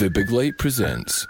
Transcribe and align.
The 0.00 0.08
Big 0.08 0.30
Light 0.30 0.56
presents. 0.56 1.26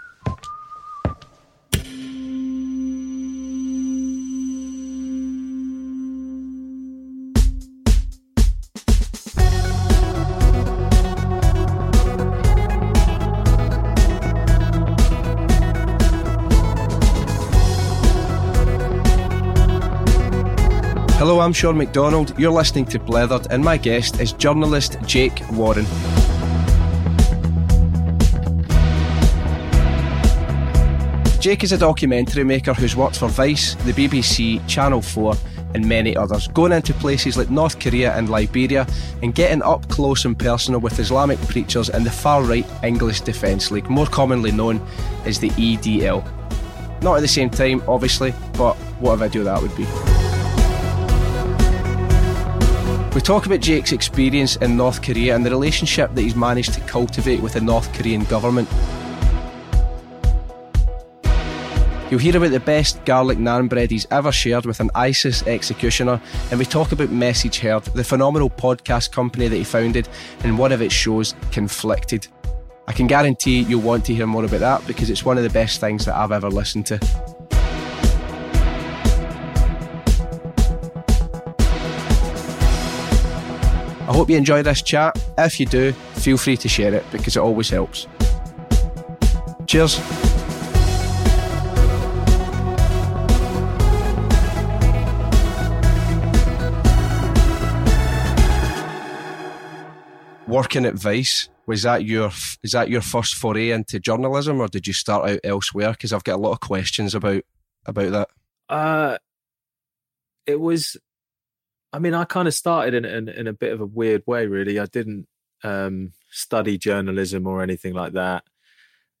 Hello, 21.17 21.41
I'm 21.41 21.51
Sean 21.51 21.77
McDonald. 21.77 22.39
You're 22.39 22.51
listening 22.51 22.85
to 22.85 22.99
Blethered, 22.99 23.47
and 23.49 23.61
my 23.61 23.75
guest 23.75 24.21
is 24.21 24.31
journalist 24.31 24.95
Jake 25.05 25.41
Warren. 25.51 25.85
Jake 31.41 31.63
is 31.63 31.71
a 31.71 31.77
documentary 31.79 32.43
maker 32.43 32.71
who's 32.71 32.95
worked 32.95 33.17
for 33.17 33.27
Vice, 33.27 33.73
the 33.73 33.93
BBC, 33.93 34.61
Channel 34.67 35.01
4, 35.01 35.33
and 35.73 35.83
many 35.89 36.15
others, 36.15 36.47
going 36.49 36.71
into 36.71 36.93
places 36.93 37.35
like 37.35 37.49
North 37.49 37.79
Korea 37.79 38.15
and 38.15 38.29
Liberia 38.29 38.85
and 39.23 39.33
getting 39.33 39.63
up 39.63 39.89
close 39.89 40.25
and 40.25 40.37
personal 40.37 40.79
with 40.79 40.99
Islamic 40.99 41.39
preachers 41.47 41.89
in 41.89 42.03
the 42.03 42.11
far 42.11 42.43
right 42.43 42.63
English 42.83 43.21
Defence 43.21 43.71
League, 43.71 43.89
more 43.89 44.05
commonly 44.05 44.51
known 44.51 44.79
as 45.25 45.39
the 45.39 45.49
EDL. 45.49 46.23
Not 47.01 47.15
at 47.15 47.21
the 47.21 47.27
same 47.27 47.49
time, 47.49 47.81
obviously, 47.87 48.35
but 48.53 48.75
what 48.99 49.13
a 49.13 49.17
video 49.17 49.43
that 49.43 49.59
would 49.59 49.75
be. 49.75 49.85
We 53.15 53.21
talk 53.21 53.47
about 53.47 53.61
Jake's 53.61 53.93
experience 53.93 54.57
in 54.57 54.77
North 54.77 55.01
Korea 55.01 55.35
and 55.35 55.43
the 55.43 55.49
relationship 55.49 56.13
that 56.13 56.21
he's 56.21 56.35
managed 56.35 56.75
to 56.75 56.81
cultivate 56.81 57.41
with 57.41 57.53
the 57.53 57.61
North 57.61 57.91
Korean 57.93 58.25
government. 58.25 58.69
You'll 62.11 62.19
hear 62.19 62.35
about 62.35 62.51
the 62.51 62.59
best 62.59 63.05
garlic 63.05 63.37
naan 63.37 63.69
bread 63.69 63.89
he's 63.89 64.05
ever 64.11 64.33
shared 64.33 64.65
with 64.65 64.81
an 64.81 64.91
ISIS 64.93 65.47
executioner, 65.47 66.21
and 66.49 66.59
we 66.59 66.65
talk 66.65 66.91
about 66.91 67.09
Message 67.09 67.59
Heard, 67.59 67.85
the 67.85 68.03
phenomenal 68.03 68.49
podcast 68.49 69.13
company 69.13 69.47
that 69.47 69.55
he 69.55 69.63
founded, 69.63 70.09
and 70.43 70.59
one 70.59 70.73
of 70.73 70.81
its 70.81 70.93
shows, 70.93 71.35
Conflicted. 71.51 72.27
I 72.85 72.91
can 72.91 73.07
guarantee 73.07 73.61
you'll 73.61 73.79
want 73.79 74.03
to 74.07 74.13
hear 74.13 74.27
more 74.27 74.43
about 74.43 74.59
that 74.59 74.85
because 74.87 75.09
it's 75.09 75.23
one 75.23 75.37
of 75.37 75.43
the 75.43 75.49
best 75.51 75.79
things 75.79 76.03
that 76.03 76.17
I've 76.17 76.33
ever 76.33 76.49
listened 76.49 76.85
to. 76.87 76.99
I 84.01 84.13
hope 84.13 84.29
you 84.29 84.35
enjoy 84.35 84.63
this 84.63 84.81
chat. 84.81 85.17
If 85.37 85.61
you 85.61 85.65
do, 85.65 85.93
feel 86.15 86.35
free 86.35 86.57
to 86.57 86.67
share 86.67 86.93
it 86.93 87.05
because 87.09 87.37
it 87.37 87.39
always 87.39 87.69
helps. 87.69 88.05
Cheers. 89.65 90.30
Working 100.51 100.85
at 100.85 100.95
Vice 100.95 101.47
was 101.65 101.83
that 101.83 102.03
your 102.03 102.29
is 102.61 102.73
that 102.73 102.89
your 102.89 102.99
first 102.99 103.35
foray 103.35 103.69
into 103.69 104.01
journalism, 104.01 104.59
or 104.59 104.67
did 104.67 104.85
you 104.85 104.91
start 104.91 105.29
out 105.29 105.39
elsewhere? 105.45 105.91
Because 105.91 106.11
I've 106.11 106.25
got 106.25 106.35
a 106.35 106.41
lot 106.41 106.51
of 106.51 106.59
questions 106.59 107.15
about 107.15 107.43
about 107.85 108.11
that. 108.11 108.29
Uh, 108.67 109.17
it 110.45 110.59
was. 110.59 110.97
I 111.93 111.99
mean, 111.99 112.13
I 112.13 112.25
kind 112.25 112.49
of 112.49 112.53
started 112.53 112.93
in, 112.93 113.05
in 113.05 113.29
in 113.29 113.47
a 113.47 113.53
bit 113.53 113.71
of 113.71 113.79
a 113.79 113.85
weird 113.85 114.23
way. 114.27 114.45
Really, 114.45 114.77
I 114.77 114.87
didn't 114.87 115.25
um, 115.63 116.11
study 116.31 116.77
journalism 116.77 117.47
or 117.47 117.63
anything 117.63 117.93
like 117.93 118.11
that. 118.11 118.43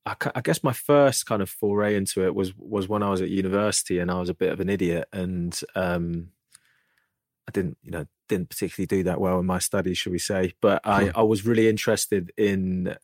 I, 0.05 0.15
I, 0.35 0.41
guess 0.41 0.63
my 0.63 0.73
first 0.73 1.27
kind 1.27 1.41
of 1.41 1.49
foray 1.49 1.95
into 1.95 2.25
it 2.25 2.35
was 2.35 2.53
was 2.57 2.89
when 2.89 3.03
I 3.03 3.09
was 3.09 3.21
at 3.21 3.29
university, 3.29 3.99
and 3.99 4.11
I 4.11 4.19
was 4.19 4.27
a 4.27 4.33
bit 4.33 4.51
of 4.51 4.59
an 4.59 4.69
idiot, 4.69 5.07
and 5.13 5.57
um, 5.75 6.31
I 7.47 7.51
didn't, 7.51 7.77
you 7.83 7.91
know, 7.91 8.05
didn't 8.31 8.49
particularly 8.49 8.87
do 8.87 9.03
that 9.03 9.19
well 9.19 9.39
in 9.39 9.45
my 9.45 9.59
studies, 9.59 9.97
should 9.97 10.13
we 10.13 10.19
say? 10.19 10.53
But 10.61 10.81
I, 10.85 11.05
Hmm. 11.05 11.11
I 11.15 11.23
was 11.23 11.45
really 11.45 11.67
interested 11.67 12.31
in 12.37 12.95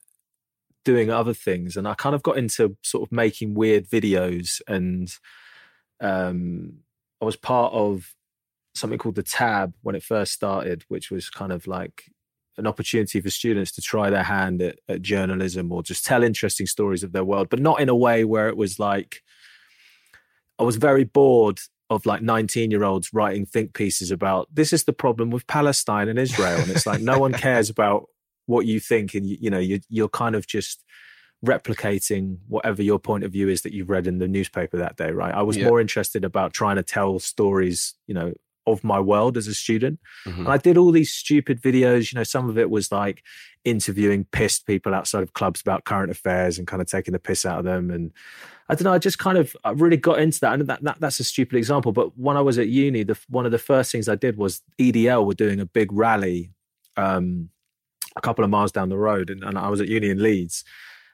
doing 0.86 1.10
other 1.10 1.34
things, 1.34 1.76
and 1.76 1.88
I 1.88 1.94
kind 1.94 2.16
of 2.16 2.24
got 2.24 2.38
into 2.38 2.78
sort 2.82 3.06
of 3.06 3.12
making 3.12 3.54
weird 3.54 3.88
videos, 3.90 4.62
and 4.68 5.14
um, 6.00 6.80
I 7.22 7.26
was 7.26 7.36
part 7.36 7.74
of 7.74 8.16
something 8.74 8.98
called 8.98 9.16
the 9.16 9.24
Tab 9.24 9.74
when 9.82 9.96
it 9.96 10.04
first 10.04 10.32
started, 10.32 10.86
which 10.88 11.12
was 11.12 11.30
kind 11.30 11.52
of 11.52 11.68
like 11.68 12.06
an 12.58 12.66
opportunity 12.66 13.20
for 13.22 13.30
students 13.30 13.72
to 13.74 13.82
try 13.82 14.10
their 14.10 14.24
hand 14.24 14.62
at, 14.62 14.80
at 14.88 15.02
journalism 15.02 15.72
or 15.72 15.84
just 15.84 16.06
tell 16.06 16.24
interesting 16.24 16.68
stories 16.68 17.04
of 17.04 17.12
their 17.12 17.24
world, 17.24 17.50
but 17.50 17.60
not 17.60 17.80
in 17.82 17.90
a 17.90 17.96
way 17.96 18.24
where 18.24 18.48
it 18.48 18.58
was 18.58 18.80
like 18.80 19.22
I 20.60 20.64
was 20.64 20.78
very 20.78 21.04
bored 21.04 21.60
of 21.90 22.06
like 22.06 22.22
19 22.22 22.70
year 22.72 22.84
olds 22.84 23.14
writing 23.14 23.46
think 23.46 23.74
pieces 23.74 24.12
about 24.12 24.48
this 24.53 24.74
is 24.74 24.84
the 24.84 24.94
problem 24.94 25.30
with 25.30 25.48
Palestine 25.48 26.09
and 26.09 26.20
Israel. 26.20 26.59
And 26.59 26.70
it's 26.72 26.86
like 26.86 27.02
no 27.02 27.18
one 27.20 27.34
cares 27.34 27.70
about 27.70 28.08
what 28.46 28.66
you 28.66 28.80
think. 28.80 29.14
And 29.14 29.25
you, 29.25 29.38
you 29.40 29.50
know, 29.50 29.59
you, 29.59 29.80
you're 29.90 30.09
kind 30.09 30.36
of 30.36 30.48
just 30.48 30.84
replicating 31.46 32.38
whatever 32.48 32.81
your 32.81 33.00
point 33.00 33.24
of 33.24 33.31
view 33.31 33.48
is 33.48 33.62
that 33.62 33.74
you've 33.74 33.90
read 33.90 34.08
in 34.08 34.18
the 34.18 34.28
newspaper 34.28 34.78
that 34.78 34.98
day, 34.98 35.12
right? 35.12 35.34
I 35.34 35.44
was 35.44 35.58
Yeah. 35.58 35.66
more 35.66 35.80
interested 35.80 36.24
about 36.25 36.53
trying 36.53 36.78
to 36.78 36.84
tell 36.84 37.20
stories, 37.20 37.94
you 38.08 38.14
know, 38.14 38.34
of 38.68 38.84
my 38.84 39.00
world 39.00 39.38
as 39.38 39.48
a 39.48 39.54
student. 39.54 40.00
Mhm. 40.26 40.40
And 40.40 40.48
I 40.50 40.58
did 40.58 40.78
all 40.78 40.92
these 40.92 41.12
stupid 41.12 41.62
videos. 41.62 42.12
You 42.12 42.20
know, 42.20 42.24
some 42.24 42.50
of 42.50 42.58
it 42.58 42.70
was 42.70 42.92
like 42.92 43.24
interviewing 43.66 44.26
pissed 44.32 44.68
people 44.68 44.94
outside 44.94 45.24
of 45.24 45.34
clubs 45.34 45.62
about 45.62 45.86
current 45.86 46.12
affairs 46.12 46.58
and 46.58 46.68
kind 46.68 46.82
of 46.82 46.88
taking 46.88 47.14
the 47.14 47.20
piss 47.20 47.46
out 47.46 47.60
of 47.60 47.66
them. 47.66 47.90
And 47.90 48.12
I 48.70 48.76
don't 48.76 48.84
know, 48.84 48.94
I 48.94 49.00
just 49.00 49.20
kind 49.20 49.38
of 49.38 49.56
I 49.64 49.72
really 49.72 49.98
got 49.98 50.20
into 50.20 50.40
that. 50.42 50.54
And 50.54 50.68
that, 50.68 50.84
that 50.84 50.98
that's 51.00 51.20
a 51.20 51.24
stupid 51.24 51.58
example. 51.58 51.92
But 51.92 52.18
when 52.18 52.38
I 52.38 52.42
was 52.42 52.60
at 52.60 52.68
uni, 52.68 53.04
the 53.04 53.18
one 53.30 53.46
of 53.46 53.52
the 53.52 53.58
first 53.58 53.92
things 53.92 54.08
I 54.08 54.16
did 54.16 54.38
was 54.38 54.62
EDL 54.78 55.26
were 55.26 55.34
doing 55.34 55.60
a 55.60 55.66
big 55.66 55.92
rally 55.92 56.52
um, 56.98 57.50
a 58.16 58.22
couple 58.22 58.44
of 58.44 58.50
miles 58.50 58.72
down 58.72 58.90
the 58.90 58.98
road. 58.98 59.30
And, 59.30 59.44
and 59.44 59.58
I 59.58 59.70
was 59.70 59.80
at 59.82 59.88
uni 59.88 60.10
in 60.10 60.22
Leeds. 60.22 60.64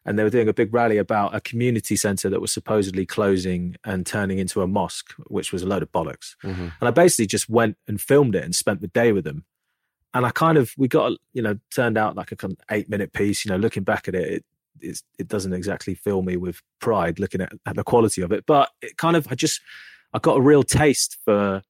And 0.05 0.19
they 0.19 0.23
were 0.23 0.29
doing 0.29 0.49
a 0.49 0.53
big 0.53 0.73
rally 0.73 0.97
about 0.97 1.33
a 1.33 1.39
community 1.39 1.95
centre 1.95 2.29
that 2.29 2.41
was 2.41 2.51
supposedly 2.51 3.05
closing 3.05 3.77
and 3.85 4.05
turning 4.05 4.37
into 4.37 4.61
a 4.61 4.67
mosque, 4.67 5.13
which 5.27 5.53
was 5.53 5.63
a 5.63 5.67
load 5.67 5.81
of 5.81 5.91
bollocks. 5.91 6.35
Mhm. 6.43 6.73
And 6.79 6.87
I 6.87 6.91
basically 6.91 7.27
just 7.27 7.49
went 7.49 7.77
and 7.87 8.01
filmed 8.01 8.35
it 8.35 8.43
and 8.43 8.53
spent 8.53 8.81
the 8.81 8.87
day 8.87 9.13
with 9.13 9.23
them. 9.23 9.45
And 10.13 10.25
I 10.25 10.31
kind 10.31 10.57
of 10.57 10.73
we 10.77 10.87
got 10.87 11.13
you 11.33 11.41
know 11.41 11.57
turned 11.73 11.97
out 11.97 12.15
like 12.15 12.31
a 12.31 12.35
kind 12.35 12.53
of 12.53 12.59
eight 12.69 12.89
minute 12.89 13.13
piece. 13.13 13.45
You 13.45 13.51
know, 13.51 13.57
looking 13.57 13.83
back 13.83 14.07
at 14.07 14.15
it, 14.15 14.29
it 14.29 14.45
it's, 14.81 15.03
it 15.17 15.27
doesn't 15.27 15.53
exactly 15.53 15.95
fill 15.95 16.21
me 16.21 16.35
with 16.35 16.61
pride 16.79 17.19
looking 17.19 17.41
at, 17.41 17.53
at 17.65 17.75
the 17.75 17.83
quality 17.83 18.21
of 18.21 18.31
it. 18.31 18.45
But 18.45 18.69
it 18.81 18.97
kind 18.97 19.15
of 19.15 19.27
I 19.31 19.35
just 19.35 19.61
I 20.13 20.19
got 20.19 20.37
a 20.37 20.41
real 20.41 20.63
taste 20.63 21.17
for 21.23 21.63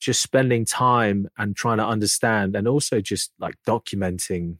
just 0.00 0.22
spending 0.22 0.64
time 0.64 1.28
and 1.36 1.54
trying 1.54 1.76
to 1.76 1.86
understand, 1.86 2.56
and 2.56 2.66
also 2.66 3.00
just 3.00 3.32
like 3.38 3.54
documenting 3.66 4.56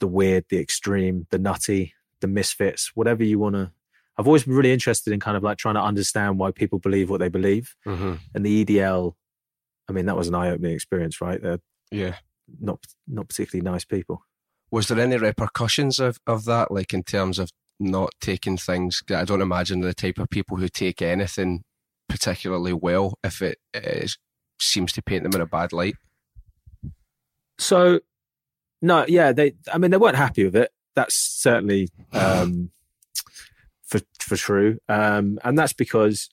the 0.00 0.08
weird, 0.08 0.44
the 0.50 0.58
extreme, 0.58 1.26
the 1.30 1.38
nutty, 1.38 1.94
the 2.20 2.26
misfits, 2.28 2.92
whatever 2.94 3.22
you 3.24 3.38
want 3.38 3.54
to. 3.54 3.72
I've 4.18 4.26
always 4.26 4.44
been 4.44 4.54
really 4.54 4.72
interested 4.72 5.12
in 5.12 5.20
kind 5.20 5.36
of 5.36 5.42
like 5.42 5.58
trying 5.58 5.74
to 5.74 5.82
understand 5.82 6.38
why 6.38 6.50
people 6.50 6.78
believe 6.78 7.10
what 7.10 7.20
they 7.20 7.28
believe 7.28 7.74
Mhm. 7.86 8.20
and 8.34 8.46
the 8.46 8.64
EDL, 8.64 9.14
I 9.88 9.92
mean, 9.92 10.06
that 10.06 10.16
was 10.16 10.28
an 10.28 10.34
eye-opening 10.34 10.72
experience, 10.72 11.20
right? 11.20 11.40
They're 11.40 11.60
Yeah. 11.90 12.16
not 12.60 12.84
not 13.06 13.28
particularly 13.28 13.62
nice 13.70 13.84
people. 13.84 14.22
Was 14.70 14.88
there 14.88 14.98
any 14.98 15.16
repercussions 15.16 15.98
of, 15.98 16.18
of 16.26 16.44
that, 16.46 16.70
like 16.70 16.92
in 16.94 17.02
terms 17.02 17.38
of 17.38 17.50
not 17.78 18.10
taking 18.20 18.56
things? 18.56 19.02
I 19.10 19.24
don't 19.24 19.42
imagine 19.42 19.80
the 19.80 19.94
type 19.94 20.18
of 20.18 20.30
people 20.30 20.56
who 20.56 20.68
take 20.68 21.02
anything 21.02 21.62
particularly 22.08 22.72
well 22.72 23.18
if 23.22 23.42
it 23.42 23.58
is, 23.74 24.16
seems 24.60 24.92
to 24.94 25.02
paint 25.02 25.24
them 25.24 25.34
in 25.34 25.40
a 25.40 25.46
bad 25.46 25.72
light. 25.72 25.96
So, 27.58 28.00
no, 28.82 29.04
yeah, 29.08 29.32
they. 29.32 29.54
I 29.72 29.78
mean, 29.78 29.90
they 29.90 29.96
weren't 29.96 30.16
happy 30.16 30.44
with 30.44 30.56
it. 30.56 30.70
That's 30.96 31.14
certainly 31.14 31.88
um, 32.12 32.70
for 33.84 34.00
for 34.18 34.36
true, 34.36 34.78
um, 34.88 35.38
and 35.44 35.56
that's 35.56 35.72
because 35.74 36.28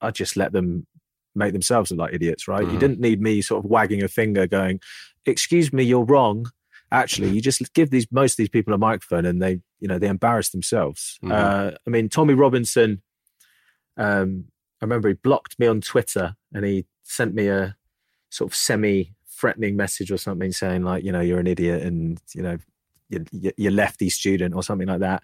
I 0.00 0.10
just 0.12 0.36
let 0.36 0.52
them 0.52 0.86
make 1.34 1.52
themselves 1.52 1.90
look 1.90 2.00
like 2.00 2.14
idiots, 2.14 2.48
right? 2.48 2.62
You 2.66 2.76
Mhm. 2.76 2.80
didn't 2.80 3.00
need 3.00 3.20
me 3.20 3.42
sort 3.42 3.64
of 3.64 3.70
wagging 3.70 4.02
a 4.02 4.08
finger, 4.08 4.46
going, 4.46 4.80
"Excuse 5.26 5.72
me, 5.72 5.82
you're 5.84 6.04
wrong." 6.04 6.50
Actually, 6.90 7.28
you 7.30 7.42
just 7.42 7.74
give 7.74 7.90
these 7.90 8.06
most 8.10 8.32
of 8.32 8.36
these 8.38 8.48
people 8.48 8.72
a 8.72 8.78
microphone, 8.78 9.26
and 9.26 9.42
they, 9.42 9.60
you 9.80 9.86
know, 9.88 9.98
they 9.98 10.08
embarrass 10.08 10.48
themselves. 10.50 11.18
Mhm. 11.22 11.32
Uh, 11.32 11.76
I 11.86 11.90
mean, 11.90 12.08
Tommy 12.08 12.32
Robinson. 12.34 13.02
Um, 13.96 14.46
I 14.80 14.84
remember 14.84 15.08
he 15.08 15.14
blocked 15.14 15.58
me 15.58 15.66
on 15.66 15.80
Twitter, 15.80 16.36
and 16.54 16.64
he 16.64 16.86
sent 17.02 17.34
me 17.34 17.48
a 17.48 17.76
sort 18.30 18.50
of 18.50 18.54
semi 18.56 19.14
threatening 19.26 19.76
message 19.76 20.10
or 20.10 20.18
something 20.18 20.50
saying 20.50 20.82
like 20.82 21.04
you 21.04 21.12
know 21.12 21.20
you're 21.20 21.38
an 21.38 21.46
idiot 21.46 21.82
and 21.82 22.20
you 22.34 22.42
know 22.42 22.58
you, 23.08 23.24
you- 23.32 23.52
you're 23.56 23.72
lefty 23.72 24.08
student 24.10 24.54
or 24.54 24.62
something 24.62 24.88
like 24.88 25.00
that 25.00 25.22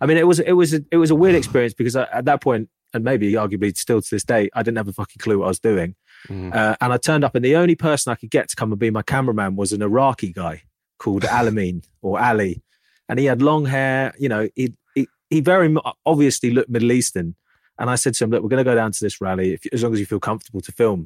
i 0.00 0.06
mean 0.06 0.16
it 0.16 0.26
was 0.26 0.40
it 0.40 0.52
was 0.52 0.74
a, 0.74 0.80
it 0.90 0.96
was 0.96 1.10
a 1.10 1.14
weird 1.14 1.34
experience 1.42 1.74
because 1.74 1.96
I, 1.96 2.04
at 2.12 2.24
that 2.26 2.40
point 2.40 2.68
and 2.94 3.02
maybe 3.04 3.32
arguably 3.32 3.76
still 3.76 4.00
to 4.00 4.08
this 4.10 4.24
day 4.24 4.48
i 4.54 4.62
didn't 4.62 4.76
have 4.78 4.88
a 4.88 4.92
fucking 4.92 5.18
clue 5.20 5.38
what 5.38 5.46
i 5.46 5.48
was 5.48 5.58
doing 5.60 5.94
Mhm. 6.28 6.54
uh, 6.54 6.74
and 6.80 6.92
i 6.92 6.96
turned 6.96 7.24
up 7.24 7.34
and 7.34 7.44
the 7.44 7.56
only 7.56 7.74
person 7.76 8.10
i 8.10 8.16
could 8.16 8.30
get 8.30 8.48
to 8.48 8.56
come 8.56 8.72
and 8.72 8.78
be 8.78 8.90
my 8.90 9.02
cameraman 9.02 9.54
was 9.54 9.72
an 9.72 9.82
iraqi 9.82 10.32
guy 10.32 10.62
called 10.98 11.22
alamin 11.38 11.84
or 12.02 12.18
ali 12.20 12.62
and 13.08 13.18
he 13.20 13.26
had 13.26 13.40
long 13.40 13.66
hair. 13.66 14.12
You 14.18 14.28
know, 14.28 14.48
he 14.56 14.74
he, 14.96 15.06
he 15.30 15.40
very 15.40 15.72
obviously 16.04 16.50
looked 16.50 16.68
Middle 16.68 16.90
Eastern. 16.90 17.36
And 17.78 17.88
I 17.88 17.94
said 17.94 18.14
to 18.14 18.24
him, 18.24 18.30
"Look, 18.30 18.42
we're 18.42 18.48
going 18.48 18.64
to 18.64 18.68
go 18.68 18.74
down 18.74 18.90
to 18.90 18.98
this 19.00 19.20
rally 19.20 19.52
if, 19.52 19.60
as 19.72 19.84
long 19.84 19.92
as 19.94 20.00
you 20.00 20.06
feel 20.06 20.18
comfortable 20.18 20.60
to 20.62 20.72
film." 20.72 21.00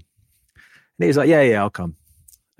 And 0.55 1.00
he 1.00 1.09
was 1.09 1.19
like, 1.19 1.29
"Yeah, 1.29 1.43
yeah, 1.43 1.61
I'll 1.61 1.69
come." 1.69 1.97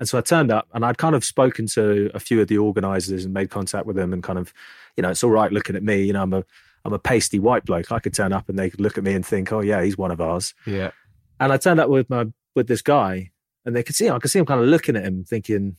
And 0.01 0.09
so 0.09 0.17
I 0.17 0.21
turned 0.21 0.51
up, 0.51 0.67
and 0.73 0.83
I'd 0.83 0.97
kind 0.97 1.13
of 1.13 1.23
spoken 1.23 1.67
to 1.67 2.09
a 2.15 2.19
few 2.19 2.41
of 2.41 2.47
the 2.47 2.57
organisers 2.57 3.23
and 3.23 3.35
made 3.35 3.51
contact 3.51 3.85
with 3.85 3.95
them, 3.95 4.13
and 4.13 4.23
kind 4.23 4.39
of, 4.39 4.51
you 4.97 5.03
know, 5.03 5.11
it's 5.11 5.23
all 5.23 5.29
right 5.29 5.51
looking 5.51 5.75
at 5.75 5.83
me. 5.83 6.01
You 6.01 6.13
know, 6.13 6.23
I'm 6.23 6.33
a 6.33 6.43
I'm 6.83 6.91
a 6.91 6.97
pasty 6.97 7.37
white 7.37 7.65
bloke. 7.65 7.91
I 7.91 7.99
could 7.99 8.15
turn 8.15 8.33
up 8.33 8.49
and 8.49 8.57
they 8.57 8.71
could 8.71 8.81
look 8.81 8.97
at 8.97 9.03
me 9.03 9.13
and 9.13 9.23
think, 9.23 9.53
"Oh 9.53 9.59
yeah, 9.59 9.83
he's 9.83 9.99
one 9.99 10.09
of 10.09 10.19
ours." 10.19 10.55
Yeah. 10.65 10.89
And 11.39 11.53
I 11.53 11.57
turned 11.57 11.79
up 11.79 11.87
with 11.87 12.09
my 12.09 12.25
with 12.55 12.67
this 12.67 12.81
guy, 12.81 13.29
and 13.63 13.75
they 13.75 13.83
could 13.83 13.93
see 13.93 14.07
him. 14.07 14.15
I 14.15 14.17
could 14.17 14.31
see 14.31 14.39
him 14.39 14.47
kind 14.47 14.59
of 14.59 14.65
looking 14.65 14.95
at 14.95 15.03
him, 15.03 15.23
thinking, 15.23 15.75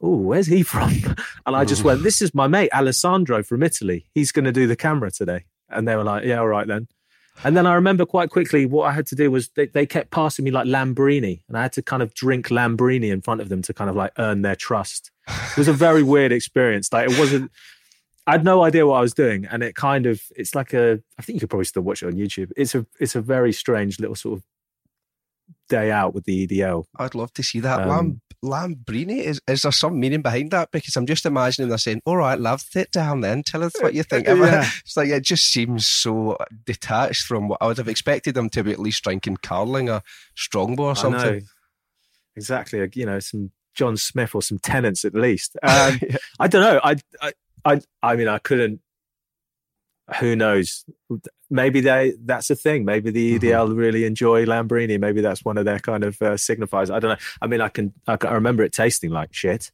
"Oh, 0.00 0.16
where's 0.16 0.46
he 0.46 0.62
from?" 0.62 0.94
And 1.44 1.54
I 1.54 1.66
just 1.66 1.84
oh. 1.84 1.88
went, 1.88 2.02
"This 2.02 2.22
is 2.22 2.34
my 2.34 2.48
mate 2.48 2.70
Alessandro 2.72 3.42
from 3.42 3.62
Italy. 3.62 4.06
He's 4.14 4.32
going 4.32 4.46
to 4.46 4.52
do 4.52 4.66
the 4.66 4.76
camera 4.76 5.10
today." 5.10 5.44
And 5.68 5.86
they 5.86 5.94
were 5.94 6.04
like, 6.04 6.24
"Yeah, 6.24 6.38
all 6.38 6.48
right 6.48 6.66
then." 6.66 6.88
And 7.42 7.56
then 7.56 7.66
I 7.66 7.74
remember 7.74 8.04
quite 8.04 8.30
quickly 8.30 8.66
what 8.66 8.84
I 8.84 8.92
had 8.92 9.06
to 9.08 9.14
do 9.14 9.30
was 9.30 9.48
they, 9.50 9.66
they 9.66 9.86
kept 9.86 10.10
passing 10.10 10.44
me 10.44 10.50
like 10.50 10.66
Lambrini, 10.66 11.42
and 11.48 11.56
I 11.56 11.62
had 11.62 11.72
to 11.74 11.82
kind 11.82 12.02
of 12.02 12.12
drink 12.14 12.48
Lambrini 12.48 13.10
in 13.10 13.22
front 13.22 13.40
of 13.40 13.48
them 13.48 13.62
to 13.62 13.72
kind 13.72 13.88
of 13.88 13.96
like 13.96 14.12
earn 14.18 14.42
their 14.42 14.56
trust. 14.56 15.10
It 15.28 15.56
was 15.56 15.68
a 15.68 15.72
very 15.72 16.02
weird 16.14 16.32
experience. 16.32 16.92
Like 16.92 17.10
it 17.10 17.18
wasn't. 17.18 17.50
I 18.26 18.32
had 18.32 18.44
no 18.44 18.62
idea 18.62 18.86
what 18.86 18.96
I 18.96 19.00
was 19.00 19.14
doing, 19.14 19.46
and 19.46 19.62
it 19.62 19.74
kind 19.74 20.06
of 20.06 20.20
it's 20.36 20.54
like 20.54 20.74
a. 20.74 21.00
I 21.18 21.22
think 21.22 21.36
you 21.36 21.40
could 21.40 21.50
probably 21.50 21.64
still 21.64 21.82
watch 21.82 22.02
it 22.02 22.06
on 22.06 22.12
YouTube. 22.12 22.52
It's 22.56 22.74
a 22.74 22.86
it's 22.98 23.14
a 23.14 23.20
very 23.22 23.52
strange 23.52 23.98
little 24.00 24.16
sort 24.16 24.38
of 24.38 24.44
day 25.70 25.90
out 25.90 26.12
with 26.12 26.24
the 26.24 26.46
EDL. 26.46 26.84
I'd 26.98 27.14
love 27.14 27.32
to 27.34 27.42
see 27.42 27.60
that. 27.60 27.88
Um, 27.88 28.20
Lam, 28.42 28.74
Lambrini, 28.74 29.20
is, 29.22 29.40
is 29.48 29.62
there 29.62 29.72
some 29.72 29.98
meaning 29.98 30.20
behind 30.20 30.50
that? 30.50 30.70
Because 30.70 30.96
I'm 30.96 31.06
just 31.06 31.24
imagining 31.24 31.70
they're 31.70 31.78
saying, 31.78 32.02
all 32.04 32.18
right, 32.18 32.38
love 32.38 32.62
it 32.74 32.90
down 32.90 33.22
then. 33.22 33.42
Tell 33.42 33.62
us 33.62 33.72
what 33.80 33.94
you 33.94 34.02
think. 34.02 34.26
Yeah. 34.40 34.68
It's 34.84 34.96
like, 34.96 35.08
it 35.08 35.22
just 35.22 35.46
seems 35.46 35.86
so 35.86 36.36
detached 36.66 37.24
from 37.24 37.48
what 37.48 37.58
I 37.62 37.66
would 37.66 37.78
have 37.78 37.88
expected 37.88 38.34
them 38.34 38.50
to 38.50 38.64
be 38.64 38.72
at 38.72 38.78
least 38.78 39.02
drinking 39.02 39.38
Carling 39.42 39.88
or 39.88 40.02
Strongbow 40.34 40.84
or 40.84 40.96
something. 40.96 41.42
Exactly. 42.36 42.88
You 42.94 43.06
know, 43.06 43.20
some 43.20 43.52
John 43.74 43.96
Smith 43.96 44.34
or 44.34 44.42
some 44.42 44.58
Tennent's 44.58 45.04
at 45.04 45.14
least. 45.14 45.56
Um, 45.62 45.98
yeah. 46.02 46.16
I 46.38 46.48
don't 46.48 46.62
know. 46.62 46.80
I, 46.82 46.96
I, 47.22 47.32
I, 47.64 47.80
I 48.02 48.16
mean, 48.16 48.28
I 48.28 48.38
couldn't 48.38 48.80
who 50.18 50.34
knows? 50.34 50.84
Maybe 51.50 51.80
they 51.80 52.14
that's 52.24 52.50
a 52.50 52.56
thing. 52.56 52.84
Maybe 52.84 53.10
the 53.10 53.38
EDL 53.38 53.68
mm-hmm. 53.68 53.74
really 53.74 54.04
enjoy 54.04 54.44
Lambrini. 54.44 54.98
Maybe 54.98 55.20
that's 55.20 55.44
one 55.44 55.58
of 55.58 55.64
their 55.64 55.78
kind 55.78 56.04
of 56.04 56.20
uh, 56.22 56.32
signifiers. 56.32 56.90
I 56.90 56.98
don't 56.98 57.10
know. 57.10 57.24
I 57.40 57.46
mean, 57.46 57.60
I 57.60 57.68
can, 57.68 57.92
I 58.06 58.16
can 58.16 58.30
I 58.30 58.34
remember 58.34 58.62
it 58.62 58.72
tasting 58.72 59.10
like 59.10 59.34
shit. 59.34 59.70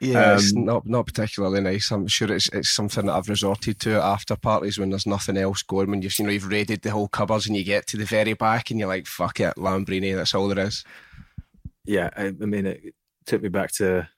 Yeah, 0.00 0.32
um, 0.32 0.38
it's 0.38 0.54
not 0.54 0.86
not 0.86 1.06
particularly 1.06 1.60
nice. 1.60 1.90
I'm 1.90 2.06
sure 2.06 2.32
it's 2.32 2.48
it's 2.52 2.70
something 2.70 3.06
that 3.06 3.14
I've 3.14 3.28
resorted 3.28 3.80
to 3.80 3.94
at 3.96 4.02
after 4.02 4.36
parties 4.36 4.78
when 4.78 4.90
there's 4.90 5.06
nothing 5.06 5.36
else 5.36 5.62
going. 5.62 5.90
When 5.90 6.02
you've 6.02 6.18
you 6.18 6.24
know 6.24 6.30
you've 6.30 6.48
raided 6.48 6.82
the 6.82 6.90
whole 6.90 7.08
cupboards 7.08 7.46
and 7.46 7.56
you 7.56 7.64
get 7.64 7.86
to 7.88 7.96
the 7.96 8.04
very 8.04 8.34
back 8.34 8.70
and 8.70 8.78
you're 8.78 8.88
like, 8.88 9.06
fuck 9.06 9.40
it, 9.40 9.56
Lambrini. 9.56 10.14
That's 10.14 10.34
all 10.34 10.48
there 10.48 10.66
is. 10.66 10.84
Yeah, 11.84 12.10
I, 12.16 12.26
I 12.26 12.30
mean, 12.30 12.66
it 12.66 12.94
took 13.26 13.42
me 13.42 13.48
back 13.48 13.72
to 13.72 14.08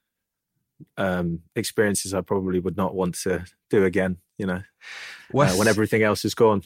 um, 0.96 1.40
experiences 1.56 2.14
I 2.14 2.20
probably 2.20 2.58
would 2.58 2.76
not 2.76 2.94
want 2.94 3.14
to 3.22 3.44
do 3.70 3.84
again. 3.84 4.18
You 4.40 4.46
know, 4.46 4.62
With, 5.34 5.52
uh, 5.52 5.56
when 5.56 5.68
everything 5.68 6.02
else 6.02 6.24
is 6.24 6.34
gone. 6.34 6.62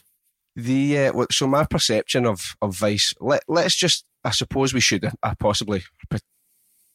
The 0.55 1.07
uh, 1.07 1.25
so 1.29 1.45
my 1.45 1.65
perception 1.65 2.25
of 2.25 2.55
of 2.61 2.73
Vice. 2.77 3.13
Let 3.19 3.43
let's 3.49 3.75
just. 3.75 4.05
I 4.23 4.31
suppose 4.31 4.73
we 4.73 4.79
should. 4.79 5.11
I 5.21 5.33
possibly, 5.35 5.83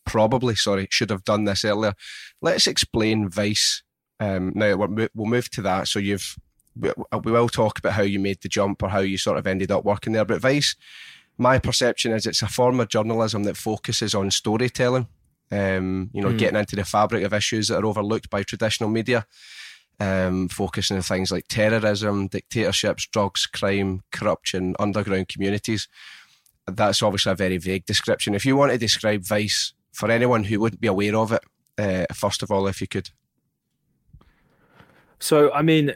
probably, 0.06 0.54
sorry, 0.54 0.88
should 0.90 1.10
have 1.10 1.22
done 1.24 1.44
this 1.44 1.66
earlier. 1.66 1.92
Let's 2.40 2.66
explain 2.66 3.28
Vice. 3.28 3.82
Um, 4.18 4.52
now 4.54 4.74
we'll 4.76 5.10
move 5.26 5.50
to 5.50 5.62
that. 5.62 5.88
So 5.88 5.98
you've 5.98 6.34
we 6.74 6.92
will 7.30 7.50
talk 7.50 7.78
about 7.78 7.92
how 7.92 8.02
you 8.02 8.18
made 8.18 8.40
the 8.40 8.48
jump 8.48 8.82
or 8.82 8.88
how 8.88 9.00
you 9.00 9.18
sort 9.18 9.36
of 9.36 9.46
ended 9.46 9.70
up 9.70 9.84
working 9.84 10.14
there. 10.14 10.24
But 10.24 10.40
Vice, 10.40 10.74
my 11.36 11.58
perception 11.58 12.12
is 12.12 12.24
it's 12.24 12.42
a 12.42 12.48
form 12.48 12.80
of 12.80 12.88
journalism 12.88 13.42
that 13.42 13.58
focuses 13.58 14.14
on 14.14 14.30
storytelling 14.30 15.08
um, 15.52 16.10
you 16.12 16.22
know, 16.22 16.28
mm. 16.28 16.38
getting 16.38 16.58
into 16.58 16.76
the 16.76 16.84
fabric 16.84 17.24
of 17.24 17.32
issues 17.32 17.68
that 17.68 17.82
are 17.82 17.86
overlooked 17.86 18.30
by 18.30 18.42
traditional 18.42 18.90
media, 18.90 19.26
um, 20.00 20.48
focusing 20.48 20.96
on 20.96 21.02
things 21.02 21.30
like 21.30 21.46
terrorism, 21.48 22.26
dictatorships, 22.26 23.06
drugs, 23.06 23.46
crime, 23.46 24.02
corruption, 24.10 24.74
underground 24.78 25.28
communities. 25.28 25.88
That's 26.66 27.02
obviously 27.02 27.32
a 27.32 27.36
very 27.36 27.58
vague 27.58 27.84
description. 27.84 28.34
If 28.34 28.46
you 28.46 28.56
want 28.56 28.72
to 28.72 28.78
describe 28.78 29.24
Vice 29.24 29.74
for 29.92 30.10
anyone 30.10 30.44
who 30.44 30.58
wouldn't 30.60 30.80
be 30.80 30.88
aware 30.88 31.16
of 31.16 31.32
it, 31.32 31.42
uh, 31.78 32.06
first 32.14 32.42
of 32.42 32.50
all, 32.50 32.66
if 32.66 32.80
you 32.80 32.86
could. 32.86 33.10
So, 35.18 35.52
I 35.52 35.62
mean, 35.62 35.94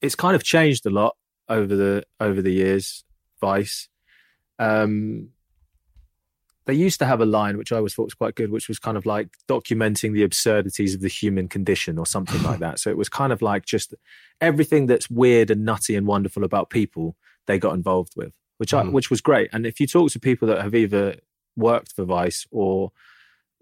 it's 0.00 0.14
kind 0.14 0.36
of 0.36 0.44
changed 0.44 0.86
a 0.86 0.90
lot 0.90 1.16
over 1.48 1.74
the 1.74 2.04
over 2.20 2.40
the 2.40 2.52
years. 2.52 3.04
Vice. 3.40 3.88
Um, 4.58 5.30
they 6.66 6.74
used 6.74 6.98
to 6.98 7.06
have 7.06 7.20
a 7.20 7.26
line 7.26 7.58
which 7.58 7.72
I 7.72 7.76
always 7.76 7.94
thought 7.94 8.04
was 8.04 8.14
quite 8.14 8.34
good, 8.34 8.50
which 8.50 8.68
was 8.68 8.78
kind 8.78 8.96
of 8.96 9.04
like 9.04 9.28
documenting 9.48 10.14
the 10.14 10.22
absurdities 10.22 10.94
of 10.94 11.02
the 11.02 11.08
human 11.08 11.48
condition 11.48 11.98
or 11.98 12.06
something 12.06 12.42
like 12.42 12.58
that. 12.60 12.78
So 12.78 12.90
it 12.90 12.96
was 12.96 13.08
kind 13.08 13.32
of 13.32 13.42
like 13.42 13.66
just 13.66 13.94
everything 14.40 14.86
that's 14.86 15.10
weird 15.10 15.50
and 15.50 15.64
nutty 15.64 15.94
and 15.94 16.06
wonderful 16.06 16.44
about 16.44 16.70
people 16.70 17.16
they 17.46 17.58
got 17.58 17.74
involved 17.74 18.14
with, 18.16 18.32
which 18.56 18.72
mm. 18.72 18.80
I, 18.80 18.88
which 18.88 19.10
was 19.10 19.20
great. 19.20 19.50
And 19.52 19.66
if 19.66 19.78
you 19.78 19.86
talk 19.86 20.10
to 20.12 20.20
people 20.20 20.48
that 20.48 20.62
have 20.62 20.74
either 20.74 21.16
worked 21.56 21.92
for 21.92 22.04
Vice 22.04 22.46
or 22.50 22.92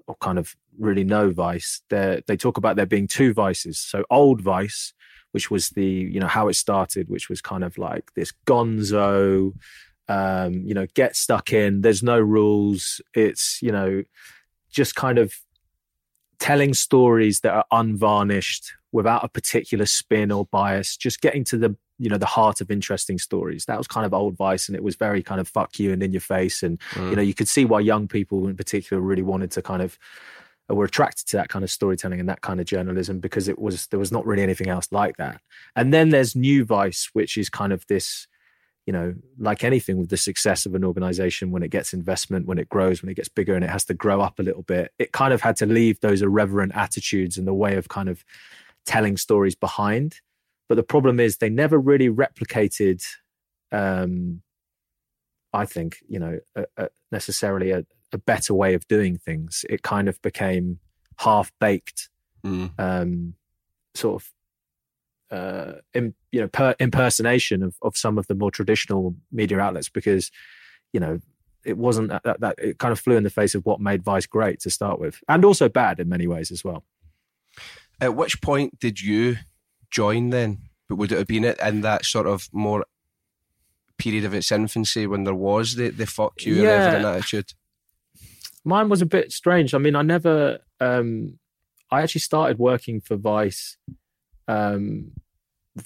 or 0.06 0.16
kind 0.16 0.38
of 0.38 0.54
really 0.78 1.04
know 1.04 1.30
Vice, 1.30 1.82
they 1.90 2.22
they 2.26 2.36
talk 2.36 2.56
about 2.56 2.76
there 2.76 2.86
being 2.86 3.08
two 3.08 3.32
vices. 3.32 3.78
So 3.78 4.04
old 4.10 4.40
Vice, 4.40 4.94
which 5.32 5.50
was 5.50 5.70
the 5.70 5.84
you 5.84 6.20
know 6.20 6.28
how 6.28 6.46
it 6.48 6.54
started, 6.54 7.08
which 7.08 7.28
was 7.28 7.40
kind 7.40 7.64
of 7.64 7.78
like 7.78 8.14
this 8.14 8.32
gonzo 8.46 9.54
um, 10.08 10.54
you 10.64 10.74
know, 10.74 10.86
get 10.94 11.16
stuck 11.16 11.52
in. 11.52 11.80
There's 11.80 12.02
no 12.02 12.18
rules. 12.18 13.00
It's, 13.14 13.60
you 13.62 13.72
know, 13.72 14.02
just 14.70 14.94
kind 14.94 15.18
of 15.18 15.34
telling 16.38 16.74
stories 16.74 17.40
that 17.40 17.54
are 17.54 17.64
unvarnished 17.70 18.72
without 18.90 19.24
a 19.24 19.28
particular 19.28 19.86
spin 19.86 20.32
or 20.32 20.46
bias, 20.46 20.96
just 20.96 21.20
getting 21.20 21.44
to 21.44 21.56
the, 21.56 21.76
you 21.98 22.08
know, 22.08 22.18
the 22.18 22.26
heart 22.26 22.60
of 22.60 22.70
interesting 22.70 23.18
stories. 23.18 23.64
That 23.66 23.78
was 23.78 23.86
kind 23.86 24.04
of 24.04 24.12
old 24.12 24.36
Vice 24.36 24.68
and 24.68 24.76
it 24.76 24.82
was 24.82 24.96
very 24.96 25.22
kind 25.22 25.40
of 25.40 25.48
fuck 25.48 25.78
you 25.78 25.92
and 25.92 26.02
in 26.02 26.12
your 26.12 26.20
face. 26.20 26.62
And, 26.62 26.78
mm. 26.90 27.10
you 27.10 27.16
know, 27.16 27.22
you 27.22 27.32
could 27.32 27.48
see 27.48 27.64
why 27.64 27.80
young 27.80 28.08
people 28.08 28.48
in 28.48 28.56
particular 28.56 29.00
really 29.00 29.22
wanted 29.22 29.50
to 29.52 29.62
kind 29.62 29.82
of, 29.82 29.98
uh, 30.70 30.74
were 30.74 30.84
attracted 30.84 31.26
to 31.28 31.36
that 31.36 31.48
kind 31.48 31.64
of 31.64 31.70
storytelling 31.70 32.20
and 32.20 32.28
that 32.28 32.40
kind 32.40 32.60
of 32.60 32.66
journalism 32.66 33.18
because 33.18 33.48
it 33.48 33.58
was 33.58 33.86
there 33.88 33.98
was 33.98 34.12
not 34.12 34.26
really 34.26 34.42
anything 34.42 34.68
else 34.68 34.88
like 34.90 35.16
that. 35.16 35.40
And 35.74 35.92
then 35.92 36.10
there's 36.10 36.36
New 36.36 36.64
Vice, 36.64 37.10
which 37.12 37.36
is 37.36 37.48
kind 37.48 37.72
of 37.72 37.86
this 37.86 38.26
you 38.86 38.92
know, 38.92 39.14
like 39.38 39.62
anything 39.62 39.98
with 39.98 40.08
the 40.08 40.16
success 40.16 40.66
of 40.66 40.74
an 40.74 40.84
organization, 40.84 41.50
when 41.50 41.62
it 41.62 41.70
gets 41.70 41.92
investment, 41.92 42.46
when 42.46 42.58
it 42.58 42.68
grows, 42.68 43.02
when 43.02 43.10
it 43.10 43.14
gets 43.14 43.28
bigger 43.28 43.54
and 43.54 43.64
it 43.64 43.70
has 43.70 43.84
to 43.84 43.94
grow 43.94 44.20
up 44.20 44.38
a 44.38 44.42
little 44.42 44.62
bit, 44.62 44.92
it 44.98 45.12
kind 45.12 45.32
of 45.32 45.40
had 45.40 45.56
to 45.56 45.66
leave 45.66 46.00
those 46.00 46.20
irreverent 46.20 46.72
attitudes 46.74 47.38
and 47.38 47.46
the 47.46 47.54
way 47.54 47.76
of 47.76 47.88
kind 47.88 48.08
of 48.08 48.24
telling 48.84 49.16
stories 49.16 49.54
behind. 49.54 50.20
But 50.68 50.74
the 50.76 50.82
problem 50.82 51.20
is 51.20 51.36
they 51.36 51.50
never 51.50 51.78
really 51.78 52.08
replicated, 52.08 53.04
um, 53.70 54.42
I 55.52 55.64
think, 55.66 55.98
you 56.08 56.18
know, 56.18 56.40
a, 56.56 56.66
a 56.76 56.88
necessarily 57.12 57.70
a, 57.70 57.84
a, 58.12 58.18
better 58.18 58.54
way 58.54 58.74
of 58.74 58.88
doing 58.88 59.16
things. 59.16 59.64
It 59.68 59.82
kind 59.82 60.08
of 60.08 60.20
became 60.22 60.80
half 61.18 61.52
baked, 61.60 62.08
mm. 62.44 62.70
um, 62.78 63.34
sort 63.94 64.22
of 64.22 64.32
uh, 65.32 65.72
in, 65.94 66.14
you 66.30 66.40
know 66.40 66.48
per, 66.48 66.76
impersonation 66.78 67.62
of, 67.62 67.74
of 67.82 67.96
some 67.96 68.18
of 68.18 68.26
the 68.26 68.34
more 68.34 68.50
traditional 68.50 69.16
media 69.32 69.58
outlets 69.58 69.88
because 69.88 70.30
you 70.92 71.00
know 71.00 71.18
it 71.64 71.78
wasn't 71.78 72.08
that, 72.10 72.22
that, 72.24 72.40
that, 72.40 72.54
it 72.58 72.78
kind 72.78 72.92
of 72.92 73.00
flew 73.00 73.16
in 73.16 73.22
the 73.22 73.30
face 73.30 73.54
of 73.54 73.64
what 73.64 73.80
made 73.80 74.02
Vice 74.02 74.26
great 74.26 74.60
to 74.60 74.70
start 74.70 75.00
with, 75.00 75.22
and 75.28 75.44
also 75.44 75.68
bad 75.68 76.00
in 76.00 76.08
many 76.08 76.26
ways 76.26 76.50
as 76.50 76.62
well. 76.62 76.84
At 78.00 78.14
which 78.14 78.40
point 78.40 78.78
did 78.78 79.00
you 79.00 79.36
join 79.90 80.30
then? 80.30 80.58
But 80.88 80.96
would 80.96 81.12
it 81.12 81.18
have 81.18 81.26
been 81.26 81.44
it 81.44 81.58
in 81.60 81.80
that 81.82 82.04
sort 82.04 82.26
of 82.26 82.48
more 82.52 82.84
period 83.96 84.24
of 84.24 84.34
its 84.34 84.50
infancy 84.50 85.06
when 85.06 85.24
there 85.24 85.34
was 85.34 85.76
the 85.76 85.88
the 85.90 86.06
fuck 86.06 86.44
you 86.44 86.54
yeah. 86.54 86.94
and 86.94 87.06
attitude? 87.06 87.54
Mine 88.64 88.88
was 88.88 89.00
a 89.00 89.06
bit 89.06 89.32
strange. 89.32 89.72
I 89.72 89.78
mean, 89.78 89.96
I 89.96 90.02
never. 90.02 90.58
Um, 90.80 91.38
I 91.90 92.02
actually 92.02 92.22
started 92.22 92.58
working 92.58 93.00
for 93.00 93.16
Vice 93.16 93.76
um, 94.48 95.12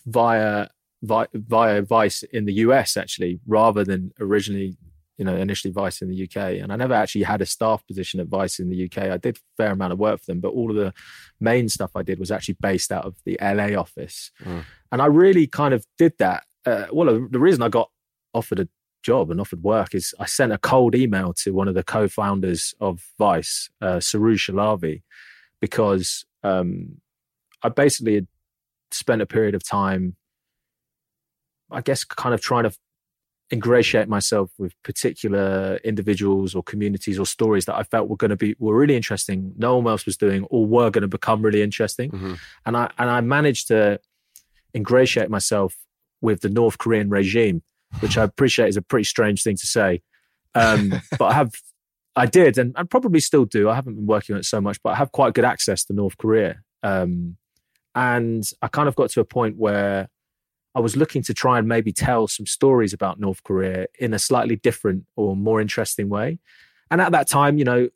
via, 0.07 0.69
via 1.03 1.27
via 1.35 1.83
Vice 1.83 2.23
in 2.25 2.45
the 2.45 2.55
US 2.55 2.97
actually, 2.97 3.41
rather 3.47 3.85
than 3.85 4.13
originally, 4.21 4.77
you 5.19 5.25
know, 5.25 5.37
initially 5.37 5.73
Vice 5.73 6.03
in 6.03 6.09
the 6.09 6.25
UK. 6.25 6.61
And 6.61 6.73
I 6.73 6.77
never 6.77 6.95
actually 6.95 7.25
had 7.25 7.41
a 7.41 7.47
staff 7.47 7.87
position 7.87 8.21
at 8.21 8.27
Vice 8.27 8.59
in 8.59 8.71
the 8.71 8.85
UK. 8.85 9.11
I 9.11 9.17
did 9.17 9.37
a 9.37 9.41
fair 9.57 9.73
amount 9.73 9.93
of 9.93 9.99
work 9.99 10.21
for 10.21 10.27
them, 10.27 10.41
but 10.41 10.53
all 10.53 10.71
of 10.71 10.77
the 10.77 10.93
main 11.41 11.69
stuff 11.69 11.93
I 11.95 12.03
did 12.03 12.19
was 12.19 12.31
actually 12.31 12.57
based 12.61 12.93
out 12.93 13.05
of 13.05 13.17
the 13.25 13.39
LA 13.41 13.79
office. 13.79 14.31
Mm. 14.45 14.65
And 14.93 15.03
I 15.03 15.07
really 15.07 15.47
kind 15.47 15.75
of 15.75 15.87
did 15.99 16.15
that. 16.19 16.45
Uh, 16.65 16.87
well, 16.93 17.07
the 17.07 17.39
reason 17.39 17.63
I 17.63 17.69
got 17.69 17.91
offered 18.35 18.61
a 18.61 18.69
job 19.07 19.31
and 19.31 19.41
offered 19.41 19.63
work 19.63 19.95
is 19.95 20.15
I 20.19 20.27
sent 20.27 20.53
a 20.53 20.59
cold 20.59 20.97
email 20.97 21.33
to 21.35 21.53
one 21.53 21.69
of 21.69 21.75
the 21.75 21.85
co-founders 21.85 22.75
of 22.81 23.05
Vice, 23.19 23.71
uh, 23.81 23.97
Suroosh 23.97 24.53
Alvi, 24.53 25.03
because 25.61 26.27
um, 26.43 27.01
I 27.63 27.69
basically 27.69 28.17
had 28.17 28.27
spent 28.91 29.23
a 29.23 29.27
period 29.27 29.55
of 29.55 29.67
time, 29.67 30.17
I 31.71 31.81
guess, 31.81 32.05
kind 32.05 32.35
of 32.35 32.41
trying 32.41 32.65
to 32.65 32.73
ingratiate 33.53 34.09
myself 34.09 34.51
with 34.59 34.73
particular 34.83 35.79
individuals 35.85 36.55
or 36.55 36.63
communities 36.63 37.19
or 37.19 37.27
stories 37.27 37.65
that 37.67 37.77
I 37.77 37.85
felt 37.85 38.09
were 38.09 38.17
going 38.17 38.31
to 38.31 38.37
be 38.37 38.57
were 38.59 38.77
really 38.77 38.97
interesting. 38.97 39.53
No 39.57 39.77
one 39.77 39.87
else 39.87 40.05
was 40.05 40.17
doing 40.17 40.45
or 40.45 40.67
were 40.67 40.91
going 40.91 41.03
to 41.03 41.09
become 41.09 41.43
really 41.43 41.63
interesting, 41.63 42.11
mm-hmm. 42.11 42.35
and 42.65 42.77
I 42.77 42.91
and 42.99 43.11
I 43.11 43.21
managed 43.21 43.69
to 43.69 44.01
ingratiate 44.75 45.31
myself 45.31 45.77
with 46.21 46.41
the 46.41 46.49
North 46.49 46.79
Korean 46.79 47.09
regime, 47.09 47.63
which 48.01 48.19
I 48.19 48.25
appreciate 48.25 48.69
is 48.69 48.77
a 48.77 48.83
pretty 48.83 49.05
strange 49.05 49.43
thing 49.43 49.57
to 49.57 49.67
say. 49.67 50.03
Um, 50.55 50.93
but 51.19 51.27
I 51.27 51.33
have, 51.35 51.53
I 52.15 52.27
did, 52.27 52.59
and 52.59 52.75
I 52.77 52.85
probably 52.85 53.21
still 53.21 53.45
do. 53.45 53.69
I 53.69 53.75
haven't 53.75 53.95
been 53.95 54.07
working 54.07 54.35
on 54.35 54.41
it 54.41 54.45
so 54.45 54.61
much, 54.61 54.83
but 54.83 54.91
I 54.91 54.97
have 54.97 55.13
quite 55.13 55.35
good 55.35 55.45
access 55.45 55.85
to 55.85 55.93
North 55.93 56.17
Korea. 56.17 56.61
Um, 56.83 57.37
and 57.97 58.49
I 58.63 58.69
kind 58.69 58.89
of 58.89 58.95
got 58.95 59.11
to 59.11 59.21
a 59.21 59.25
point 59.25 59.57
where 59.57 60.09
I 60.75 60.81
was 60.81 60.97
looking 60.97 61.23
to 61.23 61.35
try 61.35 61.59
and 61.59 61.67
maybe 61.67 61.91
tell 61.91 62.29
some 62.29 62.45
stories 62.45 62.93
about 62.93 63.19
North 63.19 63.43
Korea 63.43 63.87
in 63.99 64.13
a 64.13 64.19
slightly 64.19 64.57
different 64.57 65.07
or 65.17 65.35
more 65.35 65.61
interesting 65.61 66.11
way. 66.11 66.39
And 66.91 67.01
at 67.01 67.13
that 67.13 67.27
time, 67.27 67.57
you 67.57 67.65
know, 67.65 67.89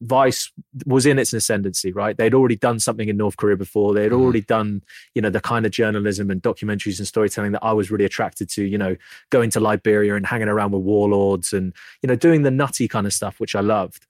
Vice 0.00 0.50
was 0.86 1.06
in 1.06 1.18
its 1.18 1.32
ascendancy, 1.32 1.92
right? 1.92 2.16
They'd 2.16 2.34
already 2.34 2.56
done 2.56 2.80
something 2.80 3.08
in 3.08 3.16
North 3.16 3.36
Korea 3.36 3.56
before. 3.56 3.94
They'd 3.94 4.12
mm. 4.12 4.20
already 4.20 4.40
done, 4.40 4.82
you 5.14 5.22
know, 5.22 5.30
the 5.30 5.40
kind 5.40 5.64
of 5.64 5.72
journalism 5.72 6.30
and 6.30 6.42
documentaries 6.42 6.98
and 6.98 7.06
storytelling 7.06 7.52
that 7.52 7.62
I 7.64 7.72
was 7.72 7.90
really 7.90 8.04
attracted 8.04 8.48
to, 8.50 8.64
you 8.64 8.78
know, 8.78 8.96
going 9.30 9.50
to 9.50 9.60
Liberia 9.60 10.16
and 10.16 10.26
hanging 10.26 10.48
around 10.48 10.72
with 10.72 10.82
warlords 10.82 11.52
and, 11.52 11.74
you 12.02 12.08
know, 12.08 12.16
doing 12.16 12.42
the 12.42 12.50
nutty 12.50 12.88
kind 12.88 13.06
of 13.06 13.12
stuff, 13.12 13.40
which 13.40 13.54
I 13.54 13.60
loved. 13.60 14.06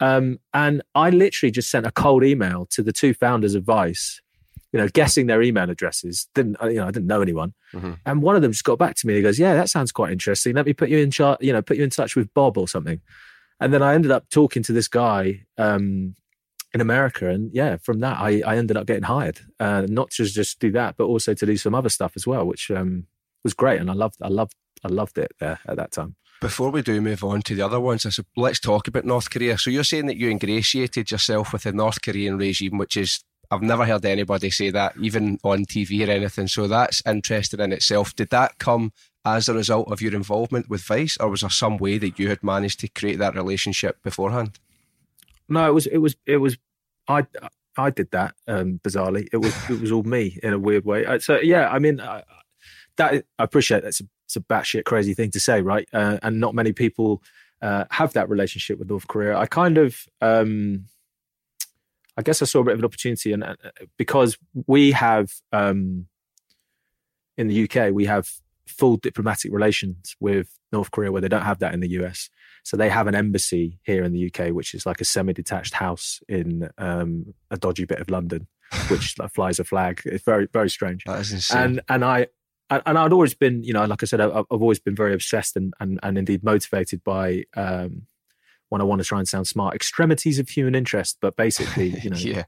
Um, 0.00 0.40
and 0.54 0.82
I 0.94 1.10
literally 1.10 1.50
just 1.50 1.70
sent 1.70 1.86
a 1.86 1.90
cold 1.90 2.24
email 2.24 2.66
to 2.70 2.82
the 2.82 2.92
two 2.92 3.12
founders 3.14 3.54
of 3.54 3.64
Vice, 3.64 4.20
you 4.72 4.78
know, 4.78 4.88
guessing 4.88 5.26
their 5.26 5.42
email 5.42 5.68
addresses. 5.68 6.28
Didn't, 6.34 6.56
you 6.62 6.74
know, 6.74 6.86
I 6.86 6.90
didn't 6.90 7.08
know 7.08 7.22
anyone. 7.22 7.54
Mm-hmm. 7.72 7.92
And 8.06 8.22
one 8.22 8.36
of 8.36 8.42
them 8.42 8.52
just 8.52 8.64
got 8.64 8.78
back 8.78 8.94
to 8.96 9.06
me. 9.06 9.14
He 9.14 9.22
goes, 9.22 9.38
yeah, 9.38 9.54
that 9.54 9.68
sounds 9.68 9.92
quite 9.92 10.12
interesting. 10.12 10.54
Let 10.54 10.66
me 10.66 10.72
put 10.72 10.88
you 10.88 10.98
in 10.98 11.10
charge, 11.10 11.38
you 11.40 11.52
know, 11.52 11.62
put 11.62 11.76
you 11.76 11.84
in 11.84 11.90
touch 11.90 12.16
with 12.16 12.32
Bob 12.34 12.56
or 12.56 12.68
something. 12.68 13.00
And 13.60 13.74
then 13.74 13.82
I 13.82 13.94
ended 13.94 14.10
up 14.10 14.30
talking 14.30 14.62
to 14.62 14.72
this 14.72 14.88
guy 14.88 15.44
um, 15.58 16.14
in 16.72 16.80
America, 16.80 17.28
and 17.28 17.50
yeah, 17.52 17.76
from 17.76 18.00
that 18.00 18.18
I, 18.18 18.42
I 18.46 18.56
ended 18.56 18.76
up 18.76 18.86
getting 18.86 19.02
hired, 19.02 19.40
uh, 19.58 19.86
not 19.88 20.10
to 20.12 20.24
just 20.24 20.60
do 20.60 20.70
that, 20.72 20.96
but 20.96 21.04
also 21.04 21.34
to 21.34 21.46
do 21.46 21.56
some 21.56 21.74
other 21.74 21.88
stuff 21.88 22.12
as 22.16 22.26
well, 22.26 22.46
which 22.46 22.70
um, 22.70 23.06
was 23.44 23.54
great, 23.54 23.80
and 23.80 23.90
I 23.90 23.94
loved, 23.94 24.16
I 24.22 24.28
loved, 24.28 24.54
I 24.84 24.88
loved 24.88 25.18
it 25.18 25.32
there 25.40 25.58
at 25.66 25.76
that 25.76 25.92
time. 25.92 26.16
Before 26.40 26.70
we 26.70 26.80
do 26.80 27.02
move 27.02 27.22
on 27.22 27.42
to 27.42 27.54
the 27.54 27.62
other 27.62 27.80
ones, 27.80 28.06
I 28.06 28.10
said, 28.10 28.24
let's 28.34 28.60
talk 28.60 28.88
about 28.88 29.04
North 29.04 29.28
Korea. 29.30 29.58
So 29.58 29.68
you're 29.68 29.84
saying 29.84 30.06
that 30.06 30.16
you 30.16 30.30
ingratiated 30.30 31.10
yourself 31.10 31.52
with 31.52 31.64
the 31.64 31.72
North 31.72 32.00
Korean 32.00 32.38
regime, 32.38 32.78
which 32.78 32.96
is 32.96 33.22
I've 33.50 33.62
never 33.62 33.84
heard 33.84 34.04
anybody 34.04 34.50
say 34.50 34.70
that, 34.70 34.94
even 35.00 35.38
on 35.42 35.64
TV 35.64 36.06
or 36.06 36.10
anything. 36.10 36.46
So 36.46 36.68
that's 36.68 37.02
interesting 37.04 37.60
in 37.60 37.72
itself. 37.72 38.14
Did 38.14 38.30
that 38.30 38.58
come 38.58 38.92
as 39.24 39.48
a 39.48 39.54
result 39.54 39.90
of 39.90 40.00
your 40.00 40.14
involvement 40.14 40.70
with 40.70 40.82
Vice, 40.82 41.16
or 41.18 41.30
was 41.30 41.40
there 41.40 41.50
some 41.50 41.76
way 41.76 41.98
that 41.98 42.18
you 42.18 42.28
had 42.28 42.42
managed 42.42 42.80
to 42.80 42.88
create 42.88 43.18
that 43.18 43.34
relationship 43.34 44.02
beforehand? 44.02 44.58
No, 45.48 45.66
it 45.66 45.74
was 45.74 45.86
it 45.86 45.98
was 45.98 46.16
it 46.26 46.36
was 46.36 46.56
I 47.08 47.26
I 47.76 47.90
did 47.90 48.12
that 48.12 48.34
um, 48.46 48.80
bizarrely. 48.84 49.28
It 49.32 49.38
was 49.38 49.54
it 49.68 49.80
was 49.80 49.90
all 49.90 50.04
me 50.04 50.38
in 50.42 50.52
a 50.52 50.58
weird 50.58 50.84
way. 50.84 51.04
Uh, 51.04 51.18
so 51.18 51.40
yeah, 51.40 51.68
I 51.68 51.80
mean 51.80 52.00
I, 52.00 52.22
that 52.96 53.24
I 53.38 53.44
appreciate 53.44 53.82
that's 53.82 54.00
a, 54.00 54.04
it's 54.26 54.36
a 54.36 54.40
batshit 54.40 54.84
crazy 54.84 55.12
thing 55.12 55.32
to 55.32 55.40
say, 55.40 55.60
right? 55.60 55.88
Uh, 55.92 56.18
and 56.22 56.38
not 56.38 56.54
many 56.54 56.72
people 56.72 57.20
uh, 57.62 57.84
have 57.90 58.12
that 58.12 58.28
relationship 58.28 58.78
with 58.78 58.88
North 58.88 59.08
Korea. 59.08 59.36
I 59.36 59.46
kind 59.46 59.76
of. 59.76 60.06
Um, 60.20 60.86
I 62.20 62.22
guess 62.22 62.42
I 62.42 62.44
saw 62.44 62.60
a 62.60 62.64
bit 62.64 62.74
of 62.74 62.80
an 62.80 62.84
opportunity, 62.84 63.32
and 63.32 63.42
uh, 63.42 63.54
because 63.96 64.36
we 64.66 64.92
have 64.92 65.32
um, 65.52 66.04
in 67.38 67.48
the 67.48 67.64
UK, 67.64 67.94
we 67.94 68.04
have 68.04 68.28
full 68.66 68.98
diplomatic 68.98 69.50
relations 69.54 70.14
with 70.20 70.58
North 70.70 70.90
Korea, 70.90 71.10
where 71.12 71.22
they 71.22 71.28
don't 71.28 71.46
have 71.46 71.60
that 71.60 71.72
in 71.72 71.80
the 71.80 71.88
US. 72.02 72.28
So 72.62 72.76
they 72.76 72.90
have 72.90 73.06
an 73.06 73.14
embassy 73.14 73.80
here 73.84 74.04
in 74.04 74.12
the 74.12 74.26
UK, 74.26 74.52
which 74.52 74.74
is 74.74 74.84
like 74.84 75.00
a 75.00 75.04
semi-detached 75.06 75.72
house 75.72 76.20
in 76.28 76.68
um, 76.76 77.32
a 77.50 77.56
dodgy 77.56 77.86
bit 77.86 78.00
of 78.00 78.10
London, 78.10 78.48
which 78.88 79.18
like, 79.18 79.32
flies 79.32 79.58
a 79.58 79.64
flag. 79.64 80.02
It's 80.04 80.22
very, 80.22 80.46
very 80.52 80.68
strange. 80.68 81.04
That 81.06 81.20
is 81.20 81.32
insane. 81.32 81.62
And 81.62 81.80
and 81.88 82.04
I 82.04 82.26
and 82.68 82.98
I'd 82.98 83.14
always 83.14 83.32
been, 83.32 83.64
you 83.64 83.72
know, 83.72 83.86
like 83.86 84.02
I 84.02 84.06
said, 84.06 84.20
I've 84.20 84.44
always 84.50 84.78
been 84.78 84.94
very 84.94 85.14
obsessed 85.14 85.56
and 85.56 85.72
and, 85.80 85.98
and 86.02 86.18
indeed 86.18 86.44
motivated 86.44 87.02
by. 87.02 87.44
Um, 87.56 88.02
when 88.70 88.80
I 88.80 88.84
want 88.84 89.00
to 89.02 89.06
try 89.06 89.18
and 89.18 89.28
sound 89.28 89.46
smart, 89.46 89.74
extremities 89.74 90.38
of 90.38 90.48
human 90.48 90.74
interest, 90.74 91.18
but 91.20 91.36
basically, 91.36 91.88
you 92.02 92.10
know, 92.10 92.16
yeah. 92.16 92.44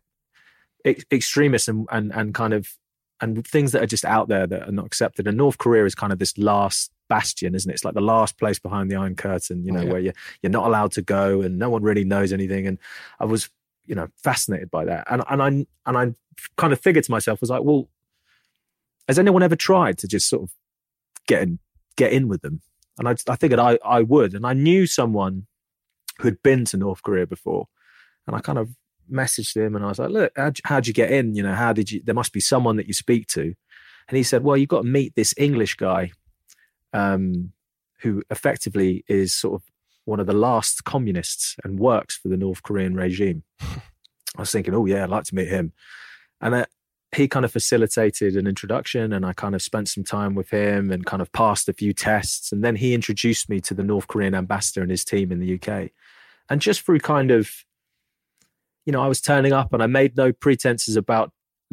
ex- 0.85 1.05
extremists 1.12 1.69
and, 1.69 1.87
and 1.93 2.12
and 2.12 2.35
kind 2.35 2.55
of 2.55 2.76
and 3.23 3.47
things 3.47 3.71
that 3.73 3.83
are 3.83 3.87
just 3.87 4.05
out 4.05 4.29
there 4.29 4.47
that 4.49 4.69
are 4.69 4.73
not 4.73 4.85
accepted. 4.85 5.29
And 5.29 5.37
North 5.37 5.57
Korea 5.57 5.85
is 5.85 5.95
kind 5.95 6.12
of 6.12 6.19
this 6.19 6.37
last 6.37 6.91
bastion, 7.09 7.55
isn't 7.55 7.71
it? 7.71 7.75
It's 7.75 7.85
like 7.85 7.95
the 7.95 8.00
last 8.00 8.37
place 8.37 8.59
behind 8.59 8.91
the 8.91 8.97
Iron 8.97 9.14
Curtain, 9.14 9.64
you 9.64 9.71
know, 9.71 9.83
yeah. 9.83 9.91
where 9.91 10.00
you're, 10.00 10.14
you're 10.43 10.50
not 10.50 10.67
allowed 10.67 10.91
to 10.93 11.02
go 11.02 11.41
and 11.41 11.57
no 11.57 11.71
one 11.71 11.83
really 11.83 12.05
knows 12.05 12.33
anything. 12.33 12.67
And 12.67 12.79
I 13.21 13.26
was, 13.26 13.49
you 13.87 13.95
know, 13.95 14.09
fascinated 14.17 14.71
by 14.71 14.87
that. 14.87 15.07
And 15.09 15.23
and 15.31 15.43
I 15.43 15.47
and 15.47 15.67
I 15.87 16.14
kind 16.57 16.73
of 16.73 16.81
figured 16.81 17.05
to 17.05 17.11
myself, 17.12 17.41
was 17.41 17.50
like, 17.50 17.62
well, 17.62 17.88
has 19.07 19.19
anyone 19.21 19.45
ever 19.45 19.57
tried 19.57 19.99
to 19.99 20.09
just 20.09 20.29
sort 20.29 20.43
of 20.43 20.50
get 21.29 21.43
in 21.43 21.59
get 21.97 22.12
in 22.12 22.26
with 22.26 22.43
them? 22.43 22.61
And 22.99 23.09
I 23.09 23.14
I 23.29 23.37
figured 23.37 23.61
I 23.61 23.79
I 23.85 24.02
would. 24.02 24.35
And 24.35 24.45
I 24.45 24.52
knew 24.52 24.87
someone 24.87 25.47
who 26.23 26.29
had 26.29 26.43
been 26.43 26.64
to 26.67 26.76
North 26.76 27.02
Korea 27.02 27.26
before. 27.26 27.67
And 28.26 28.37
I 28.37 28.41
kind 28.41 28.59
of 28.59 28.71
messaged 29.11 29.57
him 29.57 29.75
and 29.75 29.85
I 29.85 29.88
was 29.88 29.99
like, 29.99 30.11
look, 30.11 30.33
how'd, 30.37 30.59
how'd 30.64 30.87
you 30.87 30.93
get 30.93 31.11
in? 31.11 31.35
You 31.35 31.43
know, 31.43 31.55
how 31.55 31.73
did 31.73 31.91
you, 31.91 32.00
there 32.05 32.14
must 32.14 32.33
be 32.33 32.38
someone 32.38 32.76
that 32.76 32.87
you 32.87 32.95
speak 32.95 33.26
to. 33.29 33.55
And 34.09 34.17
he 34.17 34.23
said, 34.23 34.45
well, 34.45 34.57
you've 34.57 34.69
got 34.69 34.83
to 34.83 34.88
meet 34.88 35.17
this 35.17 35.35
English 35.37 35.75
guy 35.75 36.12
um, 36.93 37.52
who 38.02 38.23
effectively 38.31 39.05
is 39.09 39.35
sort 39.35 39.61
of 39.61 39.69
one 40.05 40.21
of 40.21 40.26
the 40.26 40.33
last 40.33 40.85
communists 40.85 41.57
and 41.64 41.81
works 41.81 42.17
for 42.17 42.29
the 42.29 42.37
North 42.37 42.62
Korean 42.62 42.95
regime. 42.95 43.43
I 43.61 44.41
was 44.41 44.52
thinking, 44.52 44.75
oh, 44.75 44.87
yeah, 44.87 45.02
I'd 45.02 45.11
like 45.11 45.25
to 45.25 45.35
meet 45.35 45.49
him. 45.49 45.73
And 46.41 46.55
uh, 46.55 46.67
he 47.14 47.29
kind 47.29 47.45
of 47.45 47.52
facilitated 47.52 48.37
an 48.37 48.47
introduction 48.47 49.12
and 49.12 49.26
I 49.26 49.35
kind 49.35 49.55
of 49.55 49.61
spent 49.61 49.88
some 49.88 50.02
time 50.02 50.35
with 50.35 50.50
him 50.50 50.91
and 50.91 51.05
kind 51.05 51.21
of 51.21 51.31
passed 51.33 51.69
a 51.69 51.75
few 51.75 51.93
tests. 51.93 52.52
And 52.52 52.64
then 52.64 52.76
he 52.76 52.95
introduced 52.95 53.50
me 53.50 53.61
to 53.61 53.75
the 53.75 53.85
North 53.85 54.09
Korean 54.09 54.35
ambassador 54.35 54.81
and 54.81 54.91
his 54.91 55.05
team 55.05 55.31
in 55.31 55.38
the 55.38 55.55
UK. 55.55 55.91
And 56.51 56.61
just 56.61 56.83
through 56.83 57.01
kind 57.01 57.31
of 57.31 57.51
you 58.85 58.93
know, 58.93 59.03
I 59.03 59.09
was 59.09 59.21
turning 59.21 59.53
up 59.53 59.73
and 59.73 59.83
I 59.83 59.87
made 59.87 60.17
no 60.17 60.33
pretenses 60.33 60.97
about 60.97 61.33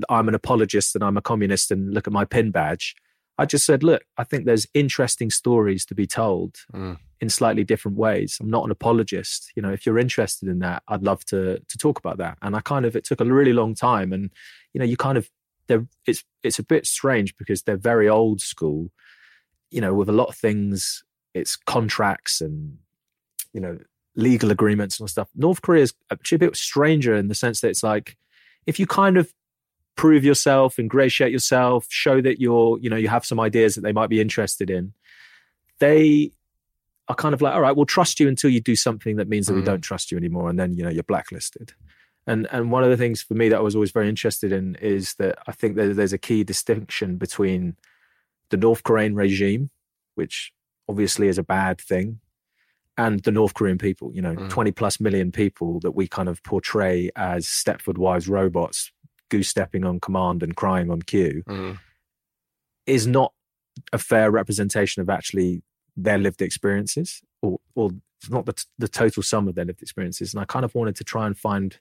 I'm 0.10 0.28
an 0.28 0.36
apologist 0.36 0.96
and 0.96 1.04
I'm 1.04 1.18
a 1.18 1.22
communist 1.22 1.72
and 1.72 1.94
look 1.94 2.08
at 2.08 2.14
my 2.14 2.26
pin 2.26 2.52
badge. 2.52 2.96
I 3.38 3.46
just 3.46 3.66
said, 3.66 3.84
look, 3.84 4.04
I 4.18 4.24
think 4.24 4.46
there's 4.46 4.68
interesting 4.74 5.30
stories 5.30 5.86
to 5.86 5.96
be 5.96 6.06
told 6.06 6.58
mm. 6.74 6.98
in 7.22 7.30
slightly 7.30 7.64
different 7.64 7.98
ways. 7.98 8.38
I'm 8.40 8.50
not 8.50 8.66
an 8.66 8.72
apologist. 8.72 9.52
You 9.56 9.62
know, 9.62 9.72
if 9.72 9.86
you're 9.86 9.98
interested 9.98 10.50
in 10.50 10.60
that, 10.60 10.84
I'd 10.88 11.04
love 11.04 11.26
to 11.26 11.60
to 11.60 11.78
talk 11.78 12.00
about 12.00 12.18
that. 12.18 12.38
And 12.42 12.56
I 12.56 12.62
kind 12.62 12.86
of 12.86 12.96
it 12.96 13.06
took 13.06 13.22
a 13.22 13.26
really 13.26 13.54
long 13.54 13.76
time. 13.76 14.14
And, 14.14 14.30
you 14.74 14.80
know, 14.80 14.86
you 14.86 14.98
kind 14.98 15.18
of 15.18 15.30
they're 15.68 15.88
it's 16.06 16.24
it's 16.44 16.60
a 16.60 16.64
bit 16.64 16.86
strange 16.86 17.36
because 17.38 17.64
they're 17.64 17.78
very 17.78 18.10
old 18.10 18.42
school, 18.42 18.92
you 19.72 19.82
know, 19.82 19.94
with 19.94 20.10
a 20.10 20.14
lot 20.14 20.28
of 20.30 20.36
things, 20.36 21.04
it's 21.34 21.56
contracts 21.56 22.42
and 22.42 22.78
you 23.54 23.62
know, 23.62 23.80
legal 24.16 24.52
agreements 24.52 25.00
and 25.00 25.10
stuff. 25.10 25.30
North 25.36 25.62
Korea 25.62 25.84
is 25.84 25.94
actually 26.12 26.38
a 26.38 26.40
bit 26.40 26.56
stranger 26.56 27.16
in 27.16 27.28
the 27.28 27.36
sense 27.36 27.62
that 27.62 27.70
it's 27.70 27.84
like 27.84 28.18
if 28.66 28.80
you 28.80 28.86
kind 28.86 29.18
of 29.18 29.34
prove 29.96 30.24
yourself, 30.24 30.80
ingratiate 30.80 31.32
yourself, 31.32 31.86
show 31.90 32.22
that 32.22 32.40
you're, 32.40 32.80
you 32.80 32.90
know, 32.90 32.96
you 32.96 33.08
have 33.08 33.26
some 33.26 33.40
ideas 33.40 33.76
that 33.76 33.82
they 33.82 33.92
might 33.92 34.10
be 34.10 34.22
interested 34.22 34.70
in, 34.70 34.94
they 35.80 36.32
are 37.10 37.16
kind 37.16 37.34
of 37.34 37.42
like, 37.42 37.54
all 37.54 37.62
right, 37.62 37.76
we'll 37.76 37.86
trust 37.86 38.20
you 38.20 38.28
until 38.28 38.50
you 38.50 38.62
do 38.62 38.76
something 38.76 39.16
that 39.18 39.28
means 39.28 39.48
that 39.48 39.54
mm. 39.54 39.58
we 39.58 39.64
don't 39.64 39.82
trust 39.82 40.12
you 40.12 40.18
anymore, 40.18 40.50
and 40.50 40.60
then 40.60 40.74
you 40.74 40.84
know 40.84 40.90
you're 40.90 41.04
blacklisted. 41.04 41.74
And 42.28 42.48
and 42.52 42.72
one 42.72 42.84
of 42.84 42.92
the 42.92 42.98
things 42.98 43.22
for 43.22 43.34
me 43.34 43.50
that 43.50 43.58
I 43.58 43.62
was 43.62 43.76
always 43.76 43.92
very 43.92 44.08
interested 44.08 44.52
in 44.52 44.76
is 44.76 45.16
that 45.16 45.40
I 45.48 45.52
think 45.52 45.76
that 45.76 45.96
there's 45.96 46.14
a 46.14 46.18
key 46.18 46.44
distinction 46.44 47.18
between 47.18 47.76
the 48.52 48.58
North 48.58 48.84
Korean 48.84 49.16
regime, 49.16 49.72
which 50.16 50.54
obviously 50.88 51.28
is 51.28 51.38
a 51.38 51.44
bad 51.44 51.82
thing, 51.82 52.20
and 53.00 53.22
the 53.22 53.32
North 53.32 53.54
Korean 53.54 53.78
people, 53.78 54.12
you 54.14 54.22
know, 54.22 54.36
mm. 54.36 54.50
20 54.50 54.72
plus 54.72 55.00
million 55.00 55.32
people 55.32 55.80
that 55.80 55.92
we 55.92 56.06
kind 56.06 56.28
of 56.28 56.44
portray 56.44 57.10
as 57.16 57.46
Stepford 57.46 57.98
Wives 57.98 58.28
robots, 58.28 58.92
goose 59.30 59.48
stepping 59.48 59.86
on 59.86 60.02
command 60.02 60.44
and 60.44 60.54
crying 60.54 60.92
on 60.92 61.02
cue, 61.02 61.42
mm. 61.48 61.80
is 62.86 63.08
not 63.08 63.32
a 63.94 63.98
fair 63.98 64.30
representation 64.30 65.02
of 65.02 65.10
actually 65.10 65.64
their 65.96 66.18
lived 66.18 66.42
experiences 66.42 67.22
or, 67.42 67.62
or 67.74 67.92
not 68.30 68.46
the, 68.46 68.66
the 68.78 68.90
total 68.90 69.24
sum 69.24 69.48
of 69.48 69.56
their 69.56 69.64
lived 69.64 69.82
experiences. 69.82 70.34
And 70.34 70.42
I 70.42 70.46
kind 70.46 70.66
of 70.66 70.76
wanted 70.76 70.98
to 70.98 71.06
try 71.06 71.26
and 71.26 71.38
find 71.38 71.80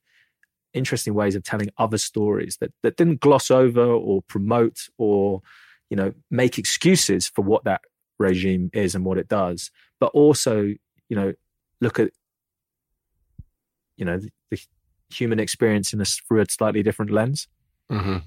interesting 0.72 1.14
ways 1.14 1.34
of 1.34 1.42
telling 1.42 1.70
other 1.78 1.98
stories 1.98 2.58
that, 2.60 2.70
that 2.84 2.96
didn't 2.96 3.18
gloss 3.18 3.50
over 3.50 3.82
or 3.82 4.22
promote 4.22 4.88
or, 4.98 5.42
you 5.90 5.96
know, 5.96 6.12
make 6.30 6.58
excuses 6.58 7.26
for 7.26 7.42
what 7.42 7.64
that 7.64 7.80
regime 8.20 8.70
is 8.72 8.94
and 8.94 9.04
what 9.04 9.18
it 9.18 9.26
does, 9.26 9.72
but 9.98 10.12
also 10.14 10.74
you 11.08 11.16
know, 11.16 11.32
look 11.80 11.98
at, 11.98 12.10
you 13.96 14.04
know, 14.04 14.18
the, 14.18 14.30
human 15.10 15.40
experience 15.40 15.92
in 15.92 16.00
a, 16.00 16.04
through 16.04 16.40
a 16.40 16.46
slightly 16.48 16.82
different 16.82 17.10
lens. 17.10 17.48
Mm-hmm. 17.90 18.18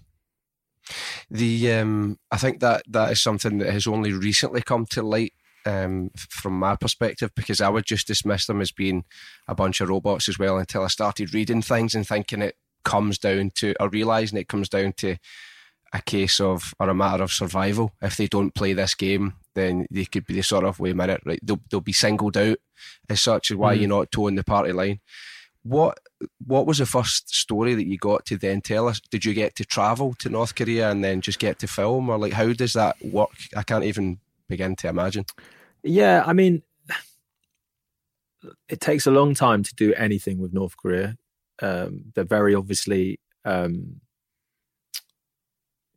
The 1.29 1.71
um, 1.73 2.17
I 2.31 2.37
think 2.37 2.59
that 2.59 2.83
that 2.89 3.11
is 3.11 3.21
something 3.21 3.59
that 3.59 3.71
has 3.71 3.87
only 3.87 4.13
recently 4.13 4.61
come 4.61 4.85
to 4.87 5.03
light 5.03 5.33
um, 5.65 6.09
from 6.17 6.57
my 6.57 6.75
perspective 6.75 7.31
because 7.35 7.61
I 7.61 7.69
would 7.69 7.85
just 7.85 8.07
dismiss 8.07 8.47
them 8.47 8.61
as 8.61 8.71
being 8.71 9.05
a 9.47 9.55
bunch 9.55 9.79
of 9.79 9.89
robots 9.89 10.27
as 10.27 10.39
well 10.39 10.57
until 10.57 10.83
I 10.83 10.87
started 10.87 11.33
reading 11.33 11.61
things 11.61 11.93
and 11.93 12.05
thinking 12.05 12.41
it 12.41 12.55
comes 12.83 13.19
down 13.19 13.51
to 13.55 13.75
or 13.79 13.89
realizing 13.89 14.39
it 14.39 14.47
comes 14.47 14.69
down 14.69 14.93
to 14.97 15.17
a 15.93 16.01
case 16.01 16.39
of 16.39 16.73
or 16.79 16.89
a 16.89 16.95
matter 16.95 17.23
of 17.23 17.31
survival. 17.31 17.91
If 18.01 18.17
they 18.17 18.27
don't 18.27 18.55
play 18.55 18.73
this 18.73 18.95
game, 18.95 19.35
then 19.53 19.85
they 19.91 20.05
could 20.05 20.25
be 20.25 20.33
the 20.33 20.41
sort 20.41 20.65
of 20.65 20.79
wait 20.79 20.91
a 20.91 20.95
minute, 20.95 21.21
right? 21.25 21.39
They'll 21.43 21.61
they'll 21.69 21.81
be 21.81 21.93
singled 21.93 22.37
out 22.37 22.57
as 23.09 23.21
such. 23.21 23.51
As 23.51 23.57
why 23.57 23.75
mm. 23.75 23.79
you're 23.79 23.89
not 23.89 24.11
towing 24.11 24.35
the 24.35 24.43
party 24.43 24.71
line. 24.71 24.99
What 25.63 25.99
what 26.45 26.65
was 26.65 26.79
the 26.79 26.85
first 26.85 27.33
story 27.33 27.75
that 27.75 27.87
you 27.87 27.97
got 27.97 28.25
to 28.27 28.37
then 28.37 28.61
tell 28.61 28.87
us? 28.87 28.99
Did 28.99 29.25
you 29.25 29.33
get 29.33 29.55
to 29.55 29.65
travel 29.65 30.15
to 30.19 30.29
North 30.29 30.55
Korea 30.55 30.89
and 30.89 31.03
then 31.03 31.21
just 31.21 31.39
get 31.39 31.59
to 31.59 31.67
film, 31.67 32.09
or 32.09 32.17
like 32.17 32.33
how 32.33 32.51
does 32.53 32.73
that 32.73 33.03
work? 33.03 33.29
I 33.55 33.63
can't 33.63 33.83
even 33.83 34.19
begin 34.47 34.75
to 34.77 34.87
imagine. 34.87 35.25
Yeah, 35.83 36.23
I 36.25 36.33
mean, 36.33 36.63
it 38.69 38.79
takes 38.79 39.07
a 39.07 39.11
long 39.11 39.33
time 39.33 39.63
to 39.63 39.75
do 39.75 39.93
anything 39.93 40.39
with 40.39 40.53
North 40.53 40.77
Korea. 40.77 41.17
Um, 41.61 42.05
they're 42.15 42.23
very 42.23 42.55
obviously 42.55 43.19
um, 43.45 44.01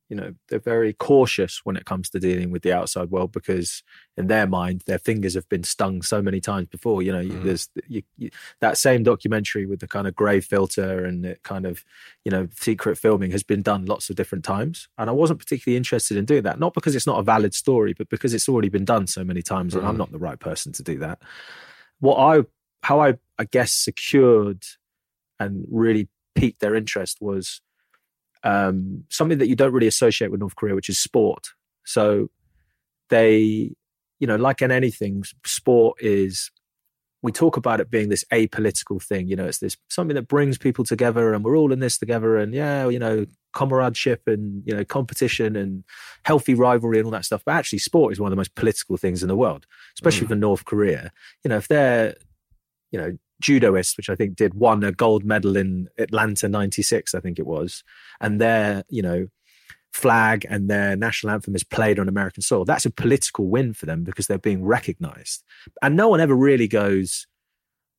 you 0.08 0.16
know 0.16 0.34
they're 0.48 0.58
very 0.58 0.92
cautious 0.92 1.60
when 1.64 1.76
it 1.76 1.86
comes 1.86 2.10
to 2.10 2.20
dealing 2.20 2.50
with 2.50 2.62
the 2.62 2.72
outside 2.72 3.10
world 3.10 3.32
because 3.32 3.82
in 4.16 4.26
their 4.26 4.46
mind 4.46 4.82
their 4.86 4.98
fingers 4.98 5.34
have 5.34 5.48
been 5.48 5.64
stung 5.64 6.02
so 6.02 6.20
many 6.20 6.40
times 6.40 6.68
before 6.68 7.02
you 7.02 7.10
know 7.10 7.24
mm. 7.24 7.42
there's 7.42 7.68
you, 7.88 8.02
you, 8.16 8.30
that 8.60 8.76
same 8.76 9.02
documentary 9.02 9.66
with 9.66 9.80
the 9.80 9.88
kind 9.88 10.06
of 10.06 10.14
gray 10.14 10.40
filter 10.40 11.04
and 11.04 11.24
it 11.24 11.42
kind 11.42 11.64
of 11.64 11.84
you 12.24 12.30
know 12.30 12.46
secret 12.54 12.98
filming 12.98 13.30
has 13.30 13.42
been 13.42 13.62
done 13.62 13.86
lots 13.86 14.10
of 14.10 14.16
different 14.16 14.44
times 14.44 14.88
and 14.98 15.08
i 15.08 15.12
wasn't 15.12 15.38
particularly 15.38 15.76
interested 15.76 16.16
in 16.16 16.24
doing 16.24 16.42
that 16.42 16.58
not 16.58 16.74
because 16.74 16.94
it's 16.94 17.06
not 17.06 17.18
a 17.18 17.22
valid 17.22 17.54
story 17.54 17.94
but 17.94 18.08
because 18.08 18.34
it's 18.34 18.48
already 18.48 18.68
been 18.68 18.84
done 18.84 19.06
so 19.06 19.24
many 19.24 19.42
times 19.42 19.74
mm. 19.74 19.78
and 19.78 19.86
i'm 19.86 19.94
mm. 19.94 19.98
not 19.98 20.12
the 20.12 20.18
right 20.18 20.40
person 20.40 20.72
to 20.72 20.82
do 20.82 20.98
that 20.98 21.20
what 22.00 22.16
i 22.16 22.42
how 22.82 23.00
i 23.00 23.14
i 23.38 23.44
guess 23.44 23.72
secured 23.72 24.62
and 25.40 25.66
really 25.70 26.08
piqued 26.34 26.60
their 26.60 26.74
interest 26.74 27.18
was 27.20 27.60
um, 28.44 29.04
something 29.08 29.38
that 29.38 29.48
you 29.48 29.56
don't 29.56 29.72
really 29.72 29.86
associate 29.86 30.30
with 30.30 30.40
North 30.40 30.54
Korea, 30.54 30.74
which 30.74 30.88
is 30.88 30.98
sport. 30.98 31.48
So 31.84 32.30
they, 33.08 33.74
you 34.20 34.26
know, 34.26 34.36
like 34.36 34.62
in 34.62 34.70
anything, 34.70 35.24
sport 35.44 35.98
is. 36.00 36.50
We 37.22 37.32
talk 37.32 37.56
about 37.56 37.80
it 37.80 37.90
being 37.90 38.10
this 38.10 38.24
apolitical 38.34 39.02
thing. 39.02 39.28
You 39.28 39.36
know, 39.36 39.46
it's 39.46 39.56
this 39.56 39.78
something 39.88 40.14
that 40.14 40.28
brings 40.28 40.58
people 40.58 40.84
together, 40.84 41.32
and 41.32 41.42
we're 41.42 41.56
all 41.56 41.72
in 41.72 41.78
this 41.78 41.96
together. 41.96 42.36
And 42.36 42.52
yeah, 42.52 42.86
you 42.86 42.98
know, 42.98 43.24
comradeship 43.54 44.20
and 44.26 44.62
you 44.66 44.76
know 44.76 44.84
competition 44.84 45.56
and 45.56 45.84
healthy 46.24 46.52
rivalry 46.52 46.98
and 46.98 47.06
all 47.06 47.12
that 47.12 47.24
stuff. 47.24 47.42
But 47.46 47.54
actually, 47.54 47.78
sport 47.78 48.12
is 48.12 48.20
one 48.20 48.28
of 48.28 48.32
the 48.32 48.36
most 48.36 48.54
political 48.54 48.98
things 48.98 49.22
in 49.22 49.28
the 49.28 49.36
world, 49.36 49.64
especially 49.96 50.26
mm. 50.26 50.30
for 50.30 50.36
North 50.36 50.66
Korea. 50.66 51.12
You 51.44 51.48
know, 51.48 51.56
if 51.56 51.66
they're 51.66 52.14
you 52.90 53.00
know 53.00 53.16
judoists, 53.44 53.96
which 53.96 54.08
I 54.10 54.14
think 54.14 54.36
did 54.36 54.54
won 54.54 54.82
a 54.82 54.92
gold 54.92 55.24
medal 55.24 55.56
in 55.56 55.88
Atlanta 55.98 56.48
'96, 56.48 57.14
I 57.14 57.20
think 57.20 57.38
it 57.38 57.46
was, 57.46 57.84
and 58.20 58.40
their 58.40 58.84
you 58.88 59.02
know 59.02 59.28
flag 59.92 60.44
and 60.50 60.68
their 60.68 60.96
national 60.96 61.32
anthem 61.32 61.54
is 61.54 61.62
played 61.62 62.00
on 62.00 62.08
American 62.08 62.42
soil. 62.42 62.64
That's 62.64 62.86
a 62.86 62.90
political 62.90 63.46
win 63.46 63.74
for 63.74 63.86
them 63.86 64.02
because 64.02 64.26
they're 64.26 64.38
being 64.38 64.64
recognized, 64.64 65.44
and 65.82 65.96
no 65.96 66.08
one 66.08 66.20
ever 66.20 66.34
really 66.34 66.68
goes. 66.68 67.26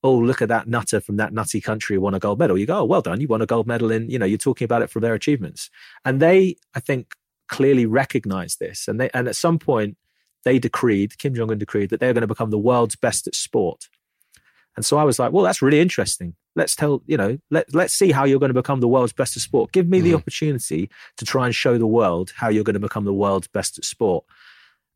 Oh, 0.04 0.18
look 0.18 0.40
at 0.40 0.50
that 0.50 0.68
nutter 0.68 1.02
from 1.02 1.18
that 1.18 1.34
nutty 1.34 1.60
country 1.60 1.96
who 1.96 2.02
won 2.02 2.14
a 2.14 2.20
gold 2.20 2.38
medal. 2.38 2.60
You 2.60 2.68
go, 2.68 2.78
oh, 2.78 2.86
well 2.86 3.02
done. 3.02 3.20
You 3.22 3.28
won 3.28 3.42
a 3.42 3.48
gold 3.48 3.66
medal 3.66 3.90
in, 3.90 4.08
you 4.08 4.20
know, 4.20 4.26
you're 4.28 4.38
talking 4.38 4.64
about 4.64 4.84
it 4.84 4.92
for 4.92 5.00
their 5.00 5.16
achievements. 5.16 5.72
And 6.04 6.22
they, 6.22 6.58
I 6.76 6.80
think, 6.80 7.16
clearly 7.48 7.88
recognize 7.88 8.58
this. 8.58 8.88
And 8.88 9.02
they, 9.02 9.10
and 9.16 9.28
at 9.28 9.36
some 9.36 9.58
point, 9.58 9.98
they 10.44 10.60
decreed, 10.60 11.18
Kim 11.18 11.34
Jong 11.34 11.52
un 11.52 11.58
decreed, 11.58 11.90
that 11.90 12.00
they're 12.00 12.14
going 12.14 12.22
to 12.22 12.28
become 12.28 12.52
the 12.52 12.60
world's 12.60 12.96
best 12.96 13.28
at 13.28 13.36
sport. 13.36 13.90
And 14.76 14.86
so 14.86 14.98
I 14.98 15.04
was 15.04 15.20
like, 15.20 15.32
well, 15.32 15.44
that's 15.44 15.62
really 15.62 15.80
interesting. 15.80 16.36
Let's 16.56 16.76
tell, 16.76 17.02
you 17.06 17.18
know, 17.18 17.38
let, 17.50 17.74
let's 17.74 17.94
see 17.94 18.12
how 18.12 18.26
you're 18.26 18.40
going 18.40 18.54
to 18.54 18.62
become 18.62 18.82
the 18.82 18.88
world's 18.88 19.14
best 19.14 19.38
at 19.38 19.42
sport. 19.42 19.72
Give 19.72 19.88
me 19.88 20.00
mm. 20.00 20.04
the 20.04 20.14
opportunity 20.16 20.90
to 21.18 21.26
try 21.26 21.46
and 21.46 21.56
show 21.56 21.78
the 21.78 21.88
world 21.88 22.34
how 22.36 22.50
you're 22.50 22.64
going 22.64 22.76
to 22.76 22.80
become 22.80 23.06
the 23.06 23.14
world's 23.14 23.48
best 23.48 23.78
at 23.78 23.86
sport. 23.86 24.26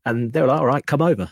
And 0.04 0.32
they 0.32 0.40
were 0.40 0.48
like, 0.48 0.60
all 0.60 0.66
right, 0.66 0.84
come 0.84 1.02
over. 1.02 1.30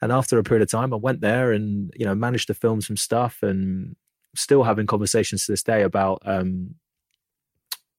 And 0.00 0.12
after 0.12 0.38
a 0.38 0.44
period 0.44 0.62
of 0.62 0.70
time, 0.70 0.92
I 0.92 0.96
went 0.96 1.20
there 1.20 1.52
and, 1.52 1.92
you 1.96 2.04
know, 2.04 2.14
managed 2.14 2.48
to 2.48 2.54
film 2.54 2.80
some 2.80 2.96
stuff 2.96 3.42
and 3.42 3.96
still 4.36 4.64
having 4.64 4.86
conversations 4.86 5.46
to 5.46 5.52
this 5.52 5.62
day 5.62 5.82
about 5.82 6.20
um, 6.24 6.74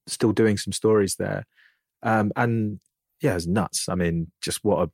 still 0.07 0.31
doing 0.31 0.57
some 0.57 0.73
stories 0.73 1.15
there. 1.15 1.45
Um, 2.03 2.31
and 2.35 2.79
yeah, 3.21 3.35
it's 3.35 3.47
nuts. 3.47 3.89
I 3.89 3.95
mean, 3.95 4.31
just 4.41 4.63
what 4.63 4.87
a 4.87 4.91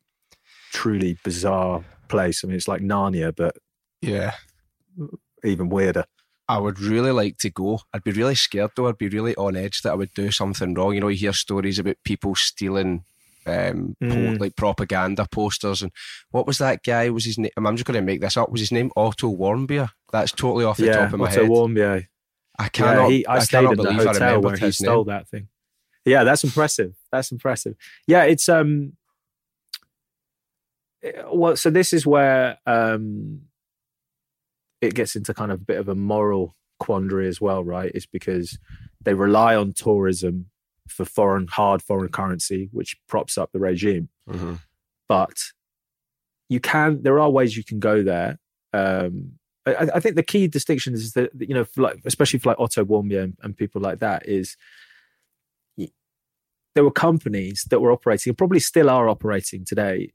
truly 0.72 1.18
bizarre 1.24 1.84
place. 2.08 2.44
I 2.44 2.48
mean, 2.48 2.56
it's 2.56 2.68
like 2.68 2.82
Narnia, 2.82 3.36
but 3.36 3.58
yeah, 4.02 4.36
even 5.44 5.70
weirder. 5.70 6.06
I 6.48 6.58
would 6.58 6.80
really 6.80 7.12
like 7.12 7.38
to 7.38 7.50
go. 7.50 7.80
I'd 7.94 8.04
be 8.04 8.12
really 8.12 8.36
scared 8.36 8.72
though. 8.76 8.88
I'd 8.88 8.98
be 8.98 9.08
really 9.08 9.36
on 9.36 9.56
edge 9.56 9.82
that 9.82 9.92
I 9.92 9.96
would 9.96 10.14
do 10.14 10.32
something 10.32 10.74
wrong. 10.74 10.94
You 10.94 11.00
know, 11.00 11.08
you 11.08 11.18
hear 11.18 11.34
stories 11.34 11.80
about 11.80 11.96
people 12.04 12.36
stealing 12.36 13.06
um, 13.46 13.96
mm. 14.02 14.38
po- 14.38 14.44
like 14.44 14.56
propaganda 14.56 15.28
posters 15.32 15.82
and 15.82 15.92
what 16.32 16.46
was 16.46 16.58
that 16.58 16.84
guy? 16.84 17.10
Was 17.10 17.26
his 17.26 17.38
name? 17.38 17.52
I'm 17.58 17.78
just 17.78 17.86
going 17.86 17.96
to 17.96 18.06
make 18.06 18.22
this 18.22 18.38
up. 18.38 18.52
Was 18.52 18.62
his 18.62 18.72
name 18.72 18.92
Otto 18.98 19.34
Warmbier? 19.34 19.90
That's 20.12 20.32
totally 20.32 20.66
off 20.66 20.78
the 20.78 20.88
yeah, 20.88 20.98
top 20.98 21.14
of 21.14 21.20
my 21.20 21.28
Otto 21.28 21.42
head. 21.44 21.50
Warmbier. 21.50 22.08
I 22.60 22.70
cannot. 22.70 23.04
Yeah, 23.04 23.10
he, 23.10 23.26
I, 23.26 23.36
I 23.36 23.40
stayed 23.40 23.72
in 23.72 23.78
the 23.78 23.94
hotel 23.94 24.42
where 24.42 24.58
he 24.58 24.72
stole 24.72 25.06
name. 25.06 25.16
that 25.16 25.28
thing. 25.30 25.48
Yeah, 26.06 26.24
that's 26.24 26.44
impressive. 26.44 26.96
That's 27.12 27.32
impressive. 27.32 27.76
Yeah, 28.08 28.24
it's 28.24 28.50
um. 28.50 28.94
Well, 31.32 31.56
so 31.56 31.70
this 31.70 31.94
is 31.94 32.06
where 32.06 32.60
um 32.68 33.44
it 34.82 34.96
gets 34.96 35.16
into 35.16 35.34
kind 35.34 35.52
of 35.52 35.62
a 35.62 35.64
bit 35.64 35.78
of 35.78 35.88
a 35.88 35.96
moral 35.96 36.56
quandary 36.80 37.28
as 37.28 37.40
well, 37.40 37.64
right? 37.64 37.92
It's 37.94 38.08
because 38.08 38.58
they 39.02 39.14
rely 39.14 39.56
on 39.56 39.74
tourism 39.74 40.48
for 40.88 41.06
foreign 41.06 41.48
hard 41.48 41.82
foreign 41.82 42.10
currency, 42.10 42.70
which 42.72 42.98
props 43.08 43.38
up 43.38 43.52
the 43.52 43.60
regime. 43.60 44.10
Mm-hmm. 44.28 44.56
But 45.08 45.44
you 46.50 46.60
can 46.60 47.04
there 47.04 47.20
are 47.20 47.30
ways 47.30 47.56
you 47.56 47.64
can 47.64 47.80
go 47.80 48.04
there. 48.04 48.40
Um, 48.74 49.34
I, 49.66 49.90
I, 49.96 50.00
think 50.00 50.16
the 50.16 50.24
key 50.24 50.48
distinction 50.48 50.94
is 50.94 51.14
that 51.14 51.30
you 51.38 51.54
know, 51.54 51.66
for 51.66 51.82
like 51.82 52.02
especially 52.06 52.40
for 52.40 52.50
like 52.50 52.60
Otto 52.60 52.84
Warmbier 52.84 53.24
and, 53.24 53.38
and 53.44 53.56
people 53.56 53.82
like 53.82 54.00
that, 54.00 54.28
is 54.28 54.58
there 56.74 56.84
were 56.84 56.92
companies 56.92 57.66
that 57.70 57.80
were 57.80 57.92
operating 57.92 58.32
and 58.32 58.38
probably 58.38 58.60
still 58.60 58.90
are 58.90 59.10
operating 59.10 59.66
today 59.66 60.14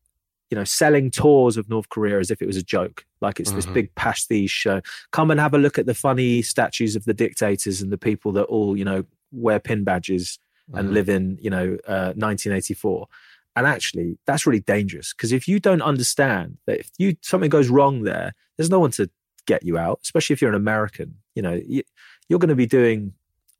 you 0.50 0.56
know, 0.56 0.64
selling 0.64 1.10
tours 1.10 1.56
of 1.56 1.68
North 1.68 1.88
Korea 1.88 2.18
as 2.18 2.30
if 2.30 2.40
it 2.40 2.46
was 2.46 2.56
a 2.56 2.62
joke, 2.62 3.04
like 3.20 3.40
it's 3.40 3.50
mm-hmm. 3.50 3.56
this 3.56 3.66
big 3.66 3.94
pastiche 3.94 4.50
show. 4.50 4.80
Come 5.10 5.30
and 5.30 5.40
have 5.40 5.54
a 5.54 5.58
look 5.58 5.78
at 5.78 5.86
the 5.86 5.94
funny 5.94 6.42
statues 6.42 6.94
of 6.94 7.04
the 7.04 7.14
dictators 7.14 7.82
and 7.82 7.92
the 7.92 7.98
people 7.98 8.32
that 8.32 8.44
all, 8.44 8.76
you 8.76 8.84
know, 8.84 9.04
wear 9.32 9.58
pin 9.58 9.84
badges 9.84 10.38
mm-hmm. 10.70 10.78
and 10.78 10.94
live 10.94 11.08
in, 11.08 11.38
you 11.40 11.50
know, 11.50 11.76
uh, 11.88 12.12
1984. 12.14 13.08
And 13.56 13.66
actually, 13.66 14.18
that's 14.26 14.46
really 14.46 14.60
dangerous 14.60 15.14
because 15.14 15.32
if 15.32 15.48
you 15.48 15.58
don't 15.58 15.82
understand 15.82 16.58
that 16.66 16.80
if 16.80 16.90
you 16.98 17.16
something 17.22 17.48
goes 17.48 17.68
wrong 17.68 18.02
there, 18.02 18.34
there's 18.56 18.70
no 18.70 18.78
one 18.78 18.90
to 18.92 19.10
get 19.46 19.64
you 19.64 19.78
out, 19.78 20.00
especially 20.02 20.34
if 20.34 20.42
you're 20.42 20.50
an 20.50 20.56
American. 20.56 21.16
You 21.34 21.42
know, 21.42 21.60
you, 21.66 21.82
you're 22.28 22.38
going 22.38 22.50
to 22.50 22.54
be 22.54 22.66
doing 22.66 23.14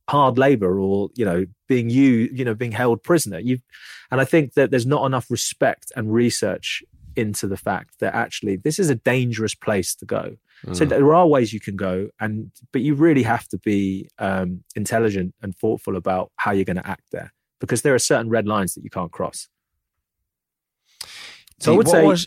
hard 0.09 0.39
labor 0.39 0.79
or 0.79 1.11
you 1.15 1.25
know 1.25 1.47
being 1.69 1.91
you 1.91 2.29
you 2.33 2.45
know 2.45 2.55
being 2.55 2.73
held 2.73 3.03
prisoner. 3.03 3.39
You 3.39 3.59
and 4.11 4.21
i 4.21 4.25
think 4.25 4.55
that 4.55 4.71
there's 4.71 4.87
not 4.87 5.05
enough 5.05 5.31
respect 5.31 5.93
and 5.97 6.13
research 6.13 6.83
into 7.17 7.47
the 7.47 7.57
fact 7.57 7.99
that 8.01 8.15
actually 8.15 8.57
this 8.57 8.79
is 8.79 8.91
a 8.91 8.95
dangerous 8.95 9.55
place 9.55 9.95
to 9.95 10.05
go. 10.05 10.37
Mm. 10.65 10.75
so 10.75 10.87
there 10.87 11.15
are 11.15 11.27
ways 11.27 11.53
you 11.53 11.61
can 11.61 11.77
go 11.77 12.09
and 12.19 12.51
but 12.73 12.81
you 12.81 12.95
really 12.95 13.23
have 13.23 13.47
to 13.49 13.59
be 13.59 14.09
um, 14.19 14.65
intelligent 14.75 15.35
and 15.43 15.55
thoughtful 15.55 15.97
about 15.97 16.33
how 16.37 16.51
you're 16.51 16.65
going 16.65 16.79
to 16.79 16.89
act 16.89 17.05
there 17.13 17.33
because 17.61 17.83
there 17.83 17.95
are 17.95 17.99
certain 17.99 18.31
red 18.31 18.47
lines 18.47 18.75
that 18.75 18.83
you 18.83 18.91
can't 18.91 19.13
cross. 19.13 19.49
So 21.61 21.75
i 21.75 21.77
would 21.77 21.89
say 21.89 22.05
was, 22.05 22.27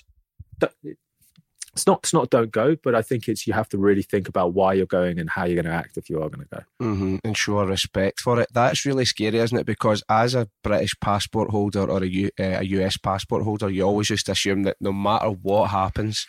it's 1.80 1.88
not 1.88 2.00
it's 2.04 2.13
not 2.13 2.30
don't 2.30 2.52
go, 2.52 2.76
but 2.84 2.94
I 2.94 3.02
think 3.02 3.28
it's 3.28 3.48
you 3.48 3.54
have 3.54 3.70
to 3.70 3.78
really 3.78 4.02
think 4.02 4.28
about 4.28 4.54
why 4.54 4.74
you're 4.74 4.86
going 4.86 5.18
and 5.18 5.30
how 5.30 5.46
you're 5.46 5.62
going 5.62 5.72
to 5.72 5.72
act 5.72 5.98
if 5.98 6.10
you 6.10 6.22
are 6.22 6.30
going 6.30 6.46
to 6.46 6.56
go, 6.56 6.86
mm-hmm. 6.86 7.15
and 7.24 7.38
show 7.38 7.63
respect 7.63 8.20
for 8.20 8.39
it. 8.39 8.50
That's 8.54 8.86
really 8.86 9.06
scary, 9.06 9.38
isn't 9.38 9.58
it? 9.58 9.65
Because 9.65 10.04
as 10.10 10.36
a 10.36 10.50
British 10.62 10.94
passport 11.00 11.52
holder 11.52 11.89
or 11.89 12.04
a, 12.04 12.08
U, 12.08 12.30
uh, 12.39 12.60
a 12.60 12.63
US 12.63 12.98
passport 12.98 13.44
holder, 13.44 13.70
you 13.70 13.84
always 13.84 14.08
just 14.08 14.28
assume 14.28 14.63
that 14.63 14.76
no 14.82 14.92
matter 14.92 15.30
what 15.30 15.70
happens, 15.70 16.28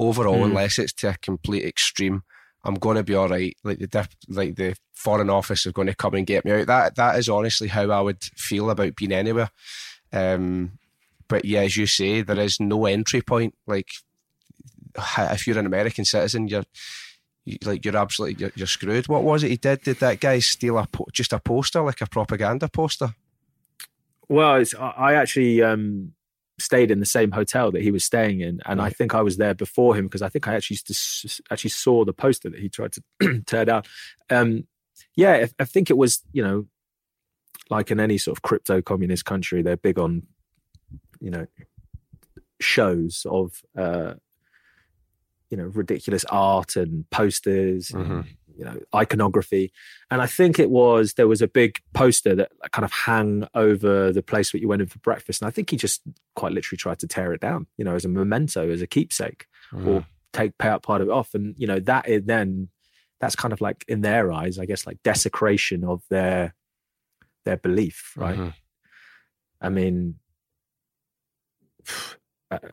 overall, 0.00 0.40
mm. 0.40 0.44
unless 0.46 0.78
it's 0.78 0.92
to 0.94 1.10
a 1.10 1.16
complete 1.22 1.64
extreme, 1.64 2.22
I'm 2.64 2.74
going 2.74 2.96
to 2.96 3.04
be 3.04 3.14
all 3.14 3.28
right. 3.28 3.56
Like 3.62 3.78
the 3.78 4.08
like 4.28 4.56
the 4.56 4.74
foreign 4.94 5.30
office 5.30 5.64
is 5.64 5.72
going 5.72 5.88
to 5.88 5.94
come 5.94 6.14
and 6.14 6.26
get 6.26 6.44
me 6.44 6.52
out. 6.52 6.66
That 6.66 6.96
that 6.96 7.18
is 7.18 7.28
honestly 7.28 7.68
how 7.68 7.90
I 7.90 8.00
would 8.00 8.22
feel 8.22 8.70
about 8.70 8.96
being 8.96 9.12
anywhere. 9.12 9.50
Um, 10.12 10.78
but 11.28 11.44
yeah, 11.44 11.60
as 11.60 11.76
you 11.76 11.86
say, 11.86 12.22
there 12.22 12.40
is 12.40 12.60
no 12.60 12.86
entry 12.86 13.22
point. 13.22 13.54
Like 13.66 13.88
if 14.96 15.46
you're 15.46 15.58
an 15.58 15.66
American 15.66 16.04
citizen, 16.04 16.48
you're 16.48 16.64
like 17.64 17.84
you're 17.84 17.96
absolutely 17.96 18.40
you're, 18.40 18.52
you're, 18.54 18.66
screwed. 18.66 19.08
What 19.08 19.24
was 19.24 19.42
it 19.42 19.50
he 19.50 19.56
did? 19.56 19.82
Did 19.82 19.98
that 19.98 20.20
guy 20.20 20.38
steal 20.38 20.78
a 20.78 20.86
po- 20.86 21.08
just 21.12 21.32
a 21.32 21.40
poster, 21.40 21.82
like 21.82 22.00
a 22.00 22.06
propaganda 22.06 22.68
poster? 22.68 23.14
Well, 24.28 24.62
I 24.80 25.14
actually 25.14 25.62
um, 25.62 26.12
stayed 26.58 26.90
in 26.90 27.00
the 27.00 27.06
same 27.06 27.32
hotel 27.32 27.70
that 27.72 27.82
he 27.82 27.90
was 27.90 28.04
staying 28.04 28.40
in, 28.40 28.60
and 28.64 28.78
right. 28.78 28.86
I 28.86 28.90
think 28.90 29.14
I 29.14 29.22
was 29.22 29.36
there 29.36 29.54
before 29.54 29.96
him 29.96 30.06
because 30.06 30.22
I 30.22 30.28
think 30.28 30.46
I 30.48 30.54
actually 30.54 30.76
to, 30.76 31.42
actually 31.50 31.70
saw 31.70 32.04
the 32.04 32.12
poster 32.12 32.48
that 32.48 32.60
he 32.60 32.68
tried 32.68 32.92
to 32.92 33.42
tear 33.46 33.64
down. 33.64 33.82
Um, 34.30 34.66
yeah, 35.16 35.32
I, 35.32 35.48
I 35.58 35.64
think 35.64 35.90
it 35.90 35.96
was 35.96 36.22
you 36.32 36.42
know 36.42 36.66
like 37.70 37.90
in 37.90 38.00
any 38.00 38.18
sort 38.18 38.36
of 38.38 38.42
crypto 38.42 38.80
communist 38.80 39.24
country, 39.24 39.62
they're 39.62 39.76
big 39.76 39.98
on 39.98 40.22
you 41.20 41.30
know 41.30 41.46
shows 42.60 43.26
of 43.28 43.60
uh, 43.76 44.14
you 45.52 45.58
know 45.58 45.64
ridiculous 45.64 46.24
art 46.30 46.74
and 46.76 47.08
posters 47.10 47.90
mm-hmm. 47.90 48.10
and, 48.10 48.24
you 48.56 48.64
know 48.64 48.78
iconography 48.94 49.72
and 50.10 50.20
i 50.20 50.26
think 50.26 50.58
it 50.58 50.70
was 50.70 51.14
there 51.14 51.28
was 51.28 51.42
a 51.42 51.48
big 51.48 51.78
poster 51.94 52.34
that 52.34 52.50
kind 52.72 52.84
of 52.84 52.92
hung 52.92 53.46
over 53.54 54.12
the 54.12 54.22
place 54.22 54.52
where 54.52 54.60
you 54.60 54.68
went 54.68 54.82
in 54.82 54.88
for 54.88 54.98
breakfast 54.98 55.40
and 55.40 55.48
i 55.48 55.50
think 55.50 55.70
he 55.70 55.76
just 55.76 56.02
quite 56.34 56.52
literally 56.52 56.76
tried 56.76 56.98
to 56.98 57.06
tear 57.06 57.32
it 57.32 57.40
down 57.40 57.66
you 57.76 57.84
know 57.84 57.94
as 57.94 58.04
a 58.04 58.08
memento 58.08 58.70
as 58.70 58.82
a 58.82 58.86
keepsake 58.86 59.46
mm. 59.72 59.86
or 59.86 60.06
take 60.32 60.56
pay 60.58 60.68
out 60.68 60.82
part 60.82 61.00
of 61.00 61.08
it 61.08 61.12
off 61.12 61.34
and 61.34 61.54
you 61.58 61.66
know 61.66 61.78
that 61.78 62.08
is 62.08 62.24
then 62.24 62.68
that's 63.20 63.36
kind 63.36 63.52
of 63.52 63.60
like 63.60 63.84
in 63.88 64.00
their 64.00 64.32
eyes 64.32 64.58
i 64.58 64.66
guess 64.66 64.86
like 64.86 65.02
desecration 65.02 65.84
of 65.84 66.02
their 66.08 66.54
their 67.44 67.58
belief 67.58 68.12
right 68.16 68.38
mm-hmm. 68.38 68.48
i 69.60 69.68
mean 69.68 70.16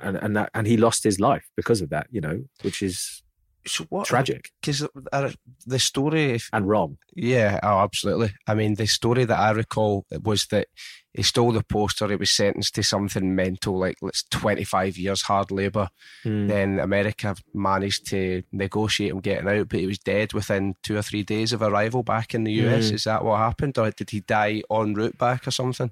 and 0.01 0.17
and 0.17 0.35
that, 0.35 0.49
and 0.53 0.67
he 0.67 0.77
lost 0.77 1.03
his 1.03 1.19
life 1.19 1.49
because 1.55 1.81
of 1.81 1.89
that, 1.89 2.07
you 2.11 2.21
know, 2.21 2.43
which 2.61 2.81
is 2.81 3.23
so 3.67 3.85
what, 3.89 4.07
tragic. 4.07 4.51
Because 4.61 4.87
uh, 5.11 5.31
the 5.65 5.79
story 5.79 6.31
if, 6.31 6.49
and 6.53 6.67
wrong. 6.67 6.97
Yeah, 7.13 7.59
oh, 7.61 7.79
absolutely. 7.79 8.33
I 8.47 8.55
mean, 8.55 8.75
the 8.75 8.87
story 8.87 9.25
that 9.25 9.39
I 9.39 9.51
recall 9.51 10.05
was 10.23 10.45
that 10.47 10.67
he 11.13 11.23
stole 11.23 11.51
the 11.51 11.63
poster. 11.63 12.07
He 12.07 12.15
was 12.15 12.31
sentenced 12.31 12.75
to 12.75 12.83
something 12.83 13.35
mental, 13.35 13.77
like 13.77 13.97
let's 14.01 14.23
twenty 14.23 14.63
five 14.63 14.97
years 14.97 15.23
hard 15.23 15.51
labour. 15.51 15.89
Mm. 16.23 16.47
Then 16.47 16.79
America 16.79 17.35
managed 17.53 18.07
to 18.07 18.43
negotiate 18.51 19.11
him 19.11 19.19
getting 19.19 19.47
out, 19.47 19.69
but 19.69 19.79
he 19.79 19.87
was 19.87 19.99
dead 19.99 20.33
within 20.33 20.75
two 20.83 20.97
or 20.97 21.01
three 21.01 21.23
days 21.23 21.53
of 21.53 21.61
arrival 21.61 22.03
back 22.03 22.33
in 22.33 22.43
the 22.43 22.53
US. 22.65 22.89
Mm. 22.89 22.93
Is 22.93 23.03
that 23.03 23.23
what 23.23 23.37
happened, 23.37 23.77
or 23.77 23.91
did 23.91 24.09
he 24.09 24.21
die 24.21 24.63
en 24.71 24.93
route 24.93 25.17
back 25.17 25.47
or 25.47 25.51
something? 25.51 25.91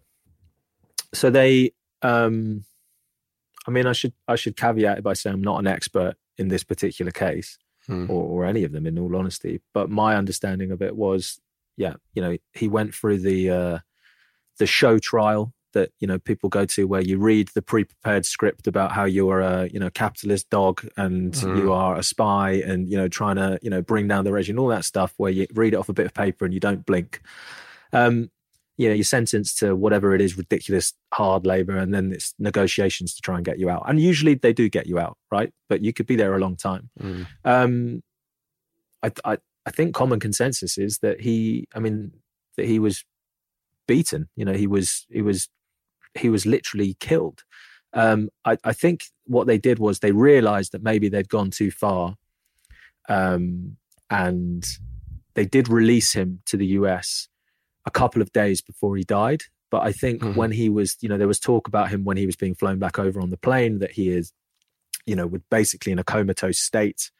So 1.14 1.30
they. 1.30 1.72
um 2.04 2.64
I 3.68 3.72
mean, 3.72 3.86
I 3.86 3.94
should 3.94 4.14
I 4.28 4.36
should 4.36 4.56
caveat 4.56 5.00
it 5.00 5.04
by 5.04 5.14
saying 5.14 5.34
I'm 5.34 5.44
not 5.44 5.60
an 5.60 5.68
expert 5.68 6.16
in 6.38 6.48
this 6.48 6.64
particular 6.64 7.12
case 7.12 7.58
hmm. 7.86 8.10
or, 8.10 8.24
or 8.24 8.46
any 8.46 8.64
of 8.64 8.72
them, 8.72 8.86
in 8.88 8.98
all 8.98 9.16
honesty. 9.16 9.62
But 9.74 9.90
my 9.90 10.16
understanding 10.16 10.72
of 10.72 10.82
it 10.82 10.96
was, 10.96 11.40
yeah, 11.76 11.96
you 12.14 12.22
know, 12.22 12.38
he 12.54 12.68
went 12.68 12.96
through 12.96 13.20
the 13.20 13.50
uh, 13.50 13.80
the 14.58 14.68
show 14.68 15.00
trial 15.00 15.54
that 15.74 15.92
you 16.00 16.08
know 16.08 16.18
people 16.18 16.50
go 16.50 16.66
to 16.66 16.88
where 16.88 17.02
you 17.02 17.18
read 17.20 17.50
the 17.50 17.62
pre-prepared 17.62 18.26
script 18.26 18.68
about 18.68 18.92
how 18.94 19.04
you 19.04 19.30
are 19.30 19.42
a 19.42 19.68
you 19.68 19.80
know 19.80 19.90
capitalist 19.90 20.50
dog 20.50 20.88
and 20.96 21.34
mm. 21.34 21.58
you 21.58 21.74
are 21.74 21.96
a 21.96 22.04
spy 22.04 22.52
and 22.66 22.90
you 22.90 22.98
know 22.98 23.08
trying 23.08 23.36
to 23.36 23.60
you 23.62 23.70
know 23.70 23.82
bring 23.82 24.08
down 24.08 24.24
the 24.24 24.32
regime 24.32 24.58
all 24.58 24.68
that 24.68 24.86
stuff 24.86 25.14
where 25.18 25.32
you 25.32 25.46
read 25.54 25.74
it 25.74 25.78
off 25.78 25.90
a 25.90 25.94
bit 25.94 26.06
of 26.06 26.14
paper 26.14 26.46
and 26.46 26.54
you 26.54 26.60
don't 26.60 26.86
blink 26.86 27.22
um 27.94 28.32
you 28.78 28.88
know 28.88 28.94
you're 28.94 29.04
sentenced 29.04 29.58
to 29.60 29.76
whatever 29.76 30.14
it 30.14 30.22
is 30.22 30.38
ridiculous 30.38 30.94
hard 31.14 31.46
labor 31.46 31.76
and 31.76 31.94
then 31.94 32.12
it's 32.12 32.34
negotiations 32.40 33.14
to 33.16 33.22
try 33.22 33.36
and 33.36 33.46
get 33.46 33.60
you 33.60 33.70
out. 33.70 33.84
And 33.88 34.00
usually 34.00 34.36
they 34.36 34.54
do 34.54 34.70
get 34.70 34.88
you 34.88 35.00
out 35.00 35.18
right? 35.32 35.52
But 35.68 35.82
you 35.82 35.94
could 35.94 36.06
be 36.06 36.16
there 36.16 36.36
a 36.36 36.40
long 36.40 36.56
time. 36.56 36.90
Mm. 37.02 37.28
um 37.44 38.04
I, 39.04 39.12
I 39.26 39.38
i 39.66 39.72
think 39.72 39.94
common 39.94 40.20
consensus 40.20 40.78
is 40.78 41.00
that 41.00 41.22
he 41.22 41.68
i 41.76 41.80
mean 41.80 42.12
that 42.56 42.66
he 42.66 42.80
was 42.80 43.04
beaten 43.88 44.28
you 44.36 44.44
know 44.44 44.54
he 44.54 44.68
was 44.68 45.06
he 45.10 45.22
was 45.22 45.50
he 46.16 46.30
was 46.30 46.46
literally 46.46 46.96
killed. 47.00 47.44
Um 47.94 48.30
i 48.46 48.58
i 48.64 48.74
think 48.74 49.06
what 49.26 49.48
they 49.48 49.58
did 49.58 49.80
was 49.80 50.00
they 50.00 50.12
realized 50.12 50.72
that 50.72 50.84
maybe 50.84 51.10
they'd 51.10 51.30
gone 51.30 51.52
too 51.52 51.72
far 51.72 52.16
um 53.10 53.78
and 54.10 54.66
they 55.36 55.46
did 55.46 55.70
release 55.70 56.14
him 56.14 56.42
to 56.46 56.58
the 56.58 56.66
us 56.66 57.30
a 57.88 57.92
couple 57.92 58.22
of 58.22 58.32
days 58.34 58.62
before 58.62 58.96
he 58.98 59.04
died. 59.04 59.44
But 59.72 59.82
I 59.82 59.92
think 59.92 60.22
mm-hmm. 60.22 60.38
when 60.38 60.52
he 60.52 60.70
was, 60.70 60.98
you 61.02 61.10
know, 61.10 61.18
there 61.18 61.28
was 61.28 61.40
talk 61.40 61.68
about 61.68 61.90
him 61.90 62.04
when 62.04 62.18
he 62.18 62.26
was 62.26 62.36
being 62.36 62.54
flown 62.54 62.80
back 62.80 63.00
over 63.00 63.20
on 63.20 63.32
the 63.32 63.38
plane 63.38 63.80
that 63.80 63.92
he 63.92 64.10
is, 64.10 64.32
you 65.06 65.16
know, 65.16 65.26
would 65.26 65.44
basically 65.50 65.92
in 65.92 66.00
a 66.00 66.04
comatose 66.04 66.60
state, 66.60 67.12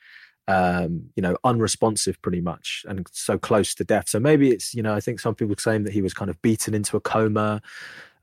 um, 0.48 1.10
you 1.16 1.22
know, 1.22 1.36
unresponsive 1.44 2.22
pretty 2.22 2.42
much 2.42 2.86
and 2.88 3.08
so 3.12 3.38
close 3.38 3.74
to 3.76 3.84
death. 3.84 4.08
So 4.10 4.20
maybe 4.20 4.52
it's, 4.52 4.74
you 4.74 4.84
know, 4.84 4.94
I 4.94 5.00
think 5.00 5.20
some 5.20 5.36
people 5.36 5.56
claim 5.56 5.84
that 5.86 5.94
he 5.94 6.02
was 6.02 6.14
kind 6.14 6.30
of 6.30 6.42
beaten 6.42 6.74
into 6.74 6.96
a 6.96 7.02
coma, 7.02 7.62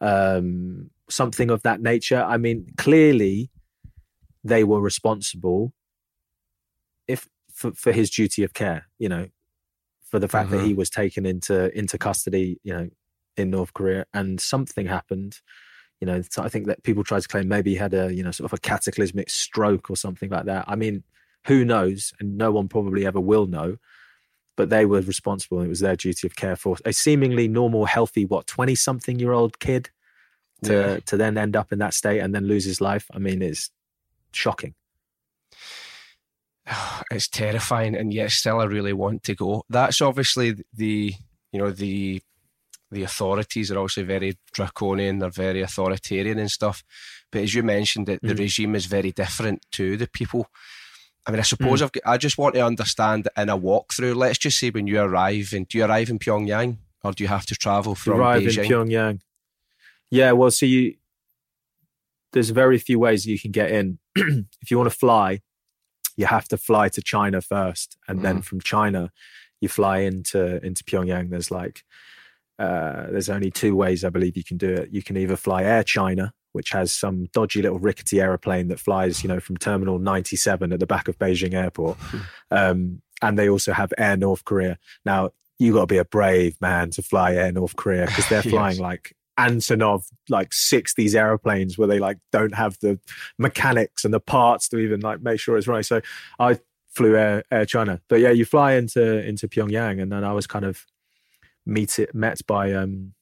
um, 0.01 0.91
something 1.09 1.51
of 1.51 1.63
that 1.63 1.81
nature. 1.81 2.23
I 2.23 2.37
mean, 2.37 2.67
clearly 2.77 3.51
they 4.43 4.65
were 4.65 4.81
responsible 4.81 5.73
if 7.09 7.29
for, 7.53 7.73
for 7.73 7.93
his 7.93 8.11
duty 8.11 8.43
of 8.43 8.53
care, 8.53 8.87
you 8.99 9.09
know, 9.09 9.29
for 10.05 10.19
the 10.19 10.29
fact 10.29 10.51
that 10.51 10.61
he 10.61 10.71
mm-hmm. 10.71 10.79
was 10.79 10.90
taken 10.90 11.27
into 11.27 11.77
into 11.77 11.99
custody, 11.99 12.61
you 12.62 12.73
know, 12.73 12.88
in 13.37 13.51
North 13.51 13.73
Korea, 13.75 14.07
and 14.14 14.40
something 14.40 14.87
happened. 14.87 15.40
You 16.01 16.07
know, 16.07 16.23
I 16.38 16.49
think 16.49 16.67
that 16.67 16.83
people 16.83 17.05
try 17.05 17.21
to 17.21 17.29
claim 17.29 17.49
maybe 17.49 17.71
he 17.71 17.77
had 17.77 17.95
a 17.95 18.14
you 18.14 18.23
know 18.23 18.31
sort 18.31 18.51
of 18.51 18.57
a 18.57 18.61
cataclysmic 18.61 19.31
stroke 19.31 19.90
or 19.90 19.97
something 19.97 20.31
like 20.31 20.45
that. 20.45 20.64
I 20.69 20.77
mean, 20.77 21.05
who 21.47 21.64
knows? 21.64 22.12
And 22.21 22.37
no 22.37 22.53
one 22.53 22.69
probably 22.69 23.07
ever 23.07 23.21
will 23.21 23.47
know. 23.47 23.77
But 24.57 24.71
they 24.71 24.87
were 24.87 25.01
responsible, 25.01 25.59
and 25.59 25.67
it 25.67 25.71
was 25.71 25.81
their 25.81 25.97
duty 25.97 26.29
of 26.29 26.37
care 26.37 26.55
for 26.55 26.77
a 26.85 26.93
seemingly 26.93 27.49
normal, 27.49 27.87
healthy, 27.87 28.25
what 28.25 28.47
twenty 28.47 28.77
something 28.77 29.19
year 29.19 29.33
old 29.33 29.59
kid 29.59 29.90
to 30.62 30.73
yeah. 30.73 30.99
to 31.07 31.17
then 31.17 31.37
end 31.37 31.57
up 31.57 31.73
in 31.73 31.81
that 31.81 31.95
state 31.95 32.21
and 32.21 32.35
then 32.35 32.47
lose 32.47 32.64
his 32.64 32.81
life. 32.81 33.11
I 33.12 33.19
mean, 33.19 33.43
it's 33.43 33.71
shocking. 34.33 34.75
it's 37.11 37.29
terrifying, 37.29 37.94
and 37.94 38.12
yet 38.12 38.31
still 38.31 38.61
I 38.61 38.64
really 38.64 38.92
want 38.92 39.22
to 39.24 39.35
go. 39.35 39.64
That's 39.68 40.00
obviously 40.00 40.57
the 40.72 41.14
you 41.53 41.59
know 41.59 41.70
the 41.70 42.22
the 42.90 43.03
authorities 43.03 43.70
are 43.70 43.79
also 43.79 44.05
very 44.05 44.38
draconian. 44.53 45.18
They're 45.18 45.31
very 45.31 45.62
authoritarian 45.62 46.38
and 46.38 46.50
stuff. 46.50 46.85
But 47.31 47.42
as 47.42 47.55
you 47.55 47.62
mentioned, 47.62 48.07
that 48.07 48.22
mm. 48.22 48.29
the 48.29 48.35
regime 48.37 48.74
is 48.74 48.87
very 48.87 49.12
different 49.12 49.64
to 49.72 49.96
the 49.96 50.07
people. 50.07 50.46
I 51.27 51.31
mean, 51.31 51.40
I 51.40 51.44
suppose 51.44 51.83
mm. 51.83 51.98
I 52.05 52.18
just 52.18 52.38
want 52.38 52.55
to 52.55 52.61
understand 52.61 53.29
in 53.37 53.48
a 53.48 53.59
walkthrough. 53.59 54.14
Let's 54.14 54.38
just 54.38 54.59
say 54.59 54.70
when 54.70 54.87
you 54.87 55.00
arrive, 55.00 55.53
and 55.53 55.66
do 55.66 55.79
you 55.79 55.85
arrive 55.85 56.11
in 56.11 56.18
Pyongyang, 56.18 56.79
or 57.03 57.12
do 57.12 57.24
you 57.24 57.29
have 57.29 57.46
to 57.46 57.55
travel 57.55 57.94
from 57.94 58.14
arrive 58.14 58.42
Beijing? 58.42 58.64
in 58.64 58.70
Pyongyang. 58.70 59.20
Yeah, 60.11 60.33
well, 60.33 60.50
so 60.50 60.66
you 60.66 60.94
there's 62.33 62.50
very 62.50 62.79
few 62.79 62.98
ways 62.98 63.27
you 63.27 63.38
can 63.38 63.53
get 63.53 63.70
in. 63.70 63.98
if 64.16 64.70
you 64.70 64.77
want 64.77 64.90
to 64.90 64.96
fly, 64.96 65.40
you 66.16 66.27
have 66.27 66.48
to 66.48 66.57
fly 66.57 66.88
to 66.90 67.03
China 67.03 67.40
first, 67.40 67.96
and 68.09 68.20
mm. 68.20 68.22
then 68.22 68.42
from 68.42 68.61
China, 68.61 69.11
you 69.61 69.68
fly 69.68 69.98
into 69.98 70.64
into 70.64 70.85
Pyongyang. 70.85 71.31
There's 71.31 71.50
like 71.50 71.85
uh, 72.59 73.07
there's 73.11 73.29
only 73.29 73.50
two 73.50 73.74
ways 73.74 74.05
I 74.05 74.11
believe 74.11 74.37
you 74.37 74.44
can 74.44 74.57
do 74.57 74.72
it. 74.72 74.90
You 74.90 75.03
can 75.03 75.16
either 75.16 75.37
fly 75.37 75.64
Air 75.64 75.83
China, 75.83 76.33
which 76.53 76.70
has 76.70 76.92
some 76.92 77.27
dodgy 77.33 77.62
little 77.62 77.79
rickety 77.79 78.20
aeroplane 78.20 78.68
that 78.68 78.79
flies, 78.79 79.22
you 79.22 79.29
know, 79.29 79.40
from 79.40 79.57
Terminal 79.57 79.98
97 79.98 80.72
at 80.72 80.81
the 80.81 80.87
back 80.87 81.09
of 81.09 81.18
Beijing 81.18 81.55
Airport, 81.55 81.98
um, 82.50 83.03
and 83.22 83.38
they 83.38 83.48
also 83.48 83.72
have 83.72 83.92
Air 83.98 84.16
North 84.16 84.44
Korea. 84.44 84.79
Now 85.05 85.31
you 85.59 85.72
got 85.72 85.81
to 85.81 85.87
be 85.87 85.98
a 85.98 86.05
brave 86.05 86.61
man 86.61 86.90
to 86.90 87.03
fly 87.03 87.35
Air 87.35 87.53
North 87.53 87.77
Korea 87.77 88.07
because 88.07 88.29
they're 88.29 88.42
flying 88.55 88.77
yes. 88.77 88.81
like 88.81 89.16
Antonov 89.38 90.05
like 90.29 90.53
six 90.53 90.94
these 90.94 91.14
airplanes 91.14 91.77
where 91.77 91.88
they 91.88 91.99
like 91.99 92.18
don't 92.31 92.55
have 92.55 92.79
the 92.81 92.99
mechanics 93.38 94.05
and 94.05 94.14
the 94.14 94.20
parts 94.20 94.68
to 94.68 94.79
even 94.79 95.01
like 95.01 95.23
make 95.23 95.40
sure 95.40 95.57
it's 95.57 95.66
right. 95.66 95.85
So 95.85 96.01
I 96.38 96.59
flew 96.94 97.16
Air, 97.16 97.42
Air 97.51 97.66
China, 97.66 98.01
but 98.09 98.20
yeah, 98.20 98.31
you 98.31 98.44
fly 98.44 98.75
into 98.75 99.25
into 99.27 99.49
Pyongyang, 99.49 100.01
and 100.01 100.12
then 100.12 100.25
I 100.25 100.33
was 100.33 100.47
kind 100.47 100.64
of 100.64 100.85
meet 101.66 101.99
it, 101.99 102.14
met 102.14 102.40
by 102.47 102.73
um 102.73 103.14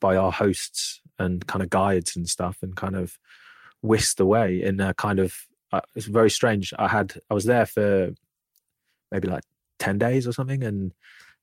by 0.00 0.16
our 0.16 0.32
hosts 0.32 1.00
and 1.18 1.46
kind 1.46 1.62
of 1.62 1.70
guides 1.70 2.16
and 2.16 2.28
stuff, 2.28 2.58
and 2.62 2.74
kind 2.76 2.96
of 2.96 3.18
whisked 3.82 4.20
away 4.20 4.62
in 4.62 4.80
a 4.80 4.94
kind 4.94 5.18
of 5.18 5.34
uh, 5.72 5.80
it's 5.94 6.06
very 6.06 6.30
strange. 6.30 6.72
I 6.78 6.88
had 6.88 7.20
I 7.30 7.34
was 7.34 7.44
there 7.44 7.66
for 7.66 8.10
maybe 9.12 9.28
like 9.28 9.44
ten 9.78 9.98
days 9.98 10.26
or 10.26 10.32
something, 10.32 10.64
and 10.64 10.92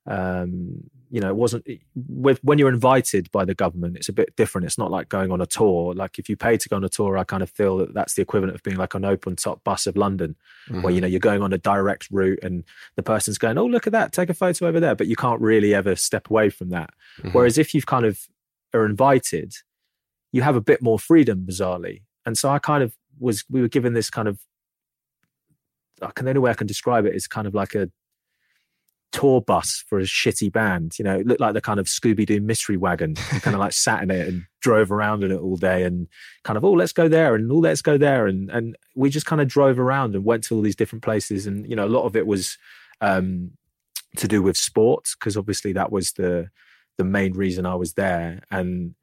um, 0.05 0.89
you 1.09 1.21
know, 1.21 1.29
it 1.29 1.35
wasn't 1.35 1.65
with 1.95 2.43
when 2.43 2.57
you're 2.57 2.69
invited 2.69 3.31
by 3.31 3.45
the 3.45 3.53
government, 3.53 3.97
it's 3.97 4.09
a 4.09 4.13
bit 4.13 4.35
different. 4.35 4.65
It's 4.65 4.77
not 4.77 4.89
like 4.89 5.09
going 5.09 5.31
on 5.31 5.41
a 5.41 5.45
tour. 5.45 5.93
Like 5.93 6.17
if 6.17 6.27
you 6.27 6.35
pay 6.35 6.57
to 6.57 6.69
go 6.69 6.75
on 6.75 6.83
a 6.83 6.89
tour, 6.89 7.17
I 7.17 7.23
kind 7.23 7.43
of 7.43 7.51
feel 7.51 7.77
that 7.77 7.93
that's 7.93 8.15
the 8.15 8.23
equivalent 8.23 8.55
of 8.55 8.63
being 8.63 8.77
like 8.77 8.95
an 8.95 9.05
open 9.05 9.35
top 9.35 9.63
bus 9.63 9.85
of 9.85 9.95
London, 9.95 10.35
mm-hmm. 10.67 10.81
where 10.81 10.91
you 10.91 10.99
know 10.99 11.07
you're 11.07 11.19
going 11.19 11.43
on 11.43 11.53
a 11.53 11.57
direct 11.57 12.07
route 12.09 12.39
and 12.41 12.63
the 12.95 13.03
person's 13.03 13.37
going, 13.37 13.57
"Oh, 13.57 13.65
look 13.65 13.85
at 13.85 13.93
that, 13.93 14.11
take 14.11 14.29
a 14.29 14.33
photo 14.33 14.67
over 14.67 14.79
there," 14.79 14.95
but 14.95 15.07
you 15.07 15.15
can't 15.15 15.39
really 15.39 15.73
ever 15.73 15.95
step 15.95 16.29
away 16.29 16.49
from 16.49 16.69
that. 16.69 16.89
Mm-hmm. 17.19 17.29
Whereas 17.29 17.57
if 17.57 17.73
you've 17.73 17.85
kind 17.85 18.05
of 18.05 18.27
are 18.73 18.85
invited, 18.85 19.53
you 20.31 20.41
have 20.41 20.55
a 20.55 20.61
bit 20.61 20.81
more 20.81 20.97
freedom, 20.97 21.45
bizarrely. 21.47 22.01
And 22.25 22.37
so 22.37 22.49
I 22.49 22.57
kind 22.57 22.81
of 22.81 22.95
was, 23.19 23.43
we 23.49 23.61
were 23.61 23.67
given 23.67 23.93
this 23.93 24.09
kind 24.09 24.27
of 24.27 24.39
I 26.01 26.11
can 26.11 26.25
the 26.25 26.31
only 26.31 26.41
way 26.41 26.51
I 26.51 26.55
can 26.55 26.67
describe 26.67 27.05
it 27.05 27.15
is 27.15 27.27
kind 27.27 27.47
of 27.47 27.53
like 27.53 27.75
a 27.75 27.89
tour 29.13 29.41
bus 29.41 29.86
for 29.88 29.99
a 29.99 30.04
shitty 30.04 30.52
band. 30.52 30.99
You 30.99 31.06
know, 31.06 31.17
it 31.17 31.26
looked 31.26 31.39
like 31.39 31.54
the 31.54 31.62
kind 31.62 31.80
of 31.80 31.86
Scooby 31.86 32.26
Doo 32.26 32.41
mystery 32.41 32.76
wagon. 32.76 33.15
kind 33.41 33.56
of 33.56 33.62
like 33.62 33.71
sat 33.71 34.04
in 34.04 34.12
it 34.12 34.28
and 34.28 34.43
drove 34.62 34.91
around 34.91 35.23
in 35.23 35.32
it 35.32 35.39
all 35.39 35.56
day 35.56 35.84
and 35.84 36.08
kind 36.43 36.58
of, 36.58 36.65
oh, 36.65 36.73
let's 36.73 36.91
go 36.91 37.08
there 37.08 37.36
and 37.36 37.49
oh, 37.49 37.56
let's 37.56 37.82
go 37.82 37.97
there. 37.97 38.28
And 38.28 38.49
and 38.49 38.76
we 38.95 39.10
just 39.10 39.26
kind 39.26 39.41
of 39.41 39.47
drove 39.47 39.80
around 39.80 40.15
and 40.15 40.26
went 40.26 40.43
to 40.45 40.56
all 40.56 40.62
these 40.62 40.76
different 40.76 41.04
places. 41.04 41.47
And, 41.47 41.69
you 41.69 41.76
know, 41.76 41.86
a 41.86 41.88
lot 41.88 42.04
of 42.04 42.15
it 42.17 42.28
was 42.28 42.58
um, 42.99 43.52
to 44.17 44.28
do 44.28 44.41
with 44.41 44.58
sports, 44.58 45.15
because 45.15 45.38
obviously 45.38 45.71
that 45.73 45.91
was 45.91 46.13
the 46.13 46.49
the 46.97 47.06
main 47.06 47.34
reason 47.34 47.65
I 47.65 47.76
was 47.76 47.93
there. 47.93 48.41
And 48.52 48.95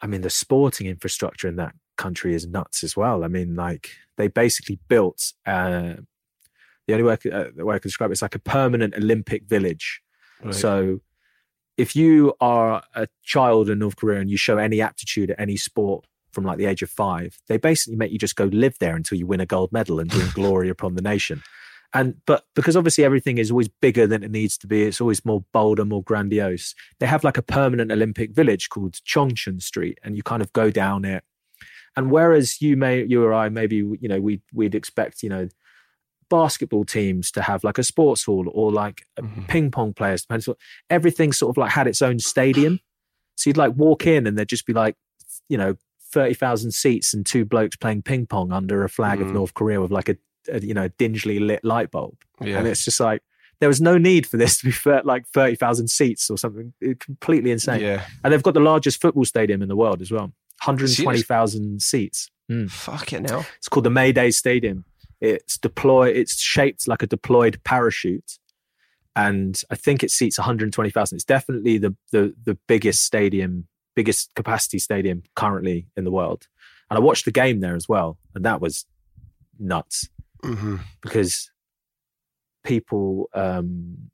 I 0.00 0.06
mean, 0.06 0.22
the 0.22 0.30
sporting 0.30 0.86
infrastructure 0.86 1.46
in 1.46 1.56
that 1.56 1.74
country 1.96 2.34
is 2.34 2.46
nuts 2.46 2.82
as 2.82 2.96
well. 2.96 3.22
I 3.22 3.28
mean, 3.28 3.54
like 3.54 3.90
they 4.16 4.28
basically 4.28 4.78
built 4.88 5.32
uh, 5.46 5.94
the 6.86 6.94
only 6.94 7.04
way 7.04 7.12
I, 7.14 7.16
could, 7.16 7.32
uh, 7.32 7.46
the 7.54 7.64
way 7.64 7.76
I 7.76 7.78
can 7.78 7.88
describe 7.88 8.10
it 8.10 8.14
is 8.14 8.22
like 8.22 8.34
a 8.34 8.40
permanent 8.40 8.94
Olympic 8.94 9.44
village. 9.46 10.00
Right. 10.42 10.54
So 10.54 11.00
if 11.76 11.94
you 11.94 12.34
are 12.40 12.82
a 12.94 13.08
child 13.22 13.68
in 13.68 13.78
North 13.78 13.96
Korea 13.96 14.20
and 14.20 14.30
you 14.30 14.36
show 14.36 14.58
any 14.58 14.80
aptitude 14.80 15.30
at 15.30 15.40
any 15.40 15.56
sport 15.56 16.06
from 16.32 16.44
like 16.44 16.58
the 16.58 16.66
age 16.66 16.82
of 16.82 16.90
five, 16.90 17.38
they 17.48 17.56
basically 17.56 17.96
make 17.96 18.12
you 18.12 18.18
just 18.18 18.36
go 18.36 18.44
live 18.44 18.78
there 18.78 18.96
until 18.96 19.18
you 19.18 19.26
win 19.26 19.40
a 19.40 19.46
gold 19.46 19.72
medal 19.72 19.98
and 20.00 20.10
bring 20.10 20.28
glory 20.34 20.68
upon 20.68 20.94
the 20.94 21.02
nation. 21.02 21.42
And 21.94 22.16
but 22.26 22.44
because 22.54 22.76
obviously 22.76 23.04
everything 23.04 23.38
is 23.38 23.50
always 23.50 23.68
bigger 23.68 24.06
than 24.06 24.22
it 24.22 24.30
needs 24.30 24.58
to 24.58 24.66
be, 24.66 24.82
it's 24.82 25.00
always 25.00 25.24
more 25.24 25.44
bolder, 25.52 25.84
more 25.84 26.02
grandiose. 26.02 26.74
They 26.98 27.06
have 27.06 27.24
like 27.24 27.38
a 27.38 27.42
permanent 27.42 27.92
Olympic 27.92 28.32
village 28.32 28.68
called 28.68 28.94
Chongchun 29.06 29.62
Street, 29.62 29.98
and 30.02 30.16
you 30.16 30.22
kind 30.22 30.42
of 30.42 30.52
go 30.52 30.70
down 30.70 31.04
it. 31.04 31.24
And 31.96 32.10
whereas 32.10 32.60
you 32.60 32.76
may, 32.76 33.04
you 33.04 33.22
or 33.24 33.32
I, 33.32 33.48
maybe 33.48 33.76
you 33.76 34.08
know, 34.08 34.20
we 34.20 34.42
we'd 34.52 34.74
expect 34.74 35.22
you 35.22 35.30
know 35.30 35.48
basketball 36.28 36.84
teams 36.84 37.30
to 37.32 37.42
have 37.42 37.64
like 37.64 37.78
a 37.78 37.82
sports 37.82 38.24
hall 38.24 38.46
or 38.52 38.72
like 38.72 39.06
mm-hmm. 39.18 39.42
ping 39.46 39.70
pong 39.70 39.92
players. 39.92 40.26
Everything 40.90 41.32
sort 41.32 41.50
of 41.50 41.56
like 41.56 41.70
had 41.70 41.86
its 41.86 42.02
own 42.02 42.18
stadium. 42.18 42.80
So 43.36 43.50
you'd 43.50 43.56
like 43.56 43.74
walk 43.74 44.06
in 44.06 44.26
and 44.26 44.36
there'd 44.36 44.48
just 44.48 44.66
be 44.66 44.72
like, 44.72 44.96
you 45.48 45.58
know, 45.58 45.76
thirty 46.12 46.34
thousand 46.34 46.72
seats 46.72 47.12
and 47.12 47.26
two 47.26 47.44
blokes 47.44 47.76
playing 47.76 48.02
ping 48.02 48.26
pong 48.26 48.52
under 48.52 48.84
a 48.84 48.88
flag 48.88 49.18
mm. 49.18 49.22
of 49.22 49.32
North 49.32 49.54
Korea 49.54 49.80
with 49.80 49.90
like 49.90 50.08
a, 50.08 50.16
a, 50.50 50.60
you 50.60 50.74
know 50.74 50.88
dingily 50.90 51.44
lit 51.44 51.64
light 51.64 51.90
bulb. 51.90 52.16
Yeah. 52.40 52.58
And 52.58 52.66
it's 52.66 52.84
just 52.84 53.00
like 53.00 53.22
there 53.60 53.68
was 53.68 53.80
no 53.80 53.98
need 53.98 54.26
for 54.26 54.36
this 54.36 54.58
to 54.58 54.66
be 54.66 54.70
for 54.70 55.02
like 55.04 55.26
thirty 55.28 55.56
thousand 55.56 55.88
seats 55.88 56.30
or 56.30 56.38
something. 56.38 56.72
It's 56.80 57.04
completely 57.04 57.50
insane. 57.50 57.80
Yeah. 57.80 58.06
And 58.24 58.32
they've 58.32 58.42
got 58.42 58.54
the 58.54 58.60
largest 58.60 59.00
football 59.00 59.24
stadium 59.24 59.62
in 59.62 59.68
the 59.68 59.76
world 59.76 60.00
as 60.00 60.10
well. 60.10 60.32
120,000 60.64 61.82
seats. 61.82 62.30
Mm. 62.50 62.70
Fuck 62.70 63.12
it 63.12 63.22
now. 63.22 63.44
It's 63.58 63.68
called 63.68 63.84
the 63.84 63.90
Mayday 63.90 64.30
Stadium. 64.30 64.84
It's 65.20 65.58
deploy. 65.58 66.08
It's 66.08 66.40
shaped 66.40 66.86
like 66.86 67.02
a 67.02 67.06
deployed 67.06 67.60
parachute, 67.64 68.38
and 69.14 69.60
I 69.70 69.74
think 69.74 70.02
it 70.02 70.10
seats 70.10 70.38
120,000. 70.38 71.16
It's 71.16 71.24
definitely 71.24 71.78
the 71.78 71.96
the 72.12 72.34
the 72.44 72.58
biggest 72.66 73.04
stadium, 73.04 73.66
biggest 73.94 74.34
capacity 74.34 74.78
stadium 74.78 75.22
currently 75.34 75.86
in 75.96 76.04
the 76.04 76.10
world. 76.10 76.48
And 76.90 76.98
I 76.98 77.00
watched 77.00 77.24
the 77.24 77.32
game 77.32 77.60
there 77.60 77.74
as 77.74 77.88
well, 77.88 78.18
and 78.34 78.44
that 78.44 78.60
was 78.60 78.86
nuts 79.58 80.08
mm-hmm. 80.44 80.76
because 81.00 81.50
people 82.64 83.30
um, 83.34 84.10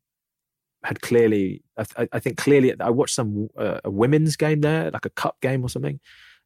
had 0.85 1.01
clearly. 1.01 1.62
I, 1.77 2.09
I, 2.12 2.19
think 2.21 2.37
clearly. 2.37 2.79
I 2.81 2.91
watched 2.91 3.15
some 3.15 3.49
uh, 3.59 3.81
a 3.85 3.91
women's 3.91 4.37
game 4.37 4.61
there, 4.61 4.91
like 4.91 5.05
a 5.05 5.11
cup 5.11 5.41
game 5.41 5.65
or 5.65 5.69
something. 5.69 6.01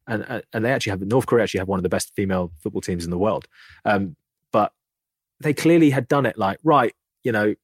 And, 0.07 0.25
uh, 0.27 0.41
and 0.53 0.63
they 0.63 0.71
actually 0.71 0.91
have 0.91 1.01
North 1.01 1.25
Korea 1.25 1.43
actually 1.43 1.59
have 1.59 1.67
one 1.67 1.79
of 1.79 1.83
the 1.83 1.89
best 1.89 2.13
female 2.15 2.51
football 2.63 2.81
teams 2.81 3.03
in 3.03 3.11
the 3.11 3.17
world. 3.17 3.45
Um, 3.83 4.15
but 4.51 4.71
they 5.39 5.53
clearly 5.53 5.89
had 5.89 6.07
done 6.07 6.25
it 6.25 6.37
like, 6.37 6.59
right, 6.63 6.93
you 7.23 7.31
know, 7.31 7.55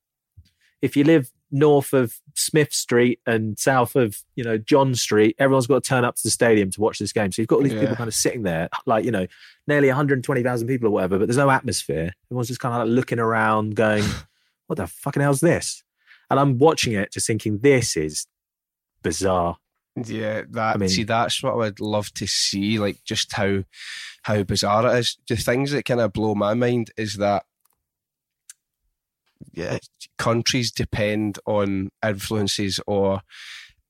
if 0.82 0.96
you 0.96 1.04
live 1.04 1.32
north 1.50 1.94
of 1.94 2.20
Smith 2.36 2.74
Street 2.74 3.20
and 3.26 3.58
south 3.60 3.96
of, 3.96 4.24
you 4.36 4.44
know, 4.44 4.58
John 4.58 4.96
Street, 4.96 5.36
everyone's 5.40 5.68
got 5.68 5.84
to 5.84 5.88
turn 5.88 6.04
up 6.04 6.16
to 6.16 6.24
the 6.24 6.32
stadium 6.32 6.72
to 6.72 6.82
watch 6.82 7.00
this 7.00 7.14
game. 7.14 7.32
So 7.32 7.42
you've 7.42 7.48
got 7.48 7.58
all 7.58 7.62
these 7.62 7.74
yeah. 7.74 7.82
people 7.82 7.96
kind 7.96 8.08
of 8.08 8.14
sitting 8.14 8.44
there, 8.44 8.70
like, 8.86 9.06
you 9.06 9.12
know, 9.12 9.28
nearly 9.68 9.88
120,000 9.88 10.68
people 10.68 10.90
or 10.90 10.92
whatever, 10.92 11.20
but 11.20 11.28
there's 11.28 11.38
no 11.38 11.52
atmosphere. 11.52 12.12
Everyone's 12.28 12.48
just 12.48 12.60
kind 12.60 12.74
of 12.74 12.88
like 12.88 12.96
looking 12.96 13.20
around 13.20 13.76
going, 13.76 14.04
what 14.68 14.78
the 14.78 14.88
fucking 14.88 15.22
hell's 15.22 15.42
this? 15.42 15.84
And 16.30 16.40
I'm 16.40 16.58
watching 16.58 16.94
it 16.94 17.12
just 17.12 17.28
thinking, 17.28 17.60
this 17.60 17.96
is 17.96 18.26
bizarre. 19.04 19.58
Yeah, 19.96 20.44
that 20.52 20.76
I 20.76 20.78
mean, 20.78 20.90
see, 20.90 21.04
that's 21.04 21.44
what 21.44 21.54
I 21.54 21.58
would 21.58 21.80
love 21.80 22.12
to 22.16 22.26
see, 22.26 22.80
like 22.80 22.98
just 23.06 23.34
how 23.34 23.64
how 24.24 24.44
bizarre 24.44 24.88
it 24.88 25.00
is. 25.00 25.18
The 25.28 25.36
things 25.36 25.72
that 25.72 25.86
kind 25.86 26.02
of 26.02 26.14
blow 26.14 26.34
my 26.34 26.56
mind 26.56 26.92
is 26.98 27.18
that 27.18 27.46
yeah, 29.52 29.78
countries 30.18 30.72
depend 30.72 31.38
on 31.46 31.90
influences 32.04 32.80
or 32.88 33.22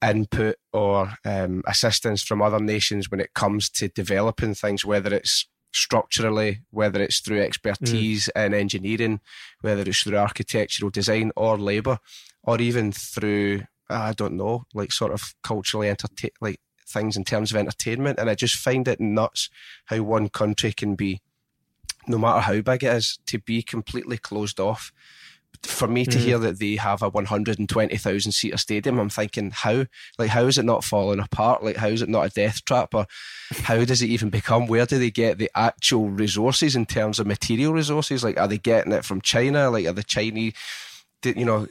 input 0.04 0.58
or 0.74 1.14
um, 1.24 1.64
assistance 1.68 2.22
from 2.22 2.42
other 2.42 2.60
nations 2.60 3.10
when 3.10 3.22
it 3.22 3.34
comes 3.34 3.70
to 3.70 3.88
developing 3.88 4.54
things, 4.54 4.84
whether 4.84 5.14
it's 5.14 5.48
structurally, 5.74 6.62
whether 6.72 7.02
it's 7.02 7.20
through 7.20 7.42
expertise 7.42 8.30
mm. 8.36 8.46
in 8.46 8.54
engineering, 8.54 9.20
whether 9.62 9.84
it's 9.84 10.04
through 10.04 10.18
architectural 10.18 10.92
design 10.92 11.32
or 11.36 11.58
labour, 11.58 12.00
or 12.44 12.60
even 12.60 12.92
through 12.92 13.62
I 13.90 14.14
don't 14.14 14.38
know, 14.38 14.64
like 14.74 14.92
sort 14.92 15.12
of 15.12 15.36
culturally 15.44 15.90
entertain 15.90 16.32
like 16.42 16.60
things 16.88 17.18
in 17.18 17.24
terms 17.24 17.52
of 17.52 17.58
entertainment. 17.58 18.20
And 18.20 18.30
I 18.30 18.36
just 18.36 18.56
find 18.56 18.88
it 18.88 19.02
nuts 19.02 19.50
how 19.86 20.02
one 20.04 20.30
country 20.30 20.72
can 20.72 20.96
be, 20.96 21.22
no 22.08 22.18
matter 22.18 22.42
how 22.42 22.62
big 22.62 22.84
it 22.84 22.94
is, 22.94 23.20
to 23.28 23.40
be 23.40 23.62
completely 23.62 24.18
closed 24.18 24.60
off. 24.60 24.92
For 25.62 25.88
me 25.88 26.04
to 26.06 26.18
mm. 26.18 26.22
hear 26.22 26.38
that 26.40 26.60
they 26.60 26.76
have 26.76 27.02
a 27.02 27.10
120,000 27.10 28.32
seater 28.32 28.58
stadium, 28.58 29.00
I'm 29.00 29.10
thinking, 29.10 29.52
how? 29.52 29.86
Like, 30.18 30.32
how 30.32 30.46
is 30.46 30.58
it 30.58 30.66
not 30.66 30.84
falling 30.84 31.20
apart? 31.20 31.64
Like, 31.64 31.78
how 31.78 31.88
is 31.88 32.02
it 32.02 32.10
not 32.10 32.26
a 32.26 32.30
death 32.30 32.66
trap? 32.66 32.94
Or 32.94 33.06
how 33.52 33.86
does 33.86 34.02
it 34.02 34.10
even 34.10 34.30
become? 34.30 34.66
Where 34.66 34.86
do 34.86 34.98
they 34.98 35.12
get 35.12 35.38
the 35.38 35.52
actual 35.56 36.10
resources 36.10 36.76
in 36.76 36.86
terms 36.86 37.20
of 37.20 37.28
material 37.28 37.72
resources? 37.72 38.24
Like, 38.24 38.38
are 38.38 38.48
they 38.48 38.58
getting 38.58 38.92
it 38.92 39.06
from 39.06 39.22
China? 39.22 39.70
Like, 39.70 39.86
are 39.86 39.94
the 39.94 40.04
Chinese, 40.04 40.54
you 41.24 41.46
know, 41.46 41.68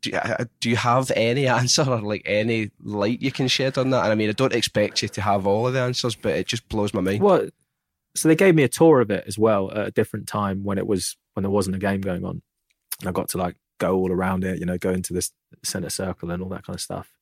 do, 0.00 0.12
do 0.60 0.70
you 0.70 0.76
have 0.76 1.10
any 1.14 1.46
answer 1.60 1.82
or 1.82 2.00
like 2.00 2.22
any 2.24 2.70
light 2.82 3.22
you 3.22 3.32
can 3.32 3.48
shed 3.48 3.78
on 3.78 3.90
that? 3.90 4.04
And 4.04 4.12
I 4.12 4.14
mean, 4.14 4.28
I 4.28 4.32
don't 4.32 4.54
expect 4.54 5.02
you 5.02 5.08
to 5.08 5.20
have 5.20 5.46
all 5.46 5.66
of 5.66 5.74
the 5.74 5.80
answers, 5.80 6.14
but 6.14 6.34
it 6.34 6.46
just 6.46 6.68
blows 6.68 6.94
my 6.94 7.00
mind. 7.00 7.22
Well, 7.22 7.48
so 8.14 8.28
they 8.28 8.36
gave 8.36 8.54
me 8.54 8.62
a 8.62 8.68
tour 8.68 9.00
of 9.00 9.10
it 9.10 9.24
as 9.26 9.38
well 9.38 9.70
at 9.70 9.88
a 9.88 9.90
different 9.90 10.26
time 10.26 10.64
when 10.64 10.78
it 10.78 10.86
was 10.86 11.16
when 11.34 11.42
there 11.42 11.50
wasn't 11.50 11.76
a 11.76 11.78
game 11.78 12.00
going 12.00 12.24
on, 12.24 12.42
and 13.00 13.08
I 13.08 13.12
got 13.12 13.28
to 13.30 13.38
like 13.38 13.56
go 13.78 13.96
all 13.96 14.12
around 14.12 14.44
it, 14.44 14.60
you 14.60 14.66
know, 14.66 14.78
go 14.78 14.90
into 14.90 15.12
this 15.12 15.32
center 15.64 15.90
circle 15.90 16.30
and 16.30 16.42
all 16.42 16.50
that 16.50 16.64
kind 16.64 16.76
of 16.76 16.80
stuff. 16.80 17.12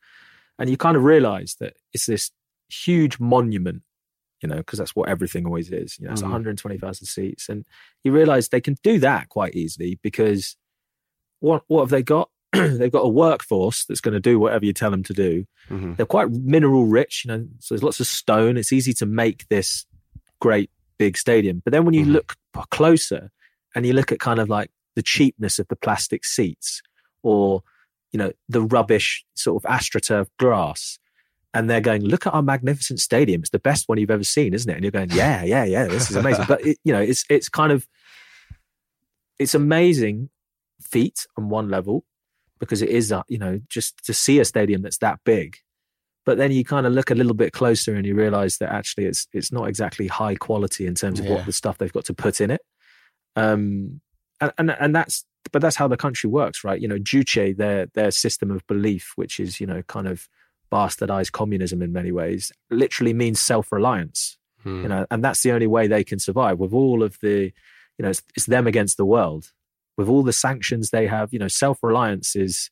And 0.58 0.68
you 0.68 0.76
kind 0.76 0.96
of 0.96 1.04
realize 1.04 1.56
that 1.60 1.74
it's 1.92 2.06
this 2.06 2.32
huge 2.68 3.18
monument 3.18 3.82
you 4.42 4.48
know, 4.48 4.56
because 4.56 4.78
that's 4.78 4.96
what 4.96 5.08
everything 5.08 5.44
always 5.44 5.70
is. 5.70 5.98
You 5.98 6.06
know, 6.06 6.12
it's 6.12 6.22
mm. 6.22 6.24
120,000 6.24 7.06
seats, 7.06 7.48
and 7.48 7.64
you 8.04 8.12
realize 8.12 8.48
they 8.48 8.60
can 8.60 8.76
do 8.82 8.98
that 9.00 9.28
quite 9.28 9.54
easily 9.54 9.98
because 10.02 10.56
what 11.40 11.62
what 11.66 11.82
have 11.82 11.90
they 11.90 12.02
got? 12.02 12.30
they've 12.78 12.90
got 12.90 13.04
a 13.04 13.08
workforce 13.08 13.84
that's 13.84 14.00
going 14.00 14.14
to 14.14 14.20
do 14.20 14.38
whatever 14.38 14.64
you 14.64 14.72
tell 14.72 14.90
them 14.90 15.02
to 15.04 15.12
do. 15.12 15.46
Mm-hmm. 15.68 15.94
They're 15.94 16.06
quite 16.06 16.30
mineral 16.30 16.86
rich, 16.86 17.24
you 17.24 17.30
know, 17.30 17.46
so 17.60 17.74
there's 17.74 17.82
lots 17.82 18.00
of 18.00 18.06
stone. 18.06 18.56
It's 18.56 18.72
easy 18.72 18.92
to 18.94 19.06
make 19.06 19.46
this 19.48 19.86
great 20.40 20.70
big 20.98 21.16
stadium. 21.16 21.62
But 21.64 21.72
then 21.72 21.84
when 21.84 21.94
you 21.94 22.02
mm-hmm. 22.02 22.12
look 22.12 22.36
closer 22.70 23.30
and 23.74 23.86
you 23.86 23.92
look 23.92 24.10
at 24.10 24.18
kind 24.18 24.40
of 24.40 24.48
like 24.48 24.70
the 24.96 25.02
cheapness 25.02 25.58
of 25.58 25.68
the 25.68 25.76
plastic 25.76 26.24
seats 26.24 26.82
or, 27.22 27.62
you 28.10 28.18
know, 28.18 28.32
the 28.48 28.62
rubbish 28.62 29.24
sort 29.34 29.62
of 29.62 29.70
astroturf 29.70 30.26
grass, 30.38 30.98
and 31.52 31.68
they're 31.68 31.80
going, 31.80 32.02
look 32.04 32.26
at 32.26 32.34
our 32.34 32.42
magnificent 32.42 33.00
stadium. 33.00 33.40
It's 33.40 33.50
the 33.50 33.58
best 33.58 33.88
one 33.88 33.98
you've 33.98 34.10
ever 34.10 34.24
seen, 34.24 34.54
isn't 34.54 34.70
it? 34.70 34.74
And 34.74 34.84
you're 34.84 34.92
going, 34.92 35.10
yeah, 35.10 35.42
yeah, 35.42 35.64
yeah, 35.64 35.86
this 35.86 36.08
is 36.10 36.16
amazing. 36.16 36.44
but 36.46 36.64
it, 36.64 36.78
you 36.84 36.92
know, 36.92 37.00
it's 37.00 37.24
it's 37.28 37.48
kind 37.48 37.72
of 37.72 37.88
it's 39.38 39.54
amazing 39.54 40.30
feat 40.80 41.26
on 41.36 41.48
one 41.48 41.68
level 41.68 42.04
because 42.60 42.82
it 42.82 42.90
is, 42.90 43.12
you 43.28 43.38
know, 43.38 43.60
just 43.68 44.04
to 44.04 44.14
see 44.14 44.38
a 44.38 44.44
stadium 44.44 44.82
that's 44.82 44.98
that 44.98 45.18
big. 45.24 45.56
But 46.26 46.36
then 46.36 46.52
you 46.52 46.64
kind 46.64 46.86
of 46.86 46.92
look 46.92 47.10
a 47.10 47.14
little 47.14 47.34
bit 47.34 47.52
closer 47.52 47.94
and 47.94 48.06
you 48.06 48.14
realize 48.14 48.58
that 48.58 48.70
actually 48.70 49.06
it's 49.06 49.26
it's 49.32 49.50
not 49.50 49.68
exactly 49.68 50.06
high 50.06 50.36
quality 50.36 50.86
in 50.86 50.94
terms 50.94 51.18
of 51.18 51.26
yeah. 51.26 51.34
what 51.34 51.46
the 51.46 51.52
stuff 51.52 51.78
they've 51.78 51.92
got 51.92 52.04
to 52.04 52.14
put 52.14 52.40
in 52.40 52.50
it. 52.50 52.60
Um, 53.36 54.00
and, 54.40 54.52
and 54.58 54.70
and 54.70 54.94
that's 54.94 55.24
but 55.50 55.62
that's 55.62 55.76
how 55.76 55.88
the 55.88 55.96
country 55.96 56.28
works, 56.28 56.62
right? 56.62 56.80
You 56.80 56.88
know, 56.88 56.98
Juche, 56.98 57.56
their 57.56 57.86
their 57.86 58.10
system 58.10 58.50
of 58.50 58.66
belief, 58.66 59.12
which 59.16 59.40
is 59.40 59.60
you 59.60 59.66
know 59.66 59.82
kind 59.82 60.06
of 60.06 60.28
bastardized 60.70 61.32
communism 61.32 61.82
in 61.82 61.92
many 61.92 62.12
ways, 62.12 62.52
literally 62.70 63.14
means 63.14 63.40
self 63.40 63.72
reliance. 63.72 64.38
Hmm. 64.62 64.82
You 64.82 64.88
know, 64.88 65.06
and 65.10 65.24
that's 65.24 65.42
the 65.42 65.52
only 65.52 65.66
way 65.66 65.86
they 65.86 66.04
can 66.04 66.18
survive 66.18 66.58
with 66.58 66.74
all 66.74 67.02
of 67.02 67.18
the, 67.22 67.50
you 67.98 68.02
know, 68.02 68.10
it's, 68.10 68.22
it's 68.36 68.44
them 68.44 68.66
against 68.66 68.98
the 68.98 69.06
world 69.06 69.52
with 70.00 70.08
all 70.08 70.22
the 70.22 70.32
sanctions 70.32 70.90
they 70.90 71.06
have, 71.06 71.32
you 71.32 71.38
know, 71.38 71.48
self 71.48 71.82
reliance 71.82 72.34
is, 72.34 72.70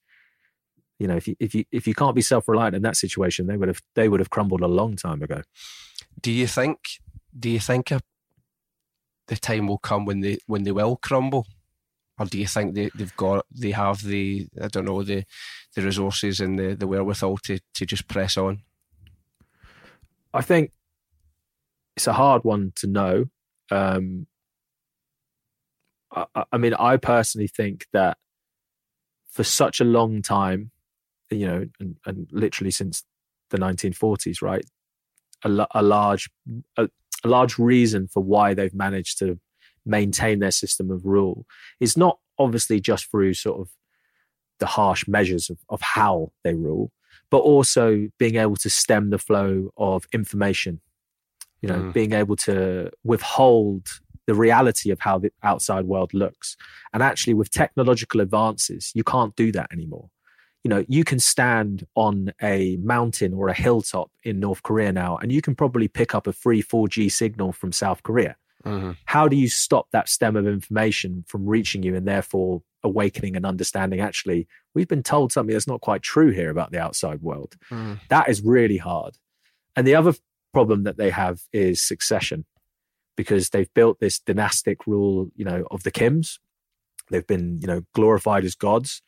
you 0.99 1.07
know, 1.07 1.17
if 1.17 1.29
you 1.29 1.37
if 1.39 1.55
you 1.55 1.65
if 1.71 1.87
you 1.87 1.95
can't 1.95 2.17
be 2.17 2.23
self 2.23 2.49
reliant 2.49 2.75
in 2.75 2.83
that 2.83 2.97
situation, 2.97 3.47
they 3.47 3.57
would 3.57 3.69
have 3.69 3.83
they 3.95 4.09
would 4.09 4.21
have 4.21 4.31
crumbled 4.31 4.63
a 4.63 4.67
long 4.67 4.97
time 4.97 5.23
ago. 5.23 5.43
Do 6.21 6.33
you 6.33 6.47
think? 6.47 6.79
Do 7.39 7.51
you 7.51 7.61
think 7.61 7.91
a, 7.91 8.01
the 9.27 9.37
time 9.37 9.67
will 9.69 9.79
come 9.79 10.07
when 10.07 10.21
they 10.21 10.39
when 10.47 10.65
they 10.65 10.73
will 10.73 10.97
crumble? 10.97 11.47
or 12.19 12.27
do 12.27 12.39
you 12.39 12.47
think 12.47 12.75
they, 12.75 12.91
they've 12.95 13.17
got 13.17 13.47
they 13.55 13.71
have 13.71 14.03
the 14.03 14.49
I 14.61 14.69
don't 14.69 14.85
know 14.85 15.03
the 15.03 15.25
the 15.75 15.83
resources 15.83 16.41
and 16.41 16.59
the, 16.59 16.75
the 16.75 16.87
wherewithal 16.87 17.39
to 17.45 17.59
to 17.75 17.87
just 17.87 18.09
press 18.09 18.37
on? 18.37 18.63
I 20.35 20.43
think 20.43 20.73
it's 21.97 22.07
a 22.07 22.13
hard 22.13 22.45
one 22.45 22.73
to 22.77 22.87
know. 22.87 23.27
Um, 23.71 24.27
I, 26.15 26.45
I 26.53 26.59
mean, 26.59 26.75
I 26.75 26.97
personally 26.97 27.49
think 27.49 27.87
that 27.93 28.19
for 29.31 29.45
such 29.45 29.81
a 29.81 29.85
long 29.85 30.23
time, 30.23 30.71
you 31.31 31.47
know, 31.47 31.67
and, 31.79 31.97
and 32.07 32.29
literally 32.33 32.71
since 32.71 33.05
the 33.51 33.59
1940s, 33.59 34.43
right? 34.43 34.65
A, 35.45 35.67
a 35.73 35.83
large, 35.83 36.29
a, 36.77 36.89
a 37.25 37.29
large 37.29 37.59
reason 37.59 38.09
for 38.09 38.23
why 38.23 38.55
they've 38.55 38.75
managed 38.75 39.19
to 39.19 39.39
maintain 39.85 40.39
their 40.39 40.51
system 40.51 40.91
of 40.91 41.05
rule 41.05 41.47
is 41.81 41.97
not 41.97 42.19
obviously 42.39 42.81
just 42.81 43.11
through 43.11 43.35
sort 43.35 43.61
of 43.61 43.69
the 44.59 44.67
harsh 44.67 45.07
measures 45.07 45.51
of, 45.51 45.59
of 45.69 45.81
how 45.81 46.33
they 46.45 46.55
rule, 46.55 46.91
but 47.31 47.39
also 47.39 48.09
being 48.19 48.37
able 48.37 48.57
to 48.57 48.71
stem 48.71 49.11
the 49.11 49.19
flow 49.19 49.71
of 49.77 50.05
information, 50.13 50.81
you 51.61 51.69
know, 51.69 51.79
mm. 51.79 51.93
being 51.93 52.13
able 52.13 52.37
to 52.37 52.91
withhold 53.05 53.89
the 54.29 54.35
reality 54.35 54.91
of 54.91 55.01
how 55.01 55.19
the 55.19 55.33
outside 55.43 55.87
world 55.87 56.13
looks. 56.13 56.55
And 56.93 57.03
actually, 57.03 57.33
with 57.33 57.51
technological 57.51 58.21
advances, 58.21 58.93
you 58.95 59.03
can't 59.03 59.35
do 59.35 59.51
that 59.53 59.73
anymore. 59.73 60.11
You 60.63 60.69
know, 60.69 60.85
you 60.87 61.03
can 61.03 61.19
stand 61.19 61.87
on 61.95 62.35
a 62.43 62.77
mountain 62.77 63.33
or 63.33 63.49
a 63.49 63.55
hilltop 63.55 64.11
in 64.23 64.39
North 64.39 64.63
Korea 64.63 64.93
now, 64.93 65.17
and 65.17 65.33
you 65.33 65.41
can 65.41 65.55
probably 65.55 65.89
pick 65.89 66.15
up 66.15 66.27
a 66.27 66.35
free 66.35 66.63
4G 66.63 67.11
signal 67.11 67.53
from 67.53 67.73
South 67.73 68.03
Korea. 68.03 68.37
Mm-hmm. 68.67 68.93
How 69.07 69.29
do 69.29 69.37
you 69.37 69.49
stop 69.49 69.87
that 69.93 70.11
stem 70.11 70.37
of 70.37 70.47
information 70.47 71.25
from 71.27 71.47
reaching 71.47 71.83
you 71.83 71.97
and 71.97 72.07
therefore 72.07 72.63
awakening 72.85 73.35
and 73.35 73.47
understanding 73.47 73.99
actually 73.99 74.47
we've 74.75 74.89
been 74.89 75.03
told 75.03 75.33
something 75.33 75.53
that's 75.53 75.67
not 75.67 75.81
quite 75.81 76.03
true 76.03 76.31
here 76.33 76.51
about 76.51 76.71
the 76.71 76.79
outside 76.79 77.23
world? 77.23 77.57
Mm. 77.71 77.99
That 78.11 78.29
is 78.29 78.43
really 78.43 78.77
hard. 78.77 79.17
And 79.75 79.87
the 79.87 79.95
other 79.95 80.13
problem 80.53 80.83
that 80.83 80.99
they 80.99 81.09
have 81.09 81.41
is 81.53 81.81
succession 81.81 82.45
because 83.19 83.51
they've 83.51 83.75
built 83.75 83.99
this 83.99 84.21
dynastic 84.21 84.87
rule, 84.87 85.29
you 85.35 85.45
know, 85.45 85.67
of 85.73 85.83
the 85.83 85.91
Kims. 85.91 86.39
They've 87.11 87.27
been, 87.27 87.59
you 87.61 87.67
know, 87.67 87.83
glorified 87.93 88.45
as 88.45 88.55
gods 88.55 89.03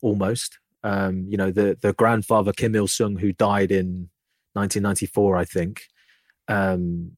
almost. 0.00 0.60
Um, 0.84 1.26
you 1.28 1.36
know, 1.36 1.50
the 1.50 1.76
the 1.82 1.92
grandfather 1.92 2.52
Kim 2.52 2.76
Il 2.76 2.86
Sung, 2.86 3.16
who 3.16 3.32
died 3.32 3.72
in 3.72 4.08
1994, 4.52 5.36
I 5.36 5.44
think, 5.44 5.82
um, 6.46 7.16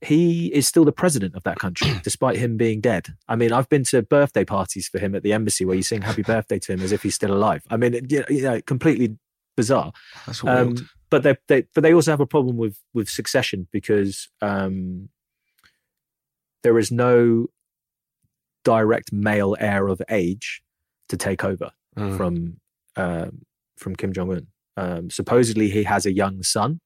he 0.00 0.46
is 0.46 0.66
still 0.66 0.86
the 0.86 0.92
president 0.92 1.34
of 1.34 1.42
that 1.42 1.58
country, 1.58 1.90
despite 2.02 2.36
him 2.36 2.56
being 2.56 2.80
dead. 2.80 3.08
I 3.28 3.36
mean, 3.36 3.52
I've 3.52 3.68
been 3.68 3.84
to 3.84 4.00
birthday 4.00 4.46
parties 4.46 4.88
for 4.88 4.98
him 4.98 5.14
at 5.14 5.22
the 5.22 5.34
embassy 5.34 5.66
where 5.66 5.76
you 5.76 5.82
sing 5.82 6.00
"Happy 6.00 6.22
Birthday" 6.22 6.58
to 6.60 6.72
him 6.72 6.80
as 6.80 6.90
if 6.90 7.02
he's 7.02 7.14
still 7.14 7.34
alive. 7.34 7.62
I 7.68 7.76
mean, 7.76 8.06
you 8.08 8.24
know, 8.30 8.62
completely 8.62 9.18
bizarre. 9.58 9.92
That's 10.24 10.42
wild. 10.42 10.78
Um, 10.78 10.88
but 11.10 11.22
they, 11.22 11.36
they, 11.48 11.64
but 11.74 11.82
they 11.82 11.92
also 11.92 12.12
have 12.12 12.20
a 12.20 12.26
problem 12.26 12.56
with 12.56 12.78
with 12.94 13.10
succession 13.10 13.68
because 13.72 14.30
um, 14.40 15.10
there 16.62 16.78
is 16.78 16.90
no 16.90 17.46
direct 18.64 19.12
male 19.12 19.56
heir 19.58 19.88
of 19.88 20.02
age 20.10 20.62
to 21.08 21.16
take 21.16 21.44
over 21.44 21.70
mm. 21.96 22.16
from 22.16 22.58
um, 22.96 23.42
from 23.76 23.96
Kim 23.96 24.12
Jong 24.12 24.30
Un. 24.30 24.46
Um, 24.76 25.10
supposedly, 25.10 25.70
he 25.70 25.84
has 25.84 26.06
a 26.06 26.12
young 26.12 26.42
son, 26.42 26.80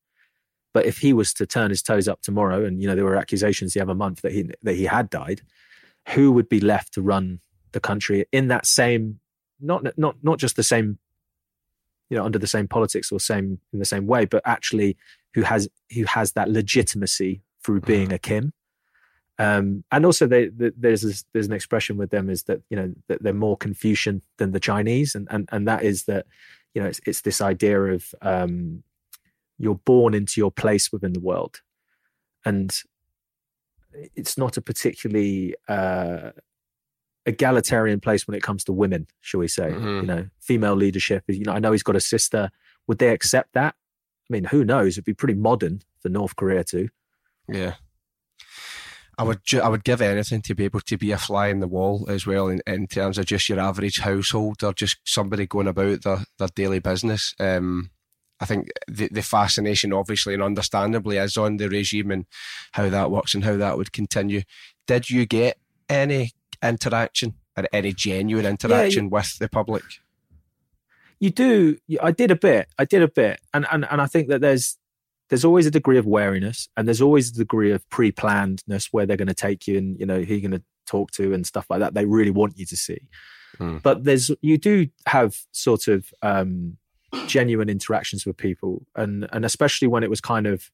but 0.73 0.87
if 0.87 0.99
he 0.99 1.13
was 1.13 1.35
to 1.35 1.47
turn 1.47 1.71
his 1.71 1.83
toes 1.83 2.09
up 2.09 2.23
tomorrow, 2.23 2.65
and 2.65 2.81
you 2.81 2.89
know 2.89 2.95
there 2.95 3.05
were 3.05 3.17
accusations 3.17 3.75
the 3.75 3.81
other 3.81 3.95
month 3.95 4.23
that 4.23 4.33
he 4.33 4.51
that 4.63 4.75
he 4.75 4.85
had 4.85 5.11
died, 5.11 5.43
who 6.11 6.33
would 6.33 6.49
be 6.49 6.61
left 6.61 6.95
to 6.95 7.03
run 7.03 7.41
the 7.73 7.81
country 7.81 8.27
in 8.33 8.49
that 8.49 8.67
same 8.67 9.19
not 9.61 9.87
not 9.97 10.17
not 10.23 10.39
just 10.39 10.57
the 10.57 10.63
same 10.63 10.99
you 12.11 12.17
know 12.17 12.25
under 12.25 12.39
the 12.39 12.47
same 12.47 12.69
politics 12.69 13.11
or 13.11 13.19
same 13.19 13.59
in 13.73 13.79
the 13.79 13.85
same 13.85 14.07
way, 14.07 14.25
but 14.25 14.43
actually 14.45 14.97
who 15.35 15.43
has 15.43 15.69
who 15.95 16.05
has 16.05 16.33
that 16.33 16.51
legitimacy 16.51 17.43
through 17.65 17.81
being 17.81 18.09
mm. 18.09 18.15
a 18.15 18.19
Kim 18.19 18.53
um, 19.39 19.85
and 19.91 20.05
also, 20.05 20.27
they, 20.27 20.49
they, 20.49 20.71
there's 20.77 21.03
this, 21.03 21.25
there's 21.33 21.47
an 21.47 21.53
expression 21.53 21.97
with 21.97 22.11
them 22.11 22.29
is 22.29 22.45
that 22.45 22.61
you 22.69 22.77
know 22.77 22.93
that 23.09 23.23
they're 23.23 23.33
more 23.33 23.57
Confucian 23.57 24.23
than 24.37 24.53
the 24.53 24.61
Chinese, 24.61 25.15
and 25.15 25.27
and 25.31 25.49
and 25.53 25.67
that 25.67 25.83
is 25.83 26.05
that 26.05 26.27
you 26.75 26.83
know 26.83 26.89
it's 26.89 27.01
it's 27.07 27.23
this 27.23 27.41
idea 27.41 27.81
of 27.81 28.15
um, 28.21 28.83
you're 29.59 29.75
born 29.75 30.15
into 30.15 30.41
your 30.41 30.51
place 30.51 30.93
within 30.93 31.13
the 31.13 31.21
world, 31.21 31.61
and 32.45 32.79
it's 33.93 34.37
not 34.37 34.57
a 34.57 34.63
particularly 34.63 35.55
uh, 35.69 36.31
egalitarian 37.27 38.01
place 38.01 38.27
when 38.27 38.37
it 38.37 38.43
comes 38.43 38.65
to 38.65 38.73
women, 38.73 39.07
shall 39.21 39.41
we 39.41 39.49
say? 39.49 39.71
Mm-hmm. 39.71 39.87
You 39.87 40.03
know, 40.03 40.29
female 40.41 40.75
leadership. 40.75 41.25
You 41.29 41.45
know, 41.45 41.53
I 41.53 41.59
know 41.59 41.73
he's 41.73 41.83
got 41.83 41.97
a 41.97 42.01
sister. 42.01 42.51
Would 42.87 42.99
they 42.99 43.09
accept 43.09 43.55
that? 43.55 43.75
I 43.75 44.33
mean, 44.33 44.45
who 44.45 44.65
knows? 44.65 44.95
It'd 44.95 45.05
be 45.05 45.15
pretty 45.15 45.35
modern 45.35 45.83
for 46.01 46.09
North 46.09 46.37
Korea 46.37 46.65
too. 46.65 46.89
Yeah. 47.49 47.75
I 49.19 49.25
would 49.25 49.45
ju- 49.45 49.61
I 49.61 49.69
would 49.69 49.85
give 49.85 50.01
anything 50.01 50.41
to 50.43 50.55
be 50.55 50.65
able 50.65 50.81
to 50.81 50.97
be 50.97 51.11
a 51.11 51.19
fly 51.19 51.49
in 51.49 51.61
the 51.61 51.69
wall 51.69 52.07
as 52.09 52.27
well 52.27 52.49
in, 52.49 52.63
in 52.67 52.87
terms 52.87 53.19
of 53.19 53.27
just 53.27 53.49
your 53.49 53.61
average 53.61 53.99
household 53.99 54.65
or 54.65 54.73
just 54.73 54.99
somebody 55.05 55.47
going 55.47 55.69
about 55.69 56.03
their, 56.03 56.25
their 56.39 56.49
daily 56.55 56.79
business. 56.79 57.35
Um, 57.39 57.91
I 58.41 58.47
think 58.47 58.71
the, 58.89 59.09
the 59.09 59.23
fascination, 59.23 59.93
obviously 59.93 60.35
and 60.35 60.43
understandably, 60.43 61.19
is 61.19 61.37
on 61.37 61.59
the 61.59 61.69
regime 61.69 62.11
and 62.11 62.27
how 62.73 62.89
that 62.89 63.11
works 63.11 63.35
and 63.35 63.45
how 63.45 63.57
that 63.57 63.77
would 63.77 63.93
continue. 63.93 64.43
Did 64.87 65.11
you 65.11 65.27
get 65.27 65.59
any 65.89 66.33
interaction 66.63 67.35
or 67.57 67.65
any 67.73 67.93
genuine 67.93 68.47
interaction 68.47 69.05
yeah, 69.05 69.09
you, 69.09 69.11
with 69.11 69.39
the 69.39 69.49
public? 69.49 69.85
You 71.21 71.31
do. 71.31 71.77
I 72.03 72.11
did 72.11 72.31
a 72.33 72.37
bit. 72.37 72.69
I 72.79 72.85
did 72.85 73.03
a 73.03 73.09
bit, 73.09 73.41
and 73.55 73.65
and 73.71 73.85
and 73.89 74.01
I 74.01 74.07
think 74.07 74.29
that 74.29 74.41
there's 74.41 74.77
there's 75.29 75.45
always 75.45 75.67
a 75.67 75.71
degree 75.71 75.99
of 75.99 76.07
wariness 76.07 76.69
and 76.77 76.87
there's 76.87 77.01
always 77.01 77.31
a 77.31 77.35
degree 77.35 77.73
of 77.73 77.89
pre-plannedness 77.91 78.89
where 78.93 79.07
they're 79.07 79.17
going 79.17 79.29
to 79.29 79.35
take 79.35 79.67
you 79.67 79.79
and 79.79 79.99
you 79.99 80.07
know 80.07 80.21
who 80.21 80.35
you're 80.35 80.49
going 80.49 80.61
to 80.61 80.65
talk 80.87 81.11
to 81.13 81.33
and 81.33 81.47
stuff 81.47 81.67
like 81.71 81.81
that 81.81 81.95
they 81.95 82.05
really 82.05 82.31
want 82.31 82.59
you 82.59 82.67
to 82.67 82.77
see 82.77 82.99
mm. 83.59 83.81
but 83.83 84.05
there's 84.05 84.31
you 84.41 84.59
do 84.59 84.89
have 85.07 85.37
sort 85.53 85.89
of 85.89 86.13
um, 86.23 86.77
genuine 87.27 87.69
interactions 87.69 88.27
with 88.27 88.37
people 88.37 88.85
and 88.97 89.29
and 89.33 89.45
especially 89.45 89.89
when 89.89 90.03
it 90.03 90.11
was 90.11 90.21
kind 90.21 90.47
of 90.47 90.71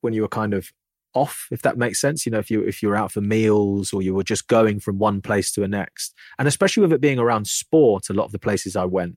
when 0.00 0.12
you 0.12 0.22
were 0.22 0.28
kind 0.28 0.54
of 0.54 0.72
off 1.14 1.48
if 1.50 1.62
that 1.62 1.78
makes 1.78 2.00
sense 2.00 2.26
you 2.26 2.30
know 2.30 2.38
if 2.38 2.50
you 2.50 2.62
if 2.62 2.82
you 2.82 2.88
were 2.88 2.96
out 2.96 3.10
for 3.10 3.20
meals 3.20 3.92
or 3.92 4.02
you 4.02 4.14
were 4.14 4.22
just 4.22 4.46
going 4.46 4.78
from 4.78 4.98
one 4.98 5.20
place 5.20 5.50
to 5.50 5.60
the 5.60 5.68
next 5.68 6.14
and 6.38 6.46
especially 6.46 6.82
with 6.82 6.92
it 6.92 7.00
being 7.00 7.18
around 7.18 7.46
sport 7.46 8.08
a 8.10 8.12
lot 8.12 8.24
of 8.24 8.32
the 8.32 8.38
places 8.38 8.76
i 8.76 8.84
went 8.84 9.16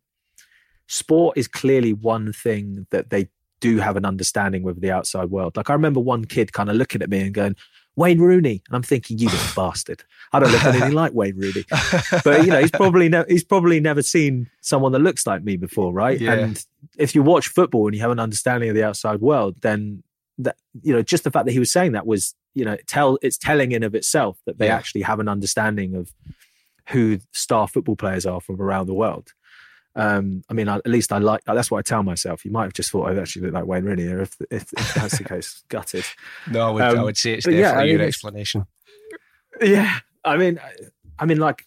sport 0.92 1.38
is 1.38 1.48
clearly 1.48 1.94
one 1.94 2.34
thing 2.34 2.86
that 2.90 3.10
they 3.10 3.30
do 3.62 3.78
have 3.78 3.96
an 3.96 4.06
understanding 4.06 4.62
with 4.62 4.82
the 4.82 4.92
outside 4.92 5.30
world. 5.30 5.56
Like 5.56 5.70
I 5.70 5.74
remember 5.74 6.02
one 6.02 6.26
kid 6.26 6.52
kind 6.52 6.70
of 6.70 6.76
looking 6.76 7.02
at 7.02 7.10
me 7.10 7.22
and 7.22 7.34
going, 7.34 7.56
Wayne 7.96 8.20
Rooney, 8.20 8.62
and 8.68 8.76
I'm 8.76 8.84
thinking, 8.84 9.18
you 9.18 9.30
little 9.30 9.56
bastard. 9.56 10.04
I 10.34 10.40
don't 10.40 10.52
look 10.52 10.64
anything 10.66 10.94
like 10.94 11.14
Wayne 11.14 11.38
Rooney, 11.38 11.66
but 12.24 12.46
you 12.46 12.52
know, 12.52 12.60
he's 12.60 12.72
probably 12.72 13.10
ne- 13.10 13.26
he's 13.28 13.44
probably 13.44 13.80
never 13.80 14.02
seen 14.02 14.50
someone 14.62 14.92
that 14.92 15.00
looks 15.00 15.26
like 15.26 15.44
me 15.44 15.58
before, 15.58 15.94
right? 15.94 16.20
Yeah. 16.20 16.34
And 16.34 16.66
if 16.98 17.16
you 17.16 17.22
watch 17.24 17.48
football 17.48 17.88
and 17.88 17.96
you 17.96 18.02
have 18.02 18.12
an 18.12 18.20
understanding 18.20 18.70
of 18.70 18.76
the 18.76 18.84
outside 18.84 19.22
world, 19.22 19.58
then 19.62 20.04
that 20.40 20.56
you 20.84 20.94
know, 20.94 21.02
just 21.02 21.24
the 21.24 21.32
fact 21.32 21.46
that 21.46 21.52
he 21.52 21.60
was 21.60 21.72
saying 21.72 21.92
that 21.94 22.06
was, 22.08 22.34
you 22.54 22.66
know, 22.66 22.78
tell 22.88 23.18
it's 23.22 23.38
telling 23.38 23.72
in 23.72 23.84
of 23.84 23.94
itself 23.94 24.40
that 24.46 24.58
they 24.58 24.68
yeah. 24.68 24.76
actually 24.76 25.02
have 25.02 25.20
an 25.20 25.28
understanding 25.28 25.96
of 25.96 26.14
who 26.90 27.20
star 27.32 27.68
football 27.68 27.96
players 27.96 28.26
are 28.26 28.42
from 28.42 28.62
around 28.62 28.88
the 28.88 28.94
world. 28.94 29.34
Um, 29.96 30.44
I 30.50 30.54
mean, 30.54 30.70
I, 30.70 30.78
at 30.78 30.88
least 30.88 31.12
I 31.12 31.18
like 31.18 31.44
that's 31.44 31.70
what 31.70 31.80
I 31.80 31.82
tell 31.82 32.04
myself. 32.04 32.46
You 32.46 32.52
might 32.52 32.64
have 32.64 32.74
just 32.74 32.92
thought 32.92 33.10
I 33.10 33.20
actually 33.20 33.44
look 33.44 33.54
like 33.54 33.66
Wayne 33.66 33.84
Rooney, 33.84 34.04
if, 34.04 34.36
if, 34.50 34.72
if 34.74 34.94
that's 34.94 35.18
the 35.18 35.24
case, 35.24 35.64
gutted. 35.70 36.06
No, 36.50 36.68
I 36.68 36.72
would, 36.72 36.82
um, 36.84 37.00
I 37.00 37.04
would 37.04 37.18
say 37.18 37.34
it's 37.34 37.46
definitely 37.46 37.62
yeah, 37.62 37.74
I 37.74 37.84
mean, 37.84 37.98
your 37.98 38.02
explanation. 38.04 38.66
Yeah, 39.62 40.00
I 40.24 40.38
mean, 40.38 40.60
I 41.20 41.26
mean, 41.26 41.40
like, 41.40 41.66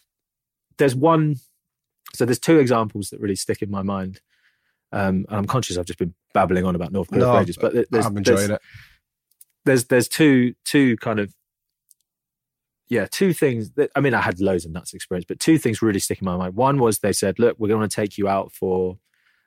there's 0.78 0.94
one. 0.94 1.36
So 2.14 2.24
there's 2.24 2.38
two 2.38 2.58
examples 2.58 3.10
that 3.10 3.20
really 3.20 3.36
stick 3.36 3.60
in 3.60 3.70
my 3.70 3.82
mind. 3.82 4.20
Um, 4.92 5.26
and 5.28 5.38
I'm 5.38 5.46
conscious 5.46 5.76
I've 5.76 5.86
just 5.86 5.98
been 5.98 6.14
babbling 6.32 6.64
on 6.64 6.76
about 6.76 6.92
North 6.92 7.08
Korea 7.08 7.24
no, 7.24 7.44
but 7.60 7.72
there's, 7.90 8.06
I'm 8.06 8.16
enjoying 8.16 8.36
there's, 8.36 8.50
it. 8.50 8.60
There's 9.64 9.84
there's 9.86 10.08
two 10.08 10.54
two 10.64 10.96
kind 10.98 11.18
of 11.18 11.34
yeah, 12.94 13.06
two 13.10 13.32
things 13.32 13.72
that 13.72 13.90
I 13.96 14.00
mean, 14.00 14.14
I 14.14 14.20
had 14.20 14.40
loads 14.40 14.64
of 14.64 14.70
nuts 14.70 14.94
experience, 14.94 15.24
but 15.26 15.40
two 15.40 15.58
things 15.58 15.82
really 15.82 15.98
stick 15.98 16.20
in 16.20 16.26
my 16.26 16.36
mind. 16.36 16.54
One 16.54 16.78
was 16.78 17.00
they 17.00 17.12
said, 17.12 17.40
"Look, 17.40 17.58
we're 17.58 17.66
going 17.66 17.88
to 17.88 17.94
take 17.94 18.16
you 18.16 18.28
out 18.28 18.52
for 18.52 18.98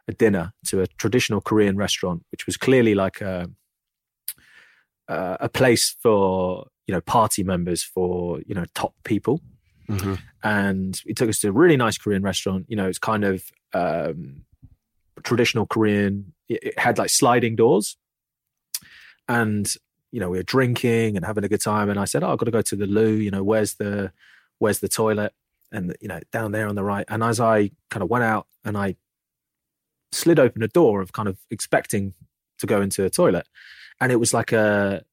a 0.06 0.12
dinner 0.12 0.52
to 0.66 0.82
a 0.82 0.88
traditional 0.88 1.40
Korean 1.40 1.78
restaurant, 1.78 2.26
which 2.30 2.46
was 2.46 2.58
clearly 2.58 2.94
like 2.94 3.22
a 3.22 3.50
uh, 5.08 5.38
a 5.40 5.48
place 5.48 5.96
for 6.04 6.68
you 6.88 6.94
know 6.94 7.00
party 7.00 7.42
members 7.42 7.84
for 7.84 8.42
you 8.46 8.54
know 8.54 8.66
top 8.76 8.94
people." 9.06 9.40
Mm-hmm. 9.90 10.16
And 10.44 11.02
it 11.06 11.16
took 11.16 11.30
us 11.30 11.40
to 11.40 11.48
a 11.48 11.54
really 11.54 11.78
nice 11.78 11.98
Korean 11.98 12.24
restaurant. 12.24 12.66
You 12.68 12.76
know, 12.76 12.90
it's 12.90 13.00
kind 13.00 13.24
of 13.24 13.46
um, 13.74 14.42
traditional 15.24 15.66
Korean. 15.66 16.34
It 16.50 16.78
had 16.78 16.98
like 16.98 17.12
sliding 17.12 17.56
doors, 17.56 17.96
and 19.30 19.74
you 20.12 20.20
know, 20.20 20.30
we 20.30 20.38
were 20.38 20.44
drinking 20.44 21.16
and 21.16 21.26
having 21.26 21.44
a 21.44 21.50
good 21.50 21.62
time. 21.62 21.90
And 21.90 22.00
I 22.00 22.06
said, 22.06 22.24
"Oh, 22.24 22.32
I've 22.32 22.38
got 22.38 22.46
to 22.46 22.52
go 22.52 22.62
to 22.62 22.76
the 22.76 22.88
loo. 22.88 23.14
You 23.14 23.32
know, 23.32 23.44
where's 23.44 23.76
the 23.76 24.12
where's 24.60 24.80
the 24.80 24.90
toilet?" 24.90 25.34
And 25.72 25.96
you 26.02 26.08
know, 26.08 26.20
down 26.32 26.52
there 26.52 26.68
on 26.68 26.76
the 26.76 26.84
right. 26.84 27.06
And 27.10 27.24
as 27.24 27.40
I 27.40 27.72
kind 27.90 28.04
of 28.04 28.10
went 28.10 28.24
out 28.24 28.48
and 28.64 28.78
I 28.78 28.96
slid 30.12 30.40
open 30.40 30.64
a 30.64 30.68
door 30.68 31.02
of 31.02 31.12
kind 31.12 31.28
of 31.28 31.38
expecting 31.52 32.14
to 32.60 32.68
go 32.68 32.82
into 32.82 33.04
a 33.04 33.10
toilet, 33.10 33.48
and 34.00 34.12
it 34.12 34.18
was 34.18 34.34
like 34.34 34.52
a 34.52 35.04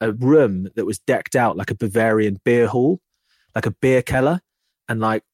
a 0.00 0.12
room 0.12 0.68
that 0.76 0.86
was 0.86 0.98
decked 1.00 1.34
out 1.34 1.56
like 1.56 1.70
a 1.70 1.74
Bavarian 1.74 2.40
beer 2.44 2.68
hall, 2.68 3.00
like 3.54 3.66
a 3.66 3.70
beer 3.72 4.02
keller, 4.02 4.40
and 4.88 5.00
like 5.00 5.24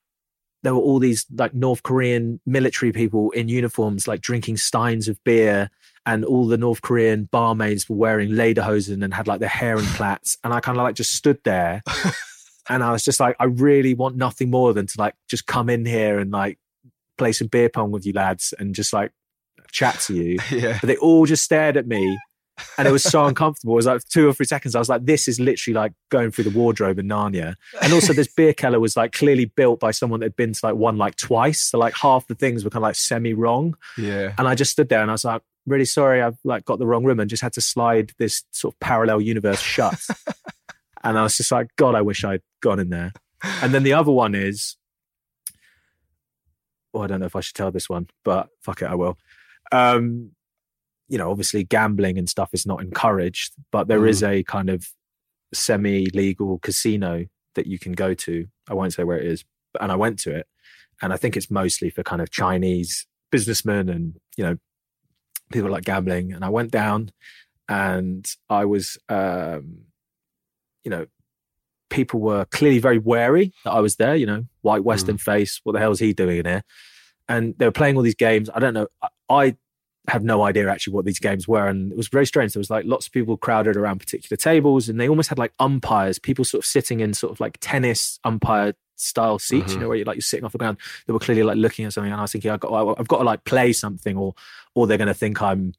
there 0.64 0.74
were 0.74 0.80
all 0.80 0.98
these 0.98 1.26
like 1.36 1.54
North 1.54 1.82
Korean 1.82 2.40
military 2.46 2.90
people 2.90 3.30
in 3.30 3.48
uniforms, 3.48 4.08
like 4.08 4.22
drinking 4.22 4.56
steins 4.56 5.08
of 5.08 5.22
beer, 5.22 5.70
and 6.06 6.24
all 6.24 6.46
the 6.46 6.58
North 6.58 6.82
Korean 6.82 7.24
barmaids 7.24 7.88
were 7.88 7.96
wearing 7.96 8.30
lederhosen 8.30 9.04
and 9.04 9.14
had 9.14 9.28
like 9.28 9.40
their 9.40 9.48
hair 9.48 9.78
in 9.78 9.84
plaits, 9.84 10.38
and 10.42 10.52
I 10.52 10.60
kind 10.60 10.78
of 10.78 10.82
like 10.82 10.96
just 10.96 11.14
stood 11.14 11.38
there, 11.44 11.82
and 12.68 12.82
I 12.82 12.92
was 12.92 13.04
just 13.04 13.20
like, 13.20 13.36
I 13.38 13.44
really 13.44 13.94
want 13.94 14.16
nothing 14.16 14.50
more 14.50 14.72
than 14.72 14.86
to 14.86 14.94
like 14.98 15.14
just 15.28 15.46
come 15.46 15.68
in 15.68 15.84
here 15.84 16.18
and 16.18 16.30
like 16.30 16.58
play 17.18 17.32
some 17.32 17.48
beer 17.48 17.68
pong 17.68 17.90
with 17.90 18.06
you 18.06 18.12
lads 18.12 18.54
and 18.58 18.74
just 18.74 18.92
like 18.92 19.12
chat 19.70 20.00
to 20.00 20.14
you. 20.14 20.38
Yeah. 20.50 20.78
But 20.80 20.86
they 20.86 20.96
all 20.96 21.26
just 21.26 21.44
stared 21.44 21.76
at 21.76 21.86
me 21.86 22.18
and 22.78 22.86
it 22.86 22.92
was 22.92 23.02
so 23.02 23.24
uncomfortable. 23.24 23.74
It 23.74 23.76
was 23.76 23.86
like 23.86 24.04
two 24.08 24.28
or 24.28 24.32
three 24.32 24.46
seconds. 24.46 24.74
I 24.74 24.78
was 24.78 24.88
like, 24.88 25.04
this 25.04 25.28
is 25.28 25.40
literally 25.40 25.74
like 25.74 25.92
going 26.10 26.30
through 26.30 26.44
the 26.44 26.58
wardrobe 26.58 26.98
in 26.98 27.08
Narnia. 27.08 27.54
And 27.82 27.92
also, 27.92 28.12
this 28.12 28.28
beer 28.28 28.52
keller 28.52 28.80
was 28.80 28.96
like 28.96 29.12
clearly 29.12 29.46
built 29.46 29.80
by 29.80 29.90
someone 29.90 30.20
that 30.20 30.26
had 30.26 30.36
been 30.36 30.52
to 30.52 30.60
like 30.66 30.76
one 30.76 30.96
like 30.96 31.16
twice. 31.16 31.60
So 31.60 31.78
like 31.78 31.94
half 31.94 32.26
the 32.26 32.34
things 32.34 32.64
were 32.64 32.70
kind 32.70 32.82
of 32.82 32.88
like 32.88 32.94
semi 32.96 33.34
wrong. 33.34 33.76
Yeah. 33.98 34.34
And 34.38 34.46
I 34.46 34.54
just 34.54 34.72
stood 34.72 34.88
there 34.88 35.02
and 35.02 35.10
I 35.10 35.14
was 35.14 35.24
like, 35.24 35.42
really 35.66 35.84
sorry, 35.84 36.22
I've 36.22 36.38
like 36.44 36.64
got 36.64 36.78
the 36.78 36.86
wrong 36.86 37.04
room 37.04 37.20
and 37.20 37.30
just 37.30 37.42
had 37.42 37.52
to 37.54 37.60
slide 37.60 38.12
this 38.18 38.44
sort 38.50 38.74
of 38.74 38.80
parallel 38.80 39.20
universe 39.20 39.60
shut. 39.60 39.98
and 41.04 41.18
I 41.18 41.22
was 41.22 41.36
just 41.36 41.50
like, 41.50 41.74
God, 41.76 41.94
I 41.94 42.02
wish 42.02 42.24
I'd 42.24 42.42
gone 42.60 42.78
in 42.78 42.90
there. 42.90 43.12
And 43.62 43.74
then 43.74 43.82
the 43.82 43.92
other 43.92 44.12
one 44.12 44.34
is, 44.34 44.76
well, 46.92 47.02
I 47.02 47.06
don't 47.06 47.20
know 47.20 47.26
if 47.26 47.36
I 47.36 47.40
should 47.40 47.56
tell 47.56 47.70
this 47.70 47.88
one, 47.88 48.08
but 48.24 48.48
fuck 48.62 48.82
it, 48.82 48.86
I 48.86 48.94
will. 48.94 49.18
Um, 49.72 50.30
you 51.08 51.18
know, 51.18 51.30
obviously 51.30 51.64
gambling 51.64 52.18
and 52.18 52.28
stuff 52.28 52.50
is 52.52 52.66
not 52.66 52.80
encouraged, 52.80 53.52
but 53.70 53.88
there 53.88 54.06
is 54.06 54.22
a 54.22 54.42
kind 54.44 54.70
of 54.70 54.86
semi-legal 55.52 56.58
casino 56.60 57.26
that 57.54 57.66
you 57.66 57.78
can 57.78 57.92
go 57.92 58.14
to. 58.14 58.46
I 58.68 58.74
won't 58.74 58.92
say 58.92 59.04
where 59.04 59.18
it 59.18 59.26
is, 59.26 59.44
but, 59.72 59.82
and 59.82 59.92
I 59.92 59.96
went 59.96 60.18
to 60.20 60.34
it, 60.34 60.46
and 61.02 61.12
I 61.12 61.16
think 61.16 61.36
it's 61.36 61.50
mostly 61.50 61.90
for 61.90 62.02
kind 62.02 62.22
of 62.22 62.30
Chinese 62.30 63.06
businessmen 63.30 63.88
and 63.88 64.14
you 64.36 64.44
know 64.44 64.56
people 65.52 65.70
like 65.70 65.84
gambling. 65.84 66.32
And 66.32 66.44
I 66.44 66.48
went 66.48 66.70
down, 66.70 67.12
and 67.68 68.26
I 68.48 68.64
was, 68.64 68.98
um, 69.08 69.84
you 70.84 70.90
know, 70.90 71.06
people 71.90 72.20
were 72.20 72.46
clearly 72.46 72.78
very 72.78 72.98
wary 72.98 73.52
that 73.64 73.72
I 73.72 73.80
was 73.80 73.96
there. 73.96 74.16
You 74.16 74.26
know, 74.26 74.46
white 74.62 74.84
Western 74.84 75.18
face. 75.18 75.60
What 75.64 75.72
the 75.72 75.80
hell 75.80 75.92
is 75.92 76.00
he 76.00 76.12
doing 76.12 76.38
in 76.38 76.46
here? 76.46 76.62
And 77.28 77.54
they 77.58 77.66
were 77.66 77.72
playing 77.72 77.96
all 77.96 78.02
these 78.02 78.14
games. 78.14 78.50
I 78.54 78.58
don't 78.58 78.74
know. 78.74 78.88
I, 79.02 79.08
I 79.30 79.56
have 80.08 80.22
no 80.22 80.42
idea 80.42 80.68
actually 80.68 80.92
what 80.92 81.04
these 81.04 81.18
games 81.18 81.48
were. 81.48 81.66
And 81.66 81.90
it 81.90 81.96
was 81.96 82.08
very 82.08 82.26
strange. 82.26 82.52
There 82.52 82.60
was 82.60 82.70
like 82.70 82.84
lots 82.84 83.06
of 83.06 83.12
people 83.12 83.36
crowded 83.36 83.76
around 83.76 84.00
particular 84.00 84.36
tables 84.36 84.88
and 84.88 85.00
they 85.00 85.08
almost 85.08 85.30
had 85.30 85.38
like 85.38 85.52
umpires, 85.58 86.18
people 86.18 86.44
sort 86.44 86.62
of 86.62 86.66
sitting 86.66 87.00
in 87.00 87.14
sort 87.14 87.32
of 87.32 87.40
like 87.40 87.56
tennis 87.60 88.18
umpire 88.24 88.74
style 88.96 89.38
seats, 89.38 89.72
you 89.72 89.80
know, 89.80 89.88
where 89.88 89.96
you're 89.96 90.04
like 90.04 90.16
you're 90.16 90.22
sitting 90.22 90.44
off 90.44 90.52
the 90.52 90.58
ground. 90.58 90.76
They 91.06 91.12
were 91.12 91.18
clearly 91.18 91.42
like 91.42 91.56
looking 91.56 91.86
at 91.86 91.94
something. 91.94 92.12
And 92.12 92.20
I 92.20 92.22
was 92.22 92.32
thinking, 92.32 92.50
I've 92.50 92.60
got, 92.60 92.98
I've 92.98 93.08
got 93.08 93.18
to 93.18 93.24
like 93.24 93.44
play 93.44 93.72
something 93.72 94.16
or, 94.16 94.34
or 94.74 94.86
they're 94.86 94.98
going 94.98 95.08
to 95.08 95.14
think 95.14 95.40
I'm, 95.40 95.72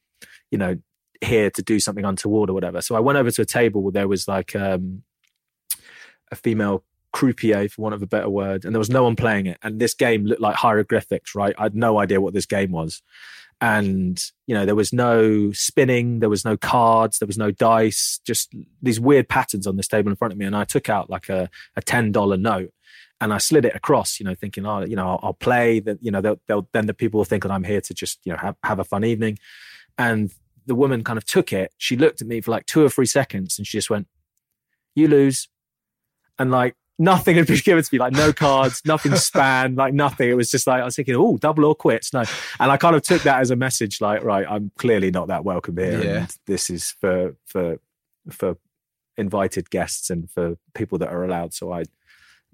you 0.49 0.57
know, 0.57 0.77
here 1.21 1.51
to 1.51 1.61
do 1.61 1.79
something 1.79 2.03
untoward 2.03 2.49
or 2.49 2.53
whatever. 2.53 2.81
So 2.81 2.95
I 2.95 2.99
went 2.99 3.17
over 3.17 3.29
to 3.31 3.41
a 3.43 3.45
table 3.45 3.83
where 3.83 3.91
there 3.91 4.07
was 4.07 4.27
like 4.27 4.55
um, 4.55 5.03
a 6.31 6.35
female 6.35 6.83
croupier, 7.13 7.69
for 7.69 7.83
want 7.83 7.95
of 7.95 8.01
a 8.01 8.07
better 8.07 8.29
word, 8.29 8.65
and 8.65 8.73
there 8.75 8.79
was 8.79 8.89
no 8.89 9.03
one 9.03 9.15
playing 9.15 9.45
it. 9.45 9.57
And 9.63 9.79
this 9.79 9.93
game 9.93 10.25
looked 10.25 10.41
like 10.41 10.55
hieroglyphics, 10.55 11.33
right? 11.35 11.55
I 11.57 11.63
had 11.63 11.75
no 11.75 11.99
idea 11.99 12.19
what 12.19 12.33
this 12.33 12.45
game 12.45 12.71
was 12.71 13.01
and 13.61 14.21
you 14.47 14.53
know 14.53 14.65
there 14.65 14.75
was 14.75 14.91
no 14.91 15.51
spinning 15.53 16.19
there 16.19 16.29
was 16.29 16.43
no 16.43 16.57
cards 16.57 17.19
there 17.19 17.27
was 17.27 17.37
no 17.37 17.51
dice 17.51 18.19
just 18.25 18.53
these 18.81 18.99
weird 18.99 19.29
patterns 19.29 19.65
on 19.65 19.77
this 19.77 19.87
table 19.87 20.09
in 20.09 20.15
front 20.15 20.33
of 20.33 20.37
me. 20.37 20.45
And 20.45 20.55
i 20.55 20.65
took 20.65 20.89
out 20.89 21.09
like 21.09 21.29
a, 21.29 21.49
a 21.75 21.81
$10 21.81 22.39
note 22.39 22.73
and 23.21 23.33
i 23.33 23.37
slid 23.37 23.65
it 23.65 23.75
across 23.75 24.19
you 24.19 24.25
know 24.25 24.35
thinking 24.35 24.65
oh 24.65 24.83
you 24.85 24.95
know 24.95 25.07
i'll, 25.07 25.19
I'll 25.23 25.33
play. 25.33 25.79
That 25.79 25.99
you 26.01 26.11
know 26.11 26.21
they'll, 26.21 26.41
they'll, 26.47 26.67
then 26.73 26.85
the 26.85 26.93
people 26.93 27.19
will 27.19 27.25
think 27.25 27.43
that 27.43 27.51
i'm 27.51 27.63
here 27.63 27.81
to 27.81 27.93
just 27.93 28.19
you 28.25 28.33
know 28.33 28.39
have, 28.39 28.55
have 28.63 28.79
a 28.79 28.83
fun 28.83 29.05
evening. 29.05 29.39
And 29.97 30.31
the 30.65 30.75
woman 30.75 31.03
kind 31.03 31.17
of 31.17 31.25
took 31.25 31.53
it. 31.53 31.71
She 31.77 31.95
looked 31.95 32.21
at 32.21 32.27
me 32.27 32.41
for 32.41 32.51
like 32.51 32.65
two 32.65 32.83
or 32.83 32.89
three 32.89 33.05
seconds 33.05 33.57
and 33.57 33.65
she 33.65 33.77
just 33.77 33.89
went 33.89 34.07
you 34.95 35.07
lose. 35.07 35.47
And 36.39 36.51
like 36.51 36.75
nothing 36.97 37.35
had 37.35 37.47
been 37.47 37.57
given 37.57 37.83
to 37.83 37.89
me, 37.93 37.99
like 37.99 38.13
no 38.13 38.31
cards, 38.31 38.81
nothing 38.85 39.15
span, 39.15 39.75
like 39.75 39.93
nothing. 39.93 40.29
It 40.29 40.37
was 40.37 40.49
just 40.49 40.67
like 40.67 40.81
I 40.81 40.85
was 40.85 40.95
thinking, 40.95 41.15
oh, 41.15 41.37
double 41.37 41.65
or 41.65 41.75
quits. 41.75 42.13
No. 42.13 42.23
And 42.59 42.71
I 42.71 42.77
kind 42.77 42.95
of 42.95 43.01
took 43.01 43.23
that 43.23 43.41
as 43.41 43.51
a 43.51 43.55
message, 43.55 44.01
like, 44.01 44.23
right, 44.23 44.45
I'm 44.49 44.71
clearly 44.77 45.11
not 45.11 45.27
that 45.27 45.43
welcome 45.43 45.77
here. 45.77 46.03
Yeah. 46.03 46.17
And 46.17 46.37
this 46.47 46.69
is 46.69 46.91
for 46.99 47.35
for 47.45 47.79
for 48.29 48.57
invited 49.17 49.69
guests 49.69 50.09
and 50.09 50.29
for 50.29 50.57
people 50.73 50.97
that 50.99 51.09
are 51.09 51.23
allowed. 51.23 51.53
So 51.53 51.71
I 51.71 51.83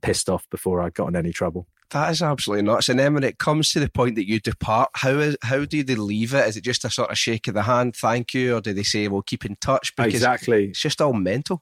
pissed 0.02 0.30
off 0.30 0.50
before 0.50 0.82
I 0.82 0.90
got 0.90 1.08
in 1.08 1.16
any 1.16 1.32
trouble. 1.32 1.68
That 1.92 2.12
is 2.12 2.22
absolutely 2.22 2.64
nuts. 2.64 2.88
And 2.88 2.98
then 2.98 3.14
when 3.14 3.24
it 3.24 3.38
comes 3.38 3.72
to 3.72 3.80
the 3.82 3.90
point 3.90 4.16
that 4.16 4.28
you 4.28 4.40
depart, 4.40 4.92
how 4.96 5.20
is 5.20 5.38
how 5.42 5.66
do 5.66 5.84
they 5.84 5.96
leave 5.96 6.34
it? 6.34 6.48
Is 6.48 6.56
it 6.56 6.64
just 6.64 6.86
a 6.86 6.90
sort 6.90 7.12
of 7.12 7.18
shake 7.18 7.48
of 7.50 7.54
the 7.54 7.64
hand, 7.64 7.96
thank 7.96 8.34
you, 8.34 8.56
or 8.56 8.62
do 8.62 8.74
they 8.74 8.84
say 8.84 9.08
we'll 9.08 9.22
keep 9.22 9.46
in 9.46 9.58
touch? 9.60 9.94
Because 9.96 10.14
exactly. 10.14 10.70
It's 10.70 10.80
just 10.80 11.02
all 11.02 11.14
mental. 11.14 11.62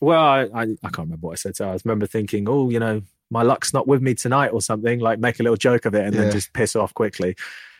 Well, 0.00 0.22
I, 0.22 0.42
I, 0.54 0.62
I 0.62 0.88
can't 0.90 0.98
remember 0.98 1.26
what 1.26 1.32
I 1.32 1.36
said. 1.36 1.56
So 1.56 1.68
I 1.70 1.76
remember 1.84 2.06
thinking, 2.06 2.48
oh, 2.48 2.70
you 2.70 2.78
know, 2.78 3.02
my 3.30 3.42
luck's 3.42 3.74
not 3.74 3.86
with 3.88 4.00
me 4.00 4.14
tonight 4.14 4.48
or 4.48 4.62
something, 4.62 5.00
like 5.00 5.18
make 5.18 5.40
a 5.40 5.42
little 5.42 5.56
joke 5.56 5.84
of 5.84 5.94
it 5.94 6.04
and 6.06 6.14
Yeah. 6.14 6.22
then 6.22 6.30
just 6.30 6.52
piss 6.52 6.76
off 6.76 6.94
quickly. 6.94 7.36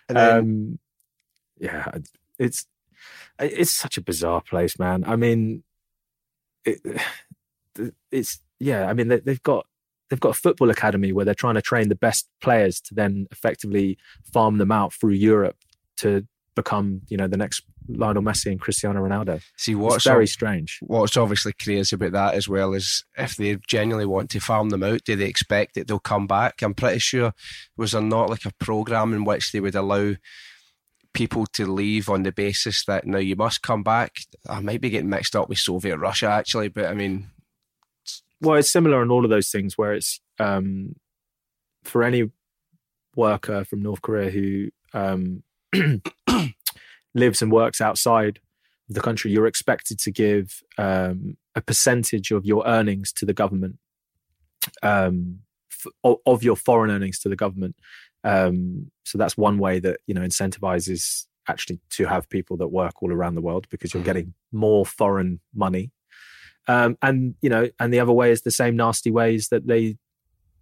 And 0.09 0.19
then, 0.19 0.39
um, 0.39 0.79
yeah, 1.59 1.87
it's 2.39 2.67
it's 3.39 3.71
such 3.71 3.97
a 3.97 4.03
bizarre 4.03 4.41
place, 4.41 4.79
man. 4.79 5.05
I 5.07 5.17
mean, 5.17 5.63
it, 6.65 6.81
it's 8.11 8.41
yeah. 8.59 8.89
I 8.89 8.95
mean, 8.95 9.09
they, 9.09 9.21
they've 9.21 9.43
got 9.43 9.67
they've 10.11 10.21
got 10.21 10.31
a 10.31 10.41
football 10.41 10.71
academy 10.71 11.13
where 11.13 11.25
they're 11.25 11.35
trying 11.35 11.55
to 11.55 11.63
train 11.63 11.89
the 11.89 11.95
best 11.95 12.29
players 12.41 12.81
to 12.81 12.95
then 12.95 13.27
effectively 13.31 13.99
farm 14.33 14.59
them 14.59 14.73
out 14.73 14.93
through 14.93 15.13
Europe 15.13 15.57
to 15.99 16.27
become, 16.55 17.03
you 17.09 17.17
know, 17.17 17.29
the 17.29 17.37
next 17.37 17.63
Lionel 17.89 18.23
Messi 18.23 18.47
and 18.53 18.61
Cristiano 18.61 19.01
Ronaldo. 19.03 19.43
see 19.57 19.73
It's 19.73 19.79
what's 19.79 20.05
very 20.05 20.25
ob- 20.25 20.29
strange. 20.29 20.79
what's 20.83 21.17
obviously 21.17 21.53
crazy 21.55 21.97
about 21.97 22.13
that 22.13 22.35
as 22.35 22.49
well 22.49 22.75
is 22.75 23.05
if 23.17 23.37
they 23.37 23.57
genuinely 23.67 24.07
want 24.07 24.31
to 24.31 24.41
farm 24.41 24.69
them 24.71 24.83
out, 24.83 25.05
do 25.05 25.17
they 25.17 25.25
expect 25.27 25.75
that 25.75 25.89
they'll 25.89 25.99
come 25.99 26.27
back? 26.27 26.61
I'm 26.63 26.75
pretty 26.75 26.99
sure 26.99 27.33
was 27.77 27.93
there 27.93 28.03
not 28.03 28.31
like 28.31 28.45
a 28.45 28.53
program 28.65 29.13
in 29.15 29.25
which 29.25 29.53
they 29.53 29.61
would 29.61 29.75
allow 29.75 30.15
people 31.15 31.47
to 31.47 31.67
leave 31.67 32.09
on 32.09 32.23
the 32.23 32.31
basis 32.33 32.85
that 32.85 33.07
now 33.07 33.19
you 33.19 33.35
must 33.35 33.63
come 33.63 33.83
back. 33.83 34.19
I 34.49 34.61
might 34.61 34.81
be 34.81 34.91
getting 34.91 35.09
mixed 35.09 35.35
up 35.35 35.49
with 35.49 35.59
Soviet 35.59 35.97
Russia 35.97 36.27
actually, 36.29 36.69
but 36.69 36.85
I 36.87 36.95
mean, 36.95 37.31
well 38.41 38.57
it's 38.57 38.71
similar 38.71 39.03
in 39.03 39.11
all 39.11 39.25
of 39.25 39.31
those 39.31 39.51
things 39.51 39.77
where 39.77 39.95
it's 39.95 40.21
um 40.39 40.95
for 41.85 42.05
any 42.05 42.31
worker 43.17 43.65
from 43.65 43.83
north 43.83 44.01
korea 44.01 44.31
who 44.31 44.69
um 44.95 45.43
lives 47.15 47.43
and 47.43 47.51
works 47.53 47.81
outside 47.81 48.41
the 48.89 49.01
country 49.01 49.31
you're 49.31 49.47
expected 49.47 49.99
to 49.99 50.11
give 50.11 50.63
um 50.79 51.37
a 51.55 51.61
percentage 51.61 52.31
of 52.31 52.45
your 52.45 52.67
earnings 52.67 53.13
to 53.13 53.27
the 53.27 53.35
government 53.35 53.77
um 54.83 55.41
f- 55.71 55.93
of 56.27 56.43
your 56.43 56.57
foreign 56.57 56.91
earnings 56.91 57.19
to 57.19 57.29
the 57.29 57.37
government 57.37 57.77
um 58.25 58.91
so 59.05 59.19
that's 59.19 59.37
one 59.37 59.59
way 59.59 59.79
that 59.79 60.01
you 60.07 60.15
know 60.15 60.23
incentivizes 60.23 61.27
actually 61.49 61.81
to 61.91 62.05
have 62.07 62.29
people 62.29 62.57
that 62.57 62.69
work 62.69 63.03
all 63.03 63.13
around 63.13 63.35
the 63.35 63.41
world 63.41 63.67
because 63.71 63.93
you're 63.95 64.03
Mhm. 64.03 64.07
getting 64.07 64.35
more 64.53 64.85
foreign 64.85 65.41
money 65.55 65.91
um, 66.71 66.99
and 67.01 67.35
you 67.41 67.49
know, 67.49 67.71
and 67.81 67.95
the 67.95 68.01
other 68.01 68.13
way 68.13 68.31
is 68.31 68.43
the 68.43 68.51
same 68.51 68.77
nasty 68.77 69.11
ways 69.11 69.49
that 69.49 69.67
they 69.67 69.97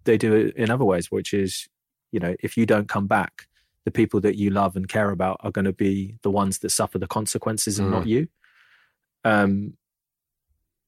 they 0.05 0.17
do 0.17 0.33
it 0.33 0.55
in 0.55 0.69
other 0.71 0.85
ways, 0.85 1.11
which 1.11 1.33
is 1.33 1.67
you 2.13 2.19
know, 2.21 2.33
if 2.39 2.55
you 2.55 2.65
don't 2.65 2.87
come 2.87 3.07
back, 3.07 3.45
the 3.87 3.91
people 3.91 4.19
that 4.19 4.35
you 4.35 4.49
love 4.49 4.75
and 4.75 4.89
care 4.89 5.11
about 5.11 5.37
are 5.45 5.49
going 5.49 5.63
to 5.63 5.71
be 5.71 6.17
the 6.21 6.29
ones 6.29 6.59
that 6.59 6.71
suffer 6.71 6.99
the 6.99 7.07
consequences 7.07 7.79
and 7.79 7.87
Mm. 7.87 7.91
not 7.91 8.05
you. 8.05 8.27
Um, 9.23 9.77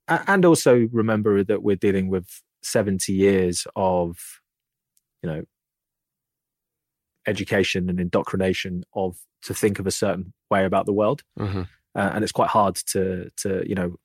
and 0.10 0.43
also 0.43 0.89
remember 0.91 1.41
that 1.45 1.64
we're 1.64 1.78
dealing 1.78 2.10
with 2.10 2.43
seventy 2.62 3.14
years 3.14 3.66
of 3.74 4.41
you 5.24 5.30
know 5.30 5.45
education 7.26 7.89
and 7.89 8.02
indoctrination 8.02 8.84
of 8.93 9.18
to 9.43 9.54
think 9.54 9.80
of 9.80 9.88
a 9.88 9.91
certain 9.91 10.34
way 10.52 10.66
about 10.66 10.86
the 10.86 10.91
world 10.93 11.24
uh, 11.95 12.10
and 12.14 12.24
it's 12.24 12.34
quite 12.34 12.50
hard 12.50 12.76
to 12.76 13.30
to 13.38 13.64
you 13.66 13.76
know 13.76 13.95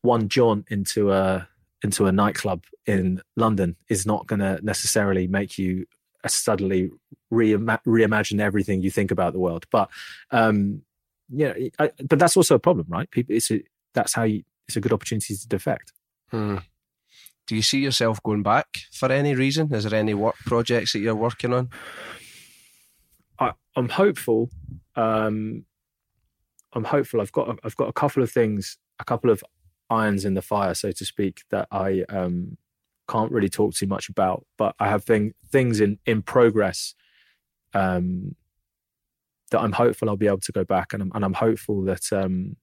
one 0.00 0.30
jaunt 0.30 0.64
into 0.70 1.12
a 1.12 1.46
into 1.84 2.06
a 2.06 2.12
nightclub 2.12 2.64
in 2.86 3.20
London 3.36 3.76
is 3.90 4.06
not 4.06 4.26
going 4.26 4.40
to 4.40 4.58
necessarily 4.62 5.26
make 5.26 5.58
you 5.58 5.84
suddenly 6.26 6.90
reima- 7.32 7.82
reimagine 7.86 8.40
everything 8.40 8.82
you 8.82 8.90
think 8.90 9.10
about 9.10 9.32
the 9.32 9.38
world. 9.38 9.66
But 9.70 9.88
um, 10.30 10.82
yeah, 11.28 11.54
I, 11.78 11.90
but 12.04 12.18
that's 12.18 12.36
also 12.36 12.54
a 12.54 12.58
problem, 12.58 12.86
right? 12.88 13.10
People, 13.10 13.36
it's 13.36 13.50
a, 13.50 13.62
that's 13.94 14.14
how 14.14 14.24
you, 14.24 14.42
it's 14.66 14.76
a 14.76 14.80
good 14.80 14.92
opportunity 14.92 15.34
to 15.34 15.48
defect. 15.48 15.92
Hmm. 16.30 16.58
Do 17.46 17.56
you 17.56 17.62
see 17.62 17.78
yourself 17.78 18.22
going 18.22 18.42
back 18.42 18.66
for 18.92 19.10
any 19.10 19.34
reason? 19.34 19.72
Is 19.72 19.84
there 19.84 19.98
any 19.98 20.12
work 20.12 20.36
projects 20.44 20.92
that 20.92 20.98
you're 20.98 21.14
working 21.14 21.54
on? 21.54 21.70
I, 23.38 23.52
am 23.74 23.88
hopeful. 23.88 24.50
Um, 24.96 25.64
I'm 26.74 26.84
hopeful. 26.84 27.22
I've 27.22 27.32
got 27.32 27.58
I've 27.64 27.76
got 27.76 27.88
a 27.88 27.92
couple 27.92 28.22
of 28.22 28.30
things, 28.30 28.76
a 29.00 29.04
couple 29.04 29.30
of 29.30 29.42
irons 29.88 30.26
in 30.26 30.34
the 30.34 30.42
fire, 30.42 30.74
so 30.74 30.92
to 30.92 31.04
speak, 31.06 31.42
that 31.50 31.68
I 31.70 32.04
um, 32.10 32.58
can't 33.08 33.32
really 33.32 33.48
talk 33.48 33.74
too 33.74 33.86
much 33.86 34.08
about. 34.08 34.44
But 34.56 34.74
I 34.78 34.88
have 34.88 35.04
thing, 35.04 35.34
things 35.50 35.80
in 35.80 35.98
in 36.06 36.22
progress 36.22 36.94
um, 37.74 38.36
that 39.50 39.60
I'm 39.60 39.72
hopeful 39.72 40.08
I'll 40.08 40.16
be 40.16 40.26
able 40.26 40.40
to 40.40 40.52
go 40.52 40.64
back, 40.64 40.92
and 40.92 41.02
I'm 41.02 41.12
and 41.14 41.24
I'm 41.24 41.34
hopeful 41.34 41.82
that 41.82 42.12
um, 42.12 42.56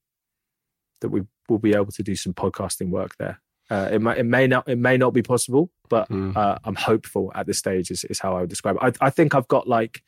that 1.02 1.10
we 1.10 1.24
will 1.50 1.60
be 1.60 1.74
able 1.74 1.92
to 1.92 2.04
do 2.04 2.16
some 2.16 2.34
podcasting 2.34 2.90
work 2.90 3.16
there. 3.18 3.42
Uh, 3.70 3.90
it 3.92 4.02
may 4.02 4.20
it 4.20 4.26
may 4.26 4.48
not 4.48 4.68
it 4.70 4.78
may 4.78 4.98
not 4.98 5.12
be 5.14 5.24
possible, 5.24 5.72
but 5.90 6.10
mm. 6.10 6.36
uh, 6.36 6.58
I'm 6.64 6.76
hopeful 6.76 7.32
at 7.36 7.48
this 7.48 7.58
stage. 7.58 7.92
Is, 7.92 8.04
is 8.06 8.20
how 8.20 8.36
I 8.38 8.42
would 8.42 8.50
describe 8.50 8.78
it. 8.82 8.98
I, 9.02 9.08
I 9.08 9.10
think 9.10 9.34
I've 9.34 9.48
got 9.48 9.68
like, 9.68 10.04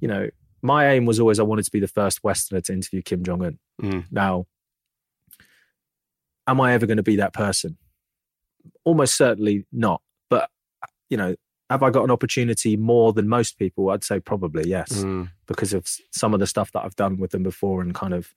you 0.00 0.08
know, 0.08 0.28
my 0.62 0.90
aim 0.90 1.06
was 1.06 1.18
always 1.18 1.40
I 1.40 1.44
wanted 1.44 1.64
to 1.64 1.70
be 1.70 1.80
the 1.80 1.88
first 1.88 2.22
Westerner 2.22 2.60
to 2.62 2.72
interview 2.72 3.02
Kim 3.02 3.24
Jong 3.24 3.44
Un. 3.44 3.58
Mm. 3.82 4.04
Now, 4.10 4.46
am 6.46 6.60
I 6.60 6.74
ever 6.74 6.86
going 6.86 6.98
to 6.98 7.02
be 7.02 7.16
that 7.16 7.32
person? 7.32 7.78
Almost 8.84 9.16
certainly 9.16 9.66
not. 9.72 10.00
But 10.30 10.50
you 11.10 11.16
know, 11.16 11.34
have 11.70 11.82
I 11.82 11.90
got 11.90 12.04
an 12.04 12.10
opportunity 12.10 12.76
more 12.76 13.12
than 13.12 13.28
most 13.28 13.58
people? 13.58 13.90
I'd 13.90 14.04
say 14.04 14.20
probably 14.20 14.68
yes, 14.68 15.04
mm. 15.04 15.30
because 15.46 15.72
of 15.72 15.86
some 16.12 16.34
of 16.34 16.40
the 16.40 16.46
stuff 16.46 16.72
that 16.72 16.84
I've 16.84 16.96
done 16.96 17.18
with 17.18 17.30
them 17.30 17.42
before, 17.42 17.80
and 17.80 17.94
kind 17.94 18.14
of 18.14 18.34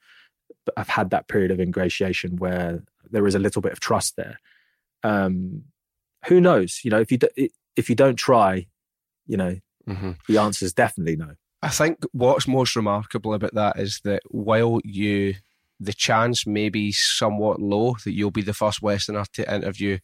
I've 0.76 0.90
had 0.90 1.10
that 1.12 1.28
period 1.28 1.52
of 1.52 1.60
ingratiation 1.60 2.38
where 2.38 2.84
there 3.10 3.28
is 3.28 3.36
a 3.36 3.40
little 3.40 3.62
bit 3.62 3.72
of 3.72 3.80
trust 3.80 4.16
there. 4.16 4.40
Um, 5.04 5.64
who 6.28 6.42
knows? 6.42 6.82
You 6.84 6.92
know, 6.92 7.00
if 7.00 7.12
you 7.12 7.18
do, 7.18 7.28
if 7.76 7.90
you 7.90 7.96
don't 7.96 8.16
try, 8.16 8.68
you 9.26 9.38
know, 9.38 9.58
mm-hmm. 9.88 10.12
the 10.28 10.38
answer 10.40 10.66
is 10.66 10.74
definitely 10.74 11.16
no. 11.16 11.36
I 11.62 11.70
think 11.70 12.06
what's 12.12 12.48
most 12.48 12.76
remarkable 12.76 13.34
about 13.34 13.56
that 13.56 13.80
is 13.80 14.02
that 14.04 14.22
while 14.30 14.80
you 14.84 15.36
the 15.80 15.94
chance 15.94 16.48
may 16.48 16.70
be 16.70 16.92
somewhat 16.92 17.62
low 17.62 17.96
that 18.04 18.14
you'll 18.14 18.32
be 18.32 18.42
the 18.42 18.54
first 18.54 18.82
Westerner 18.82 19.26
to 19.34 19.54
interview 19.54 20.00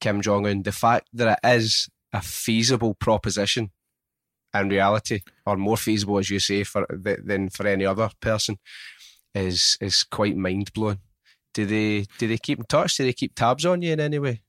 Kim 0.00 0.20
Jong 0.20 0.46
Un. 0.46 0.62
The 0.62 0.72
fact 0.72 1.08
that 1.12 1.38
it 1.42 1.48
is 1.48 1.88
a 2.12 2.20
feasible 2.22 2.94
proposition 2.94 3.70
in 4.54 4.68
reality, 4.68 5.20
or 5.44 5.56
more 5.56 5.76
feasible, 5.76 6.18
as 6.18 6.30
you 6.30 6.38
say, 6.38 6.64
for 6.64 6.86
than 6.88 7.50
for 7.50 7.66
any 7.66 7.84
other 7.84 8.10
person, 8.20 8.56
is 9.34 9.76
is 9.80 10.04
quite 10.04 10.36
mind 10.36 10.72
blowing. 10.72 11.00
Do 11.52 11.66
they 11.66 12.06
do 12.18 12.28
they 12.28 12.38
keep 12.38 12.58
in 12.58 12.64
touch? 12.66 12.96
Do 12.96 13.04
they 13.04 13.12
keep 13.12 13.34
tabs 13.34 13.66
on 13.66 13.82
you 13.82 13.92
in 13.92 14.00
any 14.00 14.18
way? 14.18 14.42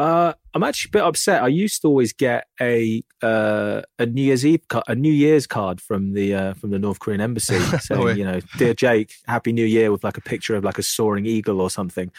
Uh, 0.00 0.32
I'm 0.54 0.62
actually 0.62 0.88
a 0.88 0.92
bit 0.92 1.02
upset. 1.02 1.42
I 1.42 1.48
used 1.48 1.82
to 1.82 1.88
always 1.88 2.14
get 2.14 2.46
a 2.58 3.04
uh, 3.20 3.82
a 3.98 4.06
New 4.06 4.22
Year's 4.22 4.46
Eve 4.46 4.62
a 4.88 4.94
New 4.94 5.12
Year's 5.12 5.46
card 5.46 5.78
from 5.78 6.14
the 6.14 6.34
uh, 6.34 6.54
from 6.54 6.70
the 6.70 6.78
North 6.78 7.00
Korean 7.00 7.20
embassy 7.20 7.58
saying, 7.80 8.16
you 8.16 8.24
know, 8.24 8.40
dear 8.56 8.72
Jake, 8.72 9.12
Happy 9.26 9.52
New 9.52 9.66
Year 9.66 9.92
with 9.92 10.02
like 10.02 10.16
a 10.16 10.22
picture 10.22 10.56
of 10.56 10.64
like 10.64 10.78
a 10.78 10.82
soaring 10.82 11.26
eagle 11.26 11.60
or 11.60 11.68
something. 11.68 12.10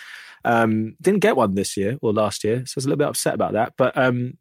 Um, 0.45 0.95
didn't 1.01 1.21
get 1.21 1.35
one 1.35 1.55
this 1.55 1.75
year 1.75 1.97
or 2.03 2.13
last 2.13 2.43
year, 2.43 2.63
so 2.67 2.73
I 2.73 2.77
was 2.77 2.85
a 2.85 2.87
little 2.87 2.99
bit 2.99 3.07
upset 3.07 3.33
about 3.33 3.53
that. 3.53 3.73
But 3.77 3.97
um, 3.97 4.37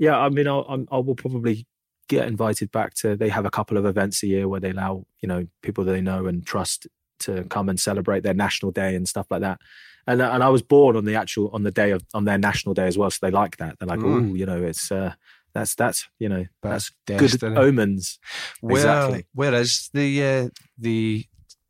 yeah, 0.00 0.18
I 0.18 0.28
mean, 0.28 0.48
I'll, 0.48 0.84
I 0.90 0.98
will 0.98 1.14
probably 1.14 1.64
get 2.08 2.26
invited 2.26 2.72
back 2.72 2.94
to. 2.94 3.14
They 3.14 3.28
have 3.28 3.46
a 3.46 3.52
couple 3.52 3.76
of 3.76 3.86
events 3.86 4.24
a 4.24 4.26
year 4.26 4.48
where 4.48 4.58
they 4.58 4.70
allow 4.70 5.06
you 5.20 5.28
know 5.28 5.46
people 5.62 5.84
that 5.84 5.92
they 5.92 6.00
know 6.00 6.26
and 6.26 6.44
trust 6.44 6.88
to 7.20 7.44
come 7.44 7.68
and 7.68 7.78
celebrate 7.78 8.24
their 8.24 8.34
national 8.34 8.72
day 8.72 8.96
and 8.96 9.06
stuff 9.06 9.28
like 9.30 9.42
that 9.42 9.60
and 10.08 10.22
and 10.22 10.42
I 10.42 10.48
was 10.48 10.62
born 10.62 10.96
on 10.96 11.04
the 11.04 11.14
actual 11.14 11.50
on 11.52 11.62
the 11.62 11.70
day 11.70 11.90
of 11.90 12.02
on 12.14 12.24
their 12.24 12.38
national 12.38 12.74
day 12.74 12.86
as 12.86 12.96
well, 12.96 13.10
so 13.10 13.18
they 13.20 13.30
like 13.30 13.58
that. 13.58 13.78
They're 13.78 13.86
like, 13.86 14.00
mm. 14.00 14.30
oh, 14.30 14.34
you 14.34 14.46
know, 14.46 14.62
it's 14.62 14.90
uh, 14.90 15.12
that's 15.52 15.74
that's 15.74 16.08
you 16.18 16.30
know 16.30 16.46
that's, 16.62 16.90
that's 17.06 17.36
good 17.36 17.56
omens. 17.58 18.18
Where, 18.62 18.78
exactly. 18.78 19.26
Where 19.34 19.54
is 19.54 19.90
the 19.92 20.24
uh, 20.24 20.48
the 20.78 21.26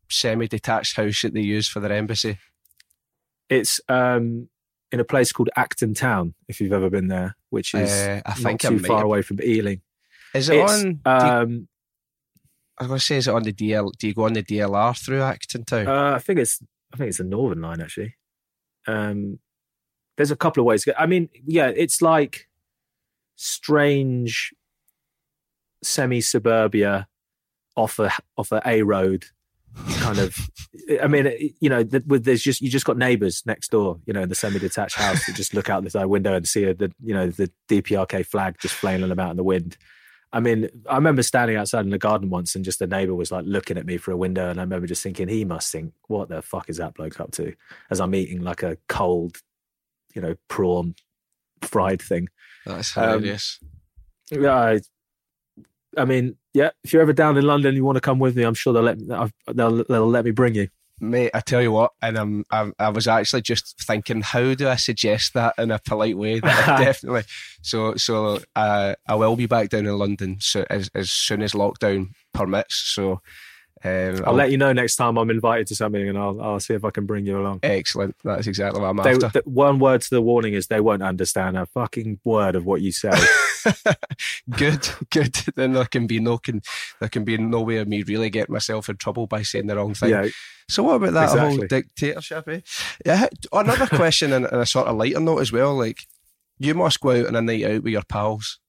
semi-detached 0.09 0.95
house 0.95 1.21
that 1.23 1.33
they 1.33 1.41
use 1.41 1.67
for 1.67 1.81
their 1.81 1.91
embassy? 1.91 2.37
It's 3.49 3.81
um, 3.89 4.47
in 4.89 5.01
a 5.01 5.05
place 5.05 5.33
called 5.33 5.49
Acton 5.57 5.93
Town. 5.93 6.33
If 6.47 6.61
you've 6.61 6.71
ever 6.71 6.89
been 6.89 7.09
there, 7.09 7.35
which 7.49 7.73
is 7.73 7.91
uh, 7.91 8.21
I 8.25 8.33
think 8.35 8.63
not 8.63 8.69
too 8.69 8.79
far 8.79 9.03
away 9.03 9.21
from 9.21 9.41
Ealing. 9.43 9.81
Is 10.33 10.47
it 10.47 10.59
it's, 10.59 10.71
on? 10.71 11.01
Um, 11.03 11.67
I 12.77 12.83
was 12.83 12.87
going 12.87 12.99
to 12.99 13.05
say, 13.05 13.17
is 13.17 13.27
it 13.27 13.33
on 13.33 13.43
the 13.43 13.51
DL? 13.51 13.91
Do 13.97 14.07
you 14.07 14.13
go 14.13 14.23
on 14.23 14.33
the 14.33 14.43
DLR 14.43 14.97
through 14.97 15.23
Acton 15.23 15.65
Town? 15.65 15.87
Uh, 15.87 16.15
I 16.15 16.19
think 16.19 16.39
it's 16.39 16.63
I 16.93 16.97
think 16.97 17.09
it's 17.09 17.17
the 17.17 17.25
Northern 17.25 17.61
Line 17.61 17.81
actually. 17.81 18.15
Um, 18.87 19.39
there's 20.17 20.31
a 20.31 20.35
couple 20.35 20.61
of 20.61 20.65
ways. 20.65 20.87
I 20.97 21.05
mean, 21.05 21.29
yeah, 21.45 21.71
it's 21.75 22.01
like 22.01 22.47
strange 23.35 24.53
semi 25.81 26.21
suburbia 26.21 27.07
off 27.75 27.99
a 27.99 28.11
off 28.37 28.51
a 28.51 28.61
A 28.65 28.81
road 28.83 29.25
kind 29.99 30.17
of 30.17 30.35
i 31.01 31.07
mean 31.07 31.53
you 31.61 31.69
know 31.69 31.83
there's 31.83 32.41
just 32.41 32.59
you 32.59 32.69
just 32.69 32.85
got 32.85 32.97
neighbors 32.97 33.43
next 33.45 33.71
door 33.71 33.99
you 34.05 34.13
know 34.13 34.23
in 34.23 34.29
the 34.29 34.35
semi-detached 34.35 34.95
house 34.95 35.25
that 35.25 35.35
just 35.35 35.53
look 35.53 35.69
out 35.69 35.83
this 35.83 35.93
window 35.93 36.33
and 36.33 36.47
see 36.47 36.65
the 36.73 36.91
you 37.03 37.13
know 37.13 37.27
the 37.27 37.51
dprk 37.69 38.25
flag 38.25 38.55
just 38.59 38.73
flailing 38.73 39.11
about 39.11 39.31
in 39.31 39.37
the 39.37 39.43
wind 39.43 39.77
i 40.33 40.39
mean 40.39 40.69
i 40.89 40.95
remember 40.95 41.23
standing 41.23 41.57
outside 41.57 41.85
in 41.85 41.91
the 41.91 41.97
garden 41.97 42.29
once 42.29 42.55
and 42.55 42.65
just 42.65 42.79
the 42.79 42.87
neighbor 42.87 43.15
was 43.15 43.31
like 43.31 43.45
looking 43.45 43.77
at 43.77 43.85
me 43.85 43.97
through 43.97 44.13
a 44.13 44.17
window 44.17 44.49
and 44.49 44.59
i 44.59 44.63
remember 44.63 44.87
just 44.87 45.03
thinking 45.03 45.27
he 45.27 45.43
must 45.45 45.71
think 45.71 45.93
what 46.07 46.29
the 46.29 46.41
fuck 46.41 46.69
is 46.69 46.77
that 46.77 46.93
bloke 46.93 47.19
up 47.19 47.31
to? 47.31 47.53
As 47.89 47.99
i'm 47.99 48.15
eating 48.15 48.41
like 48.41 48.63
a 48.63 48.77
cold 48.87 49.37
you 50.15 50.21
know 50.21 50.35
prawn 50.47 50.95
fried 51.61 52.01
thing. 52.01 52.29
That's 52.65 52.93
hilarious. 52.93 53.59
um, 54.31 54.43
yeah 54.43 54.55
I, 54.55 54.79
I 55.97 56.05
mean 56.05 56.37
yeah, 56.53 56.71
if 56.83 56.93
you're 56.93 57.01
ever 57.01 57.13
down 57.13 57.37
in 57.37 57.45
London, 57.45 57.75
you 57.75 57.83
want 57.85 57.97
to 57.97 58.01
come 58.01 58.19
with 58.19 58.35
me, 58.35 58.43
I'm 58.43 58.53
sure 58.53 58.73
they'll 58.73 58.83
let 58.83 58.99
me, 58.99 59.07
they'll, 59.53 59.83
they'll 59.83 60.09
let 60.09 60.25
me 60.25 60.31
bring 60.31 60.55
you. 60.55 60.67
Mate, 61.01 61.31
I 61.33 61.39
tell 61.39 61.61
you 61.61 61.71
what, 61.71 61.93
and 62.01 62.17
I'm, 62.17 62.45
I'm, 62.51 62.73
i 62.77 62.89
was 62.89 63.07
actually 63.07 63.41
just 63.41 63.81
thinking, 63.81 64.21
how 64.21 64.53
do 64.53 64.67
I 64.67 64.75
suggest 64.75 65.33
that 65.33 65.55
in 65.57 65.71
a 65.71 65.79
polite 65.79 66.17
way? 66.17 66.39
definitely. 66.41 67.23
So, 67.61 67.95
so 67.95 68.39
uh, 68.55 68.95
I 69.07 69.15
will 69.15 69.35
be 69.35 69.45
back 69.45 69.69
down 69.69 69.85
in 69.85 69.97
London 69.97 70.37
so 70.39 70.65
as, 70.69 70.89
as 70.93 71.09
soon 71.09 71.41
as 71.41 71.53
lockdown 71.53 72.09
permits. 72.33 72.75
So, 72.75 73.21
um, 73.81 73.91
I'll, 73.91 74.25
I'll, 74.27 74.33
let 74.33 74.51
you 74.51 74.57
know 74.57 74.73
next 74.73 74.97
time 74.97 75.17
I'm 75.17 75.29
invited 75.29 75.67
to 75.67 75.75
something, 75.75 76.09
and 76.09 76.17
I'll 76.17 76.41
I'll 76.41 76.59
see 76.59 76.73
if 76.73 76.83
I 76.83 76.89
can 76.89 77.05
bring 77.05 77.25
you 77.25 77.39
along. 77.39 77.61
Excellent. 77.63 78.13
That's 78.25 78.45
exactly 78.45 78.81
what 78.81 78.89
I'm 78.89 78.97
they, 78.97 79.11
after. 79.11 79.29
The, 79.29 79.43
one 79.45 79.79
word 79.79 80.01
to 80.01 80.09
the 80.09 80.21
warning 80.21 80.53
is 80.53 80.67
they 80.67 80.81
won't 80.81 81.01
understand 81.01 81.57
a 81.57 81.65
fucking 81.65 82.19
word 82.25 82.55
of 82.55 82.65
what 82.65 82.81
you 82.81 82.91
say. 82.91 83.11
good, 84.49 84.89
good. 85.11 85.33
Then 85.55 85.73
there 85.73 85.85
can 85.85 86.07
be 86.07 86.19
no 86.19 86.37
can 86.37 86.61
there 86.99 87.07
can 87.07 87.23
be 87.23 87.37
no 87.37 87.61
way 87.61 87.77
of 87.77 87.87
me 87.87 88.03
really 88.03 88.29
getting 88.29 88.51
myself 88.51 88.89
in 88.89 88.97
trouble 88.97 89.27
by 89.27 89.43
saying 89.43 89.67
the 89.67 89.77
wrong 89.77 89.93
thing. 89.93 90.09
Yeah. 90.09 90.27
So 90.69 90.83
what 90.83 90.95
about 90.95 91.13
that 91.13 91.23
exactly. 91.23 91.57
whole 91.57 91.67
dictatorship? 91.67 92.47
Eh? 92.47 92.59
Yeah. 93.05 93.27
Another 93.51 93.87
question, 93.95 94.31
and 94.31 94.45
a 94.45 94.65
sort 94.65 94.87
of 94.87 94.95
lighter 94.95 95.19
note 95.19 95.39
as 95.39 95.51
well. 95.51 95.75
Like 95.75 96.03
you 96.59 96.75
must 96.75 97.01
go 97.01 97.11
out 97.11 97.27
on 97.27 97.35
a 97.35 97.41
night 97.41 97.65
out 97.65 97.83
with 97.83 97.91
your 97.93 98.03
pals, 98.07 98.59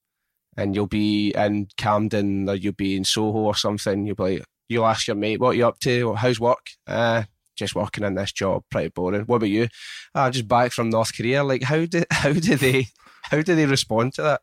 and 0.57 0.75
you'll 0.75 0.87
be 0.87 1.31
in 1.35 1.67
Camden 1.77 2.49
or 2.49 2.55
you'll 2.55 2.73
be 2.73 2.95
in 2.95 3.05
Soho 3.05 3.39
or 3.39 3.55
something. 3.55 4.05
You'll 4.05 4.15
be 4.15 4.23
like 4.23 4.43
you'll 4.71 4.87
ask 4.87 5.07
your 5.07 5.15
mate, 5.15 5.39
what 5.39 5.49
are 5.49 5.53
you 5.55 5.67
up 5.67 5.79
to? 5.79 6.13
How's 6.15 6.39
work? 6.39 6.65
Uh, 6.87 7.23
just 7.55 7.75
working 7.75 8.05
in 8.05 8.15
this 8.15 8.31
job, 8.31 8.63
pretty 8.71 8.89
boring. 8.89 9.23
What 9.23 9.37
about 9.37 9.49
you? 9.49 9.67
I'm 10.15 10.29
uh, 10.29 10.31
just 10.31 10.47
back 10.47 10.71
from 10.71 10.89
North 10.89 11.15
Korea. 11.15 11.43
Like, 11.43 11.63
how 11.63 11.85
do 11.85 12.03
how 12.11 12.33
do 12.33 12.55
they 12.55 12.87
how 13.23 13.41
do 13.41 13.53
they 13.53 13.65
respond 13.65 14.13
to 14.15 14.21
that? 14.23 14.41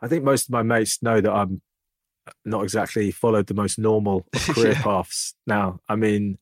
I 0.00 0.08
think 0.08 0.24
most 0.24 0.48
of 0.48 0.50
my 0.50 0.62
mates 0.62 1.02
know 1.02 1.20
that 1.20 1.32
I'm 1.32 1.62
not 2.44 2.62
exactly 2.62 3.10
followed 3.10 3.46
the 3.46 3.54
most 3.54 3.78
normal 3.78 4.26
career 4.34 4.72
yeah. 4.72 4.82
paths. 4.82 5.34
Now, 5.46 5.80
I 5.88 5.96
mean, 5.96 6.38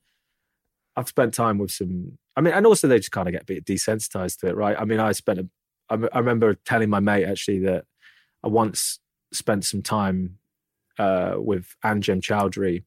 I've 0.97 1.09
spent 1.09 1.35
time 1.35 1.59
with 1.59 1.71
some. 1.71 2.19
I 2.37 2.41
mean, 2.41 2.55
and 2.55 2.67
also 2.67 2.89
they 2.89 2.99
just 2.99 3.13
kind 3.13 3.29
of 3.29 3.33
get 3.33 3.43
a 3.43 3.47
bit 3.47 3.65
desensitized 3.65 4.41
to 4.41 4.49
it, 4.49 4.57
right? 4.57 4.77
I 4.79 4.85
mean, 4.85 5.01
I 5.01 5.13
spent. 5.13 5.41
A, 5.41 5.49
I 5.91 6.19
remember 6.19 6.55
telling 6.65 6.89
my 6.89 7.01
mate 7.01 7.25
actually 7.25 7.59
that 7.61 7.85
I 8.43 8.49
once 8.49 8.99
spent 9.33 9.65
some 9.65 9.83
time 9.83 10.39
uh, 10.99 11.35
with 11.37 11.77
Anjem 11.85 12.21
Choudary, 12.21 12.85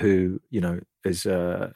who 0.00 0.40
you 0.50 0.60
know 0.60 0.80
is 1.04 1.26
a 1.26 1.72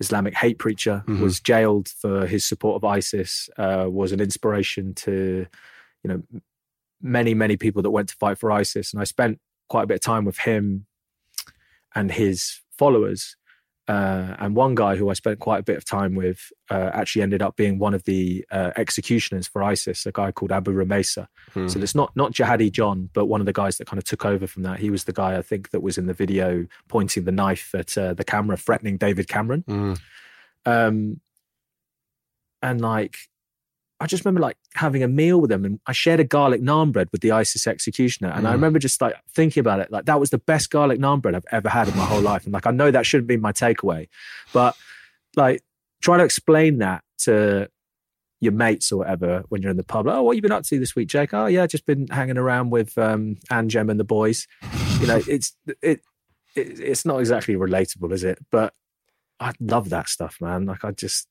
Islamic 0.00 0.34
hate 0.34 0.58
preacher, 0.58 1.04
mm-hmm. 1.06 1.22
was 1.22 1.40
jailed 1.40 1.88
for 1.88 2.26
his 2.26 2.44
support 2.44 2.76
of 2.76 2.84
ISIS, 2.84 3.48
uh, 3.56 3.86
was 3.88 4.12
an 4.12 4.20
inspiration 4.20 4.94
to 4.94 5.46
you 6.02 6.08
know 6.08 6.22
many 7.00 7.34
many 7.34 7.56
people 7.56 7.82
that 7.82 7.90
went 7.90 8.08
to 8.08 8.16
fight 8.16 8.38
for 8.38 8.50
ISIS, 8.50 8.92
and 8.92 9.00
I 9.00 9.04
spent 9.04 9.40
quite 9.72 9.84
a 9.84 9.86
bit 9.86 9.94
of 9.94 10.00
time 10.02 10.26
with 10.26 10.36
him 10.36 10.84
and 11.94 12.12
his 12.12 12.60
followers. 12.76 13.36
Uh, 13.88 14.36
and 14.38 14.54
one 14.54 14.74
guy 14.74 14.96
who 14.96 15.08
I 15.08 15.14
spent 15.14 15.38
quite 15.38 15.60
a 15.60 15.62
bit 15.62 15.78
of 15.78 15.84
time 15.86 16.14
with 16.14 16.52
uh, 16.70 16.90
actually 16.92 17.22
ended 17.22 17.40
up 17.40 17.56
being 17.56 17.78
one 17.78 17.94
of 17.94 18.04
the 18.04 18.44
uh, 18.50 18.72
executioners 18.76 19.48
for 19.48 19.62
ISIS, 19.62 20.04
a 20.04 20.12
guy 20.12 20.30
called 20.30 20.52
Abu 20.52 20.72
Rumaysah. 20.72 21.26
Hmm. 21.54 21.68
So 21.68 21.80
it's 21.80 21.94
not 21.94 22.14
not 22.14 22.32
Jihadi 22.32 22.70
John, 22.70 23.08
but 23.14 23.26
one 23.26 23.40
of 23.40 23.46
the 23.46 23.52
guys 23.54 23.78
that 23.78 23.86
kind 23.86 23.96
of 23.96 24.04
took 24.04 24.26
over 24.26 24.46
from 24.46 24.62
that. 24.64 24.78
He 24.78 24.90
was 24.90 25.04
the 25.04 25.12
guy 25.12 25.38
I 25.38 25.42
think 25.42 25.70
that 25.70 25.80
was 25.80 25.96
in 25.96 26.06
the 26.06 26.12
video 26.12 26.66
pointing 26.88 27.24
the 27.24 27.32
knife 27.32 27.74
at 27.74 27.96
uh, 27.96 28.12
the 28.12 28.24
camera, 28.24 28.58
threatening 28.58 28.98
David 28.98 29.26
Cameron. 29.26 29.64
Hmm. 29.66 29.94
Um, 30.66 31.20
and 32.60 32.80
like 32.80 33.16
I 34.02 34.06
just 34.06 34.24
remember 34.24 34.40
like 34.40 34.56
having 34.74 35.04
a 35.04 35.08
meal 35.08 35.40
with 35.40 35.48
them 35.48 35.64
and 35.64 35.78
I 35.86 35.92
shared 35.92 36.18
a 36.18 36.24
garlic 36.24 36.60
naan 36.60 36.90
bread 36.90 37.08
with 37.12 37.20
the 37.20 37.30
ISIS 37.30 37.68
executioner. 37.68 38.30
And 38.30 38.46
mm. 38.46 38.48
I 38.48 38.52
remember 38.52 38.80
just 38.80 39.00
like 39.00 39.14
thinking 39.32 39.60
about 39.60 39.78
it, 39.78 39.92
like 39.92 40.06
that 40.06 40.18
was 40.18 40.30
the 40.30 40.38
best 40.38 40.70
garlic 40.70 40.98
naan 40.98 41.22
bread 41.22 41.36
I've 41.36 41.44
ever 41.52 41.68
had 41.68 41.86
in 41.86 41.96
my 41.96 42.04
whole 42.04 42.20
life. 42.20 42.42
And 42.42 42.52
like, 42.52 42.66
I 42.66 42.72
know 42.72 42.90
that 42.90 43.06
shouldn't 43.06 43.28
be 43.28 43.36
my 43.36 43.52
takeaway, 43.52 44.08
but 44.52 44.76
like 45.36 45.62
trying 46.00 46.18
to 46.18 46.24
explain 46.24 46.78
that 46.78 47.04
to 47.18 47.68
your 48.40 48.52
mates 48.52 48.90
or 48.90 48.98
whatever 48.98 49.44
when 49.50 49.62
you're 49.62 49.70
in 49.70 49.76
the 49.76 49.84
pub. 49.84 50.06
Like, 50.06 50.16
oh, 50.16 50.22
what 50.24 50.34
you 50.34 50.42
been 50.42 50.50
up 50.50 50.64
to 50.64 50.80
this 50.80 50.96
week, 50.96 51.06
Jake? 51.06 51.32
Oh, 51.32 51.46
yeah, 51.46 51.64
just 51.68 51.86
been 51.86 52.08
hanging 52.08 52.38
around 52.38 52.70
with 52.70 52.98
um, 52.98 53.36
Anjem 53.52 53.88
and 53.88 54.00
the 54.00 54.04
boys. 54.04 54.48
You 55.00 55.06
know, 55.06 55.22
it's 55.28 55.56
it, 55.80 56.00
it 56.56 56.80
it's 56.80 57.04
not 57.04 57.20
exactly 57.20 57.54
relatable, 57.54 58.12
is 58.12 58.24
it? 58.24 58.40
But 58.50 58.74
I 59.38 59.52
love 59.60 59.90
that 59.90 60.08
stuff, 60.08 60.38
man. 60.40 60.66
Like 60.66 60.84
I 60.84 60.90
just 60.90 61.28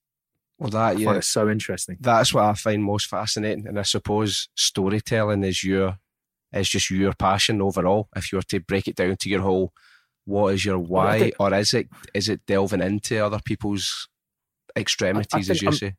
well, 0.62 0.70
that 0.70 1.00
yeah, 1.00 1.16
it's 1.16 1.28
so 1.28 1.50
interesting. 1.50 1.98
That's 2.00 2.36
what 2.36 2.44
I 2.44 2.54
find 2.54 2.84
most 2.84 3.08
fascinating, 3.08 3.68
and 3.68 3.80
I 3.80 3.82
suppose 3.82 4.48
storytelling 4.56 5.44
is 5.44 5.64
your 5.64 5.98
is 6.54 6.70
just 6.70 6.92
your 6.92 7.14
passion 7.14 7.64
overall. 7.64 8.10
If 8.16 8.32
you 8.32 8.38
were 8.38 8.44
to 8.44 8.60
break 8.60 8.88
it 8.88 8.96
down 8.96 9.18
to 9.18 9.30
your 9.30 9.42
whole, 9.42 9.74
what 10.26 10.54
is 10.54 10.64
your 10.64 10.78
why, 10.78 11.20
think, 11.20 11.36
or 11.40 11.52
is 11.56 11.74
it 11.74 11.88
is 12.14 12.30
it 12.30 12.46
delving 12.46 12.82
into 12.82 13.26
other 13.26 13.40
people's 13.44 14.08
extremities, 14.78 15.50
as 15.50 15.64
you 15.64 15.70
I'm, 15.70 15.74
say? 15.74 15.96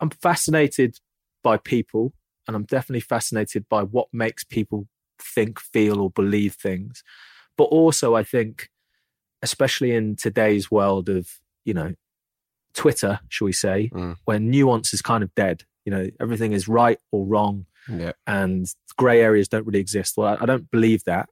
I'm 0.00 0.08
fascinated 0.08 0.96
by 1.44 1.58
people, 1.58 2.14
and 2.46 2.56
I'm 2.56 2.64
definitely 2.64 3.00
fascinated 3.00 3.68
by 3.68 3.82
what 3.82 4.08
makes 4.10 4.42
people 4.42 4.88
think, 5.20 5.60
feel, 5.60 6.00
or 6.00 6.08
believe 6.08 6.54
things. 6.54 7.04
But 7.58 7.64
also, 7.64 8.14
I 8.14 8.22
think, 8.22 8.70
especially 9.42 9.94
in 9.94 10.16
today's 10.16 10.70
world 10.70 11.10
of 11.10 11.28
you 11.66 11.74
know 11.74 11.92
Twitter, 12.74 13.20
shall 13.28 13.46
we 13.46 13.52
say, 13.52 13.90
mm. 13.92 14.16
where 14.24 14.38
nuance 14.38 14.94
is 14.94 15.02
kind 15.02 15.22
of 15.22 15.34
dead. 15.34 15.64
You 15.84 15.92
know, 15.92 16.10
everything 16.20 16.52
is 16.52 16.68
right 16.68 16.98
or 17.10 17.24
wrong, 17.24 17.66
yeah. 17.88 18.12
and 18.26 18.66
grey 18.96 19.22
areas 19.22 19.48
don't 19.48 19.66
really 19.66 19.80
exist. 19.80 20.16
Well, 20.16 20.36
I, 20.38 20.42
I 20.42 20.46
don't 20.46 20.70
believe 20.70 21.04
that. 21.04 21.28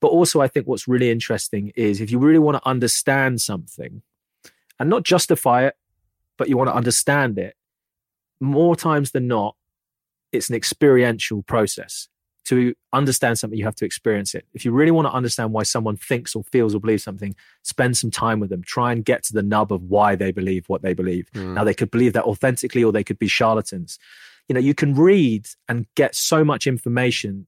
But 0.00 0.08
also, 0.08 0.40
I 0.40 0.48
think 0.48 0.66
what's 0.66 0.88
really 0.88 1.10
interesting 1.10 1.72
is 1.76 2.00
if 2.00 2.10
you 2.10 2.18
really 2.18 2.38
want 2.38 2.56
to 2.56 2.68
understand 2.68 3.40
something 3.40 4.02
and 4.78 4.90
not 4.90 5.02
justify 5.02 5.66
it, 5.66 5.74
but 6.36 6.48
you 6.48 6.56
want 6.56 6.68
to 6.68 6.74
understand 6.74 7.38
it, 7.38 7.54
more 8.40 8.74
times 8.74 9.12
than 9.12 9.28
not, 9.28 9.56
it's 10.32 10.48
an 10.48 10.56
experiential 10.56 11.42
process 11.42 12.08
to 12.44 12.74
understand 12.92 13.38
something, 13.38 13.58
you 13.58 13.64
have 13.64 13.74
to 13.76 13.84
experience 13.84 14.34
it. 14.34 14.46
If 14.52 14.64
you 14.64 14.72
really 14.72 14.90
want 14.90 15.08
to 15.08 15.12
understand 15.12 15.52
why 15.52 15.62
someone 15.62 15.96
thinks 15.96 16.36
or 16.36 16.44
feels 16.44 16.74
or 16.74 16.80
believes 16.80 17.02
something, 17.02 17.34
spend 17.62 17.96
some 17.96 18.10
time 18.10 18.38
with 18.38 18.50
them. 18.50 18.62
Try 18.62 18.92
and 18.92 19.04
get 19.04 19.22
to 19.24 19.32
the 19.32 19.42
nub 19.42 19.72
of 19.72 19.82
why 19.84 20.14
they 20.14 20.30
believe 20.30 20.68
what 20.68 20.82
they 20.82 20.92
believe. 20.92 21.30
Mm. 21.34 21.54
Now, 21.54 21.64
they 21.64 21.74
could 21.74 21.90
believe 21.90 22.12
that 22.12 22.24
authentically 22.24 22.84
or 22.84 22.92
they 22.92 23.04
could 23.04 23.18
be 23.18 23.28
charlatans. 23.28 23.98
You 24.48 24.54
know, 24.54 24.60
you 24.60 24.74
can 24.74 24.94
read 24.94 25.46
and 25.68 25.86
get 25.94 26.14
so 26.14 26.44
much 26.44 26.66
information 26.66 27.46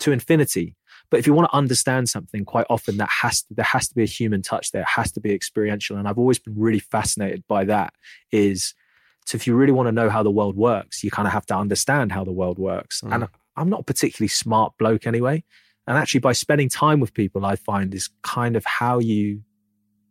to 0.00 0.10
infinity. 0.10 0.76
But 1.10 1.18
if 1.18 1.26
you 1.26 1.34
want 1.34 1.50
to 1.50 1.56
understand 1.56 2.08
something, 2.08 2.44
quite 2.44 2.66
often 2.70 2.96
that 2.96 3.08
has 3.08 3.42
to, 3.42 3.54
there 3.54 3.64
has 3.64 3.88
to 3.88 3.94
be 3.94 4.02
a 4.02 4.06
human 4.06 4.42
touch 4.42 4.72
there. 4.72 4.82
It 4.82 4.88
has 4.88 5.12
to 5.12 5.20
be 5.20 5.32
experiential. 5.32 5.96
And 5.96 6.08
I've 6.08 6.18
always 6.18 6.38
been 6.38 6.54
really 6.56 6.78
fascinated 6.78 7.44
by 7.48 7.64
that 7.64 7.94
is 8.32 8.74
so 9.26 9.36
if 9.36 9.46
you 9.46 9.54
really 9.54 9.72
want 9.72 9.86
to 9.86 9.92
know 9.92 10.08
how 10.08 10.22
the 10.22 10.30
world 10.30 10.56
works, 10.56 11.04
you 11.04 11.10
kind 11.10 11.28
of 11.28 11.32
have 11.32 11.46
to 11.46 11.56
understand 11.56 12.10
how 12.10 12.24
the 12.24 12.32
world 12.32 12.58
works. 12.58 13.00
Mm. 13.00 13.14
And 13.14 13.28
I'm 13.60 13.68
not 13.68 13.80
a 13.80 13.84
particularly 13.84 14.28
smart 14.28 14.72
bloke 14.78 15.06
anyway. 15.06 15.44
And 15.86 15.98
actually, 15.98 16.20
by 16.20 16.32
spending 16.32 16.68
time 16.68 17.00
with 17.00 17.14
people, 17.14 17.44
I 17.44 17.56
find 17.56 17.94
is 17.94 18.08
kind 18.22 18.56
of 18.56 18.64
how 18.64 18.98
you 18.98 19.42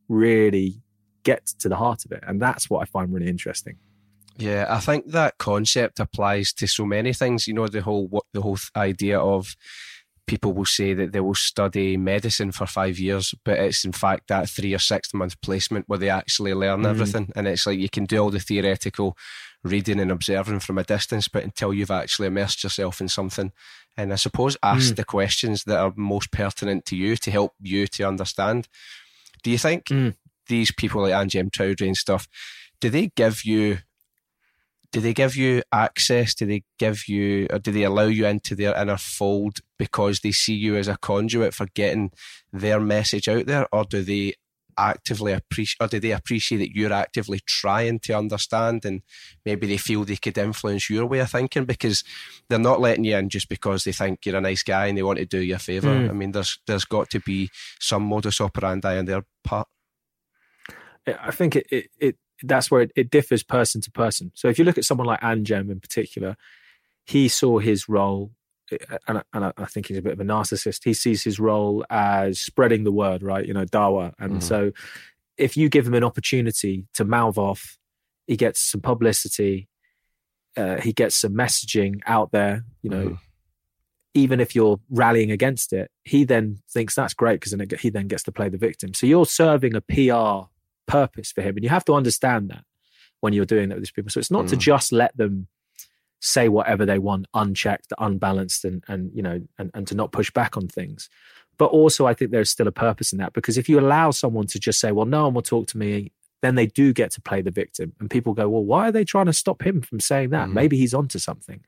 really 0.08 0.82
get 1.24 1.48
to 1.60 1.70
the 1.70 1.76
heart 1.76 2.06
of 2.06 2.12
it. 2.12 2.24
And 2.28 2.42
that's 2.42 2.70
what 2.70 2.82
I 2.82 2.86
find 2.86 3.14
really 3.14 3.28
interesting. 3.28 3.78
Yeah, 4.38 4.66
I 4.70 4.80
think 4.80 5.12
that 5.12 5.38
concept 5.38 6.00
applies 6.00 6.54
to 6.54 6.68
so 6.68 6.86
many 6.86 7.14
things. 7.14 7.48
You 7.48 7.54
know, 7.54 7.68
the 7.68 7.82
whole 7.82 8.08
what 8.08 8.24
the 8.34 8.42
whole 8.42 8.58
idea 8.76 9.20
of 9.20 9.56
people 10.28 10.54
will 10.54 10.66
say 10.66 10.94
that 10.94 11.12
they 11.12 11.20
will 11.20 11.36
study 11.36 11.98
medicine 11.98 12.52
for 12.52 12.68
five 12.68 13.00
years, 13.00 13.34
but 13.44 13.58
it's 13.58 13.84
in 13.84 13.92
fact 13.92 14.28
that 14.28 14.48
three 14.48 14.74
or 14.74 14.80
six 14.80 15.14
month 15.14 15.42
placement 15.42 15.90
where 15.90 16.00
they 16.00 16.10
actually 16.10 16.54
learn 16.54 16.84
mm. 16.84 16.90
everything. 16.90 17.32
And 17.36 17.48
it's 17.48 17.66
like 17.66 17.80
you 17.80 17.90
can 17.90 18.06
do 18.06 18.20
all 18.20 18.30
the 18.30 18.40
theoretical 18.40 19.18
reading 19.64 20.00
and 20.00 20.12
observing 20.12 20.60
from 20.60 20.78
a 20.78 20.84
distance, 20.84 21.28
but 21.28 21.44
until 21.44 21.74
you've 21.74 21.92
actually 21.92 22.28
immersed 22.28 22.64
yourself 22.64 23.02
in 23.02 23.10
something, 23.10 23.52
and 23.98 24.14
I 24.14 24.16
suppose 24.16 24.58
ask 24.64 24.94
mm. 24.94 24.96
the 24.96 25.04
questions 25.04 25.64
that 25.66 25.80
are 25.80 25.94
most 25.96 26.32
pertinent 26.32 26.86
to 26.86 26.96
you 26.96 27.18
to 27.18 27.32
help 27.32 27.54
you 27.62 27.88
to 27.88 28.04
understand. 28.04 28.68
Do 29.44 29.52
you 29.52 29.58
think 29.58 29.86
mm. 29.86 30.16
these 30.48 30.72
people 30.72 31.02
like 31.02 31.14
Anjem 31.14 31.52
Choudary 31.52 31.88
and 31.88 31.98
stuff, 31.98 32.28
do 32.80 32.90
they 32.90 33.12
give 33.16 33.44
you 33.44 33.80
do 34.92 35.00
they 35.02 35.14
give 35.14 35.36
you 35.36 35.62
access? 35.72 36.34
Do 36.34 36.46
they 36.46 36.64
give 36.80 37.08
you, 37.08 37.48
or 37.52 37.60
do 37.60 37.72
they 37.72 37.84
allow 37.84 38.06
you 38.06 38.26
into 38.26 38.56
their 38.56 38.76
inner 38.76 38.98
fold 38.98 39.60
because 39.78 40.22
they 40.22 40.32
see 40.32 40.56
you 40.56 40.76
as 40.78 40.88
a 40.88 40.98
conduit 40.98 41.54
for 41.54 41.68
getting 41.76 42.12
their 42.52 42.80
message 42.80 43.28
out 43.28 43.46
there, 43.46 43.68
or 43.72 43.84
do 43.84 44.02
they 44.02 44.34
actively 44.80 45.34
appreciate, 45.34 45.78
or 45.84 45.88
do 45.88 46.00
they 46.00 46.12
appreciate 46.12 46.60
that 46.60 46.76
you're 46.76 46.94
actively 46.94 47.40
trying 47.46 48.00
to 48.00 48.14
understand 48.14 48.86
and 48.86 49.02
maybe 49.46 49.68
they 49.68 49.78
feel 49.78 50.04
they 50.04 50.16
could 50.16 50.38
influence 50.38 50.90
your 50.90 51.06
way 51.06 51.20
of 51.20 51.30
thinking 51.30 51.66
because 51.66 52.04
they're 52.50 52.60
not 52.60 52.80
letting 52.80 53.04
you 53.04 53.16
in 53.16 53.30
just 53.30 53.50
because 53.50 53.84
they 53.84 53.92
think 53.92 54.26
you're 54.26 54.38
a 54.38 54.42
nice 54.42 54.64
guy 54.64 54.88
and 54.88 54.98
they 54.98 55.04
want 55.04 55.20
to 55.20 55.26
do 55.26 55.40
you 55.40 55.56
a 55.56 55.60
favour. 55.60 55.90
Mm. 55.90 56.10
I 56.10 56.14
mean, 56.14 56.32
there's 56.32 56.60
there's 56.68 56.86
got 56.86 57.10
to 57.12 57.20
be 57.20 57.50
some 57.80 58.04
modus 58.04 58.42
operandi 58.42 58.98
on 58.98 59.06
their 59.06 59.26
part. 59.44 59.68
I 61.08 61.32
think 61.32 61.56
it, 61.56 61.68
it, 61.72 61.90
it 62.00 62.16
that's 62.44 62.70
where 62.72 62.82
it, 62.82 62.92
it 62.96 63.10
differs 63.10 63.44
person 63.44 63.82
to 63.82 63.92
person. 63.92 64.32
So 64.36 64.48
if 64.48 64.60
you 64.60 64.66
look 64.66 64.78
at 64.78 64.86
someone 64.86 65.08
like 65.08 65.22
Anjem 65.22 65.72
in 65.72 65.80
particular, 65.80 66.38
he 67.06 67.28
saw 67.28 67.60
his 67.60 67.90
role 67.90 68.32
and, 69.08 69.24
and 69.34 69.54
I 69.58 69.66
think 69.66 69.88
he's 69.88 69.98
a 69.98 70.02
bit 70.02 70.14
of 70.14 70.20
a 70.20 70.24
narcissist. 70.24 70.84
He 70.84 70.94
sees 70.94 71.24
his 71.24 71.40
role 71.40 71.86
as 71.90 72.40
spreading 72.40 72.84
the 72.84 72.92
word, 72.92 73.24
right? 73.24 73.46
You 73.46 73.54
know, 73.54 73.66
dawa. 73.66 74.14
And 74.20 74.34
mm-hmm. 74.34 74.40
so 74.40 74.72
if 75.38 75.58
you 75.58 75.70
give 75.70 75.88
him 75.88 75.94
an 75.94 76.04
opportunity 76.04 76.86
to 76.96 77.06
mouth 77.06 77.38
off, 77.38 77.78
he 78.28 78.38
gets 78.38 78.60
some 78.60 78.82
publicity, 78.82 79.68
uh, 80.56 80.78
he 80.82 80.94
gets 80.94 81.16
some 81.16 81.34
messaging 81.34 82.02
out 82.06 82.32
there, 82.32 82.66
you 82.82 82.90
know. 82.90 83.06
Mm-hmm. 83.06 83.16
Even 84.16 84.40
if 84.40 84.56
you're 84.56 84.80
rallying 84.90 85.32
against 85.32 85.72
it, 85.72 85.92
he 86.04 86.24
then 86.24 86.58
thinks 86.70 86.96
that's 86.96 87.14
great 87.14 87.36
because 87.36 87.52
then 87.52 87.62
it, 87.62 87.80
he 87.80 87.90
then 87.90 88.08
gets 88.08 88.24
to 88.24 88.32
play 88.32 88.50
the 88.50 88.58
victim. 88.58 88.94
So 88.96 89.06
you're 89.06 89.26
serving 89.26 89.76
a 89.76 89.82
PR 89.82 90.50
purpose 90.88 91.32
for 91.32 91.42
him, 91.42 91.56
and 91.56 91.64
you 91.64 91.70
have 91.70 91.86
to 91.86 91.94
understand 91.94 92.50
that 92.50 92.64
when 93.22 93.34
you're 93.34 93.46
doing 93.46 93.70
that 93.70 93.76
with 93.76 93.84
these 93.84 93.92
people. 93.92 94.10
So 94.10 94.20
it's 94.20 94.32
not 94.32 94.46
mm. 94.46 94.50
to 94.50 94.58
just 94.58 94.92
let 94.92 95.16
them 95.16 95.48
say 96.20 96.50
whatever 96.50 96.86
they 96.86 97.00
want 97.00 97.26
unchecked 97.34 97.94
unbalanced 97.98 98.66
and 98.66 98.84
and 98.88 99.12
you 99.14 99.22
know 99.22 99.42
and, 99.58 99.72
and 99.74 99.88
to 99.88 99.96
not 99.96 100.12
push 100.12 100.32
back 100.32 100.58
on 100.58 100.68
things. 100.68 101.10
But 101.58 101.72
also 101.72 102.06
i 102.06 102.14
think 102.14 102.32
there's 102.32 102.50
still 102.50 102.68
a 102.68 102.72
purpose 102.72 103.12
in 103.12 103.20
that 103.20 103.34
because 103.34 103.58
if 103.58 103.68
you 103.68 103.80
allow 103.80 104.12
someone 104.12 104.48
to 104.48 104.60
just 104.60 104.80
say 104.80 104.92
well 104.92 105.06
no 105.06 105.26
one 105.26 105.34
will 105.34 105.42
talk 105.42 105.68
to 105.68 105.78
me 105.78 106.12
then 106.42 106.56
they 106.56 106.68
do 106.68 106.94
get 106.94 107.12
to 107.12 107.22
play 107.22 107.42
the 107.42 107.52
victim 107.52 107.94
and 108.00 108.10
people 108.10 108.34
go 108.34 108.48
well 108.48 108.64
why 108.64 108.88
are 108.88 108.92
they 108.94 109.04
trying 109.04 109.26
to 109.26 109.34
stop 109.34 109.62
him 109.62 109.82
from 109.82 110.00
saying 110.00 110.30
that? 110.30 110.46
Mm-hmm. 110.46 110.54
maybe 110.54 110.78
he's 110.78 110.94
onto 110.94 111.20
something. 111.20 111.62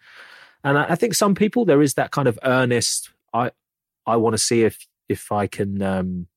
And 0.64 0.78
I, 0.78 0.92
I, 0.92 0.96
think 0.96 1.16
some 1.16 1.34
people 1.34 1.66
there 1.66 1.82
is 1.82 1.96
that 1.96 2.12
kind 2.12 2.28
of 2.28 2.40
earnest 2.44 3.10
i 3.34 3.52
i 4.06 4.16
want 4.16 4.34
to 4.34 4.38
see 4.38 4.64
if 4.64 4.88
if 5.10 5.32
i 5.32 5.48
can 5.48 5.82
um 5.82 6.28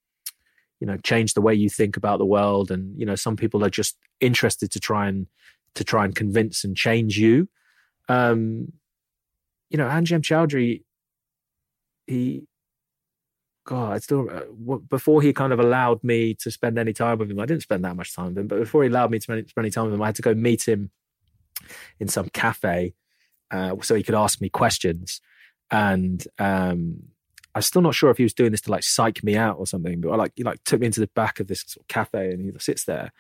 you 0.81 0.87
know 0.87 0.97
change 0.99 1.35
the 1.35 1.41
way 1.41 1.55
you 1.55 1.71
think 1.71 1.97
about 1.97 2.19
the 2.19 2.27
world 2.27 2.71
and 2.71 2.99
you 2.99 3.07
know 3.07 3.15
some 3.15 3.37
people 3.37 3.65
are 3.65 3.71
just 3.71 3.97
interested 4.21 4.71
to 4.73 4.81
try 4.81 5.07
and 5.09 5.27
to 5.75 5.85
try 5.85 6.05
and 6.05 6.15
convince 6.15 6.65
and 6.65 6.77
change 6.77 7.19
you 7.19 7.49
um, 8.09 8.73
you 9.71 9.79
know, 9.79 9.87
Anjem 9.87 10.21
Choudary, 10.21 10.83
he, 12.07 12.47
God, 13.67 13.93
I 13.95 13.99
still, 13.99 14.29
uh, 14.31 14.77
before 14.89 15.23
he 15.23 15.33
kind 15.33 15.53
of 15.53 15.59
allowed 15.59 16.05
me 16.05 16.35
to 16.35 16.51
spend 16.51 16.79
any 16.79 16.93
time 16.93 17.19
with 17.19 17.31
him, 17.31 17.41
I 17.41 17.47
didn't 17.47 17.63
spend 17.63 17.85
that 17.85 17.97
much 17.97 18.15
time 18.15 18.27
with 18.27 18.39
him, 18.39 18.47
but 18.47 18.59
before 18.59 18.83
he 18.83 18.89
allowed 18.89 19.11
me 19.11 19.19
to 19.19 19.23
spend, 19.23 19.49
spend 19.49 19.65
any 19.65 19.71
time 19.71 19.87
with 19.87 19.95
him, 19.95 20.03
I 20.03 20.07
had 20.07 20.17
to 20.17 20.23
go 20.23 20.35
meet 20.35 20.69
him 20.69 20.91
in 21.99 22.09
some 22.09 22.29
cafe 22.29 22.95
uh, 23.51 23.75
so 23.81 23.95
he 23.95 24.03
could 24.03 24.15
ask 24.15 24.41
me 24.41 24.49
questions. 24.49 25.21
And 25.71 26.27
um, 26.39 27.03
I'm 27.55 27.63
still 27.63 27.83
not 27.83 27.95
sure 27.95 28.11
if 28.11 28.19
he 28.19 28.23
was 28.23 28.35
doing 28.35 28.51
this 28.51 28.61
to 28.63 28.71
like 28.71 28.83
psych 28.83 29.25
me 29.25 29.37
out 29.37 29.59
or 29.59 29.67
something, 29.67 30.01
but 30.01 30.11
I 30.11 30.17
like 30.17 30.33
he 30.37 30.43
like 30.43 30.63
took 30.65 30.81
me 30.81 30.87
into 30.87 31.01
the 31.01 31.11
back 31.15 31.41
of 31.41 31.47
this 31.47 31.65
sort 31.67 31.85
of 31.85 31.89
cafe 31.89 32.31
and 32.33 32.45
he 32.45 32.59
sits 32.59 32.85
there 32.85 33.13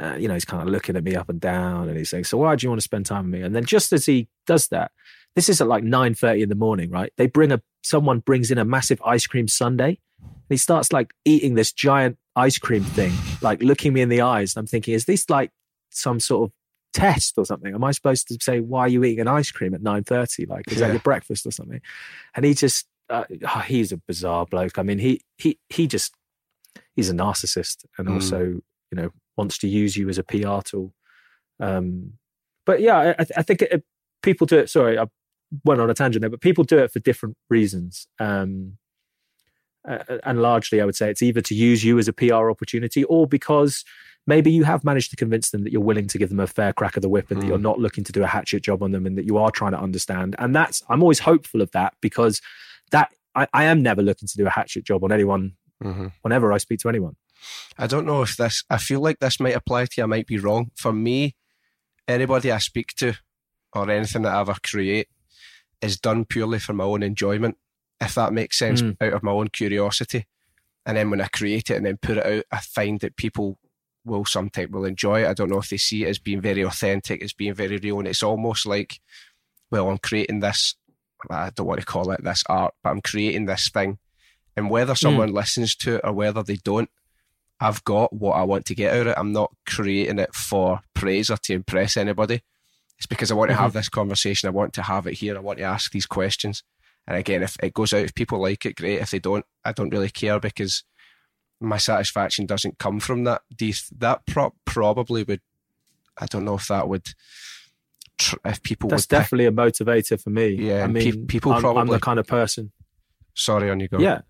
uh, 0.00 0.16
you 0.18 0.26
know, 0.26 0.34
he's 0.34 0.44
kind 0.44 0.62
of 0.62 0.68
looking 0.68 0.96
at 0.96 1.04
me 1.04 1.14
up 1.14 1.28
and 1.28 1.40
down 1.40 1.88
and 1.88 1.96
he's 1.96 2.10
saying, 2.10 2.24
So 2.24 2.38
why 2.38 2.56
do 2.56 2.66
you 2.66 2.70
want 2.70 2.80
to 2.80 2.84
spend 2.84 3.06
time 3.06 3.30
with 3.30 3.40
me? 3.40 3.42
And 3.42 3.54
then 3.54 3.64
just 3.64 3.92
as 3.92 4.06
he 4.06 4.28
does 4.46 4.68
that, 4.68 4.90
this 5.36 5.48
is 5.48 5.60
at 5.60 5.68
like 5.68 5.84
9 5.84 6.14
30 6.14 6.42
in 6.42 6.48
the 6.48 6.54
morning, 6.54 6.90
right? 6.90 7.12
They 7.16 7.26
bring 7.26 7.52
a 7.52 7.62
someone 7.82 8.20
brings 8.20 8.50
in 8.50 8.58
a 8.58 8.64
massive 8.64 9.00
ice 9.04 9.26
cream 9.26 9.46
sundae. 9.46 9.98
And 10.20 10.50
he 10.50 10.56
starts 10.56 10.92
like 10.92 11.12
eating 11.24 11.54
this 11.54 11.72
giant 11.72 12.18
ice 12.34 12.58
cream 12.58 12.82
thing, 12.82 13.12
like 13.40 13.62
looking 13.62 13.92
me 13.92 14.00
in 14.00 14.08
the 14.08 14.22
eyes. 14.22 14.56
And 14.56 14.62
I'm 14.62 14.66
thinking, 14.66 14.94
is 14.94 15.04
this 15.04 15.28
like 15.30 15.50
some 15.90 16.18
sort 16.18 16.48
of 16.48 16.52
test 16.92 17.34
or 17.36 17.44
something? 17.44 17.74
Am 17.74 17.84
I 17.84 17.92
supposed 17.92 18.28
to 18.28 18.38
say, 18.40 18.60
why 18.60 18.80
are 18.80 18.88
you 18.88 19.04
eating 19.04 19.20
an 19.20 19.28
ice 19.28 19.50
cream 19.50 19.74
at 19.74 19.82
9.30? 19.82 20.48
Like, 20.48 20.70
is 20.70 20.78
yeah. 20.78 20.86
that 20.86 20.92
your 20.92 21.00
breakfast 21.00 21.46
or 21.46 21.50
something? 21.50 21.80
And 22.34 22.44
he 22.44 22.54
just, 22.54 22.86
uh, 23.10 23.24
oh, 23.54 23.60
he's 23.60 23.92
a 23.92 23.98
bizarre 23.98 24.46
bloke. 24.46 24.78
I 24.78 24.82
mean, 24.82 24.98
he, 24.98 25.20
he, 25.36 25.58
he 25.68 25.86
just, 25.86 26.14
he's 26.96 27.10
a 27.10 27.14
narcissist 27.14 27.84
and 27.98 28.08
mm. 28.08 28.14
also, 28.14 28.40
you 28.40 28.62
know, 28.92 29.10
wants 29.36 29.58
to 29.58 29.68
use 29.68 29.96
you 29.96 30.08
as 30.08 30.18
a 30.18 30.24
PR 30.24 30.60
tool. 30.64 30.94
Um, 31.60 32.14
but 32.66 32.80
yeah, 32.80 33.14
I, 33.18 33.26
I 33.36 33.42
think 33.42 33.62
it, 33.62 33.84
people 34.22 34.46
do 34.46 34.58
it. 34.58 34.70
Sorry, 34.70 34.98
I 34.98 35.06
went 35.64 35.80
on 35.80 35.90
a 35.90 35.94
tangent 35.94 36.22
there, 36.22 36.30
but 36.30 36.40
people 36.40 36.64
do 36.64 36.78
it 36.78 36.90
for 36.90 37.00
different 37.00 37.36
reasons. 37.48 38.06
Um, 38.18 38.78
uh, 39.86 40.18
and 40.24 40.40
largely, 40.40 40.80
I 40.80 40.84
would 40.84 40.96
say 40.96 41.10
it's 41.10 41.22
either 41.22 41.42
to 41.42 41.54
use 41.54 41.84
you 41.84 41.98
as 41.98 42.08
a 42.08 42.12
PR 42.12 42.50
opportunity 42.50 43.04
or 43.04 43.26
because 43.26 43.84
maybe 44.26 44.50
you 44.50 44.64
have 44.64 44.82
managed 44.82 45.10
to 45.10 45.16
convince 45.16 45.50
them 45.50 45.62
that 45.64 45.72
you're 45.72 45.82
willing 45.82 46.06
to 46.08 46.18
give 46.18 46.30
them 46.30 46.40
a 46.40 46.46
fair 46.46 46.72
crack 46.72 46.96
of 46.96 47.02
the 47.02 47.08
whip 47.08 47.30
and 47.30 47.38
mm. 47.38 47.42
that 47.42 47.46
you're 47.48 47.58
mm. 47.58 47.62
not 47.62 47.78
looking 47.78 48.02
to 48.04 48.12
do 48.12 48.22
a 48.22 48.26
hatchet 48.26 48.62
job 48.62 48.82
on 48.82 48.92
them 48.92 49.04
and 49.04 49.18
that 49.18 49.26
you 49.26 49.36
are 49.36 49.50
trying 49.50 49.72
to 49.72 49.78
understand. 49.80 50.34
And 50.38 50.56
that's, 50.56 50.82
I'm 50.88 51.02
always 51.02 51.18
hopeful 51.18 51.60
of 51.60 51.70
that 51.72 51.94
because 52.00 52.40
that 52.90 53.12
I, 53.34 53.46
I 53.52 53.64
am 53.64 53.82
never 53.82 54.02
looking 54.02 54.26
to 54.26 54.36
do 54.36 54.46
a 54.46 54.50
hatchet 54.50 54.84
job 54.84 55.04
on 55.04 55.12
anyone 55.12 55.52
mm-hmm. 55.82 56.06
whenever 56.22 56.52
I 56.52 56.58
speak 56.58 56.80
to 56.80 56.88
anyone. 56.88 57.16
I 57.78 57.86
don't 57.86 58.06
know 58.06 58.22
if 58.22 58.36
this, 58.36 58.64
I 58.70 58.78
feel 58.78 59.00
like 59.00 59.18
this 59.18 59.40
might 59.40 59.56
apply 59.56 59.86
to 59.86 59.92
you. 59.96 60.02
I 60.04 60.06
might 60.06 60.26
be 60.26 60.38
wrong. 60.38 60.70
For 60.76 60.92
me, 60.92 61.34
anybody 62.06 62.50
I 62.50 62.58
speak 62.58 62.94
to 62.96 63.14
or 63.72 63.90
anything 63.90 64.22
that 64.22 64.34
I 64.34 64.40
ever 64.40 64.54
create 64.62 65.08
is 65.80 65.98
done 65.98 66.24
purely 66.24 66.58
for 66.58 66.72
my 66.72 66.84
own 66.84 67.02
enjoyment, 67.02 67.56
if 68.00 68.14
that 68.14 68.32
makes 68.32 68.58
sense, 68.58 68.82
mm. 68.82 68.96
out 69.00 69.12
of 69.12 69.22
my 69.22 69.32
own 69.32 69.48
curiosity. 69.48 70.26
And 70.86 70.96
then 70.96 71.10
when 71.10 71.20
I 71.20 71.28
create 71.28 71.70
it 71.70 71.76
and 71.76 71.86
then 71.86 71.96
put 71.96 72.18
it 72.18 72.26
out, 72.26 72.44
I 72.52 72.60
find 72.60 73.00
that 73.00 73.16
people 73.16 73.58
will 74.04 74.24
sometimes 74.24 74.70
will 74.70 74.84
enjoy 74.84 75.24
it. 75.24 75.28
I 75.28 75.34
don't 75.34 75.50
know 75.50 75.58
if 75.58 75.70
they 75.70 75.78
see 75.78 76.04
it 76.04 76.08
as 76.08 76.18
being 76.18 76.40
very 76.40 76.62
authentic, 76.62 77.22
as 77.22 77.32
being 77.32 77.54
very 77.54 77.78
real, 77.78 77.98
and 77.98 78.08
it's 78.08 78.22
almost 78.22 78.66
like, 78.66 79.00
well, 79.70 79.88
I'm 79.88 79.98
creating 79.98 80.40
this. 80.40 80.74
I 81.30 81.50
don't 81.54 81.66
want 81.66 81.80
to 81.80 81.86
call 81.86 82.10
it 82.10 82.22
this 82.22 82.44
art, 82.48 82.74
but 82.82 82.90
I'm 82.90 83.00
creating 83.00 83.46
this 83.46 83.70
thing, 83.70 83.98
and 84.56 84.68
whether 84.68 84.94
someone 84.94 85.30
mm. 85.30 85.34
listens 85.34 85.74
to 85.76 85.96
it 85.96 86.02
or 86.04 86.12
whether 86.12 86.42
they 86.42 86.56
don't, 86.56 86.90
I've 87.60 87.84
got 87.84 88.12
what 88.12 88.32
I 88.32 88.42
want 88.42 88.66
to 88.66 88.74
get 88.74 88.94
out 88.94 89.02
of 89.02 89.06
it. 89.08 89.18
I'm 89.18 89.32
not 89.32 89.54
creating 89.66 90.18
it 90.18 90.34
for 90.34 90.80
praise 90.94 91.30
or 91.30 91.36
to 91.38 91.54
impress 91.54 91.96
anybody. 91.96 92.42
It's 92.98 93.06
because 93.06 93.30
I 93.30 93.34
want 93.34 93.50
to 93.50 93.56
have 93.56 93.70
mm-hmm. 93.70 93.78
this 93.78 93.88
conversation. 93.88 94.48
I 94.48 94.50
want 94.50 94.72
to 94.74 94.82
have 94.82 95.06
it 95.06 95.14
here. 95.14 95.36
I 95.36 95.40
want 95.40 95.58
to 95.58 95.64
ask 95.64 95.90
these 95.92 96.06
questions. 96.06 96.62
And 97.06 97.16
again, 97.16 97.42
if 97.42 97.56
it 97.62 97.74
goes 97.74 97.92
out, 97.92 98.04
if 98.04 98.14
people 98.14 98.40
like 98.40 98.64
it, 98.66 98.76
great. 98.76 99.00
If 99.00 99.10
they 99.10 99.18
don't, 99.18 99.44
I 99.64 99.72
don't 99.72 99.90
really 99.90 100.10
care 100.10 100.40
because 100.40 100.84
my 101.60 101.76
satisfaction 101.76 102.46
doesn't 102.46 102.78
come 102.78 103.00
from 103.00 103.24
that. 103.24 103.42
That 103.98 104.26
pro- 104.26 104.54
probably 104.64 105.22
would. 105.24 105.40
I 106.18 106.26
don't 106.26 106.44
know 106.44 106.54
if 106.54 106.68
that 106.68 106.88
would. 106.88 107.06
Tr- 108.16 108.36
if 108.44 108.62
people 108.62 108.88
that's 108.88 109.06
definitely 109.06 109.46
pick, 109.46 109.80
a 109.80 109.84
motivator 109.84 110.20
for 110.20 110.30
me. 110.30 110.48
Yeah, 110.48 110.84
I 110.84 110.86
mean, 110.86 111.12
pe- 111.12 111.24
people 111.26 111.52
I'm, 111.52 111.60
probably. 111.60 111.80
I'm 111.80 111.88
the 111.88 111.98
kind 111.98 112.18
of 112.18 112.26
person. 112.26 112.72
Sorry, 113.34 113.68
on 113.70 113.80
you 113.80 113.88
go. 113.88 113.98
Yeah, 113.98 114.20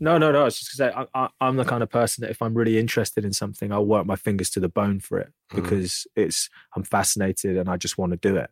no, 0.00 0.18
no, 0.18 0.32
no. 0.32 0.42
I 0.42 0.44
was 0.44 0.58
just 0.58 0.76
say, 0.76 0.92
I, 1.14 1.28
am 1.40 1.56
the 1.56 1.64
kind 1.64 1.82
of 1.82 1.90
person 1.90 2.22
that 2.22 2.30
if 2.30 2.42
I'm 2.42 2.54
really 2.54 2.78
interested 2.78 3.24
in 3.24 3.32
something, 3.32 3.72
I'll 3.72 3.86
work 3.86 4.06
my 4.06 4.16
fingers 4.16 4.50
to 4.50 4.60
the 4.60 4.68
bone 4.68 5.00
for 5.00 5.18
it 5.18 5.32
mm. 5.52 5.56
because 5.56 6.06
mm. 6.16 6.24
it's 6.24 6.48
I'm 6.74 6.82
fascinated 6.82 7.56
and 7.56 7.68
I 7.68 7.76
just 7.76 7.98
want 7.98 8.12
to 8.12 8.18
do 8.18 8.36
it. 8.36 8.50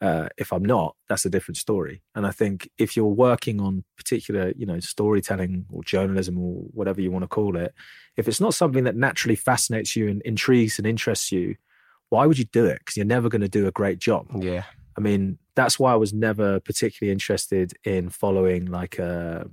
Uh, 0.00 0.30
if 0.38 0.50
I'm 0.50 0.64
not, 0.64 0.96
that's 1.10 1.26
a 1.26 1.30
different 1.30 1.58
story. 1.58 2.02
And 2.14 2.26
I 2.26 2.30
think 2.30 2.70
if 2.78 2.96
you're 2.96 3.04
working 3.04 3.60
on 3.60 3.84
particular, 3.98 4.54
you 4.56 4.64
know, 4.64 4.80
storytelling 4.80 5.66
or 5.68 5.84
journalism 5.84 6.38
or 6.38 6.62
whatever 6.72 7.02
you 7.02 7.10
want 7.10 7.24
to 7.24 7.28
call 7.28 7.56
it, 7.56 7.74
if 8.16 8.26
it's 8.26 8.40
not 8.40 8.54
something 8.54 8.84
that 8.84 8.96
naturally 8.96 9.36
fascinates 9.36 9.94
you 9.96 10.08
and 10.08 10.22
intrigues 10.22 10.78
and 10.78 10.86
interests 10.86 11.30
you, 11.30 11.56
why 12.08 12.24
would 12.24 12.38
you 12.38 12.46
do 12.46 12.64
it? 12.64 12.78
Because 12.78 12.96
you're 12.96 13.04
never 13.04 13.28
going 13.28 13.42
to 13.42 13.48
do 13.48 13.66
a 13.66 13.72
great 13.72 13.98
job. 13.98 14.26
Yeah. 14.42 14.64
I 14.96 15.00
mean, 15.00 15.38
that's 15.54 15.78
why 15.78 15.92
I 15.92 15.96
was 15.96 16.14
never 16.14 16.60
particularly 16.60 17.12
interested 17.12 17.74
in 17.84 18.08
following 18.08 18.66
like 18.66 18.98
a 18.98 19.50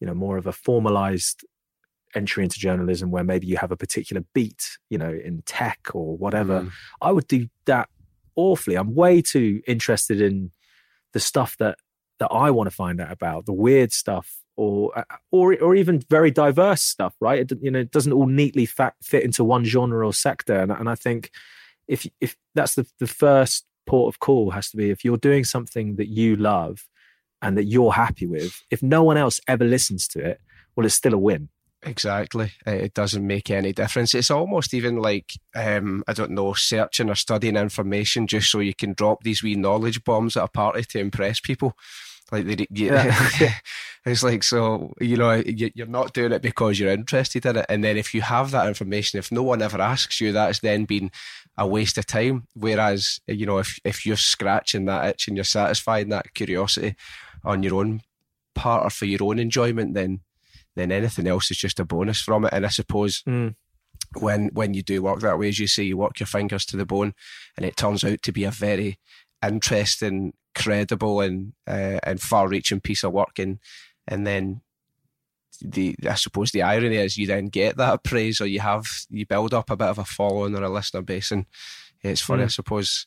you 0.00 0.06
know 0.06 0.14
more 0.14 0.36
of 0.36 0.46
a 0.46 0.52
formalized 0.52 1.44
entry 2.14 2.42
into 2.42 2.58
journalism 2.58 3.10
where 3.10 3.24
maybe 3.24 3.46
you 3.46 3.56
have 3.56 3.72
a 3.72 3.76
particular 3.76 4.24
beat 4.34 4.78
you 4.90 4.98
know 4.98 5.12
in 5.12 5.42
tech 5.46 5.80
or 5.94 6.16
whatever. 6.16 6.62
Mm. 6.62 6.70
i 7.02 7.12
would 7.12 7.28
do 7.28 7.48
that 7.66 7.88
awfully. 8.36 8.76
I'm 8.76 8.94
way 8.94 9.20
too 9.20 9.60
interested 9.66 10.20
in 10.20 10.52
the 11.12 11.20
stuff 11.20 11.56
that 11.58 11.78
that 12.18 12.28
i 12.28 12.50
want 12.50 12.68
to 12.68 12.74
find 12.74 13.00
out 13.00 13.12
about 13.12 13.46
the 13.46 13.52
weird 13.52 13.92
stuff 13.92 14.38
or 14.56 14.96
uh, 14.98 15.04
or 15.30 15.56
or 15.60 15.74
even 15.74 16.02
very 16.08 16.30
diverse 16.30 16.82
stuff 16.82 17.14
right? 17.20 17.50
It, 17.50 17.58
you 17.60 17.70
know 17.70 17.80
it 17.80 17.90
doesn't 17.90 18.12
all 18.12 18.26
neatly 18.26 18.66
fa- 18.66 18.94
fit 19.02 19.24
into 19.24 19.44
one 19.44 19.64
genre 19.64 20.06
or 20.06 20.12
sector. 20.12 20.60
And, 20.60 20.72
and 20.72 20.88
i 20.88 20.94
think 20.94 21.30
if 21.88 22.06
if 22.20 22.36
that's 22.54 22.74
the, 22.74 22.86
the 22.98 23.06
first 23.06 23.64
port 23.86 24.14
of 24.14 24.20
call 24.20 24.50
has 24.50 24.70
to 24.70 24.76
be 24.76 24.90
if 24.90 25.04
you're 25.04 25.16
doing 25.16 25.44
something 25.44 25.96
that 25.96 26.08
you 26.08 26.36
love 26.36 26.86
and 27.42 27.56
that 27.56 27.64
you're 27.64 27.92
happy 27.92 28.26
with, 28.26 28.62
if 28.70 28.82
no 28.82 29.02
one 29.02 29.16
else 29.16 29.40
ever 29.46 29.64
listens 29.64 30.08
to 30.08 30.20
it, 30.20 30.40
well, 30.76 30.86
it's 30.86 30.94
still 30.94 31.14
a 31.14 31.18
win. 31.18 31.48
Exactly. 31.82 32.52
It 32.66 32.92
doesn't 32.94 33.24
make 33.24 33.50
any 33.50 33.72
difference. 33.72 34.14
It's 34.14 34.30
almost 34.30 34.74
even 34.74 34.96
like, 34.96 35.32
um, 35.54 36.02
I 36.08 36.12
don't 36.12 36.32
know, 36.32 36.52
searching 36.54 37.08
or 37.08 37.14
studying 37.14 37.56
information 37.56 38.26
just 38.26 38.50
so 38.50 38.58
you 38.58 38.74
can 38.74 38.94
drop 38.94 39.22
these 39.22 39.42
wee 39.42 39.54
knowledge 39.54 40.02
bombs 40.02 40.36
at 40.36 40.44
a 40.44 40.48
party 40.48 40.82
to 40.82 40.98
impress 40.98 41.38
people. 41.38 41.76
Like 42.30 42.46
they, 42.46 42.66
yeah. 42.70 43.14
it's 44.06 44.22
like 44.22 44.42
so 44.42 44.92
you 45.00 45.16
know 45.16 45.42
you're 45.46 45.86
not 45.86 46.12
doing 46.12 46.32
it 46.32 46.42
because 46.42 46.78
you're 46.78 46.92
interested 46.92 47.46
in 47.46 47.56
it, 47.56 47.66
and 47.68 47.82
then 47.82 47.96
if 47.96 48.12
you 48.14 48.20
have 48.20 48.50
that 48.50 48.68
information, 48.68 49.18
if 49.18 49.32
no 49.32 49.42
one 49.42 49.62
ever 49.62 49.80
asks 49.80 50.20
you, 50.20 50.32
that's 50.32 50.58
then 50.58 50.84
been 50.84 51.10
a 51.56 51.66
waste 51.66 51.96
of 51.96 52.06
time. 52.06 52.46
Whereas 52.54 53.20
you 53.26 53.46
know 53.46 53.58
if 53.58 53.78
if 53.84 54.04
you're 54.04 54.16
scratching 54.16 54.84
that 54.86 55.06
itch 55.06 55.28
and 55.28 55.36
you're 55.36 55.44
satisfying 55.44 56.10
that 56.10 56.34
curiosity, 56.34 56.96
on 57.48 57.62
your 57.62 57.76
own 57.76 58.02
part 58.54 58.84
or 58.84 58.90
for 58.90 59.06
your 59.06 59.24
own 59.24 59.38
enjoyment, 59.38 59.94
then 59.94 60.20
then 60.76 60.92
anything 60.92 61.26
else 61.26 61.50
is 61.50 61.56
just 61.56 61.80
a 61.80 61.84
bonus 61.84 62.20
from 62.20 62.44
it. 62.44 62.52
And 62.52 62.64
I 62.64 62.68
suppose 62.68 63.22
mm. 63.26 63.54
when 64.20 64.50
when 64.52 64.74
you 64.74 64.82
do 64.82 65.02
work 65.02 65.20
that 65.20 65.38
way, 65.38 65.48
as 65.48 65.58
you 65.58 65.66
say, 65.66 65.82
you 65.82 65.96
work 65.96 66.20
your 66.20 66.26
fingers 66.26 66.64
to 66.66 66.76
the 66.76 66.86
bone, 66.86 67.14
and 67.56 67.66
it 67.66 67.76
turns 67.76 68.04
out 68.04 68.22
to 68.22 68.32
be 68.32 68.44
a 68.44 68.50
very 68.50 68.98
interesting, 69.42 70.34
credible, 70.54 71.20
and 71.20 71.54
uh, 71.66 71.98
and 72.04 72.20
far-reaching 72.20 72.80
piece 72.80 73.02
of 73.02 73.12
work, 73.12 73.38
and 73.38 73.58
and 74.06 74.26
then 74.26 74.60
the 75.60 75.96
I 76.08 76.14
suppose 76.14 76.50
the 76.50 76.62
irony 76.62 76.96
is 76.96 77.16
you 77.16 77.26
then 77.26 77.46
get 77.46 77.76
that 77.78 78.04
praise 78.04 78.40
or 78.40 78.46
you 78.46 78.60
have 78.60 78.86
you 79.10 79.26
build 79.26 79.52
up 79.52 79.70
a 79.70 79.76
bit 79.76 79.88
of 79.88 79.98
a 79.98 80.04
following 80.04 80.56
or 80.56 80.62
a 80.62 80.68
listener 80.68 81.02
base 81.02 81.32
and 81.32 81.46
it's 82.00 82.20
funny 82.20 82.42
mm. 82.42 82.46
I 82.46 82.48
suppose 82.48 83.06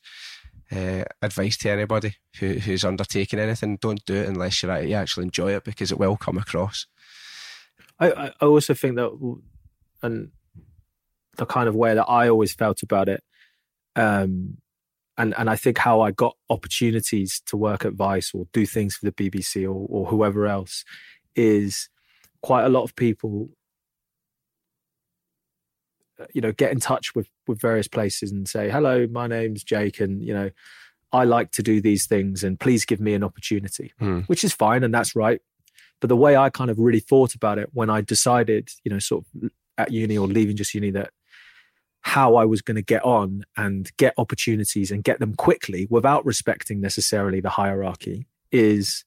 uh, 0.74 1.04
advice 1.20 1.56
to 1.58 1.70
anybody 1.70 2.16
who, 2.38 2.54
who's 2.54 2.84
undertaking 2.84 3.38
anything: 3.38 3.76
don't 3.76 4.04
do 4.06 4.14
it 4.14 4.28
unless 4.28 4.62
you're, 4.62 4.80
you 4.82 4.94
actually 4.94 5.24
enjoy 5.24 5.54
it 5.54 5.64
because 5.64 5.92
it 5.92 5.98
will 5.98 6.16
come 6.16 6.38
across. 6.38 6.86
I, 8.00 8.32
I 8.40 8.46
also 8.46 8.74
think 8.74 8.96
that, 8.96 9.40
and 10.02 10.30
the 11.36 11.46
kind 11.46 11.68
of 11.68 11.74
way 11.74 11.94
that 11.94 12.08
I 12.08 12.28
always 12.28 12.52
felt 12.52 12.82
about 12.82 13.08
it, 13.08 13.22
um, 13.96 14.58
and 15.18 15.34
and 15.36 15.50
I 15.50 15.56
think 15.56 15.78
how 15.78 16.00
I 16.00 16.10
got 16.10 16.36
opportunities 16.48 17.42
to 17.46 17.56
work 17.56 17.84
at 17.84 17.94
Vice 17.94 18.32
or 18.34 18.46
do 18.52 18.66
things 18.66 18.96
for 18.96 19.06
the 19.06 19.12
BBC 19.12 19.64
or, 19.64 19.86
or 19.88 20.06
whoever 20.06 20.46
else 20.46 20.84
is 21.36 21.88
quite 22.42 22.64
a 22.64 22.68
lot 22.68 22.82
of 22.82 22.96
people 22.96 23.50
you 26.32 26.40
know 26.40 26.52
get 26.52 26.72
in 26.72 26.80
touch 26.80 27.14
with 27.14 27.28
with 27.46 27.60
various 27.60 27.88
places 27.88 28.30
and 28.30 28.48
say 28.48 28.70
hello 28.70 29.06
my 29.08 29.26
name's 29.26 29.62
jake 29.62 30.00
and 30.00 30.22
you 30.22 30.34
know 30.34 30.50
i 31.12 31.24
like 31.24 31.50
to 31.52 31.62
do 31.62 31.80
these 31.80 32.06
things 32.06 32.42
and 32.44 32.58
please 32.58 32.84
give 32.84 33.00
me 33.00 33.14
an 33.14 33.24
opportunity 33.24 33.92
mm. 34.00 34.26
which 34.26 34.44
is 34.44 34.52
fine 34.52 34.82
and 34.82 34.94
that's 34.94 35.14
right 35.16 35.40
but 36.00 36.08
the 36.08 36.16
way 36.16 36.36
i 36.36 36.50
kind 36.50 36.70
of 36.70 36.78
really 36.78 37.00
thought 37.00 37.34
about 37.34 37.58
it 37.58 37.68
when 37.72 37.90
i 37.90 38.00
decided 38.00 38.68
you 38.84 38.90
know 38.90 38.98
sort 38.98 39.24
of 39.24 39.50
at 39.78 39.90
uni 39.90 40.16
or 40.16 40.26
leaving 40.26 40.56
just 40.56 40.74
uni 40.74 40.90
that 40.90 41.10
how 42.02 42.36
i 42.36 42.44
was 42.44 42.62
going 42.62 42.74
to 42.74 42.82
get 42.82 43.04
on 43.04 43.44
and 43.56 43.90
get 43.96 44.14
opportunities 44.18 44.90
and 44.90 45.04
get 45.04 45.20
them 45.20 45.34
quickly 45.34 45.86
without 45.90 46.24
respecting 46.24 46.80
necessarily 46.80 47.40
the 47.40 47.50
hierarchy 47.50 48.26
is 48.50 49.04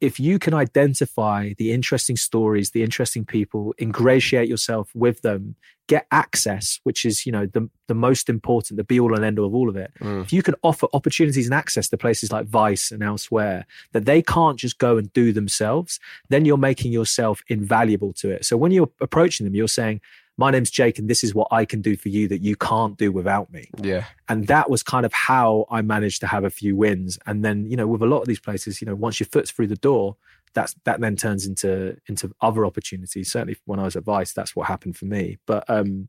if 0.00 0.20
you 0.20 0.38
can 0.38 0.54
identify 0.54 1.52
the 1.58 1.72
interesting 1.72 2.16
stories, 2.16 2.70
the 2.70 2.82
interesting 2.82 3.24
people, 3.24 3.74
ingratiate 3.80 4.48
yourself 4.48 4.90
with 4.94 5.22
them, 5.22 5.56
get 5.88 6.06
access, 6.12 6.78
which 6.84 7.04
is, 7.04 7.26
you 7.26 7.32
know, 7.32 7.46
the, 7.46 7.68
the 7.88 7.94
most 7.94 8.28
important, 8.28 8.76
the 8.76 8.84
be 8.84 9.00
all 9.00 9.14
and 9.14 9.24
end 9.24 9.38
all 9.38 9.46
of 9.46 9.54
all 9.54 9.68
of 9.68 9.76
it. 9.76 9.90
Mm. 10.00 10.22
If 10.22 10.32
you 10.32 10.42
can 10.42 10.54
offer 10.62 10.86
opportunities 10.92 11.46
and 11.46 11.54
access 11.54 11.88
to 11.88 11.96
places 11.96 12.30
like 12.30 12.46
Vice 12.46 12.92
and 12.92 13.02
elsewhere 13.02 13.66
that 13.92 14.04
they 14.04 14.22
can't 14.22 14.58
just 14.58 14.78
go 14.78 14.98
and 14.98 15.12
do 15.12 15.32
themselves, 15.32 15.98
then 16.28 16.44
you're 16.44 16.58
making 16.58 16.92
yourself 16.92 17.42
invaluable 17.48 18.12
to 18.14 18.30
it. 18.30 18.44
So 18.44 18.56
when 18.56 18.70
you're 18.70 18.90
approaching 19.00 19.44
them, 19.44 19.54
you're 19.54 19.66
saying, 19.66 20.00
my 20.38 20.52
name's 20.52 20.70
Jake 20.70 21.00
and 21.00 21.10
this 21.10 21.24
is 21.24 21.34
what 21.34 21.48
I 21.50 21.64
can 21.64 21.82
do 21.82 21.96
for 21.96 22.08
you 22.08 22.28
that 22.28 22.40
you 22.40 22.54
can't 22.54 22.96
do 22.96 23.10
without 23.10 23.52
me. 23.52 23.68
Yeah. 23.82 24.04
And 24.28 24.46
that 24.46 24.70
was 24.70 24.84
kind 24.84 25.04
of 25.04 25.12
how 25.12 25.66
I 25.68 25.82
managed 25.82 26.20
to 26.20 26.28
have 26.28 26.44
a 26.44 26.50
few 26.50 26.76
wins. 26.76 27.18
And 27.26 27.44
then, 27.44 27.66
you 27.68 27.76
know, 27.76 27.88
with 27.88 28.02
a 28.02 28.06
lot 28.06 28.20
of 28.20 28.28
these 28.28 28.38
places, 28.38 28.80
you 28.80 28.86
know, 28.86 28.94
once 28.94 29.18
your 29.18 29.26
foot's 29.26 29.50
through 29.50 29.66
the 29.66 29.76
door, 29.76 30.16
that's 30.54 30.74
that 30.84 31.00
then 31.00 31.16
turns 31.16 31.44
into 31.44 31.96
into 32.06 32.32
other 32.40 32.64
opportunities. 32.64 33.30
Certainly, 33.30 33.56
when 33.64 33.78
I 33.80 33.84
was 33.84 33.96
at 33.96 34.04
Vice, 34.04 34.32
that's 34.32 34.56
what 34.56 34.68
happened 34.68 34.96
for 34.96 35.04
me. 35.04 35.38
But 35.44 35.68
um, 35.68 36.08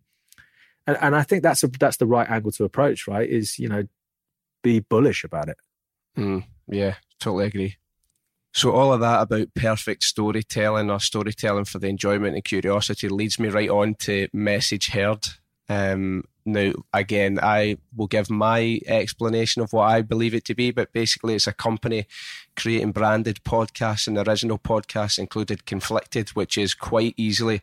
and 0.87 0.97
and 1.01 1.15
I 1.15 1.23
think 1.23 1.43
that's 1.43 1.63
a 1.63 1.67
that's 1.67 1.97
the 1.97 2.05
right 2.05 2.29
angle 2.29 2.51
to 2.51 2.63
approach. 2.63 3.07
Right, 3.07 3.27
is 3.27 3.59
you 3.59 3.67
know, 3.67 3.83
be 4.63 4.79
bullish 4.79 5.23
about 5.23 5.49
it. 5.49 5.57
Mm, 6.17 6.45
yeah, 6.67 6.95
totally 7.19 7.47
agree. 7.47 7.75
So 8.53 8.71
all 8.71 8.91
of 8.91 8.99
that 9.01 9.21
about 9.21 9.53
perfect 9.53 10.03
storytelling 10.03 10.89
or 10.89 10.99
storytelling 10.99 11.65
for 11.65 11.79
the 11.79 11.87
enjoyment 11.87 12.35
and 12.35 12.43
curiosity 12.43 13.07
leads 13.07 13.39
me 13.39 13.49
right 13.49 13.69
on 13.69 13.95
to 13.95 14.27
message 14.33 14.89
heard. 14.89 15.27
Um, 15.69 16.23
now, 16.45 16.73
again, 16.93 17.39
I 17.41 17.77
will 17.95 18.07
give 18.07 18.29
my 18.29 18.79
explanation 18.87 19.61
of 19.61 19.71
what 19.71 19.83
I 19.83 20.01
believe 20.01 20.33
it 20.33 20.45
to 20.45 20.55
be, 20.55 20.71
but 20.71 20.91
basically, 20.91 21.35
it's 21.35 21.45
a 21.45 21.53
company 21.53 22.07
creating 22.55 22.91
branded 22.91 23.43
podcasts, 23.43 24.07
and 24.07 24.17
original 24.17 24.57
podcasts, 24.57 25.19
included 25.19 25.67
Conflicted, 25.67 26.29
which 26.29 26.57
is 26.57 26.73
quite 26.73 27.13
easily, 27.17 27.61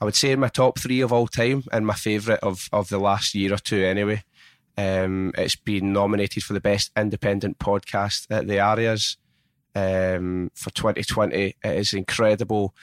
I 0.00 0.06
would 0.06 0.14
say, 0.14 0.32
in 0.32 0.40
my 0.40 0.48
top 0.48 0.78
three 0.78 1.02
of 1.02 1.12
all 1.12 1.26
time 1.26 1.64
and 1.70 1.86
my 1.86 1.94
favourite 1.94 2.40
of, 2.40 2.68
of 2.72 2.88
the 2.88 2.98
last 2.98 3.34
year 3.34 3.52
or 3.52 3.58
two, 3.58 3.84
anyway. 3.84 4.24
Um, 4.78 5.32
it's 5.36 5.56
been 5.56 5.92
nominated 5.92 6.44
for 6.44 6.54
the 6.54 6.60
best 6.60 6.92
independent 6.96 7.58
podcast 7.58 8.26
at 8.30 8.46
the 8.46 8.58
Arias 8.58 9.18
um, 9.74 10.50
for 10.54 10.70
2020. 10.70 11.36
It 11.36 11.56
is 11.64 11.92
incredible 11.92 12.74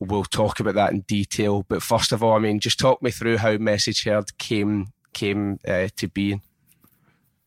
we'll 0.00 0.24
talk 0.24 0.60
about 0.60 0.74
that 0.74 0.92
in 0.92 1.00
detail. 1.02 1.64
But 1.68 1.82
first 1.82 2.12
of 2.12 2.22
all, 2.22 2.34
I 2.34 2.38
mean, 2.38 2.60
just 2.60 2.78
talk 2.78 3.02
me 3.02 3.10
through 3.10 3.38
how 3.38 3.56
Message 3.56 4.04
Heard 4.04 4.36
came 4.38 4.88
came 5.12 5.58
uh, 5.66 5.88
to 5.96 6.08
being. 6.08 6.42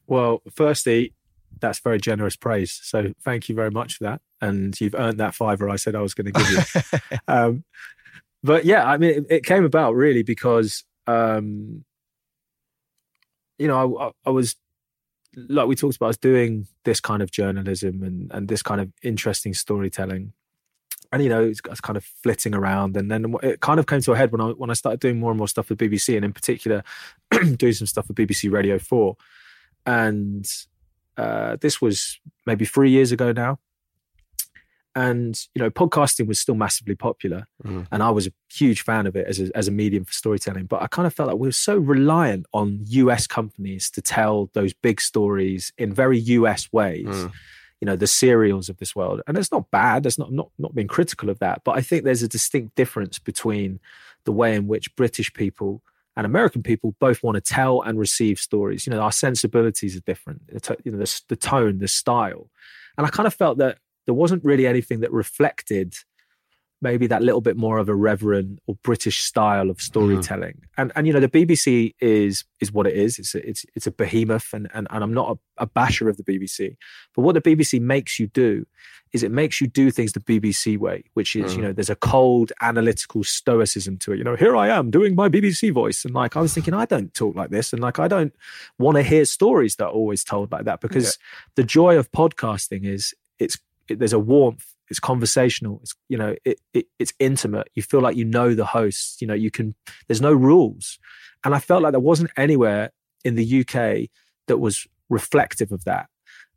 Well, 0.08 0.42
firstly, 0.54 1.14
that's 1.60 1.80
very 1.80 2.00
generous 2.00 2.36
praise. 2.36 2.80
So 2.84 3.14
thank 3.24 3.50
you 3.50 3.56
very 3.56 3.72
much 3.72 3.98
for 3.98 4.06
that, 4.06 4.22
and 4.42 4.80
you've 4.80 4.96
earned 4.96 5.20
that 5.20 5.36
fiver 5.36 5.70
I 5.70 5.76
said 5.76 5.96
I 5.96 6.02
was 6.02 6.14
going 6.14 6.32
to 6.32 6.32
give 6.32 6.50
you. 6.50 7.18
um, 7.28 7.64
but 8.44 8.66
yeah, 8.66 8.86
I 8.86 8.98
mean, 8.98 9.12
it, 9.12 9.26
it 9.30 9.46
came 9.46 9.66
about 9.66 9.96
really 9.96 10.24
because 10.24 10.84
um, 11.08 11.84
you 13.58 13.68
know 13.68 13.98
I, 13.98 14.12
I 14.26 14.30
was 14.32 14.56
like 15.50 15.68
we 15.68 15.76
talked 15.76 15.96
about, 15.96 16.08
I 16.08 16.10
was 16.10 16.18
doing 16.18 16.68
this 16.84 17.00
kind 17.00 17.22
of 17.22 17.32
journalism 17.32 18.04
and 18.04 18.32
and 18.34 18.48
this 18.48 18.64
kind 18.64 18.82
of 18.82 18.92
interesting 19.04 19.54
storytelling. 19.54 20.34
And 21.14 21.24
you 21.24 21.30
know 21.30 21.42
it's, 21.44 21.62
kind 21.62 21.96
of 21.96 22.04
flitting 22.04 22.54
around. 22.54 22.98
And 22.98 23.10
then 23.10 23.34
it 23.42 23.62
kind 23.62 23.80
of 23.80 23.88
came 23.88 24.02
to 24.02 24.12
a 24.12 24.18
head 24.18 24.32
when 24.32 24.42
I 24.42 24.48
when 24.50 24.70
I 24.70 24.74
started 24.74 25.00
doing 25.00 25.20
more 25.20 25.32
and 25.32 25.38
more 25.38 25.48
stuff 25.48 25.70
with 25.70 25.80
BBC 25.80 26.16
and 26.16 26.26
in 26.26 26.34
particular 26.34 26.84
doing 27.56 27.74
some 27.74 27.88
stuff 27.88 28.10
with 28.10 28.18
BBC 28.18 28.52
Radio 28.52 28.78
4 28.78 29.16
and 29.88 30.46
uh, 31.18 31.56
this 31.62 31.82
was 31.82 32.20
maybe 32.46 32.66
three 32.66 32.92
years 32.92 33.12
ago 33.12 33.32
now 33.32 33.58
and 34.98 35.48
you 35.54 35.62
know 35.62 35.70
podcasting 35.70 36.26
was 36.26 36.40
still 36.40 36.56
massively 36.56 36.96
popular. 36.96 37.48
Mm. 37.64 37.88
and 37.92 38.02
I 38.02 38.10
was 38.10 38.26
a 38.26 38.32
huge 38.52 38.82
fan 38.82 39.06
of 39.06 39.16
it 39.16 39.28
as 39.28 39.40
a, 39.40 39.56
as 39.56 39.68
a 39.68 39.72
medium 39.72 40.04
for 40.06 40.12
storytelling. 40.12 40.66
But 40.66 40.82
I 40.82 40.88
kind 40.88 41.06
of 41.06 41.14
felt 41.14 41.30
like 41.30 41.38
we 41.38 41.48
were 41.48 41.52
so 41.52 41.78
reliant 41.78 42.48
on 42.52 42.80
US 42.88 43.28
companies 43.28 43.92
to 43.92 44.02
tell 44.02 44.50
those 44.54 44.74
big 44.74 45.00
stories 45.00 45.72
in 45.78 45.94
very 45.94 46.18
US 46.18 46.74
ways 46.74 47.06
mm. 47.06 47.32
you 47.80 47.86
know 47.86 47.96
the 47.96 48.08
serials 48.08 48.70
of 48.70 48.78
this 48.78 48.96
world. 48.96 49.22
And 49.28 49.38
it's 49.38 49.52
not 49.52 49.70
bad. 49.70 50.02
That's 50.04 50.18
not 50.18 50.32
not 50.32 50.50
not 50.58 50.74
being 50.74 50.88
critical 50.88 51.30
of 51.30 51.38
that. 51.40 51.62
But 51.64 51.78
i 51.78 51.82
think 51.82 52.04
there's 52.04 52.24
a 52.24 52.28
distinct 52.28 52.76
difference 52.76 53.20
between 53.20 53.80
the 54.26 54.32
way 54.32 54.56
in 54.56 54.68
which 54.68 54.94
british 54.96 55.32
people 55.32 55.82
and 56.18 56.26
american 56.26 56.62
people 56.62 56.96
both 57.00 57.24
want 57.24 57.36
to 57.36 57.42
tell 57.42 57.82
and 57.84 58.00
receive 58.00 58.40
stories. 58.40 58.88
You 58.88 58.94
know 58.94 59.02
our 59.02 59.12
sensibilities 59.12 59.96
are 59.96 60.06
different. 60.12 60.42
You 60.84 60.92
know 60.92 60.98
the, 60.98 61.22
the 61.28 61.36
tone 61.36 61.78
the 61.78 61.88
style. 61.88 62.50
And 62.98 63.06
i 63.06 63.12
kind 63.12 63.28
of 63.28 63.36
felt 63.36 63.60
that 63.60 63.78
there 64.08 64.16
wasn't 64.16 64.44
really 64.44 64.66
anything 64.66 65.02
that 65.02 65.12
reflected 65.12 65.94
maybe 66.82 67.08
that 67.08 67.24
little 67.24 67.42
bit 67.42 67.58
more 67.58 67.80
of 67.80 67.90
a 67.90 67.96
reverent 67.96 68.60
or 68.68 68.76
British 68.84 69.24
style 69.24 69.70
of 69.70 69.82
storytelling. 69.82 70.54
Mm. 70.54 70.68
And 70.78 70.92
and 70.96 71.08
you 71.08 71.14
know 71.14 71.20
the 71.20 71.30
BBC 71.30 71.94
is 72.00 72.46
is 72.60 72.72
what 72.72 72.88
it 72.88 72.96
is. 72.96 73.20
It's 73.20 73.36
a, 73.36 73.48
it's 73.48 73.66
it's 73.76 73.88
a 73.88 73.92
behemoth, 73.92 74.54
and 74.54 74.70
and, 74.74 74.88
and 74.90 75.04
I'm 75.04 75.14
not 75.14 75.32
a, 75.32 75.64
a, 75.64 75.66
basher 75.66 76.08
of 76.10 76.18
the 76.18 76.24
BBC. 76.24 76.78
But 77.16 77.24
what 77.24 77.34
the 77.34 77.42
BBC 77.42 77.82
makes 77.82 78.20
you 78.20 78.28
do 78.28 78.66
is 79.14 79.24
it 79.24 79.32
makes 79.32 79.62
you 79.62 79.68
do 79.68 79.90
things 79.90 80.12
the 80.12 80.20
BBC 80.20 80.78
way, 80.78 81.04
which 81.14 81.36
is 81.36 81.54
mm. 81.54 81.58
you 81.58 81.62
know 81.64 81.74
there's 81.74 81.90
a 81.90 81.96
cold 81.96 82.52
analytical 82.62 83.24
stoicism 83.24 83.98
to 84.00 84.14
it. 84.14 84.18
You 84.18 84.24
know, 84.24 84.36
here 84.36 84.56
I 84.56 84.70
am 84.70 84.92
doing 84.92 85.16
my 85.16 85.30
BBC 85.30 85.74
voice, 85.74 86.06
and 86.06 86.14
like 86.14 86.38
I 86.38 86.42
was 86.42 86.54
thinking, 86.54 86.74
I 86.74 86.86
don't 86.86 87.14
talk 87.14 87.36
like 87.36 87.50
this, 87.50 87.74
and 87.74 87.82
like 87.82 88.00
I 88.00 88.08
don't 88.08 88.34
want 88.78 88.98
to 88.98 89.04
hear 89.04 89.26
stories 89.26 89.78
that 89.78 89.86
are 89.86 89.92
always 89.92 90.24
told 90.24 90.52
like 90.52 90.66
that 90.66 90.82
because 90.82 91.18
yeah. 91.20 91.52
the 91.56 91.64
joy 91.64 91.98
of 91.98 92.12
podcasting 92.12 92.86
is 92.86 93.16
it's 93.40 93.58
it, 93.90 94.00
there's 94.00 94.14
a 94.14 94.20
warmth 94.20 94.66
it's 94.90 95.00
conversational 95.00 95.80
it's 95.82 95.96
you 96.10 96.18
know 96.18 96.36
it, 96.46 96.60
it, 96.74 96.88
it's 97.00 97.14
intimate. 97.20 97.70
You 97.76 97.84
feel 97.84 98.02
like 98.02 98.16
you 98.16 98.26
know 98.26 98.54
the 98.54 98.66
hosts 98.66 99.22
you 99.22 99.28
know 99.28 99.34
you 99.34 99.52
can 99.52 99.76
there's 100.08 100.22
no 100.22 100.34
rules. 100.34 101.00
And 101.44 101.54
i 101.54 101.60
felt 101.60 101.84
like 101.84 101.92
there 101.92 102.00
wasn't 102.00 102.32
anywhere 102.38 102.92
in 103.24 103.36
the 103.36 103.62
uk 103.62 104.10
that 104.48 104.58
was 104.58 104.88
reflective 105.10 105.72
of 105.72 105.84
that. 105.86 106.08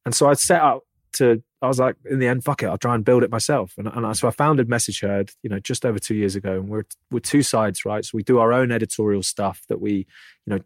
And 0.05 0.14
so 0.14 0.28
i 0.28 0.35
set 0.35 0.61
out 0.61 0.85
to 1.14 1.43
i 1.61 1.66
was 1.66 1.81
like 1.81 1.97
in 2.09 2.20
the 2.20 2.28
end 2.28 2.45
fuck 2.45 2.62
it 2.62 2.66
i'll 2.66 2.78
try 2.78 2.95
and 2.95 3.05
build 3.05 3.22
it 3.22 3.31
myself. 3.31 3.74
And, 3.76 3.89
and 3.89 4.16
so 4.16 4.28
i 4.28 4.31
founded 4.31 4.68
message 4.68 5.01
heard 5.01 5.33
you 5.43 5.51
know 5.51 5.59
just 5.59 5.85
over 5.85 5.99
two 5.99 6.14
years 6.14 6.37
ago. 6.37 6.55
And 6.55 6.68
we're 6.68 6.85
we're 7.11 7.20
two 7.20 7.43
sides 7.43 7.85
right? 7.85 8.05
So 8.05 8.12
we 8.14 8.22
do 8.22 8.39
our 8.39 8.53
own 8.53 8.70
editorial 8.70 9.22
stuff 9.22 9.62
that 9.68 9.81
we 9.81 10.07
you 10.47 10.55
know 10.55 10.61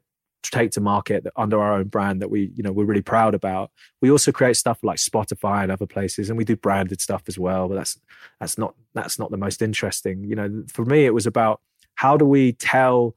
take 0.51 0.71
to 0.73 0.81
market 0.81 1.27
under 1.37 1.61
our 1.61 1.75
own 1.75 1.89
brand 1.89 2.21
that 2.21 2.31
we 2.31 2.51
you 2.55 2.63
know 2.63 2.73
we're 2.73 2.85
really 2.85 3.03
proud 3.03 3.35
about 3.35 3.71
we 4.01 4.11
also 4.11 4.33
create 4.33 4.57
stuff 4.57 4.79
like 4.83 4.99
spotify 4.99 5.63
and 5.63 5.73
other 5.73 5.87
places 5.87 6.29
and 6.29 6.37
we 6.37 6.45
do 6.45 6.57
branded 6.57 7.01
stuff 7.01 7.23
as 7.29 7.39
well 7.39 7.69
but 7.69 7.75
that's 7.75 7.99
that's 8.41 8.59
not 8.59 8.75
that's 8.95 9.19
not 9.19 9.31
the 9.31 9.37
most 9.37 9.63
interesting 9.63 10.25
you 10.25 10.35
know 10.35 10.63
for 10.69 10.85
me 10.85 11.07
it 11.07 11.15
was 11.15 11.27
about 11.27 11.61
how 11.97 12.17
do 12.17 12.25
we 12.25 12.53
tell 12.53 13.15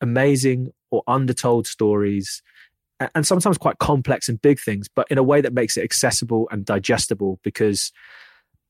amazing 0.00 0.72
or 0.90 1.02
undertold 1.06 1.66
stories 1.66 2.42
and 3.14 3.26
sometimes 3.26 3.58
quite 3.58 3.78
complex 3.78 4.28
and 4.28 4.40
big 4.40 4.58
things 4.58 4.88
but 4.88 5.06
in 5.10 5.18
a 5.18 5.22
way 5.22 5.40
that 5.40 5.52
makes 5.52 5.76
it 5.76 5.84
accessible 5.84 6.48
and 6.50 6.64
digestible 6.64 7.38
because 7.42 7.92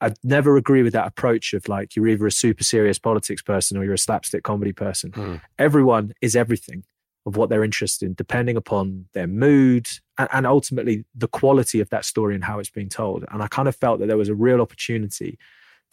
I 0.01 0.13
never 0.23 0.59
agree 0.59 0.83
with 0.83 0.93
that 0.93 1.07
approach 1.07 1.55
of 1.55 1.69
like 1.69 1.97
you're 1.97 2.07
either 2.09 2.27
a 2.27 2.31
super 2.31 2.63
serious 2.63 2.99
politics 2.99 3.41
person 3.41 3.79
or 3.79 3.85
you're 3.85 3.95
a 3.95 3.99
slapstick 3.99 4.43
comedy 4.43 4.73
person. 4.73 5.11
Mm. 5.13 5.41
Everyone 5.59 6.13
is 6.21 6.37
everything 6.37 6.85
of 7.27 7.37
what 7.37 7.51
they're 7.51 7.65
interested 7.65 8.07
in, 8.07 8.15
depending 8.15 8.57
upon 8.57 9.07
their 9.13 9.27
mood 9.27 9.89
and, 10.17 10.29
and, 10.33 10.47
ultimately 10.47 11.05
the 11.15 11.29
quality 11.29 11.81
of 11.81 11.91
that 11.91 12.05
story 12.05 12.35
and 12.37 12.45
how 12.45 12.61
it's 12.61 12.71
being 12.71 12.89
told. 12.89 13.25
And 13.31 13.43
I 13.43 13.49
kind 13.49 13.67
of 13.67 13.75
felt 13.75 13.99
that 13.99 14.07
there 14.07 14.17
was 14.17 14.29
a 14.29 14.35
real 14.35 14.61
opportunity 14.61 15.37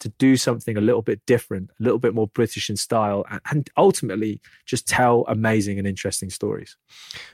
to 0.00 0.08
do 0.10 0.36
something 0.36 0.76
a 0.76 0.80
little 0.80 1.02
bit 1.02 1.20
different, 1.26 1.70
a 1.80 1.82
little 1.82 1.98
bit 1.98 2.14
more 2.14 2.28
British 2.28 2.70
in 2.70 2.76
style, 2.76 3.24
and, 3.30 3.40
and 3.50 3.70
ultimately 3.76 4.40
just 4.64 4.86
tell 4.86 5.24
amazing 5.28 5.78
and 5.78 5.86
interesting 5.86 6.30
stories. 6.30 6.76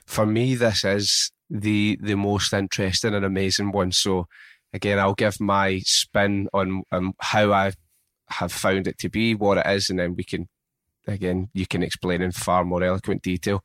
For 0.05 0.25
me, 0.25 0.55
this 0.55 0.83
is 0.83 1.31
the 1.49 1.97
the 2.01 2.15
most 2.15 2.53
interesting 2.53 3.13
and 3.13 3.25
amazing 3.25 3.71
one. 3.71 3.91
So 3.91 4.27
again, 4.73 4.99
I'll 4.99 5.13
give 5.13 5.39
my 5.39 5.79
spin 5.85 6.47
on 6.53 6.83
um, 6.91 7.13
how 7.19 7.51
I 7.51 7.73
have 8.29 8.51
found 8.51 8.87
it 8.87 8.97
to 8.99 9.09
be, 9.09 9.35
what 9.35 9.57
it 9.57 9.67
is, 9.67 9.89
and 9.89 9.99
then 9.99 10.15
we 10.15 10.23
can 10.23 10.47
again, 11.07 11.49
you 11.53 11.65
can 11.65 11.83
explain 11.83 12.21
in 12.21 12.31
far 12.31 12.63
more 12.63 12.83
eloquent 12.83 13.21
detail. 13.21 13.63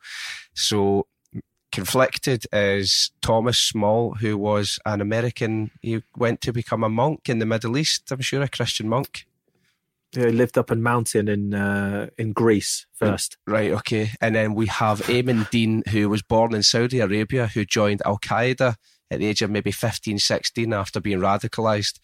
So, 0.54 1.06
Conflicted 1.72 2.46
is 2.52 3.10
Thomas 3.20 3.58
Small, 3.58 4.14
who 4.14 4.38
was 4.38 4.78
an 4.86 5.02
American. 5.02 5.70
He 5.82 6.02
went 6.16 6.40
to 6.42 6.52
become 6.52 6.82
a 6.82 6.88
monk 6.88 7.28
in 7.28 7.38
the 7.38 7.44
Middle 7.44 7.76
East, 7.76 8.10
I'm 8.10 8.20
sure, 8.20 8.40
a 8.40 8.48
Christian 8.48 8.88
monk. 8.88 9.26
Yeah, 10.12 10.26
he 10.26 10.32
lived 10.32 10.56
up 10.56 10.70
a 10.70 10.76
mountain 10.76 11.28
in 11.28 11.52
uh, 11.52 12.08
in 12.16 12.32
Greece 12.32 12.86
first. 12.94 13.36
Right, 13.46 13.72
okay. 13.72 14.12
And 14.22 14.34
then 14.34 14.54
we 14.54 14.66
have 14.66 15.10
Aimen 15.10 15.46
Dean, 15.50 15.82
who 15.90 16.08
was 16.08 16.22
born 16.22 16.54
in 16.54 16.62
Saudi 16.62 17.00
Arabia, 17.00 17.48
who 17.48 17.66
joined 17.66 18.00
Al 18.06 18.18
Qaeda 18.18 18.76
at 19.10 19.18
the 19.18 19.26
age 19.26 19.42
of 19.42 19.50
maybe 19.50 19.70
15, 19.70 20.18
16 20.18 20.72
after 20.72 21.00
being 21.00 21.18
radicalized. 21.18 21.98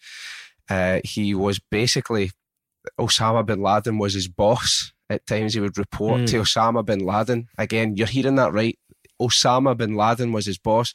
Uh, 0.69 0.99
he 1.03 1.33
was 1.33 1.59
basically, 1.59 2.31
Osama 2.99 3.45
bin 3.45 3.61
Laden 3.61 3.97
was 3.97 4.13
his 4.13 4.27
boss 4.27 4.92
at 5.13 5.25
times 5.25 5.53
he 5.53 5.59
would 5.59 5.77
report 5.77 6.21
mm. 6.21 6.27
to 6.27 6.41
Osama 6.41 6.85
bin 6.85 6.99
Laden. 6.99 7.47
Again, 7.57 7.95
you're 7.95 8.07
hearing 8.07 8.35
that 8.35 8.53
right. 8.53 8.77
Osama 9.21 9.77
bin 9.77 9.95
Laden 9.95 10.31
was 10.31 10.45
his 10.45 10.57
boss. 10.57 10.93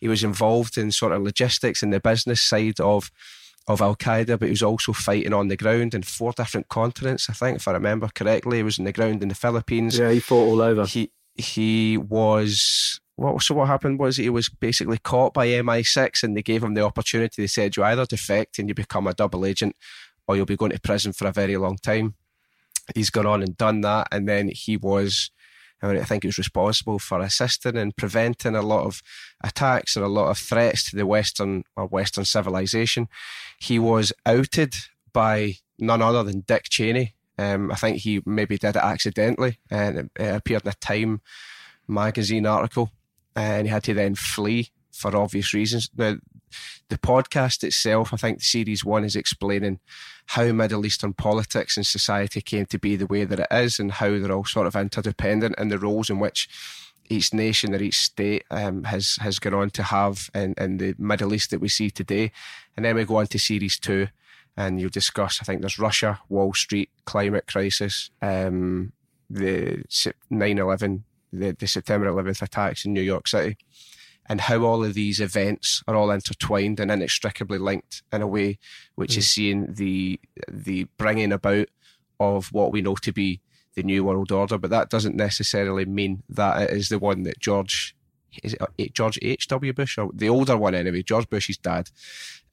He 0.00 0.08
was 0.08 0.24
involved 0.24 0.78
in 0.78 0.92
sort 0.92 1.12
of 1.12 1.22
logistics 1.22 1.82
and 1.82 1.92
the 1.92 2.00
business 2.00 2.42
side 2.42 2.80
of 2.80 3.10
of 3.66 3.82
Al 3.82 3.96
Qaeda, 3.96 4.38
but 4.38 4.46
he 4.46 4.50
was 4.50 4.62
also 4.62 4.94
fighting 4.94 5.34
on 5.34 5.48
the 5.48 5.56
ground 5.56 5.94
in 5.94 6.02
four 6.02 6.32
different 6.32 6.68
continents. 6.68 7.28
I 7.28 7.34
think, 7.34 7.58
if 7.58 7.68
I 7.68 7.72
remember 7.72 8.08
correctly, 8.14 8.58
he 8.58 8.62
was 8.62 8.78
in 8.78 8.86
the 8.86 8.92
ground 8.92 9.22
in 9.22 9.28
the 9.28 9.34
Philippines. 9.34 9.98
Yeah, 9.98 10.10
he 10.10 10.20
fought 10.20 10.46
all 10.46 10.62
over. 10.62 10.86
He 10.86 11.12
he 11.34 11.98
was 11.98 12.98
what 13.16 13.42
so 13.42 13.54
what 13.54 13.68
happened 13.68 13.98
was 13.98 14.16
he 14.16 14.30
was 14.30 14.48
basically 14.48 14.98
caught 14.98 15.34
by 15.34 15.46
MI6 15.48 16.22
and 16.22 16.36
they 16.36 16.42
gave 16.42 16.62
him 16.62 16.74
the 16.74 16.84
opportunity. 16.84 17.42
They 17.42 17.46
said 17.46 17.76
you 17.76 17.84
either 17.84 18.06
defect 18.06 18.58
and 18.58 18.68
you 18.68 18.74
become 18.74 19.06
a 19.06 19.14
double 19.14 19.44
agent, 19.44 19.76
or 20.26 20.36
you'll 20.36 20.46
be 20.46 20.56
going 20.56 20.72
to 20.72 20.80
prison 20.80 21.12
for 21.12 21.26
a 21.26 21.32
very 21.32 21.56
long 21.56 21.76
time 21.76 22.14
he's 22.94 23.10
gone 23.10 23.26
on 23.26 23.42
and 23.42 23.56
done 23.56 23.80
that, 23.82 24.08
and 24.12 24.28
then 24.28 24.48
he 24.48 24.76
was 24.76 25.30
I 25.80 25.86
mean, 25.86 25.98
I 25.98 26.04
think 26.04 26.24
he 26.24 26.28
was 26.28 26.38
responsible 26.38 26.98
for 26.98 27.20
assisting 27.20 27.76
and 27.76 27.96
preventing 27.96 28.56
a 28.56 28.62
lot 28.62 28.84
of 28.84 29.00
attacks 29.44 29.94
and 29.94 30.04
a 30.04 30.08
lot 30.08 30.30
of 30.30 30.38
threats 30.38 30.90
to 30.90 30.96
the 30.96 31.06
Western 31.06 31.64
or 31.76 31.86
Western 31.86 32.24
civilization. 32.24 33.08
He 33.60 33.78
was 33.78 34.12
outed 34.26 34.74
by 35.12 35.54
none 35.78 36.02
other 36.02 36.24
than 36.24 36.40
Dick 36.40 36.64
Cheney. 36.68 37.14
Um, 37.38 37.70
I 37.70 37.76
think 37.76 37.98
he 37.98 38.20
maybe 38.26 38.58
did 38.58 38.74
it 38.74 38.82
accidentally, 38.82 39.58
and 39.70 39.98
it, 39.98 40.10
appeared 40.18 40.62
in 40.64 40.70
a 40.70 40.74
Time 40.74 41.20
magazine 41.86 42.46
article, 42.46 42.90
and 43.36 43.66
he 43.68 43.72
had 43.72 43.84
to 43.84 43.94
then 43.94 44.16
flee 44.16 44.70
for 44.92 45.16
obvious 45.16 45.54
reasons. 45.54 45.88
Now, 45.96 46.16
the 46.88 46.98
podcast 46.98 47.64
itself, 47.64 48.12
I 48.12 48.16
think 48.16 48.42
series 48.42 48.84
one 48.84 49.04
is 49.04 49.16
explaining 49.16 49.80
how 50.26 50.52
Middle 50.52 50.84
Eastern 50.84 51.14
politics 51.14 51.76
and 51.76 51.86
society 51.86 52.40
came 52.40 52.66
to 52.66 52.78
be 52.78 52.96
the 52.96 53.06
way 53.06 53.24
that 53.24 53.40
it 53.40 53.46
is 53.50 53.78
and 53.78 53.92
how 53.92 54.10
they're 54.10 54.32
all 54.32 54.44
sort 54.44 54.66
of 54.66 54.76
interdependent 54.76 55.54
and 55.58 55.70
the 55.70 55.78
roles 55.78 56.10
in 56.10 56.18
which 56.18 56.48
each 57.08 57.32
nation 57.32 57.74
or 57.74 57.82
each 57.82 57.98
state 57.98 58.44
um, 58.50 58.84
has 58.84 59.16
has 59.20 59.38
gone 59.38 59.54
on 59.54 59.70
to 59.70 59.82
have 59.82 60.30
in, 60.34 60.54
in 60.58 60.76
the 60.76 60.94
Middle 60.98 61.32
East 61.32 61.50
that 61.50 61.60
we 61.60 61.68
see 61.68 61.90
today. 61.90 62.30
And 62.76 62.84
then 62.84 62.96
we 62.96 63.04
go 63.04 63.16
on 63.16 63.26
to 63.28 63.38
series 63.38 63.78
two 63.78 64.08
and 64.56 64.80
you'll 64.80 64.90
discuss, 64.90 65.38
I 65.40 65.44
think 65.44 65.60
there's 65.60 65.78
Russia, 65.78 66.20
Wall 66.28 66.52
Street, 66.52 66.90
climate 67.04 67.46
crisis, 67.46 68.10
um, 68.20 68.92
the 69.30 69.84
9 70.30 70.58
11, 70.58 71.04
the, 71.32 71.52
the 71.52 71.66
September 71.66 72.10
11th 72.10 72.42
attacks 72.42 72.84
in 72.84 72.92
New 72.92 73.02
York 73.02 73.28
City 73.28 73.56
and 74.28 74.42
how 74.42 74.62
all 74.62 74.84
of 74.84 74.94
these 74.94 75.20
events 75.20 75.82
are 75.88 75.96
all 75.96 76.10
intertwined 76.10 76.78
and 76.78 76.90
inextricably 76.90 77.58
linked 77.58 78.02
in 78.12 78.22
a 78.22 78.26
way 78.26 78.58
which 78.94 79.12
mm. 79.14 79.18
is 79.18 79.28
seeing 79.28 79.72
the 79.74 80.20
the 80.48 80.84
bringing 80.96 81.32
about 81.32 81.68
of 82.20 82.52
what 82.52 82.72
we 82.72 82.82
know 82.82 82.94
to 82.96 83.12
be 83.12 83.40
the 83.74 83.82
new 83.82 84.04
world 84.04 84.32
order 84.32 84.58
but 84.58 84.70
that 84.70 84.90
doesn't 84.90 85.16
necessarily 85.16 85.84
mean 85.84 86.22
that 86.28 86.62
it 86.62 86.70
is 86.70 86.88
the 86.88 86.98
one 86.98 87.22
that 87.22 87.38
George 87.38 87.94
is 88.42 88.54
it 88.54 88.62
uh, 88.62 88.66
George 88.92 89.18
H.W. 89.22 89.72
Bush 89.72 89.98
or 89.98 90.10
the 90.12 90.28
older 90.28 90.56
one 90.56 90.74
anyway 90.74 91.02
George 91.02 91.28
Bush's 91.28 91.56
dad 91.56 91.90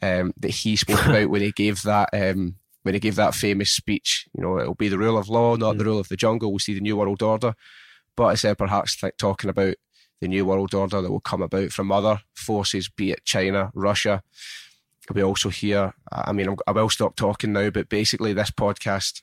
um, 0.02 0.34
that 0.38 0.52
he 0.52 0.76
spoke 0.76 1.06
about 1.06 1.30
when 1.30 1.42
he 1.42 1.52
gave 1.52 1.82
that 1.84 2.10
um, 2.14 2.56
when 2.84 2.94
he 2.94 3.00
gave 3.00 3.16
that 3.16 3.36
famous 3.36 3.72
speech 3.72 4.28
you 4.34 4.44
know 4.44 4.60
it'll 4.60 4.76
be 4.76 4.88
the 4.88 5.00
rule 5.00 5.18
of 5.18 5.30
law 5.30 5.56
not 5.56 5.76
mm. 5.76 5.80
the 5.80 5.86
rule 5.86 6.00
of 6.00 6.10
the 6.10 6.16
jungle 6.16 6.52
we'll 6.52 6.60
see 6.60 6.74
the 6.74 6.80
new 6.80 6.96
world 6.96 7.22
order 7.22 7.56
but 8.16 8.26
I 8.26 8.36
said 8.36 8.58
perhaps 8.58 9.02
like 9.04 9.18
talking 9.18 9.50
about 9.50 9.76
the 10.26 10.30
new 10.30 10.46
world 10.46 10.74
order 10.74 11.02
that 11.02 11.12
will 11.12 11.20
come 11.20 11.44
about 11.44 11.72
from 11.72 11.92
other 11.92 12.20
forces, 12.34 12.90
be 12.90 13.12
it 13.12 13.24
China, 13.26 13.72
Russia. 13.76 14.24
We 15.14 15.24
also 15.24 15.50
hear, 15.50 15.94
I 16.12 16.32
mean, 16.32 16.56
I 16.66 16.72
will 16.72 16.90
stop 16.90 17.16
talking 17.16 17.54
now, 17.54 17.70
but 17.70 17.90
basically, 17.90 18.34
this 18.34 18.50
podcast, 18.50 19.22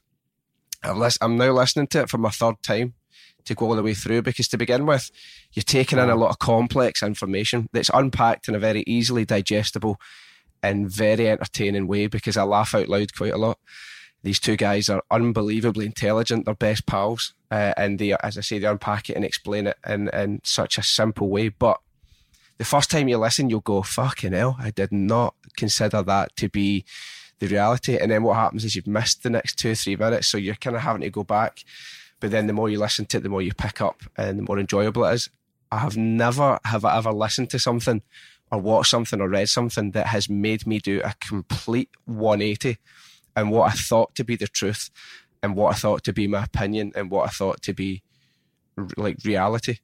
I'm 0.84 1.36
now 1.36 1.50
listening 1.52 1.88
to 1.88 2.02
it 2.02 2.08
for 2.08 2.18
my 2.18 2.30
third 2.30 2.62
time 2.62 2.94
to 3.46 3.54
go 3.56 3.66
all 3.66 3.74
the 3.74 3.82
way 3.82 3.94
through 3.94 4.22
because 4.22 4.46
to 4.48 4.56
begin 4.56 4.86
with, 4.86 5.10
you're 5.52 5.64
taking 5.64 5.98
in 5.98 6.08
a 6.08 6.14
lot 6.14 6.30
of 6.30 6.38
complex 6.38 7.02
information 7.02 7.68
that's 7.72 7.90
unpacked 7.92 8.46
in 8.46 8.54
a 8.54 8.60
very 8.60 8.84
easily 8.86 9.24
digestible 9.24 10.00
and 10.62 10.88
very 10.88 11.28
entertaining 11.28 11.88
way 11.88 12.06
because 12.06 12.36
I 12.36 12.44
laugh 12.44 12.76
out 12.76 12.88
loud 12.88 13.12
quite 13.16 13.32
a 13.32 13.38
lot. 13.38 13.58
These 14.22 14.40
two 14.40 14.56
guys 14.56 14.88
are 14.88 15.02
unbelievably 15.10 15.86
intelligent. 15.86 16.44
They're 16.44 16.54
best 16.54 16.86
pals, 16.86 17.34
uh, 17.50 17.74
and 17.76 17.98
they, 17.98 18.12
as 18.22 18.38
I 18.38 18.40
say, 18.40 18.58
they 18.58 18.66
unpack 18.66 19.10
it 19.10 19.16
and 19.16 19.24
explain 19.24 19.66
it 19.66 19.76
in 19.86 20.08
in 20.08 20.40
such 20.44 20.78
a 20.78 20.82
simple 20.82 21.28
way. 21.28 21.48
But 21.48 21.80
the 22.58 22.64
first 22.64 22.90
time 22.90 23.08
you 23.08 23.18
listen, 23.18 23.50
you'll 23.50 23.60
go, 23.60 23.82
"Fucking 23.82 24.32
hell! 24.32 24.56
I 24.58 24.70
did 24.70 24.92
not 24.92 25.34
consider 25.56 26.02
that 26.02 26.36
to 26.36 26.48
be." 26.48 26.84
the 27.42 27.48
reality. 27.48 27.98
And 27.98 28.12
then 28.12 28.22
what 28.22 28.36
happens 28.36 28.64
is 28.64 28.76
you've 28.76 28.86
missed 28.86 29.24
the 29.24 29.30
next 29.30 29.58
two 29.58 29.72
or 29.72 29.74
three 29.74 29.96
minutes. 29.96 30.28
So 30.28 30.38
you're 30.38 30.54
kind 30.54 30.76
of 30.76 30.82
having 30.82 31.02
to 31.02 31.10
go 31.10 31.24
back. 31.24 31.64
But 32.20 32.30
then 32.30 32.46
the 32.46 32.52
more 32.52 32.70
you 32.70 32.78
listen 32.78 33.04
to 33.06 33.16
it, 33.16 33.24
the 33.24 33.28
more 33.28 33.42
you 33.42 33.52
pick 33.52 33.80
up 33.80 34.02
and 34.16 34.38
the 34.38 34.42
more 34.44 34.60
enjoyable 34.60 35.04
it 35.04 35.14
is. 35.14 35.28
I 35.72 35.78
have 35.78 35.96
never, 35.96 36.60
have 36.64 36.84
I 36.84 36.96
ever 36.98 37.10
listened 37.12 37.50
to 37.50 37.58
something 37.58 38.02
or 38.52 38.58
watched 38.60 38.90
something 38.90 39.20
or 39.20 39.28
read 39.28 39.48
something 39.48 39.90
that 39.90 40.06
has 40.06 40.28
made 40.28 40.68
me 40.68 40.78
do 40.78 41.00
a 41.02 41.14
complete 41.18 41.90
180 42.04 42.78
and 43.36 43.50
what 43.50 43.72
I 43.72 43.74
thought 43.74 44.14
to 44.16 44.24
be 44.24 44.36
the 44.36 44.46
truth 44.46 44.90
and 45.42 45.56
what 45.56 45.74
I 45.74 45.78
thought 45.78 46.04
to 46.04 46.12
be 46.12 46.26
my 46.26 46.44
opinion 46.44 46.92
and 46.94 47.10
what 47.10 47.26
I 47.26 47.30
thought 47.30 47.62
to 47.62 47.72
be 47.72 48.02
like 48.96 49.18
reality. 49.24 49.78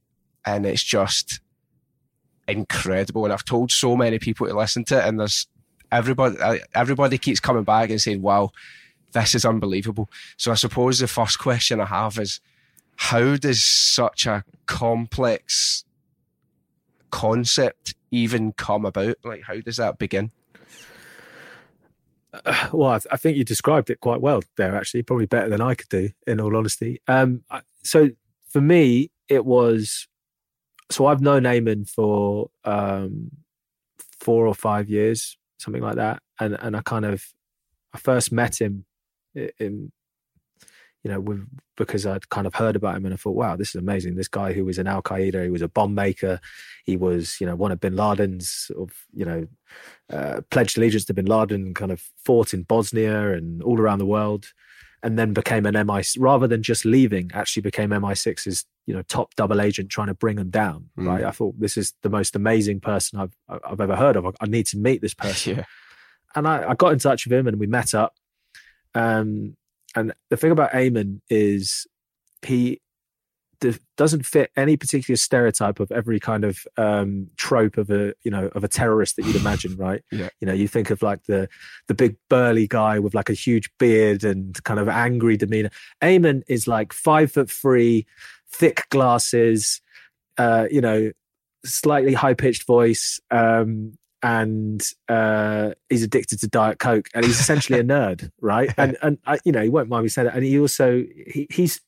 And 0.45 0.65
it's 0.65 0.83
just 0.83 1.41
incredible. 2.47 3.25
And 3.25 3.33
I've 3.33 3.45
told 3.45 3.71
so 3.71 3.97
many 3.97 4.19
people 4.19 4.47
to 4.47 4.57
listen 4.57 4.85
to 4.85 4.99
it, 4.99 5.07
and 5.07 5.21
there's 5.21 5.47
everybody, 5.93 6.37
everybody 6.75 7.19
keeps 7.19 7.41
coming 7.41 7.65
back 7.65 7.91
and 7.91 8.01
saying, 8.01 8.23
wow, 8.23 8.51
this 9.13 9.35
is 9.35 9.45
unbelievable. 9.45 10.09
So 10.37 10.53
I 10.53 10.55
suppose 10.55 10.99
the 10.99 11.09
first 11.09 11.39
question 11.39 11.81
I 11.81 11.87
have 11.87 12.19
is, 12.19 12.41
how 12.97 13.37
does 13.37 13.63
such 13.65 14.27
a 14.27 14.45
complex 14.67 15.85
concept 17.11 17.95
even 18.11 18.53
come 18.53 18.85
about? 18.85 19.17
Like, 19.25 19.43
how 19.43 19.61
does 19.61 19.77
that 19.77 19.99
begin? 19.99 20.31
well, 22.73 22.91
I, 22.91 22.99
th- 22.99 23.07
I, 23.11 23.17
think 23.17 23.37
you 23.37 23.45
described 23.45 23.91
it 23.91 24.01
quite 24.01 24.21
well 24.21 24.43
there, 24.57 24.77
actually, 24.77 25.03
probably 25.03 25.27
better 25.27 25.49
than 25.49 25.61
I 25.61 25.75
could 25.75 25.89
do, 25.89 26.11
in 26.27 26.41
all 26.41 26.57
honesty. 26.57 27.01
Um, 27.09 27.43
so 27.83 28.11
for 28.49 28.61
me, 28.61 29.11
it 29.29 29.45
was 29.45 30.07
so 30.91 31.07
I've 31.07 31.21
known 31.21 31.47
Aimen 31.47 31.85
for 31.85 32.51
um, 32.65 33.31
four 34.21 34.47
or 34.47 34.55
five 34.55 34.89
years, 34.89 35.37
something 35.59 35.83
like 35.83 35.97
that, 35.97 36.23
and 36.41 36.57
and 36.61 36.77
I 36.77 36.83
kind 36.83 37.05
of 37.05 37.25
I 37.95 37.99
first 37.99 38.33
met 38.33 38.61
him 38.61 38.85
in 39.59 39.93
you 41.09 41.15
know, 41.15 41.21
with, 41.21 41.49
because 41.79 42.05
I'd 42.05 42.29
kind 42.29 42.47
of 42.47 42.55
heard 42.55 42.77
about 42.77 42.97
him 42.97 43.07
and 43.07 43.15
I 43.15 43.17
thought, 43.17 43.35
wow, 43.35 43.57
this 43.57 43.71
is 43.71 43.77
amazing. 43.77 44.15
This 44.15 44.29
guy 44.29 44.53
who 44.53 44.67
was 44.67 44.77
an 44.77 44.87
Al 44.87 45.01
Qaeda, 45.01 45.43
he 45.43 45.51
was 45.51 45.63
a 45.63 45.69
bomb 45.69 45.95
maker, 45.95 46.39
he 46.85 46.99
was, 46.99 47.41
you 47.41 47.47
know, 47.47 47.57
one 47.57 47.73
of 47.73 47.81
Bin 47.81 47.97
Laden's, 47.97 48.71
of, 48.77 48.91
you 49.15 49.25
know, 49.25 49.47
uh, 50.13 50.43
pledged 50.51 50.77
allegiance 50.77 51.07
to 51.07 51.15
Bin 51.15 51.25
Laden, 51.25 51.73
kind 51.73 51.91
of 51.91 52.03
fought 52.23 52.53
in 52.53 52.65
Bosnia 52.65 53.33
and 53.33 53.63
all 53.63 53.81
around 53.81 54.01
the 54.01 54.07
world, 54.07 54.53
and 55.03 55.19
then 55.19 55.33
became 55.33 55.65
an 55.65 55.87
MI 55.87 56.03
rather 56.19 56.47
than 56.47 56.63
just 56.63 56.85
leaving, 56.85 57.31
actually 57.33 57.63
became 57.63 57.89
MI6's, 57.89 58.67
you 58.85 58.93
know, 58.93 59.03
top 59.03 59.35
double 59.35 59.63
agent 59.63 59.89
trying 59.89 60.09
to 60.09 60.15
bring 60.15 60.37
them 60.37 60.51
down. 60.51 60.91
Mm. 60.99 61.07
Right? 61.07 61.25
I 61.25 61.31
thought 61.31 61.59
this 61.59 61.79
is 61.79 61.95
the 62.03 62.11
most 62.11 62.37
amazing 62.37 62.81
person 62.81 63.19
I've 63.19 63.35
I've 63.49 63.81
ever 63.81 63.97
heard 63.97 64.17
of. 64.17 64.27
I, 64.27 64.33
I 64.43 64.47
need 64.47 64.67
to 64.67 64.77
meet 64.77 65.01
this 65.01 65.15
person. 65.25 65.57
Yeah. 65.57 65.65
And 66.35 66.47
I, 66.47 66.71
I 66.71 66.75
got 66.75 66.93
in 66.93 66.99
touch 66.99 67.25
with 67.25 67.33
him 67.33 67.47
and 67.47 67.59
we 67.59 67.67
met 67.67 67.95
up. 67.95 68.15
Um, 68.95 69.57
and 69.99 70.13
the 70.31 70.37
thing 70.37 70.51
about 70.51 70.75
Aimen 70.75 71.21
is 71.29 71.87
he 72.43 72.81
doesn't 73.97 74.25
fit 74.25 74.51
any 74.57 74.77
particular 74.77 75.17
stereotype 75.17 75.81
of 75.81 75.91
every 75.91 76.21
kind 76.21 76.45
of 76.45 76.65
um, 76.77 77.29
trope 77.37 77.77
of 77.77 77.91
a 77.91 78.15
you 78.23 78.31
know 78.31 78.47
of 78.55 78.63
a 78.63 78.69
terrorist 78.69 79.17
that 79.17 79.25
you'd 79.27 79.37
imagine, 79.41 79.77
right? 79.77 80.03
yeah. 80.13 80.29
You 80.41 80.47
know, 80.47 80.53
you 80.53 80.69
think 80.69 80.91
of 80.91 81.03
like 81.03 81.25
the 81.25 81.49
the 81.89 81.95
big 81.95 82.17
burly 82.29 82.67
guy 82.67 82.99
with 82.99 83.15
like 83.15 83.29
a 83.29 83.35
huge 83.35 83.71
beard 83.79 84.25
and 84.25 84.63
kind 84.65 84.81
of 84.81 84.89
angry 84.89 85.37
demeanor. 85.37 85.71
Aimen 86.03 86.45
is 86.47 86.69
like 86.69 86.93
five 86.93 87.33
foot 87.33 87.51
three, 87.51 88.07
thick 88.51 88.87
glasses, 88.91 89.81
uh, 90.37 90.67
you 90.71 90.81
know, 90.81 91.11
slightly 91.65 92.15
high 92.15 92.35
pitched 92.35 92.67
voice, 92.67 93.21
um, 93.31 93.98
and 94.23 94.83
uh, 95.09 95.71
he's 95.89 96.03
addicted 96.03 96.41
to 96.41 96.49
diet 96.49 96.79
coke 96.79 97.09
and 97.15 97.25
he's 97.25 97.39
essentially 97.39 97.79
a 97.79 97.85
nerd 97.85 98.31
right? 98.41 98.73
And 98.77 98.97
and 99.03 99.19
I, 99.27 99.39
you 99.45 99.53
know 99.53 99.63
he 99.63 99.69
won't 99.69 99.89
mind 99.89 100.05
me 100.05 100.09
saying 100.09 100.27
that. 100.27 100.35
And 100.35 100.45
he 100.45 100.59
also 100.59 101.05
he, 101.27 101.47
he's 101.51 101.81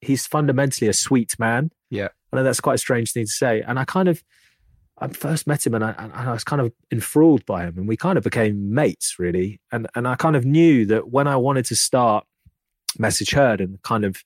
he's 0.00 0.26
fundamentally 0.26 0.88
a 0.88 0.92
sweet 0.92 1.38
man. 1.38 1.70
Yeah. 1.90 2.08
I 2.32 2.36
know 2.36 2.42
that's 2.44 2.60
quite 2.60 2.74
a 2.74 2.78
strange 2.78 3.12
thing 3.12 3.24
to 3.24 3.30
say. 3.30 3.62
And 3.62 3.78
i 3.78 3.84
kind 3.84 4.08
of 4.08 4.22
i 4.98 5.08
first 5.08 5.46
met 5.46 5.66
him 5.66 5.74
and 5.74 5.84
I, 5.84 5.94
and 5.98 6.12
I 6.12 6.32
was 6.32 6.44
kind 6.44 6.60
of 6.60 6.72
enthralled 6.90 7.44
by 7.46 7.64
him 7.64 7.78
and 7.78 7.88
we 7.88 7.96
kind 7.96 8.18
of 8.18 8.24
became 8.24 8.74
mates 8.74 9.18
really. 9.18 9.60
And 9.70 9.88
and 9.94 10.06
i 10.06 10.14
kind 10.14 10.36
of 10.36 10.44
knew 10.44 10.86
that 10.86 11.10
when 11.10 11.26
i 11.26 11.36
wanted 11.36 11.64
to 11.66 11.76
start 11.76 12.26
message 12.98 13.30
heard 13.30 13.60
and 13.60 13.80
kind 13.82 14.04
of 14.04 14.16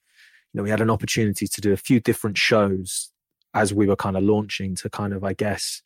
you 0.52 0.58
know 0.58 0.62
we 0.62 0.70
had 0.70 0.80
an 0.80 0.90
opportunity 0.90 1.46
to 1.46 1.60
do 1.60 1.72
a 1.72 1.76
few 1.76 2.00
different 2.00 2.36
shows 2.36 3.12
as 3.54 3.72
we 3.72 3.86
were 3.86 3.96
kind 3.96 4.16
of 4.16 4.22
launching 4.22 4.74
to 4.74 4.90
kind 4.90 5.12
of 5.12 5.22
i 5.22 5.32
guess 5.32 5.82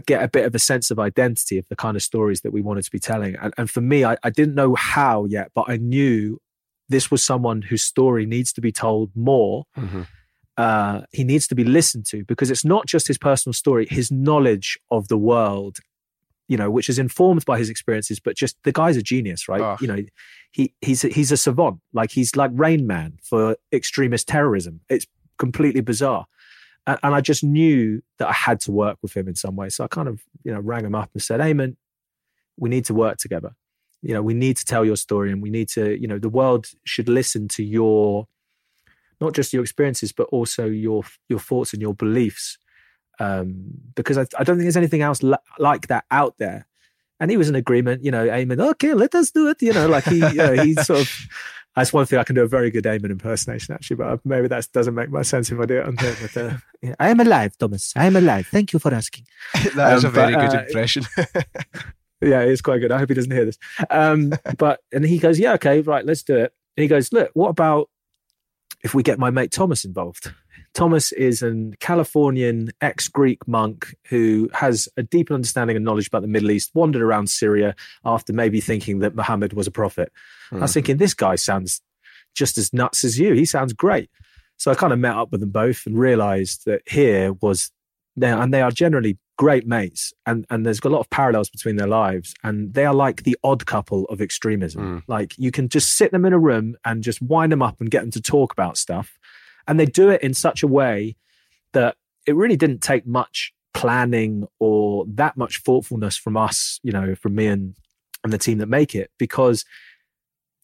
get 0.00 0.22
a 0.22 0.28
bit 0.28 0.44
of 0.44 0.54
a 0.54 0.58
sense 0.58 0.90
of 0.90 0.98
identity 0.98 1.58
of 1.58 1.66
the 1.68 1.76
kind 1.76 1.96
of 1.96 2.02
stories 2.02 2.40
that 2.42 2.52
we 2.52 2.60
wanted 2.60 2.84
to 2.84 2.90
be 2.90 2.98
telling. 2.98 3.36
And, 3.36 3.52
and 3.56 3.70
for 3.70 3.80
me, 3.80 4.04
I, 4.04 4.16
I, 4.22 4.30
didn't 4.30 4.54
know 4.54 4.74
how 4.74 5.24
yet, 5.24 5.50
but 5.54 5.66
I 5.68 5.76
knew 5.76 6.38
this 6.88 7.10
was 7.10 7.22
someone 7.22 7.62
whose 7.62 7.82
story 7.82 8.26
needs 8.26 8.52
to 8.54 8.60
be 8.60 8.72
told 8.72 9.10
more. 9.14 9.64
Mm-hmm. 9.76 10.02
Uh, 10.56 11.02
he 11.12 11.24
needs 11.24 11.46
to 11.48 11.54
be 11.54 11.64
listened 11.64 12.06
to 12.06 12.24
because 12.24 12.50
it's 12.50 12.64
not 12.64 12.86
just 12.86 13.08
his 13.08 13.18
personal 13.18 13.54
story, 13.54 13.86
his 13.90 14.10
knowledge 14.10 14.78
of 14.90 15.08
the 15.08 15.16
world, 15.16 15.78
you 16.46 16.56
know, 16.56 16.70
which 16.70 16.88
is 16.88 16.98
informed 16.98 17.44
by 17.46 17.58
his 17.58 17.70
experiences, 17.70 18.20
but 18.20 18.36
just 18.36 18.56
the 18.64 18.72
guy's 18.72 18.96
a 18.96 19.02
genius, 19.02 19.48
right? 19.48 19.60
Oh. 19.60 19.76
You 19.80 19.86
know, 19.86 19.98
he 20.50 20.74
he's 20.82 21.04
a, 21.04 21.08
he's 21.08 21.32
a 21.32 21.38
savant, 21.38 21.80
like 21.94 22.10
he's 22.10 22.36
like 22.36 22.50
Rain 22.52 22.86
Man 22.86 23.18
for 23.22 23.56
extremist 23.72 24.28
terrorism. 24.28 24.80
It's 24.90 25.06
completely 25.38 25.80
bizarre 25.80 26.26
and, 26.86 26.98
and 27.02 27.14
I 27.14 27.20
just 27.20 27.44
knew 27.44 28.02
that 28.18 28.28
I 28.28 28.32
had 28.32 28.60
to 28.60 28.72
work 28.72 28.98
with 29.02 29.16
him 29.16 29.28
in 29.28 29.34
some 29.34 29.56
way. 29.56 29.68
So 29.68 29.84
I 29.84 29.88
kind 29.88 30.08
of, 30.08 30.22
you 30.44 30.52
know, 30.52 30.60
rang 30.60 30.84
him 30.84 30.94
up 30.94 31.10
and 31.12 31.22
said, 31.22 31.40
Aimen, 31.40 31.76
we 32.56 32.68
need 32.68 32.84
to 32.86 32.94
work 32.94 33.18
together. 33.18 33.54
You 34.02 34.14
know, 34.14 34.22
we 34.22 34.34
need 34.34 34.56
to 34.56 34.64
tell 34.64 34.84
your 34.84 34.96
story 34.96 35.30
and 35.30 35.40
we 35.40 35.50
need 35.50 35.68
to, 35.70 36.00
you 36.00 36.08
know, 36.08 36.18
the 36.18 36.28
world 36.28 36.66
should 36.84 37.08
listen 37.08 37.48
to 37.48 37.62
your 37.62 38.26
not 39.20 39.34
just 39.34 39.52
your 39.52 39.62
experiences, 39.62 40.10
but 40.12 40.24
also 40.32 40.66
your 40.66 41.04
your 41.28 41.38
thoughts 41.38 41.72
and 41.72 41.80
your 41.80 41.94
beliefs. 41.94 42.58
Um, 43.20 43.66
because 43.94 44.18
I, 44.18 44.22
I 44.36 44.42
don't 44.42 44.56
think 44.56 44.62
there's 44.62 44.76
anything 44.76 45.02
else 45.02 45.22
li- 45.22 45.36
like 45.58 45.86
that 45.86 46.04
out 46.10 46.34
there. 46.38 46.66
And 47.20 47.30
he 47.30 47.36
was 47.36 47.48
in 47.48 47.54
agreement, 47.54 48.04
you 48.04 48.10
know, 48.10 48.24
Aimen, 48.24 48.60
okay, 48.60 48.94
let 48.94 49.14
us 49.14 49.30
do 49.30 49.48
it. 49.48 49.62
You 49.62 49.72
know, 49.72 49.86
like 49.86 50.04
he, 50.04 50.16
you 50.16 50.34
know, 50.34 50.54
he 50.54 50.74
sort 50.74 51.02
of, 51.02 51.28
that's 51.74 51.92
one 51.92 52.04
thing 52.04 52.18
I 52.18 52.24
can 52.24 52.34
do 52.34 52.42
a 52.42 52.48
very 52.48 52.70
good 52.70 52.86
Aimen 52.86 53.10
impersonation, 53.10 53.74
actually, 53.74 53.96
but 53.96 54.24
maybe 54.24 54.48
that 54.48 54.68
doesn't 54.72 54.94
make 54.94 55.10
much 55.10 55.26
sense 55.26 55.50
if 55.50 55.58
I 55.58 55.64
do 55.64 55.78
it 55.78 55.86
on 55.86 55.96
here. 55.96 56.16
But, 56.20 56.36
uh, 56.36 56.56
yeah, 56.82 56.94
I 57.00 57.08
am 57.08 57.20
alive, 57.20 57.56
Thomas. 57.56 57.92
I 57.96 58.06
am 58.06 58.16
alive. 58.16 58.46
Thank 58.46 58.72
you 58.72 58.78
for 58.78 58.92
asking. 58.92 59.26
that 59.74 59.96
is 59.96 60.04
um, 60.04 60.10
a 60.10 60.12
very 60.12 60.34
but, 60.34 60.50
good 60.50 60.58
uh, 60.58 60.64
impression. 60.64 61.04
yeah, 62.20 62.40
it's 62.40 62.60
quite 62.60 62.78
good. 62.78 62.92
I 62.92 62.98
hope 62.98 63.08
he 63.08 63.14
doesn't 63.14 63.30
hear 63.30 63.46
this. 63.46 63.58
Um, 63.88 64.34
but, 64.58 64.80
and 64.92 65.04
he 65.04 65.18
goes, 65.18 65.38
yeah, 65.38 65.54
okay, 65.54 65.80
right, 65.80 66.04
let's 66.04 66.22
do 66.22 66.36
it. 66.36 66.52
And 66.76 66.82
he 66.82 66.88
goes, 66.88 67.10
look, 67.12 67.30
what 67.32 67.48
about 67.48 67.88
if 68.84 68.94
we 68.94 69.02
get 69.02 69.18
my 69.18 69.30
mate 69.30 69.50
Thomas 69.50 69.84
involved? 69.84 70.32
Thomas 70.74 71.12
is 71.12 71.42
an 71.42 71.74
Californian 71.80 72.70
ex 72.80 73.08
Greek 73.08 73.46
monk 73.46 73.94
who 74.08 74.48
has 74.54 74.88
a 74.96 75.02
deep 75.02 75.30
understanding 75.30 75.76
and 75.76 75.84
knowledge 75.84 76.08
about 76.08 76.22
the 76.22 76.28
Middle 76.28 76.50
East, 76.50 76.70
wandered 76.74 77.02
around 77.02 77.28
Syria 77.28 77.74
after 78.04 78.32
maybe 78.32 78.60
thinking 78.60 79.00
that 79.00 79.14
Muhammad 79.14 79.52
was 79.52 79.66
a 79.66 79.70
prophet. 79.70 80.12
Mm. 80.50 80.58
I 80.58 80.60
was 80.62 80.70
hmm. 80.70 80.74
thinking, 80.74 80.96
this 80.96 81.14
guy 81.14 81.36
sounds 81.36 81.80
just 82.34 82.56
as 82.56 82.72
nuts 82.72 83.04
as 83.04 83.18
you. 83.18 83.34
He 83.34 83.44
sounds 83.44 83.72
great. 83.72 84.10
So 84.56 84.70
I 84.70 84.74
kind 84.74 84.92
of 84.92 84.98
met 84.98 85.16
up 85.16 85.30
with 85.30 85.40
them 85.40 85.50
both 85.50 85.86
and 85.86 85.98
realized 85.98 86.64
that 86.66 86.82
here 86.86 87.34
was 87.34 87.70
there, 88.16 88.38
and 88.38 88.52
they 88.52 88.62
are 88.62 88.70
generally 88.70 89.18
great 89.38 89.66
mates 89.66 90.12
and 90.26 90.46
and 90.50 90.64
there's 90.64 90.78
a 90.84 90.88
lot 90.88 91.00
of 91.00 91.10
parallels 91.10 91.48
between 91.48 91.76
their 91.76 91.86
lives 91.86 92.34
and 92.44 92.74
they 92.74 92.84
are 92.84 92.94
like 92.94 93.24
the 93.24 93.36
odd 93.42 93.64
couple 93.66 94.04
of 94.04 94.20
extremism 94.20 95.00
mm. 95.00 95.02
like 95.08 95.36
you 95.38 95.50
can 95.50 95.68
just 95.68 95.96
sit 95.96 96.12
them 96.12 96.24
in 96.24 96.32
a 96.32 96.38
room 96.38 96.76
and 96.84 97.02
just 97.02 97.20
wind 97.22 97.50
them 97.50 97.62
up 97.62 97.80
and 97.80 97.90
get 97.90 98.02
them 98.02 98.10
to 98.10 98.20
talk 98.20 98.52
about 98.52 98.76
stuff 98.76 99.18
and 99.66 99.78
they 99.78 99.86
do 99.86 100.10
it 100.10 100.22
in 100.22 100.34
such 100.34 100.62
a 100.62 100.66
way 100.66 101.16
that 101.72 101.96
it 102.26 102.36
really 102.36 102.56
didn't 102.56 102.82
take 102.82 103.06
much 103.06 103.52
planning 103.74 104.46
or 104.58 105.04
that 105.08 105.36
much 105.36 105.62
thoughtfulness 105.62 106.16
from 106.16 106.36
us, 106.36 106.78
you 106.82 106.92
know, 106.92 107.14
from 107.14 107.34
me 107.34 107.46
and, 107.46 107.74
and 108.22 108.32
the 108.32 108.38
team 108.38 108.58
that 108.58 108.68
make 108.68 108.94
it, 108.94 109.10
because 109.18 109.64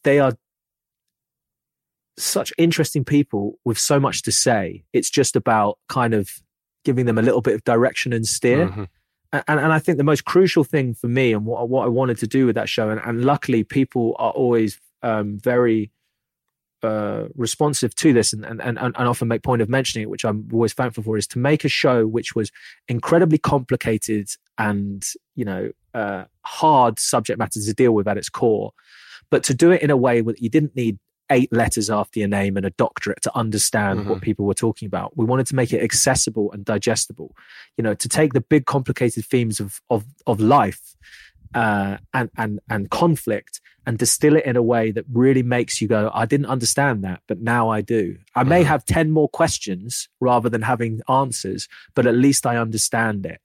they 0.05 0.21
are 0.21 0.37
such 2.17 2.53
interesting 2.59 3.05
people 3.05 3.59
with 3.65 3.79
so 3.79 3.99
much 3.99 4.23
to 4.23 4.33
say. 4.33 4.85
It's 4.93 5.11
just 5.11 5.37
about 5.37 5.79
kind 5.89 6.15
of 6.15 6.31
giving 6.85 7.07
them 7.07 7.19
a 7.19 7.23
little 7.23 7.41
bit 7.41 7.55
of 7.55 7.65
direction 7.65 8.13
and 8.13 8.27
steer. 8.27 8.69
Mm-hmm. 8.69 8.85
And, 9.33 9.61
and 9.61 9.73
I 9.73 9.79
think 9.79 9.99
the 9.99 10.05
most 10.05 10.25
crucial 10.25 10.65
thing 10.65 10.95
for 10.95 11.09
me 11.09 11.33
and 11.33 11.45
what, 11.45 11.69
what 11.69 11.85
I 11.85 11.89
wanted 11.89 12.19
to 12.19 12.27
do 12.27 12.47
with 12.47 12.55
that 12.55 12.69
show, 12.69 12.91
and, 12.91 13.01
and 13.05 13.25
luckily 13.25 13.65
people 13.65 14.17
are 14.19 14.31
always 14.31 14.81
um, 15.03 15.39
very 15.39 15.91
uh, 16.83 17.25
responsive 17.35 17.95
to 17.97 18.13
this 18.13 18.33
and, 18.33 18.45
and, 18.45 18.61
and, 18.61 18.79
and 18.79 18.95
often 18.97 19.29
make 19.29 19.43
point 19.43 19.63
of 19.63 19.69
mentioning 19.69 20.05
it, 20.05 20.11
which 20.11 20.25
I'm 20.25 20.49
always 20.53 20.73
thankful 20.73 21.03
for, 21.03 21.17
is 21.17 21.27
to 21.29 21.39
make 21.39 21.65
a 21.65 21.69
show 21.69 22.07
which 22.07 22.35
was 22.35 22.51
incredibly 22.89 23.39
complicated 23.39 24.29
and, 24.59 25.05
you 25.35 25.45
know, 25.45 25.71
uh, 25.95 26.25
hard 26.45 26.99
subject 26.99 27.39
matter 27.39 27.61
to 27.61 27.75
deal 27.75 27.93
with 27.93 28.07
at 28.07 28.17
its 28.17 28.29
core, 28.29 28.73
but 29.31 29.43
to 29.45 29.55
do 29.55 29.71
it 29.71 29.83
in 29.83 29.91
a 29.91 29.97
way 29.97 30.21
that 30.21 30.41
you 30.41 30.49
didn't 30.49 30.77
need 30.77 30.99
eight 31.31 31.53
letters 31.53 31.91
after 31.91 32.21
your 32.21 32.29
name 32.29 32.57
and 32.57 32.65
a 32.65 32.71
doctorate 32.71 33.21
to 33.23 33.37
understand 33.37 34.01
mm-hmm. 34.01 34.09
what 34.11 34.23
people 34.23 34.47
were 34.47 34.55
talking 34.55 34.87
about. 34.87 35.17
We 35.17 35.25
wanted 35.25 35.47
to 35.49 35.55
make 35.55 35.73
it 35.73 35.83
accessible 35.83 36.51
and 36.53 36.65
digestible, 36.65 37.37
you 37.77 37.85
know, 37.85 37.95
to 37.95 38.09
take 38.09 38.33
the 38.33 38.41
big 38.41 38.67
complicated 38.67 39.27
themes 39.27 39.61
of, 39.61 39.81
of, 39.91 40.05
of 40.27 40.41
life 40.41 40.97
uh, 41.55 41.99
and 42.13 42.31
and 42.37 42.61
and 42.69 42.91
conflict 42.91 43.61
and 43.87 43.97
distill 43.97 44.37
it 44.37 44.45
in 44.45 44.55
a 44.55 44.63
way 44.63 44.91
that 44.91 45.05
really 45.11 45.43
makes 45.43 45.81
you 45.81 45.89
go, 45.89 46.11
I 46.13 46.27
didn't 46.27 46.47
understand 46.47 47.03
that, 47.05 47.23
but 47.27 47.41
now 47.41 47.71
I 47.71 47.81
do. 47.81 48.19
I 48.35 48.43
may 48.43 48.63
have 48.63 48.85
10 48.85 49.11
more 49.11 49.31
questions 49.31 50.11
rather 50.21 50.51
than 50.51 50.61
having 50.61 51.01
answers, 51.09 51.69
but 51.95 52.05
at 52.05 52.15
least 52.15 52.45
I 52.45 52.59
understand 52.59 53.25
it. 53.25 53.41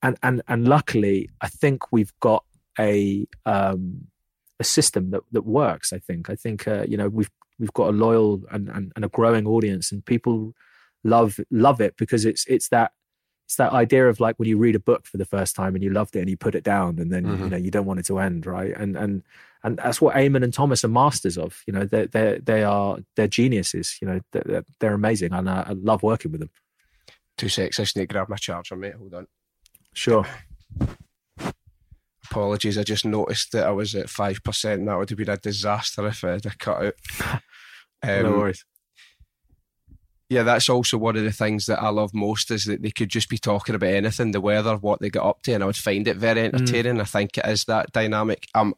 And 0.00 0.16
and 0.22 0.40
and 0.46 0.68
luckily, 0.68 1.28
I 1.40 1.48
think 1.48 1.90
we've 1.90 2.12
got 2.20 2.44
a 2.78 3.26
um, 3.44 4.06
a 4.60 4.64
system 4.64 5.10
that 5.10 5.22
that 5.32 5.44
works. 5.44 5.92
I 5.92 5.98
think. 5.98 6.30
I 6.30 6.36
think 6.36 6.68
uh, 6.68 6.84
you 6.86 6.96
know 6.96 7.08
we've 7.08 7.30
we've 7.58 7.72
got 7.72 7.88
a 7.88 7.92
loyal 7.92 8.42
and, 8.52 8.68
and, 8.68 8.92
and 8.94 9.04
a 9.04 9.08
growing 9.08 9.46
audience, 9.46 9.90
and 9.90 10.04
people 10.04 10.54
love 11.02 11.40
love 11.50 11.80
it 11.80 11.96
because 11.96 12.24
it's 12.24 12.46
it's 12.46 12.68
that 12.68 12.92
it's 13.48 13.56
that 13.56 13.72
idea 13.72 14.06
of 14.06 14.20
like 14.20 14.38
when 14.38 14.46
you 14.46 14.58
read 14.58 14.74
a 14.74 14.78
book 14.78 15.06
for 15.06 15.16
the 15.16 15.24
first 15.24 15.56
time 15.56 15.74
and 15.74 15.82
you 15.82 15.88
loved 15.88 16.14
it 16.14 16.20
and 16.20 16.28
you 16.28 16.36
put 16.36 16.54
it 16.54 16.62
down 16.62 16.98
and 16.98 17.10
then 17.10 17.24
mm-hmm. 17.24 17.44
you 17.44 17.48
know 17.48 17.56
you 17.56 17.70
don't 17.70 17.86
want 17.86 17.98
it 17.98 18.04
to 18.04 18.18
end 18.18 18.44
right? 18.44 18.76
And 18.76 18.94
and 18.94 19.22
and 19.64 19.78
that's 19.78 20.02
what 20.02 20.18
Aimen 20.18 20.42
and 20.42 20.52
Thomas 20.52 20.84
are 20.84 20.88
masters 20.88 21.38
of 21.38 21.62
you 21.66 21.72
know 21.72 21.86
they 21.86 22.04
they 22.08 22.40
they 22.44 22.62
are 22.62 22.98
they're 23.16 23.26
geniuses 23.26 23.96
you 24.02 24.06
know 24.06 24.20
they're, 24.32 24.64
they're 24.80 24.92
amazing 24.92 25.32
and 25.32 25.48
I, 25.48 25.64
I, 25.66 25.72
love 25.72 26.02
working 26.02 26.30
with 26.30 26.42
them. 26.42 26.50
Two 27.38 27.48
seconds 27.48 27.78
I 27.78 27.84
just 27.84 27.96
need 27.96 28.02
to 28.02 28.12
grab 28.12 28.28
my 28.28 28.36
charger 28.36 28.76
mate. 28.76 28.96
Hold 28.96 29.14
on. 29.14 29.26
Sure. 29.94 30.26
Apologies 32.30 32.76
I 32.76 32.82
just 32.82 33.06
noticed 33.06 33.52
that 33.52 33.66
I 33.66 33.70
was 33.70 33.94
at 33.94 34.08
5% 34.08 34.84
that 34.84 34.98
would 34.98 35.08
have 35.08 35.18
been 35.18 35.30
a 35.30 35.38
disaster 35.38 36.06
if 36.06 36.22
I 36.22 36.32
had 36.32 36.58
cut 36.58 36.84
out. 36.84 36.94
Um, 38.00 38.22
no 38.22 38.30
worries 38.30 38.64
yeah, 40.28 40.42
that's 40.42 40.68
also 40.68 40.98
one 40.98 41.16
of 41.16 41.24
the 41.24 41.32
things 41.32 41.66
that 41.66 41.82
I 41.82 41.88
love 41.88 42.12
most 42.12 42.50
is 42.50 42.66
that 42.66 42.82
they 42.82 42.90
could 42.90 43.08
just 43.08 43.30
be 43.30 43.38
talking 43.38 43.74
about 43.74 43.94
anything, 43.94 44.32
the 44.32 44.42
weather, 44.42 44.76
what 44.76 45.00
they 45.00 45.08
got 45.08 45.26
up 45.26 45.42
to, 45.42 45.52
and 45.52 45.62
I 45.62 45.66
would 45.66 45.76
find 45.76 46.06
it 46.06 46.18
very 46.18 46.42
mm. 46.42 46.52
entertaining. 46.52 46.96
Mm. 46.96 47.00
I 47.00 47.04
think 47.04 47.38
it 47.38 47.46
is 47.46 47.64
that 47.64 47.92
dynamic. 47.92 48.46
I'm, 48.54 48.74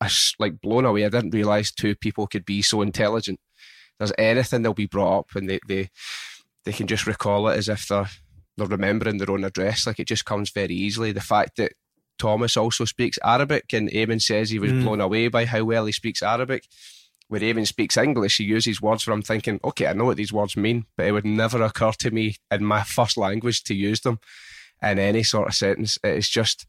I'm 0.00 0.10
like 0.38 0.62
blown 0.62 0.86
away. 0.86 1.04
I 1.04 1.10
didn't 1.10 1.34
realise 1.34 1.70
two 1.70 1.94
people 1.94 2.26
could 2.26 2.46
be 2.46 2.62
so 2.62 2.80
intelligent. 2.80 3.38
There's 3.98 4.12
anything 4.16 4.62
they'll 4.62 4.72
be 4.72 4.86
brought 4.86 5.18
up 5.20 5.26
and 5.34 5.48
they, 5.48 5.60
they 5.68 5.90
they 6.64 6.72
can 6.72 6.86
just 6.86 7.06
recall 7.06 7.48
it 7.48 7.58
as 7.58 7.68
if 7.68 7.86
they're 7.86 8.08
they're 8.56 8.66
remembering 8.66 9.18
their 9.18 9.30
own 9.30 9.44
address. 9.44 9.86
Like 9.86 10.00
it 10.00 10.08
just 10.08 10.24
comes 10.24 10.50
very 10.50 10.74
easily. 10.74 11.12
The 11.12 11.20
fact 11.20 11.56
that 11.56 11.72
Thomas 12.18 12.56
also 12.56 12.84
speaks 12.86 13.18
Arabic 13.22 13.72
and 13.72 13.90
Aimen 13.92 14.20
says 14.20 14.50
he 14.50 14.58
was 14.58 14.72
mm. 14.72 14.82
blown 14.82 15.00
away 15.00 15.28
by 15.28 15.44
how 15.44 15.64
well 15.64 15.84
he 15.86 15.92
speaks 15.92 16.22
Arabic 16.22 16.66
where 17.28 17.40
he 17.40 17.48
even 17.48 17.66
speaks 17.66 17.96
English, 17.96 18.36
he 18.36 18.44
uses 18.44 18.82
words 18.82 19.06
where 19.06 19.14
I'm 19.14 19.22
thinking, 19.22 19.60
okay, 19.64 19.86
I 19.86 19.92
know 19.92 20.04
what 20.04 20.16
these 20.16 20.32
words 20.32 20.56
mean, 20.56 20.86
but 20.96 21.06
it 21.06 21.12
would 21.12 21.24
never 21.24 21.62
occur 21.62 21.92
to 21.92 22.10
me 22.10 22.36
in 22.50 22.64
my 22.64 22.82
first 22.82 23.16
language 23.16 23.64
to 23.64 23.74
use 23.74 24.00
them 24.00 24.18
in 24.82 24.98
any 24.98 25.22
sort 25.22 25.48
of 25.48 25.54
sentence. 25.54 25.98
It's 26.04 26.28
just, 26.28 26.66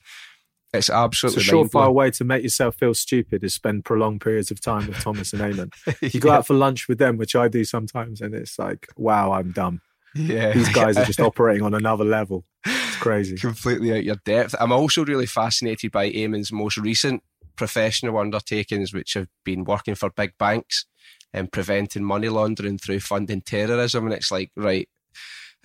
it's 0.73 0.89
absolutely 0.89 1.41
it's 1.41 1.51
a 1.51 1.53
surefire 1.53 1.93
way 1.93 2.11
to 2.11 2.23
make 2.23 2.43
yourself 2.43 2.75
feel 2.75 2.93
stupid 2.93 3.43
is 3.43 3.53
spend 3.53 3.85
prolonged 3.85 4.21
periods 4.21 4.51
of 4.51 4.61
time 4.61 4.87
with 4.87 4.99
Thomas 4.99 5.33
and 5.33 5.41
Aimen. 5.41 5.71
You 6.01 6.09
yeah. 6.13 6.19
go 6.19 6.31
out 6.31 6.47
for 6.47 6.53
lunch 6.53 6.87
with 6.87 6.97
them, 6.97 7.17
which 7.17 7.35
I 7.35 7.47
do 7.47 7.63
sometimes, 7.63 8.21
and 8.21 8.33
it's 8.33 8.57
like, 8.57 8.87
wow, 8.97 9.33
I'm 9.33 9.51
dumb. 9.51 9.81
Yeah, 10.15 10.53
these 10.53 10.69
guys 10.69 10.95
are 10.95 11.03
just 11.03 11.19
operating 11.19 11.63
on 11.63 11.73
another 11.73 12.05
level. 12.05 12.45
It's 12.65 12.95
crazy, 12.95 13.35
completely 13.37 13.91
out 13.91 14.05
your 14.05 14.15
depth. 14.23 14.55
I'm 14.59 14.71
also 14.71 15.03
really 15.03 15.25
fascinated 15.25 15.91
by 15.91 16.05
Aimen's 16.05 16.51
most 16.51 16.77
recent 16.77 17.21
professional 17.55 18.17
undertakings 18.17 18.93
which 18.93 19.13
have 19.13 19.27
been 19.43 19.63
working 19.63 19.95
for 19.95 20.09
big 20.09 20.37
banks 20.37 20.85
and 21.33 21.51
preventing 21.51 22.03
money 22.03 22.29
laundering 22.29 22.77
through 22.77 22.99
funding 22.99 23.41
terrorism. 23.41 24.05
And 24.05 24.13
it's 24.13 24.31
like, 24.31 24.51
right, 24.55 24.87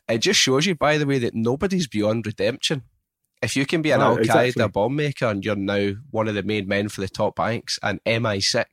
it 0.08 0.18
just 0.18 0.40
shows 0.40 0.66
you, 0.66 0.74
by 0.74 0.98
the 0.98 1.06
way, 1.06 1.18
that 1.18 1.34
nobody's 1.34 1.86
beyond 1.86 2.26
redemption. 2.26 2.82
If 3.42 3.56
you 3.56 3.64
can 3.64 3.80
be 3.80 3.90
an 3.92 4.00
Al 4.00 4.16
Qaeda 4.16 4.46
exactly. 4.46 4.68
bomb 4.68 4.96
maker 4.96 5.26
and 5.26 5.44
you're 5.44 5.56
now 5.56 5.92
one 6.10 6.28
of 6.28 6.34
the 6.34 6.42
main 6.42 6.68
men 6.68 6.88
for 6.88 7.00
the 7.00 7.08
top 7.08 7.36
banks 7.36 7.78
and 7.82 8.00
MI6, 8.04 8.64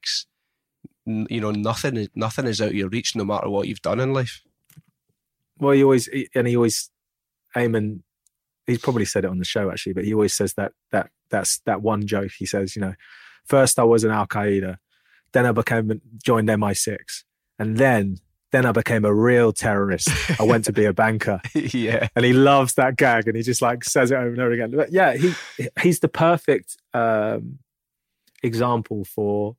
you 1.05 1.39
know, 1.39 1.51
nothing 1.51 1.95
is 1.95 2.09
nothing 2.16 2.47
is 2.47 2.59
out 2.59 2.70
of 2.70 2.75
your 2.75 2.89
reach, 2.89 3.16
no 3.16 3.24
matter 3.24 3.50
what 3.50 3.67
you've 3.67 3.82
done 3.82 4.01
in 4.01 4.12
life. 4.12 4.42
Well, 5.58 5.71
he 5.71 5.83
always 5.83 6.09
and 6.36 6.47
he 6.47 6.58
always, 6.58 6.89
Aimen, 7.55 8.04
he's 8.66 8.79
probably 8.79 9.05
said 9.05 9.24
it 9.24 9.29
on 9.29 9.39
the 9.39 9.46
show 9.46 9.71
actually, 9.71 9.93
but 9.93 10.04
he 10.04 10.13
always 10.13 10.33
says 10.33 10.54
that 10.55 10.74
that 10.92 11.12
that's 11.29 11.59
that 11.59 11.82
one 11.82 12.05
joke. 12.05 12.32
He 12.37 12.45
says, 12.45 12.75
you 12.75 12.82
know, 12.82 12.93
first 13.45 13.79
I 13.79 13.83
was 13.83 14.04
an 14.04 14.12
Al 14.12 14.28
Qaeda, 14.28 14.78
then 15.33 15.45
I 15.45 15.51
became 15.51 16.01
joined 16.24 16.49
MI6, 16.49 16.97
and 17.59 17.78
then 17.78 18.17
then 18.51 18.66
I 18.66 18.71
became 18.71 19.04
a 19.04 19.13
real 19.13 19.51
terrorist. 19.51 20.09
I 20.39 20.43
went 20.43 20.66
to 20.66 20.74
be 20.74 20.86
a 20.86 20.93
banker. 20.93 21.41
yeah, 21.54 22.08
and 22.16 22.24
he 22.24 22.33
loves 22.33 22.75
that 22.75 22.95
gag, 22.95 23.28
and 23.28 23.36
he 23.36 23.43
just 23.43 23.62
like 23.62 23.83
says 23.83 24.12
it 24.12 24.16
over 24.16 24.29
and 24.29 24.39
over 24.39 24.51
again. 24.51 24.71
But 24.71 24.91
yeah, 24.91 25.16
he 25.16 25.33
he's 25.82 25.99
the 25.99 26.08
perfect 26.08 26.78
um, 26.93 27.59
example 28.43 29.04
for 29.04 29.55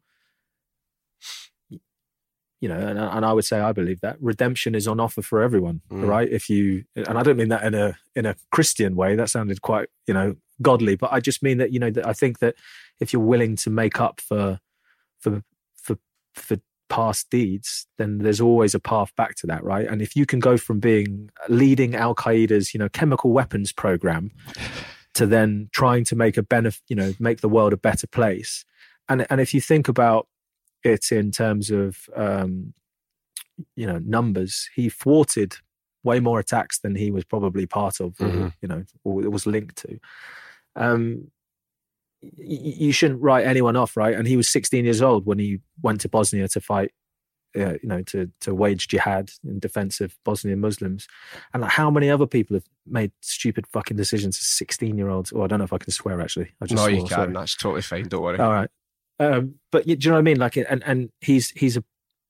you 2.60 2.68
know, 2.68 2.78
and, 2.78 2.98
and, 2.98 3.24
I 3.24 3.32
would 3.32 3.44
say 3.44 3.60
I 3.60 3.72
believe 3.72 4.00
that 4.00 4.16
redemption 4.20 4.74
is 4.74 4.88
on 4.88 4.98
offer 4.98 5.22
for 5.22 5.42
everyone, 5.42 5.80
mm. 5.90 6.06
right? 6.06 6.28
If 6.28 6.50
you, 6.50 6.84
and 6.96 7.16
I 7.16 7.22
don't 7.22 7.36
mean 7.36 7.50
that 7.50 7.62
in 7.62 7.74
a 7.74 7.96
in 8.16 8.26
a 8.26 8.34
Christian 8.50 8.96
way. 8.96 9.14
That 9.14 9.30
sounded 9.30 9.62
quite, 9.62 9.88
you 10.06 10.14
know, 10.14 10.34
godly, 10.60 10.96
but 10.96 11.12
I 11.12 11.20
just 11.20 11.42
mean 11.42 11.58
that 11.58 11.72
you 11.72 11.78
know 11.78 11.90
that 11.90 12.06
I 12.06 12.12
think 12.12 12.40
that 12.40 12.56
if 12.98 13.12
you're 13.12 13.22
willing 13.22 13.54
to 13.56 13.70
make 13.70 14.00
up 14.00 14.20
for 14.20 14.58
for 15.20 15.42
for 15.76 15.98
for 16.34 16.56
past 16.88 17.30
deeds, 17.30 17.86
then 17.98 18.18
there's 18.18 18.40
always 18.40 18.74
a 18.74 18.80
path 18.80 19.14
back 19.14 19.36
to 19.36 19.46
that, 19.46 19.62
right? 19.62 19.86
And 19.86 20.02
if 20.02 20.16
you 20.16 20.26
can 20.26 20.40
go 20.40 20.56
from 20.56 20.80
being 20.80 21.30
leading 21.48 21.94
Al 21.94 22.14
Qaeda's, 22.14 22.74
you 22.74 22.78
know, 22.78 22.88
chemical 22.88 23.30
weapons 23.30 23.72
program 23.72 24.32
to 25.14 25.26
then 25.26 25.68
trying 25.72 26.04
to 26.04 26.16
make 26.16 26.36
a 26.36 26.42
benefit, 26.42 26.82
you 26.88 26.96
know, 26.96 27.12
make 27.20 27.40
the 27.40 27.48
world 27.48 27.72
a 27.72 27.76
better 27.76 28.06
place. 28.06 28.64
And 29.08 29.26
and 29.30 29.40
if 29.40 29.54
you 29.54 29.60
think 29.60 29.86
about 29.86 30.26
it 30.84 31.10
in 31.12 31.30
terms 31.30 31.70
of 31.70 32.08
um, 32.16 32.74
you 33.76 33.86
know 33.86 33.98
numbers, 33.98 34.68
he 34.74 34.88
thwarted 34.88 35.56
way 36.04 36.20
more 36.20 36.38
attacks 36.38 36.78
than 36.78 36.94
he 36.94 37.10
was 37.10 37.24
probably 37.24 37.66
part 37.66 38.00
of, 38.00 38.14
mm-hmm. 38.14 38.44
or, 38.44 38.54
you 38.62 38.68
know, 38.68 38.84
or 39.04 39.22
it 39.22 39.32
was 39.32 39.46
linked 39.46 39.76
to. 39.76 39.98
Um, 40.76 41.30
you 42.20 42.92
shouldn't 42.92 43.22
write 43.22 43.46
anyone 43.46 43.76
off, 43.76 43.96
right? 43.96 44.14
And 44.14 44.26
he 44.26 44.36
was 44.36 44.48
16 44.48 44.84
years 44.84 45.02
old 45.02 45.24
when 45.26 45.38
he 45.38 45.60
went 45.82 46.00
to 46.00 46.08
Bosnia 46.08 46.48
to 46.48 46.60
fight, 46.60 46.92
uh, 47.56 47.74
you 47.74 47.88
know, 47.88 48.02
to 48.02 48.30
to 48.40 48.54
wage 48.54 48.88
jihad 48.88 49.30
in 49.44 49.60
defense 49.60 50.00
of 50.00 50.16
Bosnian 50.24 50.60
Muslims. 50.60 51.06
And 51.54 51.62
like, 51.62 51.72
how 51.72 51.90
many 51.90 52.10
other 52.10 52.26
people 52.26 52.56
have 52.56 52.64
made 52.86 53.12
stupid 53.20 53.66
fucking 53.68 53.96
decisions 53.96 54.36
as 54.36 54.46
16 54.48 54.98
year 54.98 55.10
olds? 55.10 55.30
Or 55.30 55.42
oh, 55.42 55.44
I 55.44 55.46
don't 55.46 55.58
know 55.58 55.64
if 55.64 55.72
I 55.72 55.78
can 55.78 55.92
swear 55.92 56.20
actually. 56.20 56.50
I 56.60 56.66
just 56.66 56.76
no, 56.76 56.82
swore, 56.82 56.90
you 56.90 57.02
can. 57.02 57.08
Sorry. 57.08 57.32
That's 57.32 57.56
totally 57.56 57.82
fine. 57.82 58.08
Don't 58.08 58.22
worry. 58.22 58.38
All 58.38 58.52
right. 58.52 58.70
Um, 59.20 59.56
but 59.72 59.84
do 59.86 59.92
you 59.92 59.98
know 60.06 60.12
what 60.12 60.18
I 60.18 60.22
mean? 60.22 60.38
Like, 60.38 60.56
and 60.56 60.82
and 60.84 61.10
he's 61.20 61.50
he's 61.50 61.76
a 61.76 61.84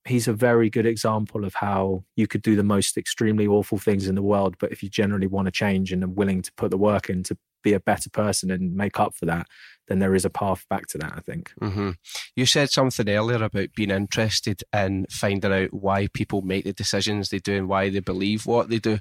he's 0.05 0.27
a 0.27 0.33
very 0.33 0.69
good 0.69 0.85
example 0.85 1.45
of 1.45 1.55
how 1.55 2.03
you 2.15 2.27
could 2.27 2.41
do 2.41 2.55
the 2.55 2.63
most 2.63 2.97
extremely 2.97 3.47
awful 3.47 3.77
things 3.77 4.07
in 4.07 4.15
the 4.15 4.21
world, 4.21 4.55
but 4.59 4.71
if 4.71 4.81
you 4.81 4.89
generally 4.89 5.27
want 5.27 5.45
to 5.45 5.51
change 5.51 5.91
and 5.91 6.03
are 6.03 6.07
willing 6.07 6.41
to 6.41 6.51
put 6.53 6.71
the 6.71 6.77
work 6.77 7.09
in 7.09 7.23
to 7.23 7.37
be 7.61 7.73
a 7.73 7.79
better 7.79 8.09
person 8.09 8.49
and 8.49 8.75
make 8.75 8.99
up 8.99 9.13
for 9.13 9.25
that, 9.25 9.45
then 9.87 9.99
there 9.99 10.15
is 10.15 10.25
a 10.25 10.29
path 10.29 10.65
back 10.69 10.87
to 10.87 10.97
that, 10.97 11.13
I 11.15 11.19
think. 11.19 11.51
Mm-hmm. 11.61 11.91
You 12.35 12.45
said 12.45 12.69
something 12.69 13.09
earlier 13.09 13.43
about 13.43 13.73
being 13.75 13.91
interested 13.91 14.63
in 14.73 15.05
finding 15.11 15.51
out 15.51 15.73
why 15.73 16.07
people 16.07 16.41
make 16.41 16.63
the 16.63 16.73
decisions 16.73 17.29
they 17.29 17.39
do 17.39 17.57
and 17.57 17.69
why 17.69 17.89
they 17.89 17.99
believe 17.99 18.45
what 18.45 18.69
they 18.69 18.79
do. 18.79 18.99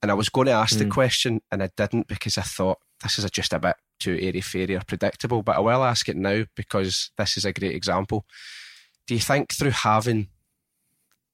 And 0.00 0.10
I 0.10 0.14
was 0.14 0.28
going 0.28 0.46
to 0.46 0.52
ask 0.52 0.76
mm. 0.76 0.78
the 0.78 0.86
question 0.86 1.40
and 1.50 1.62
I 1.62 1.70
didn't 1.76 2.06
because 2.06 2.38
I 2.38 2.42
thought 2.42 2.78
this 3.02 3.18
is 3.18 3.28
just 3.32 3.52
a 3.52 3.58
bit 3.58 3.74
too 3.98 4.18
airy 4.20 4.40
fairy 4.40 4.76
or 4.76 4.82
predictable, 4.86 5.42
but 5.42 5.56
I 5.56 5.60
will 5.60 5.84
ask 5.84 6.08
it 6.08 6.16
now 6.16 6.44
because 6.56 7.10
this 7.18 7.36
is 7.36 7.44
a 7.44 7.52
great 7.52 7.74
example. 7.74 8.24
Do 9.06 9.14
you 9.14 9.20
think 9.20 9.52
through 9.52 9.70
having 9.70 10.28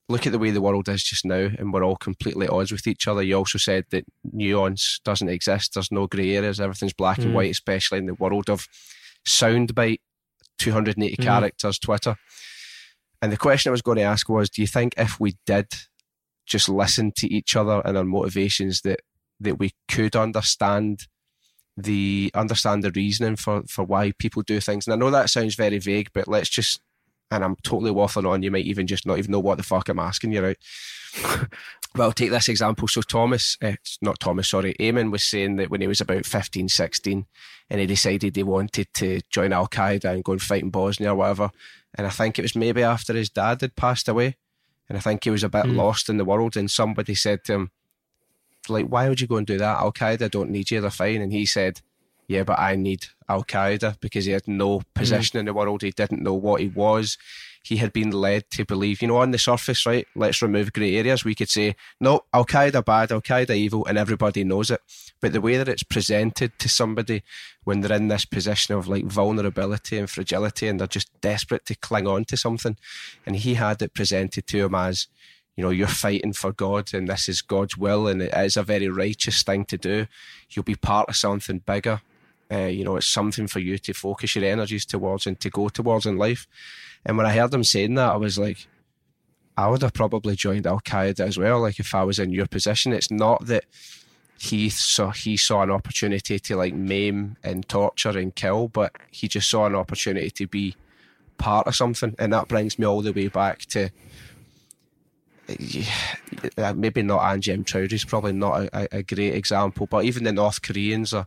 look 0.08 0.26
at 0.26 0.32
the 0.32 0.38
way 0.38 0.50
the 0.50 0.60
world 0.60 0.88
is 0.88 1.02
just 1.02 1.24
now 1.24 1.48
and 1.58 1.72
we're 1.72 1.84
all 1.84 1.96
completely 1.96 2.46
odds 2.46 2.70
with 2.70 2.86
each 2.86 3.08
other. 3.08 3.22
You 3.22 3.36
also 3.36 3.58
said 3.58 3.84
that 3.90 4.04
nuance 4.22 5.00
doesn't 5.04 5.28
exist. 5.28 5.74
There's 5.74 5.90
no 5.90 6.06
grey 6.06 6.36
areas. 6.36 6.60
Everything's 6.60 6.92
black 6.92 7.18
mm. 7.18 7.24
and 7.24 7.34
white, 7.34 7.50
especially 7.50 7.98
in 7.98 8.06
the 8.06 8.14
world 8.14 8.50
of 8.50 8.66
soundbite, 9.26 10.00
280 10.58 11.16
mm. 11.16 11.22
characters, 11.22 11.78
Twitter. 11.78 12.16
And 13.22 13.32
the 13.32 13.38
question 13.38 13.70
I 13.70 13.72
was 13.72 13.82
going 13.82 13.96
to 13.96 14.02
ask 14.02 14.28
was, 14.28 14.50
do 14.50 14.60
you 14.60 14.68
think 14.68 14.94
if 14.98 15.18
we 15.18 15.36
did 15.46 15.68
just 16.46 16.68
listen 16.68 17.10
to 17.16 17.32
each 17.32 17.56
other 17.56 17.80
and 17.84 17.96
our 17.96 18.04
motivations 18.04 18.82
that 18.82 19.00
that 19.40 19.58
we 19.58 19.72
could 19.88 20.14
understand 20.14 21.06
the 21.76 22.30
understand 22.34 22.84
the 22.84 22.92
reasoning 22.92 23.36
for 23.36 23.62
for 23.68 23.84
why 23.84 24.12
people 24.12 24.42
do 24.42 24.60
things? 24.60 24.86
And 24.86 24.94
I 24.94 24.96
know 24.96 25.10
that 25.10 25.30
sounds 25.30 25.54
very 25.54 25.78
vague, 25.78 26.10
but 26.12 26.28
let's 26.28 26.48
just 26.48 26.80
and 27.30 27.44
I'm 27.44 27.56
totally 27.62 27.90
waffling 27.90 28.28
on. 28.28 28.42
You 28.42 28.50
might 28.50 28.66
even 28.66 28.86
just 28.86 29.06
not 29.06 29.18
even 29.18 29.32
know 29.32 29.40
what 29.40 29.56
the 29.56 29.64
fuck 29.64 29.88
I'm 29.88 29.98
asking 29.98 30.32
you, 30.32 30.42
right? 30.42 30.58
but 31.94 32.02
I'll 32.02 32.12
take 32.12 32.30
this 32.30 32.48
example. 32.48 32.88
So 32.88 33.02
Thomas, 33.02 33.56
uh, 33.62 33.72
not 34.00 34.20
Thomas, 34.20 34.48
sorry, 34.48 34.74
Aimen 34.78 35.10
was 35.10 35.22
saying 35.22 35.56
that 35.56 35.70
when 35.70 35.80
he 35.80 35.86
was 35.86 36.00
about 36.00 36.26
15, 36.26 36.68
16, 36.68 37.26
and 37.70 37.80
he 37.80 37.86
decided 37.86 38.36
he 38.36 38.42
wanted 38.42 38.88
to 38.94 39.20
join 39.30 39.52
Al 39.52 39.68
Qaeda 39.68 40.06
and 40.06 40.24
go 40.24 40.32
and 40.32 40.42
fight 40.42 40.62
in 40.62 40.70
Bosnia 40.70 41.12
or 41.12 41.16
whatever. 41.16 41.50
And 41.94 42.06
I 42.06 42.10
think 42.10 42.38
it 42.38 42.42
was 42.42 42.56
maybe 42.56 42.82
after 42.82 43.14
his 43.14 43.30
dad 43.30 43.60
had 43.60 43.76
passed 43.76 44.08
away, 44.08 44.36
and 44.88 44.98
I 44.98 45.00
think 45.00 45.24
he 45.24 45.30
was 45.30 45.44
a 45.44 45.48
bit 45.48 45.64
mm. 45.64 45.76
lost 45.76 46.08
in 46.08 46.18
the 46.18 46.24
world. 46.24 46.56
And 46.56 46.70
somebody 46.70 47.14
said 47.14 47.44
to 47.44 47.52
him, 47.54 47.70
like, 48.68 48.86
why 48.86 49.08
would 49.08 49.20
you 49.20 49.26
go 49.26 49.36
and 49.36 49.46
do 49.46 49.58
that? 49.58 49.78
Al 49.78 49.92
Qaeda 49.92 50.30
don't 50.30 50.50
need 50.50 50.70
you, 50.70 50.80
they're 50.80 50.90
fine. 50.90 51.20
And 51.20 51.32
he 51.32 51.46
said, 51.46 51.80
yeah, 52.26 52.42
but 52.42 52.58
I 52.58 52.76
need 52.76 53.06
Al 53.28 53.44
Qaeda 53.44 54.00
because 54.00 54.24
he 54.24 54.32
had 54.32 54.48
no 54.48 54.82
position 54.94 55.36
mm. 55.36 55.40
in 55.40 55.46
the 55.46 55.54
world. 55.54 55.82
He 55.82 55.90
didn't 55.90 56.22
know 56.22 56.34
what 56.34 56.60
he 56.60 56.68
was. 56.68 57.18
He 57.62 57.76
had 57.76 57.92
been 57.94 58.10
led 58.10 58.50
to 58.50 58.64
believe, 58.64 59.00
you 59.00 59.08
know, 59.08 59.18
on 59.18 59.30
the 59.30 59.38
surface, 59.38 59.86
right? 59.86 60.06
Let's 60.14 60.42
remove 60.42 60.74
grey 60.74 60.96
areas. 60.96 61.24
We 61.24 61.34
could 61.34 61.48
say, 61.48 61.76
no, 61.98 62.24
Al 62.32 62.44
Qaeda 62.44 62.84
bad, 62.84 63.10
Al 63.10 63.22
Qaeda 63.22 63.56
evil, 63.56 63.86
and 63.86 63.96
everybody 63.96 64.44
knows 64.44 64.70
it. 64.70 64.80
But 65.20 65.32
the 65.32 65.40
way 65.40 65.56
that 65.56 65.68
it's 65.68 65.82
presented 65.82 66.58
to 66.58 66.68
somebody 66.68 67.22
when 67.64 67.80
they're 67.80 67.96
in 67.96 68.08
this 68.08 68.26
position 68.26 68.74
of 68.74 68.86
like 68.86 69.06
vulnerability 69.06 69.96
and 69.96 70.10
fragility 70.10 70.68
and 70.68 70.78
they're 70.78 70.86
just 70.86 71.08
desperate 71.22 71.64
to 71.66 71.74
cling 71.74 72.06
on 72.06 72.26
to 72.26 72.36
something, 72.36 72.76
and 73.24 73.36
he 73.36 73.54
had 73.54 73.80
it 73.80 73.94
presented 73.94 74.46
to 74.48 74.64
him 74.64 74.74
as, 74.74 75.08
you 75.56 75.64
know, 75.64 75.70
you're 75.70 75.86
fighting 75.86 76.32
for 76.32 76.52
God 76.52 76.92
and 76.94 77.08
this 77.08 77.28
is 77.28 77.42
God's 77.42 77.76
will 77.76 78.08
and 78.08 78.22
it 78.22 78.34
is 78.34 78.56
a 78.56 78.62
very 78.62 78.88
righteous 78.88 79.42
thing 79.42 79.64
to 79.66 79.78
do. 79.78 80.06
You'll 80.50 80.64
be 80.64 80.74
part 80.74 81.08
of 81.08 81.16
something 81.16 81.58
bigger 81.58 82.00
uh, 82.52 82.66
you 82.66 82.84
know, 82.84 82.96
it's 82.96 83.06
something 83.06 83.46
for 83.46 83.58
you 83.58 83.78
to 83.78 83.92
focus 83.92 84.36
your 84.36 84.44
energies 84.44 84.84
towards 84.84 85.26
and 85.26 85.38
to 85.40 85.50
go 85.50 85.68
towards 85.68 86.06
in 86.06 86.16
life. 86.16 86.46
And 87.04 87.16
when 87.16 87.26
I 87.26 87.32
heard 87.32 87.52
him 87.52 87.64
saying 87.64 87.94
that, 87.94 88.12
I 88.12 88.16
was 88.16 88.38
like, 88.38 88.66
I 89.56 89.68
would 89.68 89.82
have 89.82 89.92
probably 89.92 90.36
joined 90.36 90.66
Al 90.66 90.80
Qaeda 90.80 91.20
as 91.20 91.38
well. 91.38 91.60
Like 91.60 91.78
if 91.78 91.94
I 91.94 92.02
was 92.04 92.18
in 92.18 92.30
your 92.30 92.46
position, 92.46 92.92
it's 92.92 93.10
not 93.10 93.46
that 93.46 93.64
he 94.38 94.68
saw 94.68 95.10
he 95.10 95.36
saw 95.36 95.62
an 95.62 95.70
opportunity 95.70 96.38
to 96.40 96.56
like 96.56 96.74
maim 96.74 97.36
and 97.44 97.66
torture 97.68 98.18
and 98.18 98.34
kill, 98.34 98.68
but 98.68 98.92
he 99.10 99.28
just 99.28 99.48
saw 99.48 99.66
an 99.66 99.76
opportunity 99.76 100.30
to 100.30 100.46
be 100.46 100.74
part 101.38 101.66
of 101.66 101.76
something, 101.76 102.14
and 102.18 102.32
that 102.32 102.48
brings 102.48 102.78
me 102.78 102.84
all 102.84 103.00
the 103.00 103.12
way 103.12 103.28
back 103.28 103.60
to 103.60 103.90
uh, 105.48 106.72
maybe 106.74 107.02
not 107.02 107.20
Anjem 107.20 107.64
Choudary 107.64 107.92
is 107.92 108.04
probably 108.04 108.32
not 108.32 108.62
a, 108.72 108.96
a, 108.96 109.02
great 109.02 109.34
example, 109.34 109.86
but 109.86 110.04
even 110.04 110.24
the 110.24 110.32
North 110.32 110.62
Koreans 110.62 111.12
are 111.12 111.26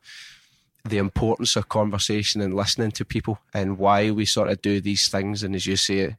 the 0.84 0.98
importance 0.98 1.56
of 1.56 1.69
conversation 1.69 2.41
and 2.41 2.53
listening 2.53 2.91
to 2.91 3.06
people 3.06 3.39
and 3.53 3.77
why 3.77 4.10
we 4.11 4.26
sort 4.26 4.49
of 4.49 4.61
do 4.61 4.81
these 4.81 5.07
things. 5.10 5.44
And 5.44 5.56
as 5.56 5.65
you 5.65 5.76
say, 5.76 6.15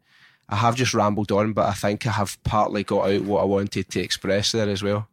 I 0.48 0.56
have 0.56 0.76
just 0.76 0.94
rambled 0.94 1.32
on, 1.32 1.52
but 1.52 1.66
I 1.66 1.72
think 1.72 2.06
I 2.06 2.12
have 2.12 2.42
partly 2.44 2.84
got 2.84 3.10
out 3.10 3.22
what 3.22 3.42
I 3.42 3.44
wanted 3.44 3.88
to 3.90 4.00
express 4.00 4.52
there 4.52 4.68
as 4.68 4.82
well. 4.82 5.08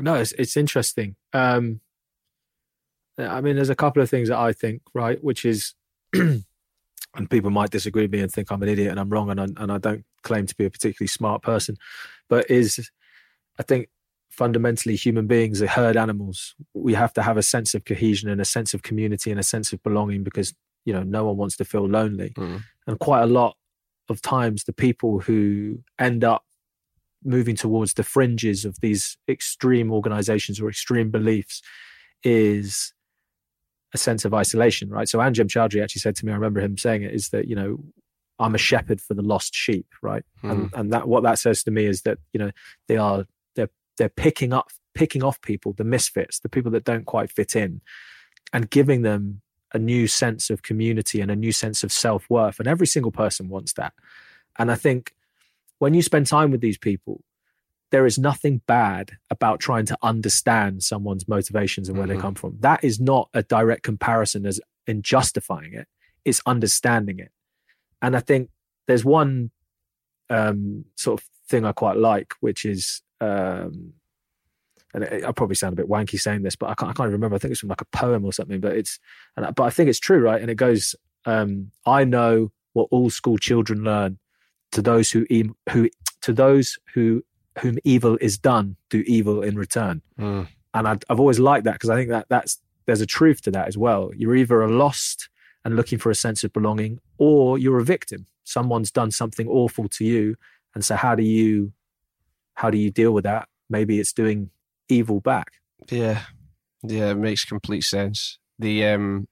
No, 0.00 0.14
it's, 0.14 0.32
it's 0.32 0.56
interesting. 0.56 1.16
Um, 1.32 1.80
I 3.18 3.40
mean, 3.40 3.56
there's 3.56 3.70
a 3.70 3.76
couple 3.76 4.02
of 4.02 4.10
things 4.10 4.28
that 4.28 4.38
I 4.38 4.52
think, 4.52 4.82
right, 4.94 5.22
which 5.22 5.44
is, 5.44 5.74
and 7.18 7.28
people 7.28 7.50
might 7.50 7.70
disagree 7.70 8.02
with 8.02 8.12
me 8.12 8.20
and 8.20 8.32
think 8.32 8.50
I'm 8.50 8.62
an 8.62 8.68
idiot 8.68 8.90
and 8.90 9.00
I'm 9.00 9.10
wrong 9.10 9.30
and 9.30 9.40
I, 9.40 9.44
and 9.44 9.72
I 9.72 9.78
don't 9.78 10.04
claim 10.22 10.46
to 10.46 10.56
be 10.56 10.64
a 10.64 10.70
particularly 10.70 11.08
smart 11.08 11.42
person, 11.42 11.76
but 12.28 12.48
is 12.50 12.90
I 13.58 13.64
think 13.64 13.88
fundamentally 14.30 14.94
human 14.94 15.26
beings 15.26 15.60
are 15.60 15.66
herd 15.66 15.96
animals. 15.96 16.54
We 16.72 16.94
have 16.94 17.12
to 17.14 17.22
have 17.22 17.36
a 17.36 17.42
sense 17.42 17.74
of 17.74 17.84
cohesion 17.84 18.30
and 18.30 18.40
a 18.40 18.44
sense 18.44 18.72
of 18.72 18.82
community 18.82 19.30
and 19.32 19.40
a 19.40 19.42
sense 19.42 19.72
of 19.72 19.82
belonging 19.82 20.22
because 20.22 20.54
you 20.84 20.92
know 20.92 21.02
no 21.02 21.24
one 21.24 21.36
wants 21.36 21.56
to 21.56 21.64
feel 21.64 21.86
lonely. 21.88 22.30
Mm. 22.36 22.62
And 22.86 22.98
quite 23.00 23.22
a 23.22 23.26
lot 23.26 23.56
of 24.08 24.22
times, 24.22 24.64
the 24.64 24.72
people 24.72 25.18
who 25.18 25.80
end 25.98 26.22
up 26.24 26.44
moving 27.24 27.56
towards 27.56 27.94
the 27.94 28.04
fringes 28.04 28.64
of 28.64 28.80
these 28.80 29.18
extreme 29.28 29.90
organizations 29.90 30.60
or 30.60 30.68
extreme 30.68 31.10
beliefs 31.10 31.60
is 32.22 32.92
a 33.94 33.98
sense 33.98 34.24
of 34.24 34.34
isolation, 34.34 34.90
right? 34.90 35.08
So 35.08 35.18
Anjem 35.18 35.48
Choudary 35.48 35.82
actually 35.82 36.00
said 36.00 36.16
to 36.16 36.26
me, 36.26 36.32
I 36.32 36.34
remember 36.34 36.60
him 36.60 36.76
saying 36.76 37.02
it, 37.02 37.14
is 37.14 37.30
that, 37.30 37.48
you 37.48 37.56
know, 37.56 37.78
I'm 38.38 38.54
a 38.54 38.58
shepherd 38.58 39.00
for 39.00 39.14
the 39.14 39.22
lost 39.22 39.54
sheep, 39.54 39.86
right? 40.02 40.24
Mm. 40.42 40.50
And 40.50 40.74
and 40.74 40.92
that 40.92 41.08
what 41.08 41.22
that 41.24 41.38
says 41.38 41.62
to 41.64 41.70
me 41.70 41.86
is 41.86 42.02
that, 42.02 42.18
you 42.32 42.38
know, 42.38 42.50
they 42.86 42.96
are 42.96 43.24
they 43.56 43.62
are 43.62 43.70
they're 43.96 44.08
picking 44.08 44.52
up 44.52 44.70
picking 44.94 45.22
off 45.22 45.40
people, 45.42 45.72
the 45.72 45.84
misfits, 45.84 46.40
the 46.40 46.48
people 46.48 46.70
that 46.72 46.84
don't 46.84 47.06
quite 47.06 47.30
fit 47.30 47.56
in, 47.56 47.80
and 48.52 48.70
giving 48.70 49.02
them 49.02 49.40
a 49.72 49.78
new 49.78 50.06
sense 50.06 50.50
of 50.50 50.62
community 50.62 51.20
and 51.20 51.30
a 51.30 51.36
new 51.36 51.52
sense 51.52 51.82
of 51.82 51.92
self 51.92 52.28
worth. 52.30 52.58
And 52.58 52.68
every 52.68 52.86
single 52.86 53.12
person 53.12 53.48
wants 53.48 53.72
that. 53.74 53.92
And 54.58 54.70
I 54.70 54.74
think 54.74 55.14
when 55.78 55.94
you 55.94 56.02
spend 56.02 56.26
time 56.26 56.50
with 56.50 56.60
these 56.60 56.78
people, 56.78 57.22
there 57.90 58.06
is 58.06 58.18
nothing 58.18 58.60
bad 58.66 59.12
about 59.30 59.60
trying 59.60 59.86
to 59.86 59.98
understand 60.02 60.82
someone's 60.82 61.26
motivations 61.28 61.88
and 61.88 61.96
where 61.96 62.06
mm-hmm. 62.06 62.16
they 62.16 62.22
come 62.22 62.34
from. 62.34 62.56
That 62.60 62.84
is 62.84 63.00
not 63.00 63.28
a 63.34 63.42
direct 63.42 63.82
comparison 63.82 64.46
as 64.46 64.60
in 64.86 65.02
justifying 65.02 65.74
it, 65.74 65.86
it's 66.24 66.40
understanding 66.46 67.18
it. 67.18 67.30
And 68.00 68.16
I 68.16 68.20
think 68.20 68.50
there's 68.86 69.04
one 69.04 69.50
um, 70.30 70.84
sort 70.96 71.20
of 71.20 71.26
thing 71.48 71.64
I 71.64 71.72
quite 71.72 71.96
like, 71.96 72.34
which 72.40 72.64
is 72.64 73.02
um, 73.20 73.94
and 74.94 75.04
it, 75.04 75.24
I 75.24 75.32
probably 75.32 75.56
sound 75.56 75.72
a 75.72 75.76
bit 75.76 75.88
wanky 75.88 76.18
saying 76.18 76.42
this, 76.42 76.56
but 76.56 76.70
I 76.70 76.74
can't, 76.74 76.90
I 76.90 76.94
can't 76.94 77.10
remember. 77.10 77.36
I 77.36 77.38
think 77.38 77.52
it's 77.52 77.60
from 77.60 77.68
like 77.68 77.80
a 77.80 77.86
poem 77.86 78.24
or 78.24 78.32
something, 78.32 78.60
but 78.60 78.76
it's, 78.76 78.98
and, 79.36 79.54
but 79.54 79.64
I 79.64 79.70
think 79.70 79.88
it's 79.88 80.00
true, 80.00 80.20
right? 80.20 80.40
And 80.40 80.50
it 80.50 80.56
goes, 80.56 80.94
um, 81.24 81.70
I 81.86 82.04
know 82.04 82.52
what 82.72 82.88
all 82.90 83.10
school 83.10 83.38
children 83.38 83.84
learn 83.84 84.18
to 84.72 84.82
those 84.82 85.10
who, 85.10 85.26
who, 85.70 85.90
to 86.22 86.32
those 86.32 86.78
who, 86.94 87.22
whom 87.60 87.78
evil 87.84 88.18
is 88.20 88.38
done, 88.38 88.76
do 88.90 89.02
evil 89.06 89.42
in 89.42 89.56
return. 89.56 90.02
Mm. 90.18 90.48
And 90.74 90.88
I, 90.88 90.98
I've 91.08 91.20
always 91.20 91.38
liked 91.38 91.64
that 91.64 91.74
because 91.74 91.90
I 91.90 91.96
think 91.96 92.10
that 92.10 92.26
that's, 92.28 92.60
there's 92.86 93.00
a 93.00 93.06
truth 93.06 93.42
to 93.42 93.50
that 93.50 93.68
as 93.68 93.76
well. 93.76 94.10
You're 94.16 94.36
either 94.36 94.62
a 94.62 94.70
lost 94.70 95.28
and 95.64 95.76
looking 95.76 95.98
for 95.98 96.10
a 96.10 96.14
sense 96.14 96.44
of 96.44 96.52
belonging, 96.52 97.00
or 97.18 97.58
you're 97.58 97.78
a 97.78 97.84
victim. 97.84 98.26
Someone's 98.44 98.90
done 98.90 99.10
something 99.10 99.48
awful 99.48 99.88
to 99.88 100.04
you. 100.04 100.36
And 100.74 100.84
so 100.84 100.96
how 100.96 101.14
do 101.14 101.22
you 101.22 101.72
how 102.54 102.70
do 102.70 102.78
you 102.78 102.90
deal 102.90 103.12
with 103.12 103.24
that? 103.24 103.48
Maybe 103.68 104.00
it's 104.00 104.12
doing 104.12 104.50
evil 104.88 105.20
back. 105.20 105.52
Yeah, 105.90 106.22
yeah, 106.82 107.10
it 107.10 107.16
makes 107.16 107.44
complete 107.44 107.84
sense. 107.84 108.38
The 108.58 108.84
um, 108.86 109.28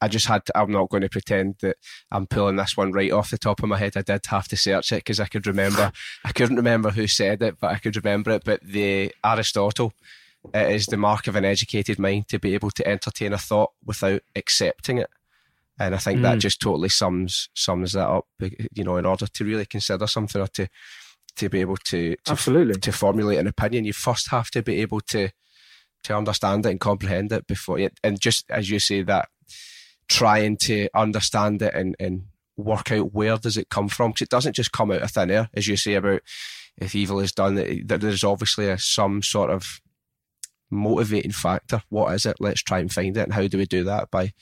I 0.00 0.08
just 0.08 0.26
had 0.26 0.44
to, 0.46 0.58
I'm 0.58 0.70
not 0.70 0.90
going 0.90 1.02
to 1.02 1.08
pretend 1.08 1.56
that 1.62 1.76
I'm 2.10 2.26
pulling 2.26 2.56
this 2.56 2.76
one 2.76 2.92
right 2.92 3.12
off 3.12 3.30
the 3.30 3.38
top 3.38 3.62
of 3.62 3.68
my 3.68 3.78
head. 3.78 3.96
I 3.96 4.02
did 4.02 4.26
have 4.26 4.48
to 4.48 4.56
search 4.56 4.92
it 4.92 4.96
because 4.96 5.20
I 5.20 5.26
could 5.26 5.46
remember, 5.46 5.90
I 6.24 6.32
couldn't 6.32 6.56
remember 6.56 6.90
who 6.90 7.06
said 7.06 7.42
it, 7.42 7.56
but 7.58 7.70
I 7.70 7.78
could 7.78 7.96
remember 7.96 8.32
it. 8.32 8.44
But 8.44 8.60
the 8.62 9.12
Aristotle, 9.24 9.92
it 10.52 10.72
is 10.72 10.86
the 10.86 10.96
mark 10.96 11.26
of 11.26 11.36
an 11.36 11.44
educated 11.44 11.98
mind 11.98 12.28
to 12.28 12.38
be 12.38 12.54
able 12.54 12.70
to 12.72 12.86
entertain 12.86 13.32
a 13.32 13.38
thought 13.38 13.72
without 13.84 14.22
accepting 14.34 14.98
it. 14.98 15.10
And 15.78 15.94
I 15.94 15.98
think 15.98 16.20
mm. 16.20 16.22
that 16.22 16.38
just 16.38 16.60
totally 16.60 16.88
sums 16.88 17.48
sums 17.54 17.92
that 17.92 18.08
up. 18.08 18.26
You 18.72 18.84
know, 18.84 18.96
in 18.96 19.04
order 19.04 19.26
to 19.26 19.44
really 19.44 19.66
consider 19.66 20.06
something 20.06 20.40
or 20.40 20.46
to 20.48 20.68
to 21.36 21.48
be 21.50 21.60
able 21.60 21.76
to, 21.76 22.16
to 22.16 22.32
absolutely 22.32 22.80
to 22.80 22.92
formulate 22.92 23.38
an 23.38 23.46
opinion, 23.46 23.84
you 23.84 23.92
first 23.92 24.30
have 24.30 24.50
to 24.52 24.62
be 24.62 24.80
able 24.80 25.00
to 25.00 25.28
to 26.04 26.16
understand 26.16 26.64
it 26.64 26.70
and 26.70 26.80
comprehend 26.80 27.32
it 27.32 27.46
before 27.46 27.78
it. 27.78 27.98
And 28.02 28.18
just 28.18 28.50
as 28.50 28.70
you 28.70 28.78
say 28.78 29.02
that, 29.02 29.28
trying 30.08 30.56
to 30.56 30.88
understand 30.94 31.62
it 31.62 31.74
and 31.74 31.96
and 31.98 32.24
work 32.56 32.90
out 32.90 33.12
where 33.12 33.36
does 33.36 33.56
it 33.56 33.68
come 33.68 33.88
from 33.88 34.10
because 34.10 34.22
it 34.22 34.30
doesn't 34.30 34.56
just 34.56 34.72
come 34.72 34.90
out 34.90 35.02
of 35.02 35.10
thin 35.10 35.30
air, 35.30 35.50
as 35.54 35.68
you 35.68 35.76
say 35.76 35.94
about 35.94 36.22
if 36.78 36.94
evil 36.94 37.20
is 37.20 37.32
done. 37.32 37.54
That 37.54 38.00
there's 38.00 38.24
obviously 38.24 38.68
a, 38.68 38.78
some 38.78 39.22
sort 39.22 39.50
of 39.50 39.80
motivating 40.70 41.32
factor. 41.32 41.82
What 41.88 42.12
is 42.14 42.26
it? 42.26 42.36
Let's 42.40 42.62
try 42.62 42.78
and 42.80 42.92
find 42.92 43.16
it. 43.16 43.22
And 43.22 43.34
how 43.34 43.46
do 43.46 43.58
we 43.58 43.66
do 43.66 43.84
that? 43.84 44.10
By 44.10 44.32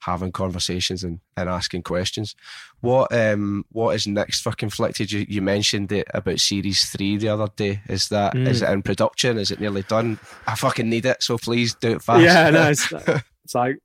having 0.00 0.32
conversations 0.32 1.02
and, 1.02 1.20
and 1.36 1.48
asking 1.48 1.82
questions. 1.82 2.34
What 2.80 3.12
um 3.12 3.64
what 3.70 3.94
is 3.94 4.06
next 4.06 4.42
for 4.42 4.52
Conflicted? 4.52 5.10
You, 5.10 5.24
you 5.28 5.40
mentioned 5.40 5.90
it 5.92 6.06
about 6.12 6.40
series 6.40 6.84
three 6.90 7.16
the 7.16 7.28
other 7.28 7.48
day. 7.56 7.80
Is 7.88 8.08
that 8.08 8.34
mm. 8.34 8.46
is 8.46 8.62
it 8.62 8.70
in 8.70 8.82
production? 8.82 9.38
Is 9.38 9.50
it 9.50 9.60
nearly 9.60 9.82
done? 9.82 10.18
I 10.46 10.54
fucking 10.54 10.88
need 10.88 11.06
it, 11.06 11.22
so 11.22 11.38
please 11.38 11.74
do 11.74 11.92
it 11.92 12.02
fast. 12.02 12.22
Yeah, 12.22 12.50
no, 12.50 12.70
it's, 12.70 12.92
it's 13.44 13.54
like 13.54 13.78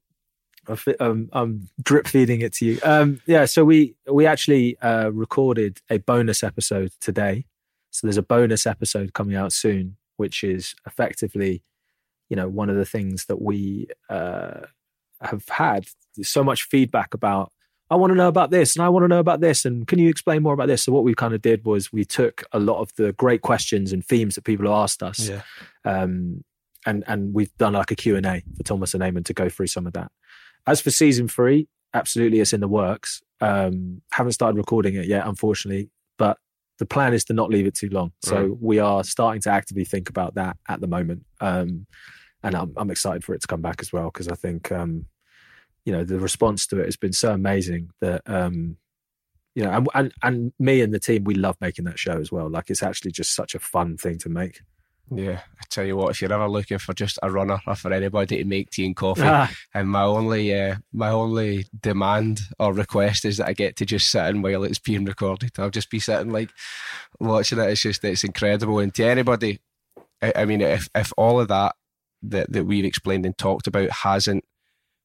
um, 1.00 1.30
I'm 1.34 1.70
drip 1.82 2.08
feeding 2.08 2.42
it 2.42 2.54
to 2.54 2.66
you. 2.66 2.80
Um, 2.84 3.22
yeah, 3.26 3.46
so 3.46 3.66
we 3.66 3.96
we 4.10 4.26
actually 4.26 4.78
uh, 4.80 5.10
recorded 5.10 5.82
a 5.90 5.98
bonus 5.98 6.44
episode 6.44 6.92
today. 7.00 7.46
So 7.92 8.08
there's 8.08 8.18
a 8.18 8.24
bonus 8.24 8.66
episode 8.66 9.14
coming 9.14 9.36
out 9.36 9.52
soon, 9.52 9.98
which 10.18 10.44
is 10.44 10.76
effectively, 10.86 11.64
you 12.30 12.36
know, 12.36 12.48
one 12.48 12.70
of 12.70 12.76
the 12.76 12.86
things 12.86 13.26
that 13.26 13.42
we 13.42 13.88
uh, 14.10 14.62
have 15.22 15.48
had 15.50 15.88
so 16.22 16.44
much 16.44 16.64
feedback 16.64 17.14
about 17.14 17.52
I 17.92 17.96
want 17.96 18.12
to 18.12 18.16
know 18.16 18.28
about 18.28 18.52
this 18.52 18.76
and 18.76 18.86
I 18.86 18.90
want 18.90 19.04
to 19.04 19.08
know 19.08 19.20
about 19.20 19.42
this 19.42 19.66
and 19.66 19.88
can 19.88 19.98
you 19.98 20.10
explain 20.10 20.44
more 20.44 20.54
about 20.54 20.68
this? 20.68 20.84
So 20.84 20.92
what 20.92 21.04
we 21.04 21.16
kind 21.16 21.34
of 21.34 21.42
did 21.42 21.66
was 21.66 21.92
we 21.92 22.06
took 22.06 22.44
a 22.52 22.60
lot 22.60 22.80
of 22.80 22.94
the 22.96 23.14
great 23.14 23.42
questions 23.42 23.92
and 23.92 24.06
themes 24.06 24.36
that 24.36 24.44
people 24.44 24.68
have 24.68 24.76
asked 24.76 25.02
us, 25.02 25.28
yeah. 25.28 25.42
um, 25.86 26.44
and 26.86 27.04
and 27.08 27.34
we've 27.34 27.56
done 27.58 27.74
like 27.74 27.92
a 27.92 27.96
Q 27.96 28.16
and 28.16 28.26
A 28.26 28.44
for 28.56 28.64
Thomas 28.64 28.94
and 28.94 29.02
Aimen 29.02 29.24
to 29.24 29.34
go 29.34 29.50
through 29.50 29.68
some 29.68 29.88
of 29.88 29.94
that. 29.94 30.12
As 30.68 30.82
for 30.82 30.92
season 30.92 31.28
three, 31.28 31.68
absolutely, 31.94 32.40
it's 32.40 32.54
in 32.54 32.62
the 32.62 32.68
works. 32.68 33.22
Um, 33.42 34.02
haven't 34.12 34.34
started 34.34 34.58
recording 34.58 34.96
it 34.96 35.06
yet, 35.06 35.26
unfortunately, 35.26 35.90
but 36.18 36.38
the 36.78 36.86
plan 36.86 37.14
is 37.14 37.24
to 37.26 37.34
not 37.34 37.50
leave 37.50 37.66
it 37.66 37.76
too 37.76 37.90
long. 37.90 38.12
So 38.24 38.42
right. 38.42 38.58
we 38.62 38.80
are 38.80 39.04
starting 39.04 39.42
to 39.42 39.50
actively 39.50 39.86
think 39.86 40.10
about 40.10 40.36
that 40.36 40.58
at 40.68 40.82
the 40.82 40.88
moment. 40.88 41.26
Um, 41.42 41.88
and 42.44 42.56
I'm, 42.56 42.74
I'm 42.78 42.90
excited 42.90 43.24
for 43.24 43.34
it 43.34 43.42
to 43.42 43.48
come 43.48 43.62
back 43.62 43.78
as 43.82 43.92
well 43.92 44.06
because 44.06 44.28
I 44.28 44.36
think 44.36 44.72
um, 44.72 45.06
you 45.86 45.92
know 45.92 46.04
the 46.04 46.20
response 46.20 46.68
to 46.68 46.80
it 46.80 46.86
has 46.86 46.98
been 46.98 47.14
so 47.14 47.34
amazing 47.34 47.90
that 48.02 48.22
um, 48.26 48.78
you 49.56 49.64
know 49.64 49.72
and, 49.72 49.90
and 49.94 50.14
and 50.24 50.54
me 50.60 50.82
and 50.82 50.94
the 50.94 51.00
team 51.00 51.24
we 51.24 51.36
love 51.36 51.58
making 51.60 51.86
that 51.86 52.00
show 52.00 52.18
as 52.18 52.32
well. 52.32 52.50
Like 52.50 52.70
it's 52.70 52.84
actually 52.84 53.12
just 53.12 53.36
such 53.36 53.56
a 53.56 53.60
fun 53.60 53.98
thing 53.98 54.18
to 54.20 54.30
make. 54.30 54.62
Yeah, 55.12 55.42
I 55.60 55.64
tell 55.70 55.86
you 55.86 55.98
what, 55.98 56.12
if 56.12 56.22
you're 56.22 56.32
ever 56.32 56.48
looking 56.48 56.78
for 56.78 56.94
just 56.94 57.18
a 57.24 57.32
runner 57.32 57.60
or 57.66 57.76
for 57.76 57.92
anybody 57.92 58.38
to 58.38 58.46
make 58.46 58.70
tea 58.70 58.86
and 58.86 58.96
coffee, 58.96 59.24
ah. 59.26 59.52
and 59.74 59.90
my 59.90 60.04
only 60.04 60.54
uh, 60.54 60.76
my 60.94 61.10
only 61.10 61.66
demand 61.82 62.42
or 62.60 62.74
request 62.74 63.26
is 63.26 63.38
that 63.38 63.48
I 63.48 63.54
get 63.54 63.76
to 63.78 63.86
just 63.86 64.12
sit 64.12 64.28
in 64.28 64.42
while 64.42 64.64
it's 64.64 64.78
being 64.78 65.06
recorded. 65.06 65.52
I'll 65.58 65.72
just 65.72 65.90
be 65.90 66.00
sitting 66.00 66.32
like 66.32 66.52
watching 67.20 67.58
it. 67.58 67.70
It's 67.70 67.82
just 67.82 68.04
it's 68.04 68.24
incredible. 68.24 68.80
And 68.80 68.94
to 68.96 69.04
anybody, 69.04 69.60
I, 70.22 70.34
I 70.36 70.46
mean, 70.46 70.62
if 70.62 70.90
if 70.94 71.12
all 71.18 71.40
of 71.40 71.48
that 71.48 71.76
that, 72.24 72.52
that 72.52 72.66
we've 72.66 72.86
explained 72.86 73.26
and 73.26 73.38
talked 73.38 73.66
about 73.66 73.90
hasn't 73.90 74.44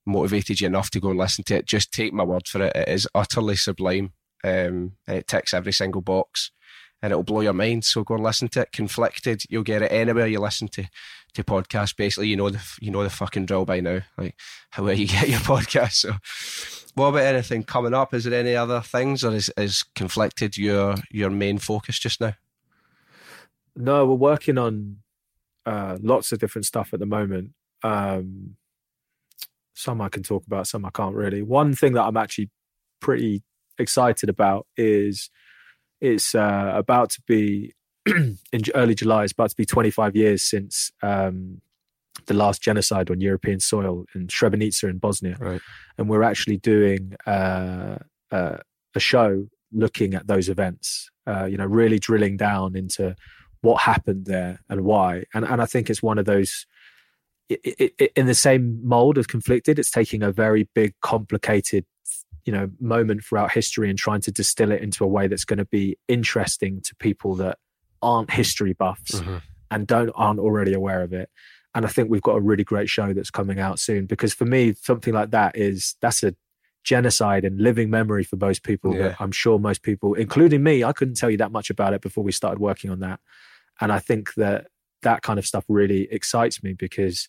motivated 0.05 0.61
you 0.61 0.67
enough 0.67 0.91
to 0.91 1.01
go 1.01 1.11
and 1.11 1.19
listen 1.19 1.45
to 1.45 1.57
it, 1.57 1.67
just 1.67 1.93
take 1.93 2.13
my 2.13 2.25
word 2.25 2.47
for 2.47 2.63
it. 2.63 2.77
It 2.77 2.89
is 2.89 3.09
utterly 3.15 3.57
sublime. 3.57 4.13
Um, 4.43 4.97
and 5.07 5.17
it 5.17 5.27
ticks 5.27 5.55
every 5.55 5.73
single 5.73 6.03
box 6.03 6.51
and 7.05 7.13
it'll 7.13 7.23
blow 7.23 7.43
your 7.43 7.53
mind. 7.53 7.85
So 7.85 8.03
go 8.03 8.15
and 8.15 8.25
listen 8.25 8.49
to 8.49 8.63
it. 8.63 8.73
Conflicted, 8.73 9.43
you'll 9.51 9.63
get 9.63 9.83
it 9.83 9.93
anywhere 9.93 10.27
you 10.27 10.41
listen 10.41 10.69
to 10.69 10.89
to 11.35 11.45
podcasts. 11.45 11.95
Basically, 11.95 12.29
you 12.29 12.37
know 12.37 12.49
the 12.49 12.63
you 12.81 12.91
know 12.91 13.03
the 13.03 13.11
fucking 13.11 13.45
drill 13.45 13.67
by 13.67 13.81
now, 13.81 14.01
like 14.17 14.35
how 14.71 14.89
you 14.89 15.07
get 15.07 15.29
your 15.29 15.41
podcast. 15.41 15.93
So, 15.93 16.15
what 16.95 17.09
about 17.09 17.25
anything 17.25 17.63
coming 17.63 17.93
up? 17.93 18.15
Is 18.15 18.25
there 18.25 18.41
any 18.41 18.57
other 18.57 18.81
things, 18.81 19.23
or 19.23 19.35
is 19.35 19.53
is 19.59 19.85
conflicted 19.95 20.57
your 20.57 20.95
your 21.11 21.29
main 21.29 21.59
focus 21.59 21.99
just 21.99 22.23
now? 22.23 22.33
No, 23.77 24.07
we're 24.07 24.15
working 24.15 24.57
on 24.57 24.97
uh, 25.67 25.99
lots 26.01 26.33
of 26.33 26.39
different 26.39 26.65
stuff 26.65 26.95
at 26.95 27.01
the 27.01 27.07
moment. 27.07 27.51
Um, 27.83 28.57
some 29.75 30.01
I 30.01 30.09
can 30.09 30.23
talk 30.23 30.47
about, 30.47 30.69
some 30.69 30.87
I 30.87 30.91
can't 30.91 31.15
really. 31.15 31.43
One 31.43 31.75
thing 31.75 31.93
that 31.95 32.05
I'm 32.05 32.17
actually 32.17 32.49
pretty 33.01 33.43
excited 33.79 34.31
about 34.31 34.67
is 34.79 35.29
it's 36.05 36.35
uh, 36.35 36.73
about 36.75 37.11
to 37.11 37.23
be 37.27 37.75
in 38.07 38.39
early 38.75 38.95
July. 38.95 39.25
It's 39.25 39.33
about 39.33 39.51
to 39.51 39.57
be 39.57 39.65
25 39.65 40.15
years 40.15 40.43
since 40.43 40.93
um, 41.03 41.63
the 42.27 42.35
last 42.35 42.63
genocide 42.63 43.11
on 43.11 43.21
European 43.21 43.61
soil 43.61 44.05
in 44.15 44.27
Srebrenica 44.27 44.89
in 44.91 44.99
Bosnia, 44.99 45.37
right. 45.41 45.61
and 45.99 46.09
we're 46.09 46.23
actually 46.23 46.59
doing 46.59 47.15
uh, 47.27 47.97
uh, 48.31 48.59
a 48.95 49.01
show 49.01 49.47
looking 49.73 50.15
at 50.15 50.27
those 50.27 50.49
events. 50.49 51.11
Uh, 51.27 51.47
you 51.47 51.57
know, 51.57 51.65
really 51.65 51.99
drilling 51.99 52.37
down 52.37 52.77
into 52.77 53.17
what 53.63 53.81
happened 53.81 54.27
there 54.27 54.61
and 54.69 54.83
why. 54.83 55.25
And 55.33 55.45
and 55.47 55.63
I 55.63 55.67
think 55.67 55.89
it's 55.89 56.03
one 56.03 56.19
of 56.19 56.27
those 56.27 56.67
it, 57.49 57.95
it, 57.99 58.13
in 58.15 58.27
the 58.27 58.35
same 58.35 58.79
mold 58.87 59.17
of 59.17 59.29
conflicted. 59.29 59.79
It's 59.79 59.91
taking 59.91 60.23
a 60.23 60.31
very 60.33 60.69
big, 60.75 60.95
complicated, 61.01 61.87
you 62.45 62.53
know, 62.53 62.71
moment 62.81 63.25
throughout 63.25 63.53
history 63.53 63.89
and 63.89 63.99
trying 63.99 64.21
to 64.23 64.33
distill 64.33 64.71
it 64.71 64.83
into 64.83 65.05
a 65.05 65.09
way 65.09 65.27
that's 65.29 65.45
going 65.45 65.59
to 65.59 65.65
be 65.65 65.97
interesting 66.09 66.81
to 66.83 66.95
people 66.97 67.35
that 67.37 67.59
aren't 68.03 68.31
history 68.31 68.75
buffs 68.75 69.13
mm-hmm. 69.13 69.37
and 69.71 69.87
don't 69.87 70.11
aren't 70.15 70.41
already 70.41 70.75
aware 70.75 71.03
of 71.03 71.13
it. 71.13 71.31
And 71.75 71.85
I 71.85 71.89
think 71.89 72.09
we've 72.09 72.23
got 72.23 72.37
a 72.37 72.41
really 72.41 72.65
great 72.65 72.89
show 72.89 73.13
that's 73.13 73.31
coming 73.31 73.59
out 73.59 73.79
soon 73.79 74.07
because 74.07 74.33
for 74.33 74.45
me, 74.45 74.75
something 74.75 75.13
like 75.13 75.31
that 75.31 75.57
is 75.57 75.97
that's 76.01 76.23
a 76.23 76.35
genocide 76.85 77.45
and 77.45 77.59
living 77.59 77.91
memory 77.91 78.23
for 78.23 78.37
most 78.37 78.63
people 78.63 78.95
yeah. 78.95 79.09
that 79.09 79.21
I'm 79.21 79.33
sure 79.33 79.59
most 79.59 79.83
people, 79.83 80.15
including 80.15 80.63
me, 80.63 80.85
I 80.85 80.93
couldn't 80.93 81.17
tell 81.17 81.31
you 81.31 81.39
that 81.39 81.51
much 81.51 81.71
about 81.71 81.95
it 81.95 82.03
before 82.03 82.23
we 82.23 82.31
started 82.31 82.61
working 82.61 82.91
on 82.91 83.01
that. 83.01 83.21
And 83.81 83.91
I 83.91 83.99
think 83.99 84.35
that 84.35 84.67
that 85.03 85.23
kind 85.23 85.39
of 85.39 85.47
stuff 85.47 85.65
really 85.69 86.07
excites 86.13 86.63
me 86.63 86.75
because 86.75 87.29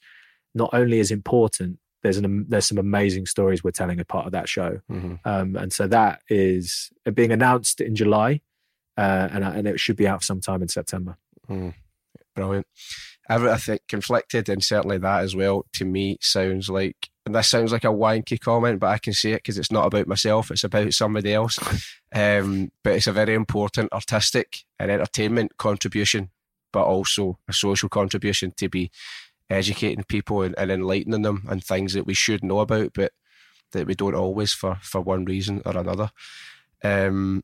not 0.53 0.69
only 0.73 0.99
is 0.99 1.09
important, 1.09 1.79
there's 2.05 2.17
an 2.17 2.45
there's 2.47 2.67
some 2.67 2.77
amazing 2.77 3.25
stories 3.25 3.63
we're 3.63 3.71
telling 3.71 3.99
a 3.99 4.05
part 4.05 4.27
of 4.27 4.31
that 4.33 4.47
show, 4.47 4.79
mm-hmm. 4.91 5.15
um, 5.25 5.55
and 5.55 5.73
so 5.73 5.87
that 5.87 6.21
is 6.29 6.91
being 7.15 7.31
announced 7.31 7.81
in 7.81 7.95
July, 7.95 8.41
uh, 8.95 9.27
and 9.31 9.43
and 9.43 9.67
it 9.67 9.79
should 9.79 9.95
be 9.95 10.07
out 10.07 10.23
sometime 10.23 10.61
in 10.61 10.67
September. 10.67 11.17
Mm. 11.49 11.73
Brilliant. 12.35 12.67
I 13.27 13.57
think 13.57 13.81
conflicted, 13.87 14.49
and 14.49 14.63
certainly 14.63 14.99
that 14.99 15.23
as 15.23 15.35
well. 15.35 15.65
To 15.73 15.85
me, 15.85 16.19
sounds 16.21 16.69
like 16.69 17.09
and 17.25 17.33
this 17.33 17.49
sounds 17.49 17.71
like 17.71 17.85
a 17.85 17.87
wanky 17.87 18.39
comment, 18.39 18.79
but 18.79 18.91
I 18.91 18.99
can 18.99 19.13
say 19.13 19.31
it 19.31 19.37
because 19.37 19.57
it's 19.57 19.71
not 19.71 19.87
about 19.87 20.05
myself; 20.05 20.51
it's 20.51 20.63
about 20.63 20.93
somebody 20.93 21.33
else. 21.33 21.57
um, 22.13 22.71
but 22.83 22.93
it's 22.93 23.07
a 23.07 23.13
very 23.13 23.33
important 23.33 23.91
artistic 23.91 24.59
and 24.77 24.91
entertainment 24.91 25.57
contribution 25.57 26.29
but 26.75 26.83
also 26.83 27.39
a 27.47 27.53
social 27.53 27.87
contribution 27.87 28.51
to 28.57 28.67
be 28.67 28.91
educating 29.49 30.03
people 30.03 30.41
and, 30.41 30.55
and 30.57 30.71
enlightening 30.71 31.21
them 31.21 31.45
on 31.49 31.59
things 31.59 31.93
that 31.93 32.05
we 32.05 32.13
should 32.13 32.43
know 32.43 32.59
about, 32.59 32.93
but 32.93 33.11
that 33.71 33.87
we 33.87 33.95
don't 33.95 34.15
always 34.15 34.53
for 34.53 34.77
for 34.81 35.01
one 35.01 35.25
reason 35.25 35.61
or 35.65 35.77
another. 35.77 36.11
Um, 36.83 37.43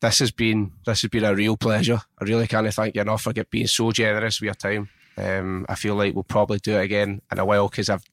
this 0.00 0.18
has 0.18 0.30
been 0.30 0.72
this 0.86 1.02
has 1.02 1.10
been 1.10 1.24
a 1.24 1.34
real 1.34 1.56
pleasure. 1.56 2.00
I 2.20 2.24
really 2.24 2.46
can't 2.46 2.72
thank 2.72 2.94
you 2.94 3.00
enough 3.00 3.22
for 3.22 3.32
being 3.50 3.66
so 3.66 3.90
generous 3.92 4.40
with 4.40 4.46
your 4.46 4.54
time. 4.54 4.88
Um, 5.16 5.64
I 5.68 5.76
feel 5.76 5.94
like 5.94 6.14
we'll 6.14 6.24
probably 6.24 6.58
do 6.58 6.76
it 6.76 6.82
again 6.82 7.22
in 7.30 7.38
a 7.38 7.44
while 7.44 7.68
because 7.68 7.88
I've 7.88 8.04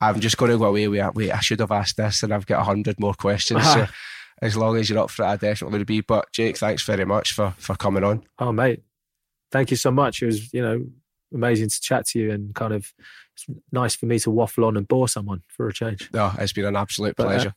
I'm 0.00 0.20
just 0.20 0.36
going 0.36 0.52
to 0.52 0.58
go 0.58 0.66
away 0.66 0.88
with 0.88 1.14
wait 1.14 1.32
I 1.32 1.40
should 1.40 1.60
have 1.60 1.72
asked 1.72 1.96
this 1.96 2.22
and 2.22 2.32
I've 2.32 2.46
got 2.46 2.60
a 2.60 2.64
hundred 2.64 3.00
more 3.00 3.14
questions. 3.14 3.64
so 3.72 3.86
as 4.42 4.56
long 4.56 4.76
as 4.76 4.88
you're 4.88 4.98
up 4.98 5.10
for 5.10 5.24
it, 5.24 5.28
I 5.28 5.36
definitely 5.36 5.78
would 5.78 5.86
be. 5.86 6.00
But 6.00 6.30
Jake, 6.32 6.56
thanks 6.56 6.82
very 6.84 7.04
much 7.04 7.32
for 7.32 7.54
for 7.58 7.74
coming 7.74 8.04
on. 8.04 8.24
Oh 8.38 8.52
mate, 8.52 8.82
thank 9.50 9.70
you 9.70 9.76
so 9.76 9.90
much. 9.90 10.22
It 10.22 10.26
was, 10.26 10.52
you 10.52 10.62
know, 10.62 10.86
amazing 11.32 11.68
to 11.68 11.80
chat 11.80 12.06
to 12.06 12.18
you 12.18 12.30
and 12.30 12.54
kind 12.54 12.72
of 12.72 12.92
it's 13.34 13.46
nice 13.72 13.94
for 13.94 14.06
me 14.06 14.18
to 14.20 14.30
waffle 14.30 14.64
on 14.64 14.76
and 14.76 14.86
bore 14.86 15.08
someone 15.08 15.42
for 15.48 15.68
a 15.68 15.72
change. 15.72 16.08
No, 16.12 16.32
it's 16.38 16.52
been 16.52 16.64
an 16.64 16.76
absolute 16.76 17.16
but, 17.16 17.26
uh, 17.26 17.30
pleasure. 17.30 17.48
Uh, 17.48 17.52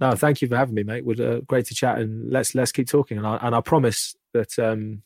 no, 0.00 0.16
thank 0.16 0.40
you 0.40 0.48
for 0.48 0.56
having 0.56 0.74
me, 0.74 0.84
mate. 0.84 1.04
Was 1.04 1.20
uh, 1.20 1.40
great 1.46 1.66
to 1.66 1.74
chat 1.74 1.98
and 1.98 2.30
let's 2.30 2.54
let's 2.54 2.72
keep 2.72 2.88
talking. 2.88 3.18
And 3.18 3.26
I 3.26 3.36
and 3.42 3.54
I 3.54 3.60
promise 3.60 4.16
that 4.32 4.58
um, 4.58 5.02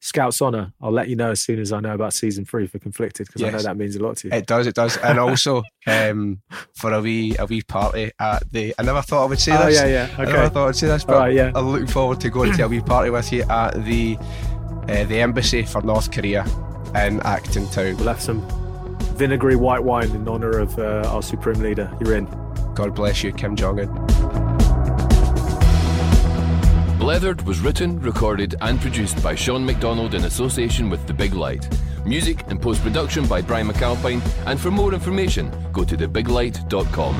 Scouts 0.00 0.42
Honor. 0.42 0.72
I'll 0.80 0.92
let 0.92 1.08
you 1.08 1.16
know 1.16 1.30
as 1.30 1.40
soon 1.40 1.60
as 1.60 1.72
I 1.72 1.80
know 1.80 1.94
about 1.94 2.12
season 2.12 2.44
three 2.44 2.66
for 2.66 2.78
Conflicted 2.78 3.28
because 3.28 3.42
yes. 3.42 3.54
I 3.54 3.56
know 3.56 3.62
that 3.62 3.76
means 3.76 3.96
a 3.96 4.02
lot 4.02 4.16
to 4.18 4.28
you. 4.28 4.34
It 4.34 4.46
does, 4.46 4.66
it 4.66 4.74
does, 4.74 4.96
and 4.98 5.18
also 5.20 5.62
um, 5.86 6.42
for 6.74 6.92
a 6.92 7.00
wee 7.00 7.36
a 7.38 7.46
wee 7.46 7.62
party 7.62 8.10
at 8.18 8.50
the. 8.52 8.74
I 8.78 8.82
never 8.82 9.02
thought 9.02 9.24
I 9.24 9.26
would 9.26 9.40
say 9.40 9.56
oh, 9.56 9.66
this. 9.66 9.76
yeah, 9.76 9.86
yeah. 9.86 10.08
Okay. 10.12 10.22
I 10.22 10.36
never 10.36 10.48
thought 10.50 10.68
I'd 10.68 10.76
say 10.76 10.88
this, 10.88 11.04
but 11.04 11.16
right, 11.16 11.34
yeah. 11.34 11.52
I'm 11.54 11.70
looking 11.70 11.86
forward 11.86 12.20
to 12.20 12.30
going 12.30 12.52
to 12.54 12.64
a 12.64 12.68
wee 12.68 12.80
party 12.80 13.10
with 13.10 13.32
you 13.32 13.42
at 13.44 13.84
the 13.84 14.18
uh, 14.88 15.04
the 15.04 15.20
embassy 15.20 15.62
for 15.62 15.80
North 15.80 16.10
Korea 16.10 16.44
in 16.94 17.20
Acton 17.20 17.68
Town. 17.68 17.96
We'll 17.96 18.08
have 18.08 18.20
some 18.20 18.46
vinegary 19.16 19.56
white 19.56 19.82
wine 19.82 20.10
in 20.10 20.28
honour 20.28 20.58
of 20.58 20.78
uh, 20.78 21.02
our 21.06 21.22
supreme 21.22 21.60
leader. 21.60 21.90
You're 22.00 22.16
in. 22.16 22.26
God 22.74 22.94
bless 22.94 23.22
you, 23.22 23.32
Kim 23.32 23.56
Jong 23.56 23.80
Un. 23.80 23.88
Blethered 26.98 27.44
was 27.44 27.60
written, 27.60 28.00
recorded, 28.00 28.54
and 28.62 28.80
produced 28.80 29.22
by 29.22 29.34
Sean 29.34 29.64
McDonald 29.64 30.14
in 30.14 30.24
association 30.24 30.88
with 30.88 31.06
The 31.06 31.12
Big 31.12 31.34
Light. 31.34 31.68
Music 32.06 32.42
and 32.48 32.60
post 32.60 32.82
production 32.82 33.26
by 33.26 33.42
Brian 33.42 33.68
McAlpine, 33.68 34.22
and 34.46 34.58
for 34.58 34.70
more 34.70 34.94
information, 34.94 35.52
go 35.72 35.84
to 35.84 35.96
thebiglight.com. 35.96 37.14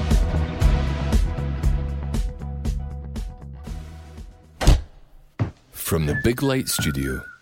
From 5.70 6.06
the 6.06 6.18
Big 6.24 6.42
Light 6.42 6.68
Studio. 6.68 7.33